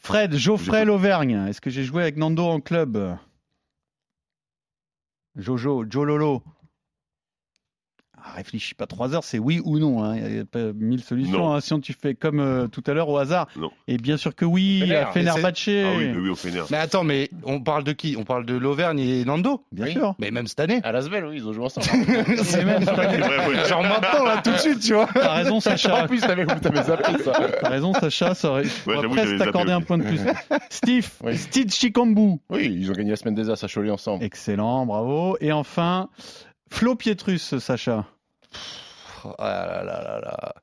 Fred, 0.00 0.34
Geoffrey 0.34 0.86
Lauvergne. 0.86 1.44
Est-ce 1.46 1.60
que 1.60 1.68
j'ai 1.68 1.84
joué 1.84 2.00
avec 2.00 2.16
Nando 2.16 2.42
en 2.46 2.60
club? 2.60 3.18
Jojo, 5.36 5.84
Jololo. 5.90 6.42
Ah, 8.24 8.32
réfléchis 8.36 8.74
pas 8.74 8.86
trois 8.86 9.14
heures, 9.14 9.24
c'est 9.24 9.38
oui 9.38 9.60
ou 9.64 9.78
non. 9.78 10.02
hein. 10.02 10.16
Il 10.16 10.34
n'y 10.34 10.40
a 10.40 10.44
pas 10.44 10.72
mille 10.74 11.02
solutions. 11.02 11.38
Non. 11.38 11.52
hein. 11.54 11.60
Si 11.60 11.78
tu 11.80 11.92
fais 11.92 12.14
comme 12.14 12.40
euh, 12.40 12.66
tout 12.66 12.82
à 12.86 12.92
l'heure 12.92 13.08
au 13.08 13.16
hasard. 13.18 13.46
Non. 13.56 13.70
Et 13.86 13.96
bien 13.96 14.16
sûr 14.16 14.34
que 14.34 14.44
oui, 14.44 14.80
Fener. 14.80 14.96
à 14.96 15.06
Fenerbahçe. 15.06 15.68
Ah 15.68 15.92
oui, 15.96 16.12
oui, 16.16 16.28
au 16.28 16.34
Fener. 16.34 16.62
Mais 16.70 16.76
attends, 16.78 17.04
mais 17.04 17.30
on 17.44 17.60
parle 17.60 17.84
de 17.84 17.92
qui? 17.92 18.16
On 18.18 18.24
parle 18.24 18.44
de 18.46 18.54
l'Auvergne 18.56 18.98
et 18.98 19.24
Nando? 19.24 19.62
Bien 19.72 19.86
Oui. 19.86 19.92
sûr. 19.92 20.14
Mais 20.18 20.30
même 20.30 20.46
cette 20.46 20.60
année. 20.60 20.80
À 20.84 20.92
Lasvel, 20.92 21.24
oui, 21.26 21.36
ils 21.36 21.46
ont 21.46 21.52
joué 21.52 21.64
ensemble. 21.64 21.86
C'est 22.42 22.64
même 22.64 22.82
vrai, 22.84 23.06
ouais. 23.48 23.68
Genre 23.68 23.82
maintenant, 23.82 24.24
là, 24.24 24.40
tout 24.42 24.52
de 24.52 24.58
suite, 24.58 24.80
tu 24.80 24.94
vois. 24.94 25.08
T'as 25.14 25.34
raison, 25.34 25.60
Sacha. 25.68 26.04
en 26.04 26.06
plus, 26.06 26.20
t'avais 26.20 26.44
zappé 26.82 27.22
ça. 27.22 27.32
T'as 27.60 27.68
raison, 27.68 27.92
Sacha. 27.94 28.34
Ça 28.34 28.50
aurait... 28.50 28.64
on 28.86 28.92
j'avoue, 29.00 29.14
presque 29.14 29.38
t'accorder 29.38 29.72
un 29.72 29.80
point 29.80 29.98
de 29.98 30.04
plus. 30.04 30.20
Steve, 30.70 31.08
Oui. 31.24 31.36
Steve 31.36 31.70
Chikambu. 31.72 32.38
Oui, 32.50 32.76
ils 32.80 32.90
ont 32.90 32.94
gagné 32.94 33.10
la 33.10 33.16
semaine 33.16 33.34
des 33.34 33.48
As 33.50 33.62
à 33.62 33.68
Cholet 33.68 33.90
ensemble. 33.90 34.24
Excellent, 34.24 34.86
bravo. 34.86 35.36
Et 35.40 35.52
enfin, 35.52 36.08
Flo 36.70 36.94
Pietrus, 36.96 37.58
Sacha. 37.58 38.06
Oh 39.24 39.34
là 39.38 39.82
là 39.84 40.02
là 40.02 40.20
là. 40.20 40.54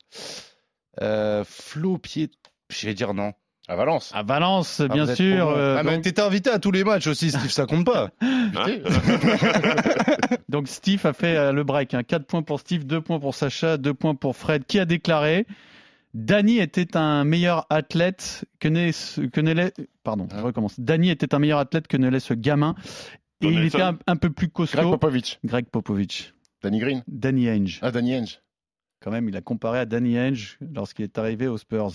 Euh, 1.01 1.43
Flo 1.47 1.97
Pied. 1.97 2.31
Je 2.69 2.87
vais 2.87 2.93
dire 2.93 3.13
non. 3.13 3.33
À 3.67 3.75
Valence. 3.75 4.11
À 4.13 4.21
Valence, 4.21 4.79
Ah, 4.79 4.87
bien 4.87 5.07
sûr. 5.15 5.47
trop 5.47 5.55
euh, 5.57 5.77
Ah, 5.79 5.83
mais 5.83 5.99
t'étais 5.99 6.21
invité 6.21 6.51
à 6.51 6.59
tous 6.59 6.71
les 6.71 6.83
matchs 6.83 7.07
aussi, 7.07 7.31
Steve, 7.31 7.49
ça 7.49 7.65
compte 7.65 7.85
pas. 7.85 8.09
Hein 8.21 8.45
donc 10.49 10.67
Steve 10.67 11.03
a 11.05 11.13
fait 11.13 11.35
euh, 11.35 11.51
le 11.51 11.63
break. 11.63 11.95
4 12.07 12.25
points 12.25 12.43
pour 12.43 12.59
Steve, 12.59 12.85
2 12.85 13.01
points 13.01 13.19
pour 13.19 13.33
Sacha, 13.33 13.77
2 13.77 13.93
points 13.93 14.15
pour 14.15 14.35
Fred, 14.35 14.65
qui 14.65 14.79
a 14.79 14.85
déclaré 14.85 15.45
Danny 16.13 16.59
était 16.59 16.95
un 16.95 17.25
meilleur 17.25 17.65
athlète 17.69 18.45
que 18.61 18.69
ce- 18.93 19.21
que 19.21 19.41
ne 19.41 19.51
l'est. 19.51 19.73
Pardon, 20.03 20.27
je 20.33 20.39
recommence. 20.41 20.79
Danny 20.79 21.09
était 21.09 21.35
un 21.35 21.39
meilleur 21.39 21.59
athlète 21.59 21.87
que 21.87 21.97
ne 21.97 22.07
l'est 22.07 22.21
ce 22.21 22.33
gamin. 22.33 22.75
Et 23.45 23.53
il 23.53 23.65
était 23.65 23.81
un, 23.81 23.97
un 24.07 24.15
peu 24.15 24.29
plus 24.29 24.47
Greg 24.47 24.53
costaud. 24.53 24.91
Popovic. 24.91 25.39
Greg 25.43 25.65
Popovich. 25.67 26.33
Danny 26.63 26.79
Green. 26.79 27.03
Danny 27.07 27.47
Ainge. 27.47 27.79
Ah, 27.81 27.91
Danny 27.91 28.15
Henge. 28.15 28.41
Quand 29.05 29.11
même, 29.11 29.29
il 29.29 29.37
a 29.37 29.41
comparé 29.41 29.77
à 29.77 29.85
Danny 29.85 30.17
Ainge 30.17 30.57
lorsqu'il 30.73 31.03
est 31.03 31.17
arrivé 31.19 31.47
aux 31.47 31.59
Spurs. 31.59 31.91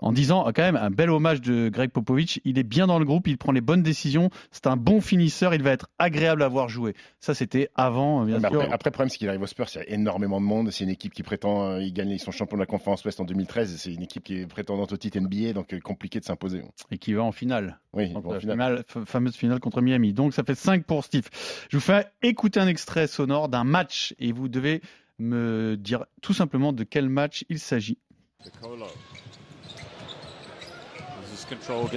En 0.00 0.12
disant, 0.12 0.44
quand 0.54 0.60
même, 0.62 0.76
un 0.76 0.90
bel 0.90 1.08
hommage 1.08 1.40
de 1.40 1.70
Greg 1.70 1.90
Popovich. 1.90 2.40
Il 2.44 2.58
est 2.58 2.62
bien 2.62 2.86
dans 2.86 2.98
le 2.98 3.06
groupe, 3.06 3.26
il 3.26 3.38
prend 3.38 3.52
les 3.52 3.62
bonnes 3.62 3.82
décisions. 3.82 4.28
C'est 4.50 4.66
un 4.66 4.76
bon 4.76 5.00
finisseur, 5.00 5.54
il 5.54 5.62
va 5.62 5.70
être 5.70 5.88
agréable 5.98 6.42
à 6.42 6.48
voir 6.48 6.68
jouer. 6.68 6.94
Ça, 7.20 7.32
c'était 7.34 7.70
avant, 7.74 8.24
bien 8.26 8.38
Mais 8.38 8.48
sûr. 8.50 8.60
après, 8.60 8.72
après, 8.74 8.90
le 8.90 8.92
problème, 8.92 9.08
c'est 9.08 9.16
qu'il 9.16 9.28
arrive 9.30 9.40
aux 9.40 9.46
Spurs, 9.46 9.66
il 9.74 9.78
y 9.78 9.80
a 9.80 9.88
énormément 9.88 10.40
de 10.42 10.44
monde. 10.46 10.70
C'est 10.70 10.84
une 10.84 10.90
équipe 10.90 11.14
qui 11.14 11.22
prétend, 11.22 11.70
euh, 11.70 11.82
ils 11.82 11.92
gagnent, 11.94 12.10
ils 12.10 12.18
sont 12.18 12.32
champions 12.32 12.58
de 12.58 12.62
la 12.62 12.66
conférence 12.66 13.02
Ouest 13.06 13.18
en 13.20 13.24
2013. 13.24 13.72
et 13.72 13.78
C'est 13.78 13.94
une 13.94 14.02
équipe 14.02 14.22
qui 14.22 14.40
est 14.40 14.46
prétendante 14.46 14.92
au 14.92 14.98
titre 14.98 15.18
NBA, 15.18 15.54
donc 15.54 15.72
euh, 15.72 15.80
compliqué 15.80 16.20
de 16.20 16.24
s'imposer. 16.26 16.62
Et 16.90 16.98
qui 16.98 17.14
va 17.14 17.22
en 17.22 17.32
finale. 17.32 17.78
Oui, 17.94 18.08
final. 18.08 18.40
finale- 18.40 18.84
f- 18.94 19.06
fameuse 19.06 19.36
finale 19.36 19.58
contre 19.60 19.80
Miami. 19.80 20.12
Donc 20.12 20.34
ça 20.34 20.42
fait 20.44 20.54
5 20.54 20.84
pour 20.84 21.04
Steve. 21.04 21.28
Je 21.70 21.76
vous 21.78 21.82
fais 21.82 22.06
écouter 22.22 22.60
un 22.60 22.66
extrait 22.68 23.06
sonore 23.06 23.48
d'un 23.48 23.64
match 23.64 24.14
et 24.18 24.32
vous 24.32 24.48
devez 24.48 24.82
me 25.22 25.76
dire 25.76 26.04
tout 26.20 26.34
simplement 26.34 26.72
de 26.72 26.84
quel 26.84 27.08
match 27.08 27.44
il 27.48 27.58
s'agit. 27.58 27.98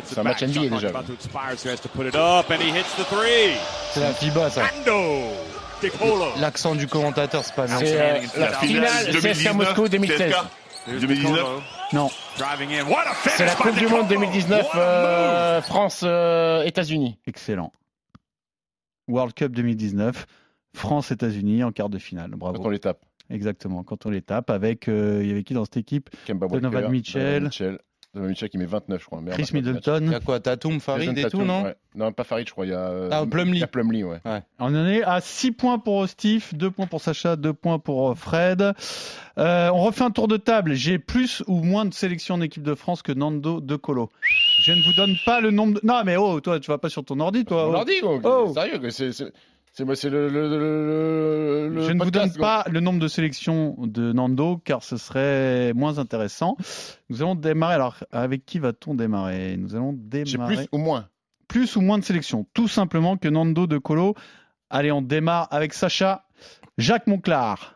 C'est 0.03 0.19
un 0.19 0.23
match 0.23 0.43
NBA 0.43 0.75
déjà. 0.75 0.91
C'est 3.91 3.99
la 3.99 4.13
FIBA, 4.13 4.49
ça. 4.49 4.63
L'accent 6.39 6.75
du 6.75 6.87
commentateur, 6.87 7.43
c'est 7.43 7.55
pas 7.55 7.67
C'est 7.67 7.99
euh, 7.99 8.19
la 8.37 8.53
finale 8.53 9.11
CSKA 9.11 9.53
Moscou 9.53 9.87
2016. 9.87 10.33
2019 10.87 11.43
Non, 11.93 12.09
C'est 13.27 13.45
la 13.45 13.55
Coupe 13.55 13.77
du 13.77 13.87
Monde 13.87 14.07
2019, 14.07 14.67
euh, 14.75 15.61
France, 15.61 16.01
euh, 16.03 16.63
États-Unis. 16.63 17.17
excellent. 17.25 17.71
World 19.07 19.33
Cup 19.33 19.51
2019, 19.51 20.25
France-États-Unis 20.73 21.63
en 21.63 21.71
quart 21.71 21.89
de 21.89 21.99
finale. 21.99 22.31
Bravo. 22.31 22.57
Quand 22.57 22.65
on 22.65 22.69
les 22.69 22.79
tape. 22.79 23.04
Exactement, 23.29 23.83
quand 23.83 24.05
on 24.05 24.09
les 24.09 24.21
tape 24.21 24.49
avec, 24.49 24.87
euh, 24.87 25.19
il 25.23 25.27
y 25.29 25.31
avait 25.31 25.43
qui 25.43 25.53
dans 25.53 25.65
cette 25.65 25.77
équipe? 25.77 26.09
Kemba 26.25 26.47
Donovan 26.47 26.91
Mitchell. 26.91 27.21
Donovan 27.23 27.43
Mitchell. 27.43 27.79
Donovan 28.13 28.29
Mitchell 28.29 28.49
qui 28.49 28.57
met 28.57 28.65
29, 28.65 29.01
je 29.01 29.05
crois. 29.07 29.19
meilleur 29.19 29.33
Chris 29.33 29.41
match. 29.43 29.49
Il 29.51 29.57
y 29.57 29.61
Middleton. 29.73 30.13
a 30.13 30.19
quoi 30.21 30.39
Tatum, 30.39 30.79
Farid 30.79 31.09
Jason 31.09 31.15
et 31.17 31.23
tout, 31.23 31.37
Tatum, 31.39 31.47
non? 31.47 31.63
ouais. 31.63 31.75
Non, 31.95 32.11
pas 32.13 32.23
Farid, 32.23 32.47
je 32.47 32.51
crois. 32.53 32.65
Il 32.65 32.69
y 32.69 32.73
a. 32.73 32.79
euh, 32.89 33.09
Ah, 33.11 33.25
Plumlee. 33.25 33.57
il 33.57 33.59
y 33.59 33.63
a 33.63 33.67
Plumlee, 33.67 34.03
ouais. 34.05 34.19
On 34.59 34.73
en 34.73 34.85
est 34.87 35.03
à 35.03 35.19
6 35.19 35.51
points 35.51 35.79
pour 35.79 36.07
Steve, 36.07 36.45
2 36.53 36.71
points 36.71 36.85
pour 36.87 37.01
Sacha, 37.01 37.35
2 37.35 37.51
points 37.53 37.77
pour 37.79 38.11
euh, 38.11 38.15
Fred. 38.15 38.61
Euh, 39.37 39.69
on 39.73 39.81
refait 39.81 40.03
un 40.05 40.11
tour 40.11 40.29
de 40.29 40.37
table. 40.37 40.75
J'ai 40.75 40.97
plus 40.97 41.43
ou 41.47 41.61
moins 41.61 41.83
de 41.83 41.93
sélections 41.93 42.35
en 42.35 42.41
équipe 42.41 42.63
de 42.63 42.73
France 42.75 43.01
que 43.01 43.11
Nando 43.11 43.59
De 43.59 43.75
Colo. 43.75 44.09
Je 44.63 44.71
ne 44.71 44.81
vous 44.81 44.93
donne 44.93 45.15
pas 45.25 45.41
le 45.41 45.51
nombre 45.51 45.73
de... 45.73 45.81
Non 45.83 46.03
mais 46.05 46.15
oh, 46.15 46.39
toi 46.39 46.59
tu 46.61 46.71
vas 46.71 46.77
pas 46.77 46.87
sur 46.87 47.03
ton 47.03 47.19
ordi 47.19 47.43
toi. 47.43 47.67
On 47.69 47.81
oh. 47.81 47.83
dit, 47.83 47.99
gros. 47.99 48.21
Oh. 48.23 48.53
Sérieux, 48.53 48.79
que 48.79 48.91
c'est. 48.91 49.11
C'est- 49.75 49.81
C'est 49.81 49.85
moi, 49.85 49.95
c'est 49.95 50.09
le, 50.09 50.29
le, 50.29 50.47
le, 50.47 50.57
le- 50.57 51.69
le 51.75 51.81
Je 51.81 51.91
ne 51.91 52.03
vous 52.03 52.11
donne 52.11 52.31
pas 52.33 52.63
le 52.71 52.79
nombre 52.79 52.99
de 52.99 53.07
sélections 53.07 53.75
de 53.79 54.13
Nando 54.13 54.57
car 54.63 54.83
ce 54.83 54.95
serait 54.97 55.73
moins 55.73 55.97
intéressant. 55.99 56.55
Nous 57.09 57.21
allons 57.21 57.35
démarrer. 57.35 57.75
Alors 57.75 57.97
avec 58.11 58.45
qui 58.45 58.59
va-t-on 58.59 58.95
démarrer? 58.95 59.57
Nous 59.57 59.75
allons 59.75 59.91
démarrer. 59.93 60.55
plus 60.55 60.67
ou 60.71 60.77
moins. 60.77 61.07
plus 61.47 61.75
ou 61.75 61.81
moins 61.81 61.97
de 61.99 62.03
sélections. 62.05 62.45
Tout 62.53 62.67
simplement 62.69 63.17
que 63.17 63.27
Nando 63.27 63.67
De 63.67 63.77
Colo. 63.77 64.15
Allez, 64.69 64.91
on 64.91 65.01
démarre 65.01 65.47
avec 65.51 65.73
Sacha. 65.73 66.25
Jacques 66.77 67.07
Monclar. 67.07 67.74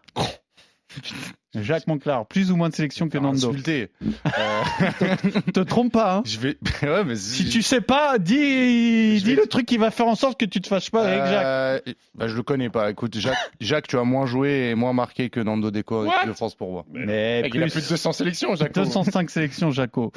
Jacques 1.56 1.88
Monclar, 1.88 2.28
plus 2.28 2.52
ou 2.52 2.56
moins 2.56 2.70
de 2.70 2.76
sélections 2.76 3.10
que 3.10 3.18
Nando. 3.18 3.50
Insulté. 3.50 3.90
Te 5.54 5.62
trompe 5.62 5.92
pas, 5.94 6.18
hein. 6.18 6.24
Je 6.26 6.38
vais. 6.40 6.58
ouais, 6.84 7.04
mais 7.04 7.16
Si 7.16 7.50
tu 7.50 7.62
sais 7.64 7.82
pas, 7.82 8.20
dis, 8.20 9.18
Je 9.20 9.24
dis 9.24 9.36
vais- 9.36 9.42
le 9.42 9.48
truc 9.48 9.66
qui 9.66 9.78
va 9.78 9.90
faire 9.92 10.08
en 10.08 10.16
sorte 10.16 10.40
que 10.40 10.46
tu 10.46 10.62
te 10.62 10.68
fâches 10.68 10.92
pas 10.92 11.04
avec 11.06 11.18
Jacques. 11.26 11.46
Euh, 11.46 11.94
bah, 12.14 12.28
je 12.28 12.36
le 12.36 12.44
connais 12.44 12.70
pas. 12.70 12.92
Écoute, 12.92 13.18
Jacques, 13.18 13.38
Jacques, 13.60 13.88
tu 13.88 13.98
as 13.98 14.04
moins 14.04 14.26
joué 14.28 14.70
et 14.70 14.76
moins 14.76 14.94
marqué 14.94 15.30
que 15.32 15.40
Nando 15.40 15.72
Deco 15.72 16.06
de 16.06 16.34
France 16.34 16.54
pour 16.56 16.72
moi. 16.72 16.86
Mais 16.92 17.42
Mec, 17.42 17.52
Il 17.56 17.64
a 17.64 17.68
plus 17.68 17.84
de 17.84 17.90
200 17.90 18.12
sélections, 18.14 18.56
Jacques. 18.56 18.74
205 18.76 19.30
sélections, 19.30 19.72
Jaco. 19.72 20.12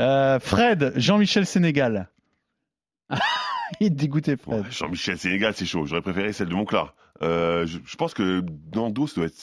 Euh, 0.00 0.38
Fred, 0.40 0.92
Jean-Michel 0.96 1.46
Sénégal. 1.46 2.10
Il 3.80 3.86
est 3.86 3.90
dégoûté, 3.90 4.36
Fred. 4.36 4.60
Ouais, 4.60 4.70
Jean-Michel 4.70 5.18
Sénégal, 5.18 5.54
c'est 5.56 5.64
chaud. 5.66 5.86
J'aurais 5.86 6.02
préféré 6.02 6.32
celle 6.32 6.48
de 6.48 6.54
Monclar. 6.54 6.94
Euh, 7.22 7.66
je, 7.66 7.78
je 7.84 7.96
pense 7.96 8.12
que 8.14 8.44
Nando, 8.74 9.06
ça 9.06 9.14
doit 9.16 9.26
être. 9.26 9.34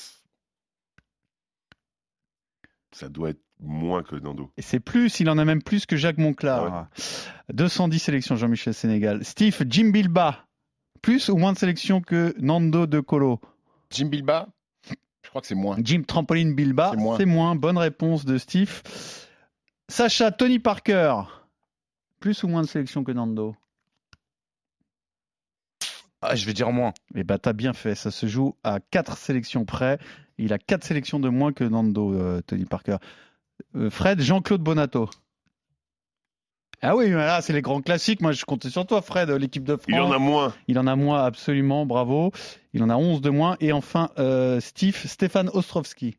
Ça 2.94 3.10
doit 3.10 3.32
être 3.32 3.42
moins 3.60 4.04
que 4.04 4.16
Nando. 4.16 4.52
Et 4.58 4.62
c'est 4.62 4.80
plus, 4.80 5.20
il 5.20 5.30
en 5.30 5.38
a 5.38 5.46
même 5.46 5.62
plus 5.62 5.86
que 5.86 5.96
Jacques 5.96 6.18
Monclar. 6.18 6.88
210 7.52 8.00
sélections, 8.00 8.36
Jean-Michel 8.36 8.74
Sénégal. 8.74 9.24
Steve, 9.26 9.58
Jim 9.68 9.90
Bilba. 9.90 10.46
Plus 11.02 11.30
ou 11.30 11.36
moins 11.38 11.54
de 11.54 11.58
sélections 11.58 12.02
que 12.02 12.34
Nando 12.40 12.88
De 12.88 13.00
Colo? 13.02 13.42
Jim 13.90 14.06
Bilba, 14.08 14.48
je 15.24 15.30
crois 15.30 15.42
que 15.42 15.48
c'est 15.48 15.56
moins. 15.56 15.76
Jim 15.80 16.04
Trampoline 16.08 16.56
Bilba, 16.56 16.92
C'est 16.92 16.98
moins. 16.98 17.18
c'est 17.18 17.26
moins. 17.26 17.56
Bonne 17.56 17.78
réponse 17.78 18.26
de 18.26 18.38
Steve. 18.38 18.82
Sacha, 19.90 20.32
Tony 20.32 20.60
Parker. 20.60 21.22
Plus 22.20 22.44
ou 22.44 22.48
moins 22.48 22.62
de 22.62 22.68
sélections 22.68 23.04
que 23.04 23.12
Nando? 23.12 23.56
Ah, 26.22 26.36
je 26.36 26.46
vais 26.46 26.54
dire 26.54 26.72
moins. 26.72 26.94
Eh 27.16 27.24
ben, 27.26 27.38
t'as 27.38 27.52
bien 27.54 27.74
fait. 27.74 27.96
Ça 27.96 28.10
se 28.10 28.26
joue 28.28 28.56
à 28.64 28.80
4 28.80 29.18
sélections 29.18 29.66
près. 29.66 30.00
Il 30.38 30.54
a 30.54 30.58
4 30.58 30.84
sélections 30.84 31.20
de 31.20 31.30
moins 31.30 31.54
que 31.54 31.64
Nando, 31.64 32.14
euh, 32.14 32.42
Tony 32.42 32.66
Parker. 32.66 32.98
Euh, 33.76 33.90
Fred, 33.90 34.20
Jean-Claude 34.22 34.62
Bonato. 34.62 35.10
Ah 36.82 36.98
oui, 36.98 37.10
là, 37.12 37.42
c'est 37.42 37.54
les 37.54 37.62
grands 37.62 37.82
classiques. 37.82 38.22
Moi, 38.22 38.34
je 38.34 38.44
comptais 38.44 38.70
sur 38.70 38.86
toi, 38.86 39.02
Fred, 39.02 39.30
l'équipe 39.30 39.64
de 39.64 39.78
France. 39.78 39.86
Il 39.88 40.00
en 40.00 40.12
a 40.12 40.18
moins. 40.18 40.54
Il 40.68 40.78
en 40.78 40.88
a 40.88 40.96
moins, 40.98 41.24
absolument, 41.24 41.86
bravo. 41.86 42.32
Il 42.74 42.84
en 42.84 42.90
a 42.90 42.98
11 42.98 43.22
de 43.22 43.30
moins. 43.30 43.56
Et 43.62 43.72
enfin, 43.72 44.10
euh, 44.18 44.60
Steve, 44.60 44.98
Stéphane 45.08 45.50
Ostrovski. 45.54 46.18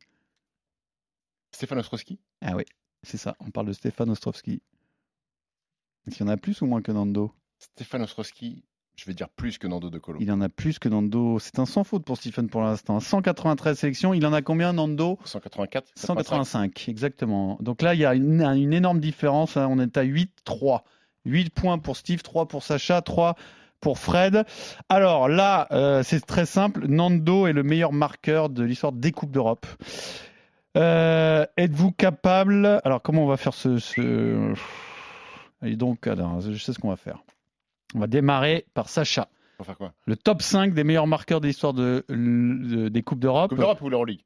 Stéphane 1.54 1.78
Ostrowski? 1.78 2.18
Ah 2.40 2.56
oui, 2.56 2.64
c'est 3.02 3.16
ça. 3.16 3.36
On 3.40 3.50
parle 3.50 3.68
de 3.68 3.72
Stéphane 3.72 4.10
Ostrovski. 4.10 4.60
Est-ce 6.06 6.16
qu'il 6.16 6.26
y 6.26 6.28
en 6.28 6.32
a 6.32 6.36
plus 6.36 6.60
ou 6.62 6.66
moins 6.66 6.82
que 6.82 6.90
Nando? 6.92 7.32
Stéphane 7.58 8.02
Ostrowski, 8.02 8.64
je 8.96 9.04
vais 9.06 9.14
dire 9.14 9.28
plus 9.28 9.58
que 9.58 9.66
Nando 9.66 9.90
De 9.90 9.98
Colo. 9.98 10.18
Il 10.20 10.30
en 10.30 10.40
a 10.40 10.48
plus 10.48 10.78
que 10.78 10.88
Nando. 10.88 11.38
C'est 11.38 11.58
un 11.58 11.66
sans 11.66 11.82
faute 11.84 12.04
pour 12.04 12.16
Stephen 12.16 12.48
pour 12.48 12.62
l'instant. 12.62 13.00
193 13.00 13.78
sélections. 13.78 14.14
Il 14.14 14.24
en 14.26 14.32
a 14.32 14.40
combien, 14.42 14.72
Nando? 14.72 15.18
184 15.24 15.88
185, 15.96 16.88
exactement. 16.88 17.58
Donc 17.60 17.82
là, 17.82 17.94
il 17.94 18.00
y 18.00 18.04
a 18.04 18.14
une, 18.14 18.42
une 18.42 18.72
énorme 18.72 19.00
différence. 19.00 19.56
hein. 19.56 19.66
On 19.70 19.78
est 19.78 19.96
à 19.96 20.04
8-3. 20.04 20.80
8 21.26 21.50
points 21.50 21.78
pour 21.78 21.96
Steve, 21.96 22.22
3 22.22 22.46
pour 22.48 22.62
Sacha, 22.62 23.00
3 23.02 23.34
pour 23.80 23.98
Fred. 23.98 24.44
Alors 24.88 25.28
là, 25.28 25.66
euh, 25.72 26.02
c'est 26.02 26.24
très 26.24 26.46
simple. 26.46 26.86
Nando 26.86 27.46
est 27.46 27.52
le 27.52 27.62
meilleur 27.62 27.92
marqueur 27.92 28.48
de 28.50 28.62
l'histoire 28.62 28.92
des 28.92 29.10
Coupes 29.12 29.30
d'Europe. 29.32 29.66
Euh, 30.76 31.46
Êtes-vous 31.56 31.92
capable 31.92 32.80
Alors, 32.84 33.00
comment 33.02 33.24
on 33.24 33.26
va 33.28 33.36
faire 33.36 33.54
ce. 33.54 33.78
ce... 33.78 34.54
Et 35.62 35.76
donc, 35.76 36.06
alors, 36.06 36.40
je 36.40 36.56
sais 36.56 36.72
ce 36.72 36.78
qu'on 36.78 36.88
va 36.90 36.96
faire. 36.96 37.22
On 37.94 38.00
va 38.00 38.06
démarrer 38.06 38.66
par 38.74 38.88
Sacha. 38.88 39.28
Pour 39.56 39.66
faire 39.66 39.76
quoi 39.78 39.94
Le 40.06 40.16
top 40.16 40.42
5 40.42 40.74
des 40.74 40.82
meilleurs 40.84 41.06
marqueurs 41.06 41.40
de 41.40 41.46
l'histoire 41.46 41.72
de, 41.74 42.04
de- 42.08 42.88
des 42.88 43.02
Coupes 43.02 43.20
d'Europe. 43.20 43.50
Coupe 43.50 43.58
d'Europe 43.60 43.80
ou 43.82 43.88
l'Euroleague 43.88 44.20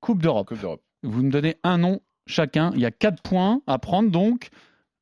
Coupe 0.00 0.22
d'Europe. 0.22 0.48
Coupe 0.48 0.60
d'Europe. 0.60 0.82
Vous 1.02 1.22
me 1.22 1.30
donnez 1.30 1.56
un 1.64 1.78
nom 1.78 2.00
chacun. 2.26 2.70
Il 2.74 2.80
y 2.80 2.86
a 2.86 2.90
4 2.92 3.20
points 3.22 3.60
à 3.66 3.78
prendre, 3.78 4.10
donc 4.10 4.50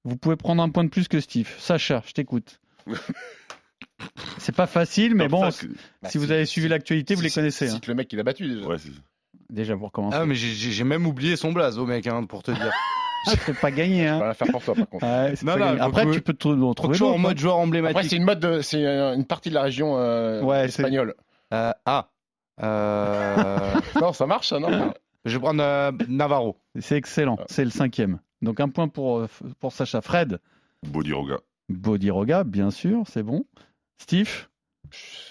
vous 0.05 0.17
pouvez 0.17 0.37
prendre 0.37 0.63
un 0.63 0.71
point 0.71 0.85
de 0.85 0.89
plus 0.89 1.09
que 1.09 1.21
Steve. 1.21 1.51
Sacha, 1.59 2.03
je 2.07 2.13
t'écoute. 2.13 2.61
C'est 4.39 4.55
pas 4.55 4.67
facile, 4.67 5.15
mais 5.15 5.29
bon. 5.29 5.41
Bah, 5.41 5.51
si 5.51 5.67
vous 6.19 6.27
si- 6.27 6.33
avez 6.33 6.47
suivi 6.47 6.69
l'actualité, 6.69 7.15
vous 7.15 7.23
les 7.23 7.31
connaissez. 7.31 7.69
hein. 7.69 7.75
Cite 7.75 7.87
le 7.87 7.95
mec 7.95 8.09
qui 8.09 8.17
l'a 8.17 8.23
battu 8.23 8.47
déjà. 8.47 8.67
Ouais, 8.67 8.79
c'est- 8.79 8.91
Déjà 9.51 9.77
pour 9.77 9.93
commencer. 9.93 10.17
Ah, 10.21 10.27
mais 10.27 10.35
j'ai 10.35 10.85
même 10.85 11.07
oublié 11.07 11.37
son 11.37 11.53
blaze, 11.53 11.79
au 11.79 11.87
mec, 11.87 12.07
hein, 12.07 12.25
pour 12.25 12.43
te 12.43 12.51
dire. 12.51 12.73
c'est 13.25 13.59
pas 13.61 13.71
gagné. 13.71 14.09
On 14.11 14.15
Hein. 14.15 14.19
va 14.21 14.27
la 14.29 14.35
faire 14.35 14.49
pour 14.49 14.63
toi 14.63 14.75
par 14.75 14.89
contre. 14.89 15.05
Ouais, 15.07 15.35
Non, 15.43 15.57
pas 15.59 15.75
non, 15.75 15.81
Après, 15.83 16.11
tu 16.11 16.21
peux 16.21 16.35
trouver 16.35 16.97
sois 16.97 17.11
en 17.13 17.19
mode 17.19 17.39
joueur 17.39 17.55
Après, 17.55 17.65
emblématique. 17.67 18.11
c'est 18.11 18.17
une 18.17 18.25
mode, 18.25 18.41
de- 18.41 18.61
c'est 18.61 18.85
euh, 18.85 19.15
une 19.15 19.25
partie 19.25 19.49
de 19.51 19.55
la 19.55 19.63
région 19.63 19.97
euh, 19.99 20.43
Ouais, 20.43 20.67
espagnole. 20.67 21.15
Euh, 21.53 21.73
ah. 21.85 22.09
Euh, 22.63 23.75
Non, 24.01 24.13
ça 24.13 24.27
marche, 24.27 24.49
ça, 24.49 24.59
non 24.59 24.93
je 25.25 25.33
vais 25.33 25.41
prendre 25.41 25.61
euh, 25.63 25.91
Navarro. 26.09 26.57
C'est 26.79 26.97
excellent. 26.97 27.37
C'est 27.49 27.65
le 27.65 27.71
cinquième. 27.71 28.21
Donc 28.43 28.61
un 28.61 28.69
point 28.69 28.87
pour, 28.87 29.27
pour 29.59 29.73
Sacha. 29.73 30.01
Fred, 30.01 30.39
Bodiroga. 30.87 31.39
Bodiroga, 31.69 32.45
bien 32.45 32.71
sûr, 32.71 33.03
c'est 33.09 33.25
bon. 33.25 33.45
Steve, 34.01 34.47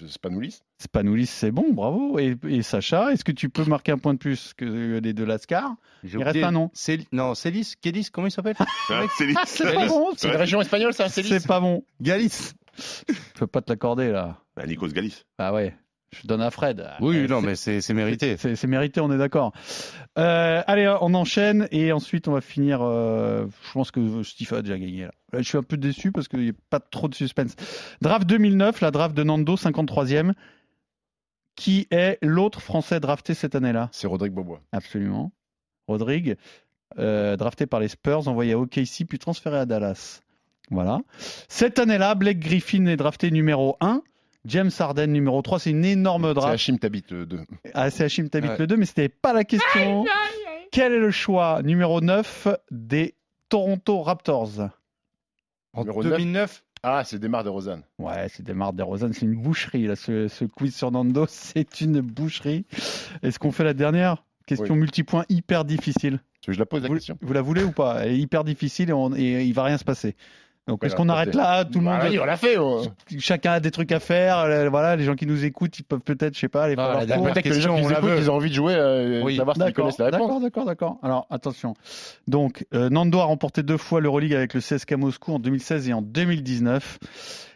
Spanoulis. 0.08 0.60
Spanoulis, 0.82 1.26
c'est 1.28 1.52
bon, 1.52 1.72
bravo. 1.74 2.20
Et, 2.20 2.36
et 2.48 2.62
Sacha, 2.62 3.12
est-ce 3.12 3.24
que 3.24 3.32
tu 3.32 3.50
peux 3.50 3.66
marquer 3.66 3.92
un 3.92 3.98
point 3.98 4.14
de 4.14 4.20
plus 4.20 4.54
que 4.56 5.00
les 5.00 5.14
deux 5.14 5.26
Lascar 5.26 5.76
Il 6.04 6.10
reste 6.24 6.38
un 6.44 6.52
nom. 6.52 6.72
Non, 7.12 7.34
Célis, 7.36 7.74
Kélis, 7.82 8.10
comment 8.12 8.28
il 8.28 8.32
s'appelle 8.32 8.56
Ah, 8.90 9.04
c'est 9.18 9.26
les- 9.26 9.34
C'est 9.46 9.74
pas 9.74 9.88
bon, 9.88 10.10
C'est 10.18 10.30
une 10.30 10.36
région 10.36 10.62
espagnole, 10.62 10.94
ça, 10.94 11.10
c'est 11.10 11.24
c'est 11.24 11.46
pas 11.48 11.60
bon. 11.60 11.84
Galis. 12.02 12.52
Je 13.08 13.14
peux 13.40 13.48
pas 13.48 13.62
te 13.62 13.72
l'accorder 13.72 14.12
là. 14.12 14.42
Bah, 14.56 14.66
Nikos 14.66 14.90
Galis. 14.90 15.22
Ah 15.38 15.54
ouais, 15.54 15.76
je 16.22 16.28
donne 16.28 16.42
à 16.42 16.52
Fred. 16.52 16.86
Oui, 17.02 17.22
Ouais, 17.22 17.28
non, 17.28 17.42
mais 17.42 17.56
c'est 17.56 17.94
mérité. 17.94 18.38
C'est 18.38 18.56
c'est 18.56 18.68
mérité, 18.68 19.02
on 19.02 19.12
est 19.12 19.18
d'accord. 19.18 19.52
Euh, 20.18 20.62
allez, 20.68 20.94
on 21.02 21.14
enchaîne 21.14 21.68
et 21.72 21.92
ensuite 21.92 22.28
on 22.28 22.32
va 22.34 22.42
finir. 22.42 22.80
euh, 22.82 23.46
je 23.68 23.72
pense 23.74 23.92
que 23.92 24.24
Steve 24.24 24.54
a 24.54 24.62
déjà 24.62 24.78
gagné 24.78 25.04
là. 25.04 25.12
Là, 25.34 25.42
Je 25.42 25.48
suis 25.48 25.58
un 25.58 25.64
peu 25.64 25.78
déçu 25.78 26.12
parce 26.12 26.28
qu'il 26.28 26.40
n'y 26.40 26.50
a 26.50 26.54
pas 26.70 26.80
trop 26.80 27.08
de 27.08 27.16
suspense. 27.16 27.56
Draft 28.02 28.26
2009, 28.28 28.82
la 28.82 28.92
draft 28.92 29.16
de 29.16 29.24
Nando, 29.24 29.56
53e. 29.56 30.34
Qui 31.56 31.88
est 31.90 32.18
l'autre 32.22 32.62
Français 32.62 33.00
drafté 33.00 33.34
cette 33.34 33.56
année-là? 33.56 33.88
C'est 33.94 34.08
Rodrigue 34.08 34.34
Bobois. 34.34 34.62
Absolument. 34.74 35.32
Rodrigue, 35.88 36.36
euh, 37.00 37.38
drafté 37.38 37.66
par 37.66 37.80
les 37.80 37.88
Spurs, 37.88 38.28
envoyé 38.28 38.54
à 38.54 38.60
OKC 38.60 39.06
puis 39.08 39.20
transféré 39.20 39.58
à 39.60 39.66
Dallas. 39.66 40.22
Voilà. 40.70 41.00
Cette 41.48 41.80
année-là, 41.80 42.16
Blake 42.16 42.40
Griffin 42.40 42.86
est 42.88 42.98
drafté 42.98 43.32
numéro 43.32 43.78
1. 43.80 44.02
James 44.46 44.70
Harden 44.78 45.08
numéro 45.12 45.42
3, 45.42 45.60
c'est 45.60 45.72
une 45.72 45.86
énorme 45.86 46.28
C'est 46.30 46.34
draft. 46.36 46.54
Hachim 46.54 46.78
Tabit 46.78 47.04
euh, 47.12 47.26
2. 47.26 47.40
Ah, 47.74 47.90
c'est 47.90 48.04
Hachim 48.04 48.28
Tabit 48.28 48.48
Ouais. 48.50 48.58
le 48.60 48.68
2, 48.68 48.78
mais 48.78 48.86
c'était 48.86 49.10
pas 49.10 49.34
la 49.34 49.44
question. 49.44 50.06
Quel 50.72 50.94
est 50.94 51.00
le 51.00 51.12
choix 51.12 51.62
numéro 51.64 52.02
9 52.02 52.48
des 52.72 53.16
Toronto 53.50 54.02
Raptors? 54.02 54.70
En 55.74 55.82
Numéro 55.82 56.04
2009, 56.04 56.64
Ah, 56.84 57.04
c'est 57.04 57.18
Desmar 57.20 57.44
de 57.44 57.50
Rosanne. 57.50 57.82
Ouais, 57.98 58.28
c'est 58.30 58.44
des 58.44 58.54
marres 58.54 58.74
des 58.74 58.84
Rosanne, 58.84 59.12
c'est 59.14 59.26
une 59.26 59.36
boucherie 59.42 59.88
là. 59.88 59.96
Ce, 59.96 60.28
ce 60.28 60.46
quiz 60.46 60.76
sur 60.76 60.92
Nando, 60.92 61.26
c'est 61.30 61.82
une 61.82 62.00
boucherie. 62.02 62.66
Est-ce 63.24 63.40
qu'on 63.40 63.52
fait 63.52 63.64
la 63.64 63.74
dernière? 63.74 64.24
Question 64.46 64.76
Oui. 64.76 64.82
multipoint 64.82 65.26
hyper 65.28 65.66
difficile. 65.66 66.20
Je 66.48 66.60
la 66.60 66.68
pose 66.68 66.84
la 66.84 66.90
Vous, 66.90 66.94
question? 66.94 67.18
vous 67.22 67.34
la 67.34 67.42
voulez 67.42 67.64
ou 67.64 67.72
pas? 67.72 68.04
Elle 68.06 68.12
est 68.12 68.20
hyper 68.20 68.44
difficile 68.44 68.92
et, 68.92 68.94
on, 68.94 69.12
et 69.16 69.44
il 69.44 69.54
va 69.54 69.64
rien 69.64 69.80
se 69.80 69.84
passer. 69.84 70.16
Donc 70.68 70.84
est-ce 70.84 70.96
qu'on 70.96 71.10
arrête 71.10 71.36
là 71.36 71.64
Tout 71.64 71.80
le 71.80 71.86
Bah, 71.86 72.00
monde, 72.00 72.08
oui, 72.12 72.18
on 72.20 72.26
l'a 72.26 72.38
fait. 72.38 72.58
oh. 72.58 72.82
chacun 73.20 73.52
a 73.54 73.60
des 73.60 73.70
trucs 73.70 73.92
à 73.92 74.00
faire. 74.00 74.40
euh, 74.40 74.68
Voilà, 74.70 74.96
les 74.96 75.04
gens 75.04 75.14
qui 75.16 75.28
nous 75.28 75.46
écoutent, 75.46 75.78
ils 75.78 75.84
peuvent 75.84 76.00
peut-être, 76.00 76.34
je 76.34 76.40
sais 76.40 76.48
pas, 76.48 76.64
aller 76.64 76.76
Ah, 76.78 76.82
faire 76.84 76.88
leur 76.88 76.94
la 76.94 77.00
cours. 77.02 77.08
dernière 77.08 77.34
Peut-être 77.34 77.44
que 77.50 77.54
les 77.54 77.62
gens 77.62 77.76
qui 77.76 77.82
nous 77.84 77.92
écoutent, 77.92 78.10
ils 78.18 78.32
ont 78.32 78.36
envie 78.36 78.50
de 78.50 78.56
jouer, 78.56 78.74
euh, 78.76 79.22
Oui. 79.24 79.38
savoir 79.38 79.56
s'ils 79.56 79.64
D'accord, 79.66 79.84
connaissent 79.86 79.98
la 80.00 80.06
réponse. 80.06 80.22
d'accord, 80.22 80.40
d'accord, 80.42 80.66
d'accord. 80.66 80.98
Alors 81.04 81.28
attention. 81.30 81.76
Donc 82.28 82.66
euh, 82.74 82.90
Nando 82.90 83.20
a 83.20 83.26
remporté 83.26 83.62
deux 83.62 83.78
fois 83.78 84.02
l'Euroleague 84.02 84.34
avec 84.34 84.54
le 84.56 84.60
CSK 84.60 84.94
Moscou 84.94 85.34
en 85.34 85.40
2016 85.40 85.90
et 85.90 85.94
en 85.94 86.02
2019. 86.02 86.98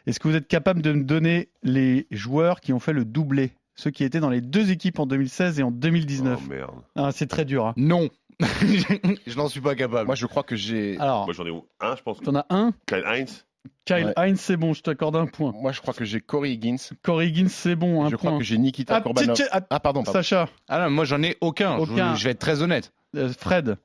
Est-ce 0.06 0.20
que 0.20 0.28
vous 0.28 0.36
êtes 0.36 0.48
capable 0.48 0.82
de 0.82 0.92
me 0.94 1.04
donner 1.04 1.50
les 1.64 2.08
joueurs 2.12 2.60
qui 2.62 2.74
ont 2.74 2.80
fait 2.80 2.94
le 2.94 3.06
doublé? 3.06 3.52
Ceux 3.76 3.92
qui 3.92 4.04
étaient 4.04 4.20
dans 4.20 4.30
les 4.30 4.42
deux 4.42 4.72
équipes 4.72 5.00
en 5.00 5.06
2016 5.06 5.60
et 5.60 5.64
en 5.64 5.72
2019. 5.72 6.40
Oh 6.46 6.50
merde. 6.50 6.72
Ah, 6.96 7.10
c'est 7.14 7.28
très 7.28 7.46
dur. 7.46 7.66
hein. 7.66 7.74
non. 7.78 8.10
je 9.28 9.36
n'en 9.38 9.50
suis 9.50 9.62
pas 9.62 9.76
capable. 9.76 10.06
Moi, 10.06 10.16
je 10.16 10.26
crois 10.26 10.44
que 10.44 10.56
j'ai. 10.56 10.98
Alors, 11.00 11.26
Moi, 11.26 11.34
j'en 11.34 11.46
ai 11.46 11.64
un, 11.82 11.96
je 11.96 12.02
pense. 12.02 12.20
t'en 12.22 12.36
as 12.36 12.46
un. 12.50 12.72
Kyle 12.88 13.04
Heinz. 13.06 13.46
Kyle 13.86 14.06
Ouais. 14.06 14.14
Heinz, 14.16 14.40
c'est 14.40 14.56
bon, 14.56 14.74
je 14.74 14.82
t'accorde 14.82 15.16
un 15.18 15.26
point. 15.26 15.52
Moi, 15.54 15.72
je 15.74 15.82
crois 15.82 15.94
que 15.94 16.06
j'ai 16.06 16.22
Corey 16.22 16.52
Higgins. 16.52 16.78
Corey 17.04 17.28
Higgins, 17.28 17.50
c'est 17.50 17.76
bon, 17.76 18.04
un 18.06 18.10
je 18.10 18.16
point. 18.16 18.30
crois 18.32 18.40
que 18.40 18.46
j'ai 18.46 18.58
Nikita 18.58 18.96
Ah, 18.98 19.02
Korbanov. 19.02 19.36
tchè, 19.36 19.44
tchè, 19.44 19.50
ah, 19.52 19.62
Ah, 19.70 19.80
pardon, 19.80 20.04
pardon. 20.04 20.20
Sacha, 20.20 20.48
Ah 20.70 20.80
non, 20.86 20.90
moi 20.92 21.06
j'en 21.06 21.22
ai 21.24 21.38
aucun. 21.42 21.78
Je- 21.78 21.92
Aucun. 21.92 22.16
Je, 22.16 22.24
vais 22.24 22.32
être 22.32 22.40
très 22.40 22.62
honnête. 22.62 22.94
euh, 23.18 23.30
Fred, 23.38 23.78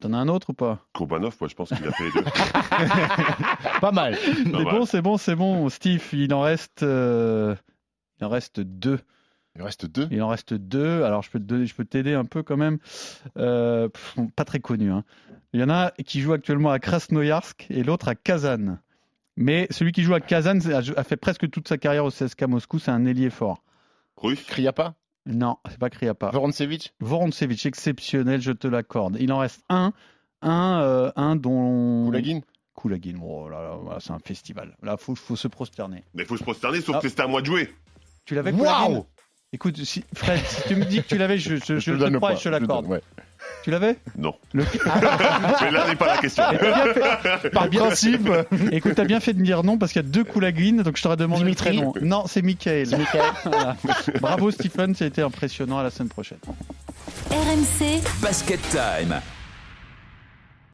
t'en 0.00 0.12
as 0.12 0.18
un 0.18 0.28
autre 0.28 0.50
ou 0.50 0.52
pas? 0.52 0.78
Kurbanov, 0.94 1.34
moi, 1.40 1.48
je 1.48 1.54
pense 1.54 1.70
qu'il 1.70 1.86
a 1.86 1.90
fait 1.92 2.04
les 2.04 2.12
deux. 2.12 2.24
Pas 3.80 3.92
mal. 3.92 4.16
C'est 4.16 4.52
bon, 4.52 4.84
c'est 4.86 5.02
bon, 5.02 5.16
c'est 5.16 5.34
bon. 5.36 5.68
Steve, 5.68 6.04
il 6.12 6.32
en 6.32 6.42
reste, 6.42 6.82
euh, 6.84 7.56
il 8.20 8.24
en 8.24 8.28
reste 8.28 8.60
deux. 8.60 9.00
Il 9.56 9.62
reste 9.62 9.86
deux. 9.86 10.06
Il 10.10 10.22
en 10.22 10.28
reste 10.28 10.54
deux. 10.54 11.02
Alors, 11.02 11.22
je 11.22 11.30
peux 11.30 11.38
te 11.38 11.44
donner, 11.44 11.66
je 11.66 11.74
peux 11.74 11.84
t'aider 11.84 12.14
un 12.14 12.24
peu 12.24 12.42
quand 12.42 12.56
même. 12.58 12.78
Euh, 13.38 13.88
pas 14.36 14.44
très 14.44 14.60
connu. 14.60 14.90
hein. 14.92 15.02
Il 15.52 15.60
y 15.60 15.64
en 15.64 15.70
a 15.70 15.92
qui 16.04 16.20
joue 16.20 16.32
actuellement 16.34 16.70
à 16.70 16.78
Krasnoyarsk 16.78 17.66
et 17.70 17.82
l'autre 17.82 18.08
à 18.08 18.14
Kazan. 18.14 18.78
Mais 19.36 19.66
celui 19.70 19.92
qui 19.92 20.02
joue 20.02 20.14
à 20.14 20.20
Kazan 20.20 20.58
a, 20.70 21.04
fait 21.04 21.16
presque 21.16 21.48
toute 21.50 21.68
sa 21.68 21.78
carrière 21.78 22.04
au 22.04 22.10
CSK 22.10 22.42
Moscou. 22.42 22.78
C'est 22.78 22.90
un 22.90 23.04
ailier 23.06 23.30
fort. 23.30 23.62
Russe. 24.18 24.42
Kriapa 24.46 24.94
Non, 25.26 25.56
c'est 25.70 25.78
pas 25.78 25.90
Kriapa. 25.90 26.30
Vorontsevich? 26.30 26.92
Vorontsevich, 27.00 27.64
exceptionnel, 27.66 28.40
je 28.40 28.52
te 28.52 28.66
l'accorde. 28.68 29.16
Il 29.20 29.32
en 29.32 29.38
reste 29.38 29.62
un. 29.68 29.92
Un, 30.42 30.80
euh, 30.82 31.10
un 31.16 31.34
dont. 31.36 32.04
Koulagin 32.06 32.40
Koulagin. 32.74 33.14
Oh 33.22 33.48
là 33.48 33.62
là, 33.62 33.76
voilà, 33.80 34.00
c'est 34.00 34.12
un 34.12 34.18
festival. 34.18 34.76
Là, 34.82 34.96
faut, 34.98 35.14
faut 35.14 35.36
se 35.36 35.48
prosterner. 35.48 36.04
Mais 36.14 36.24
il 36.24 36.26
faut 36.26 36.36
se 36.36 36.42
prosterner, 36.42 36.80
sauf 36.82 36.96
Ah. 36.98 37.00
que 37.00 37.08
c'était 37.08 37.22
à 37.22 37.26
moi 37.26 37.40
de 37.40 37.46
jouer. 37.46 37.74
Tu 38.26 38.34
l'avais 38.34 38.52
Waouh 38.52 39.06
Écoute, 39.52 39.82
si, 39.84 40.04
Fred, 40.14 40.40
si 40.44 40.68
tu 40.68 40.74
me 40.76 40.84
dis 40.84 41.02
que 41.02 41.06
tu 41.08 41.18
l'avais, 41.18 41.38
je, 41.38 41.56
je, 41.56 41.78
je 41.78 41.92
te 41.92 42.16
crois 42.16 42.32
et 42.32 42.36
je 42.36 42.42
te 42.42 42.48
l'accorde. 42.48 42.86
ouais. 42.86 43.00
Tu 43.62 43.70
l'avais? 43.70 43.96
Non. 44.18 44.34
Le- 44.52 44.64
Mais 45.62 45.70
là 45.70 45.86
n'est 45.88 45.94
pas 45.94 46.06
la 46.06 46.18
question. 46.18 46.42
Bien 46.50 46.58
fait- 47.40 47.50
Par 47.50 47.70
principe, 47.70 48.28
Écoute, 48.72 48.94
t'as 48.96 49.04
bien 49.04 49.20
fait 49.20 49.34
de 49.34 49.38
me 49.38 49.44
dire 49.44 49.62
non 49.62 49.78
parce 49.78 49.92
qu'il 49.92 50.02
y 50.02 50.04
a 50.04 50.08
deux 50.08 50.24
Koulagin, 50.24 50.82
donc 50.82 50.96
je 50.96 51.02
t'aurais 51.02 51.16
demandé 51.16 51.44
Dimitri. 51.44 51.76
le 51.76 51.90
prénom. 51.92 51.94
Non, 52.06 52.24
c'est 52.26 52.42
Michael. 52.42 52.88
Voilà. 53.44 53.76
Bravo 54.20 54.50
Stephen, 54.50 54.94
ça 54.96 55.04
a 55.04 55.08
été 55.08 55.22
impressionnant. 55.22 55.78
À 55.78 55.84
la 55.84 55.90
semaine 55.90 56.08
prochaine. 56.08 56.38
RMC 57.30 58.02
Basket 58.20 58.60
Time. 58.70 59.20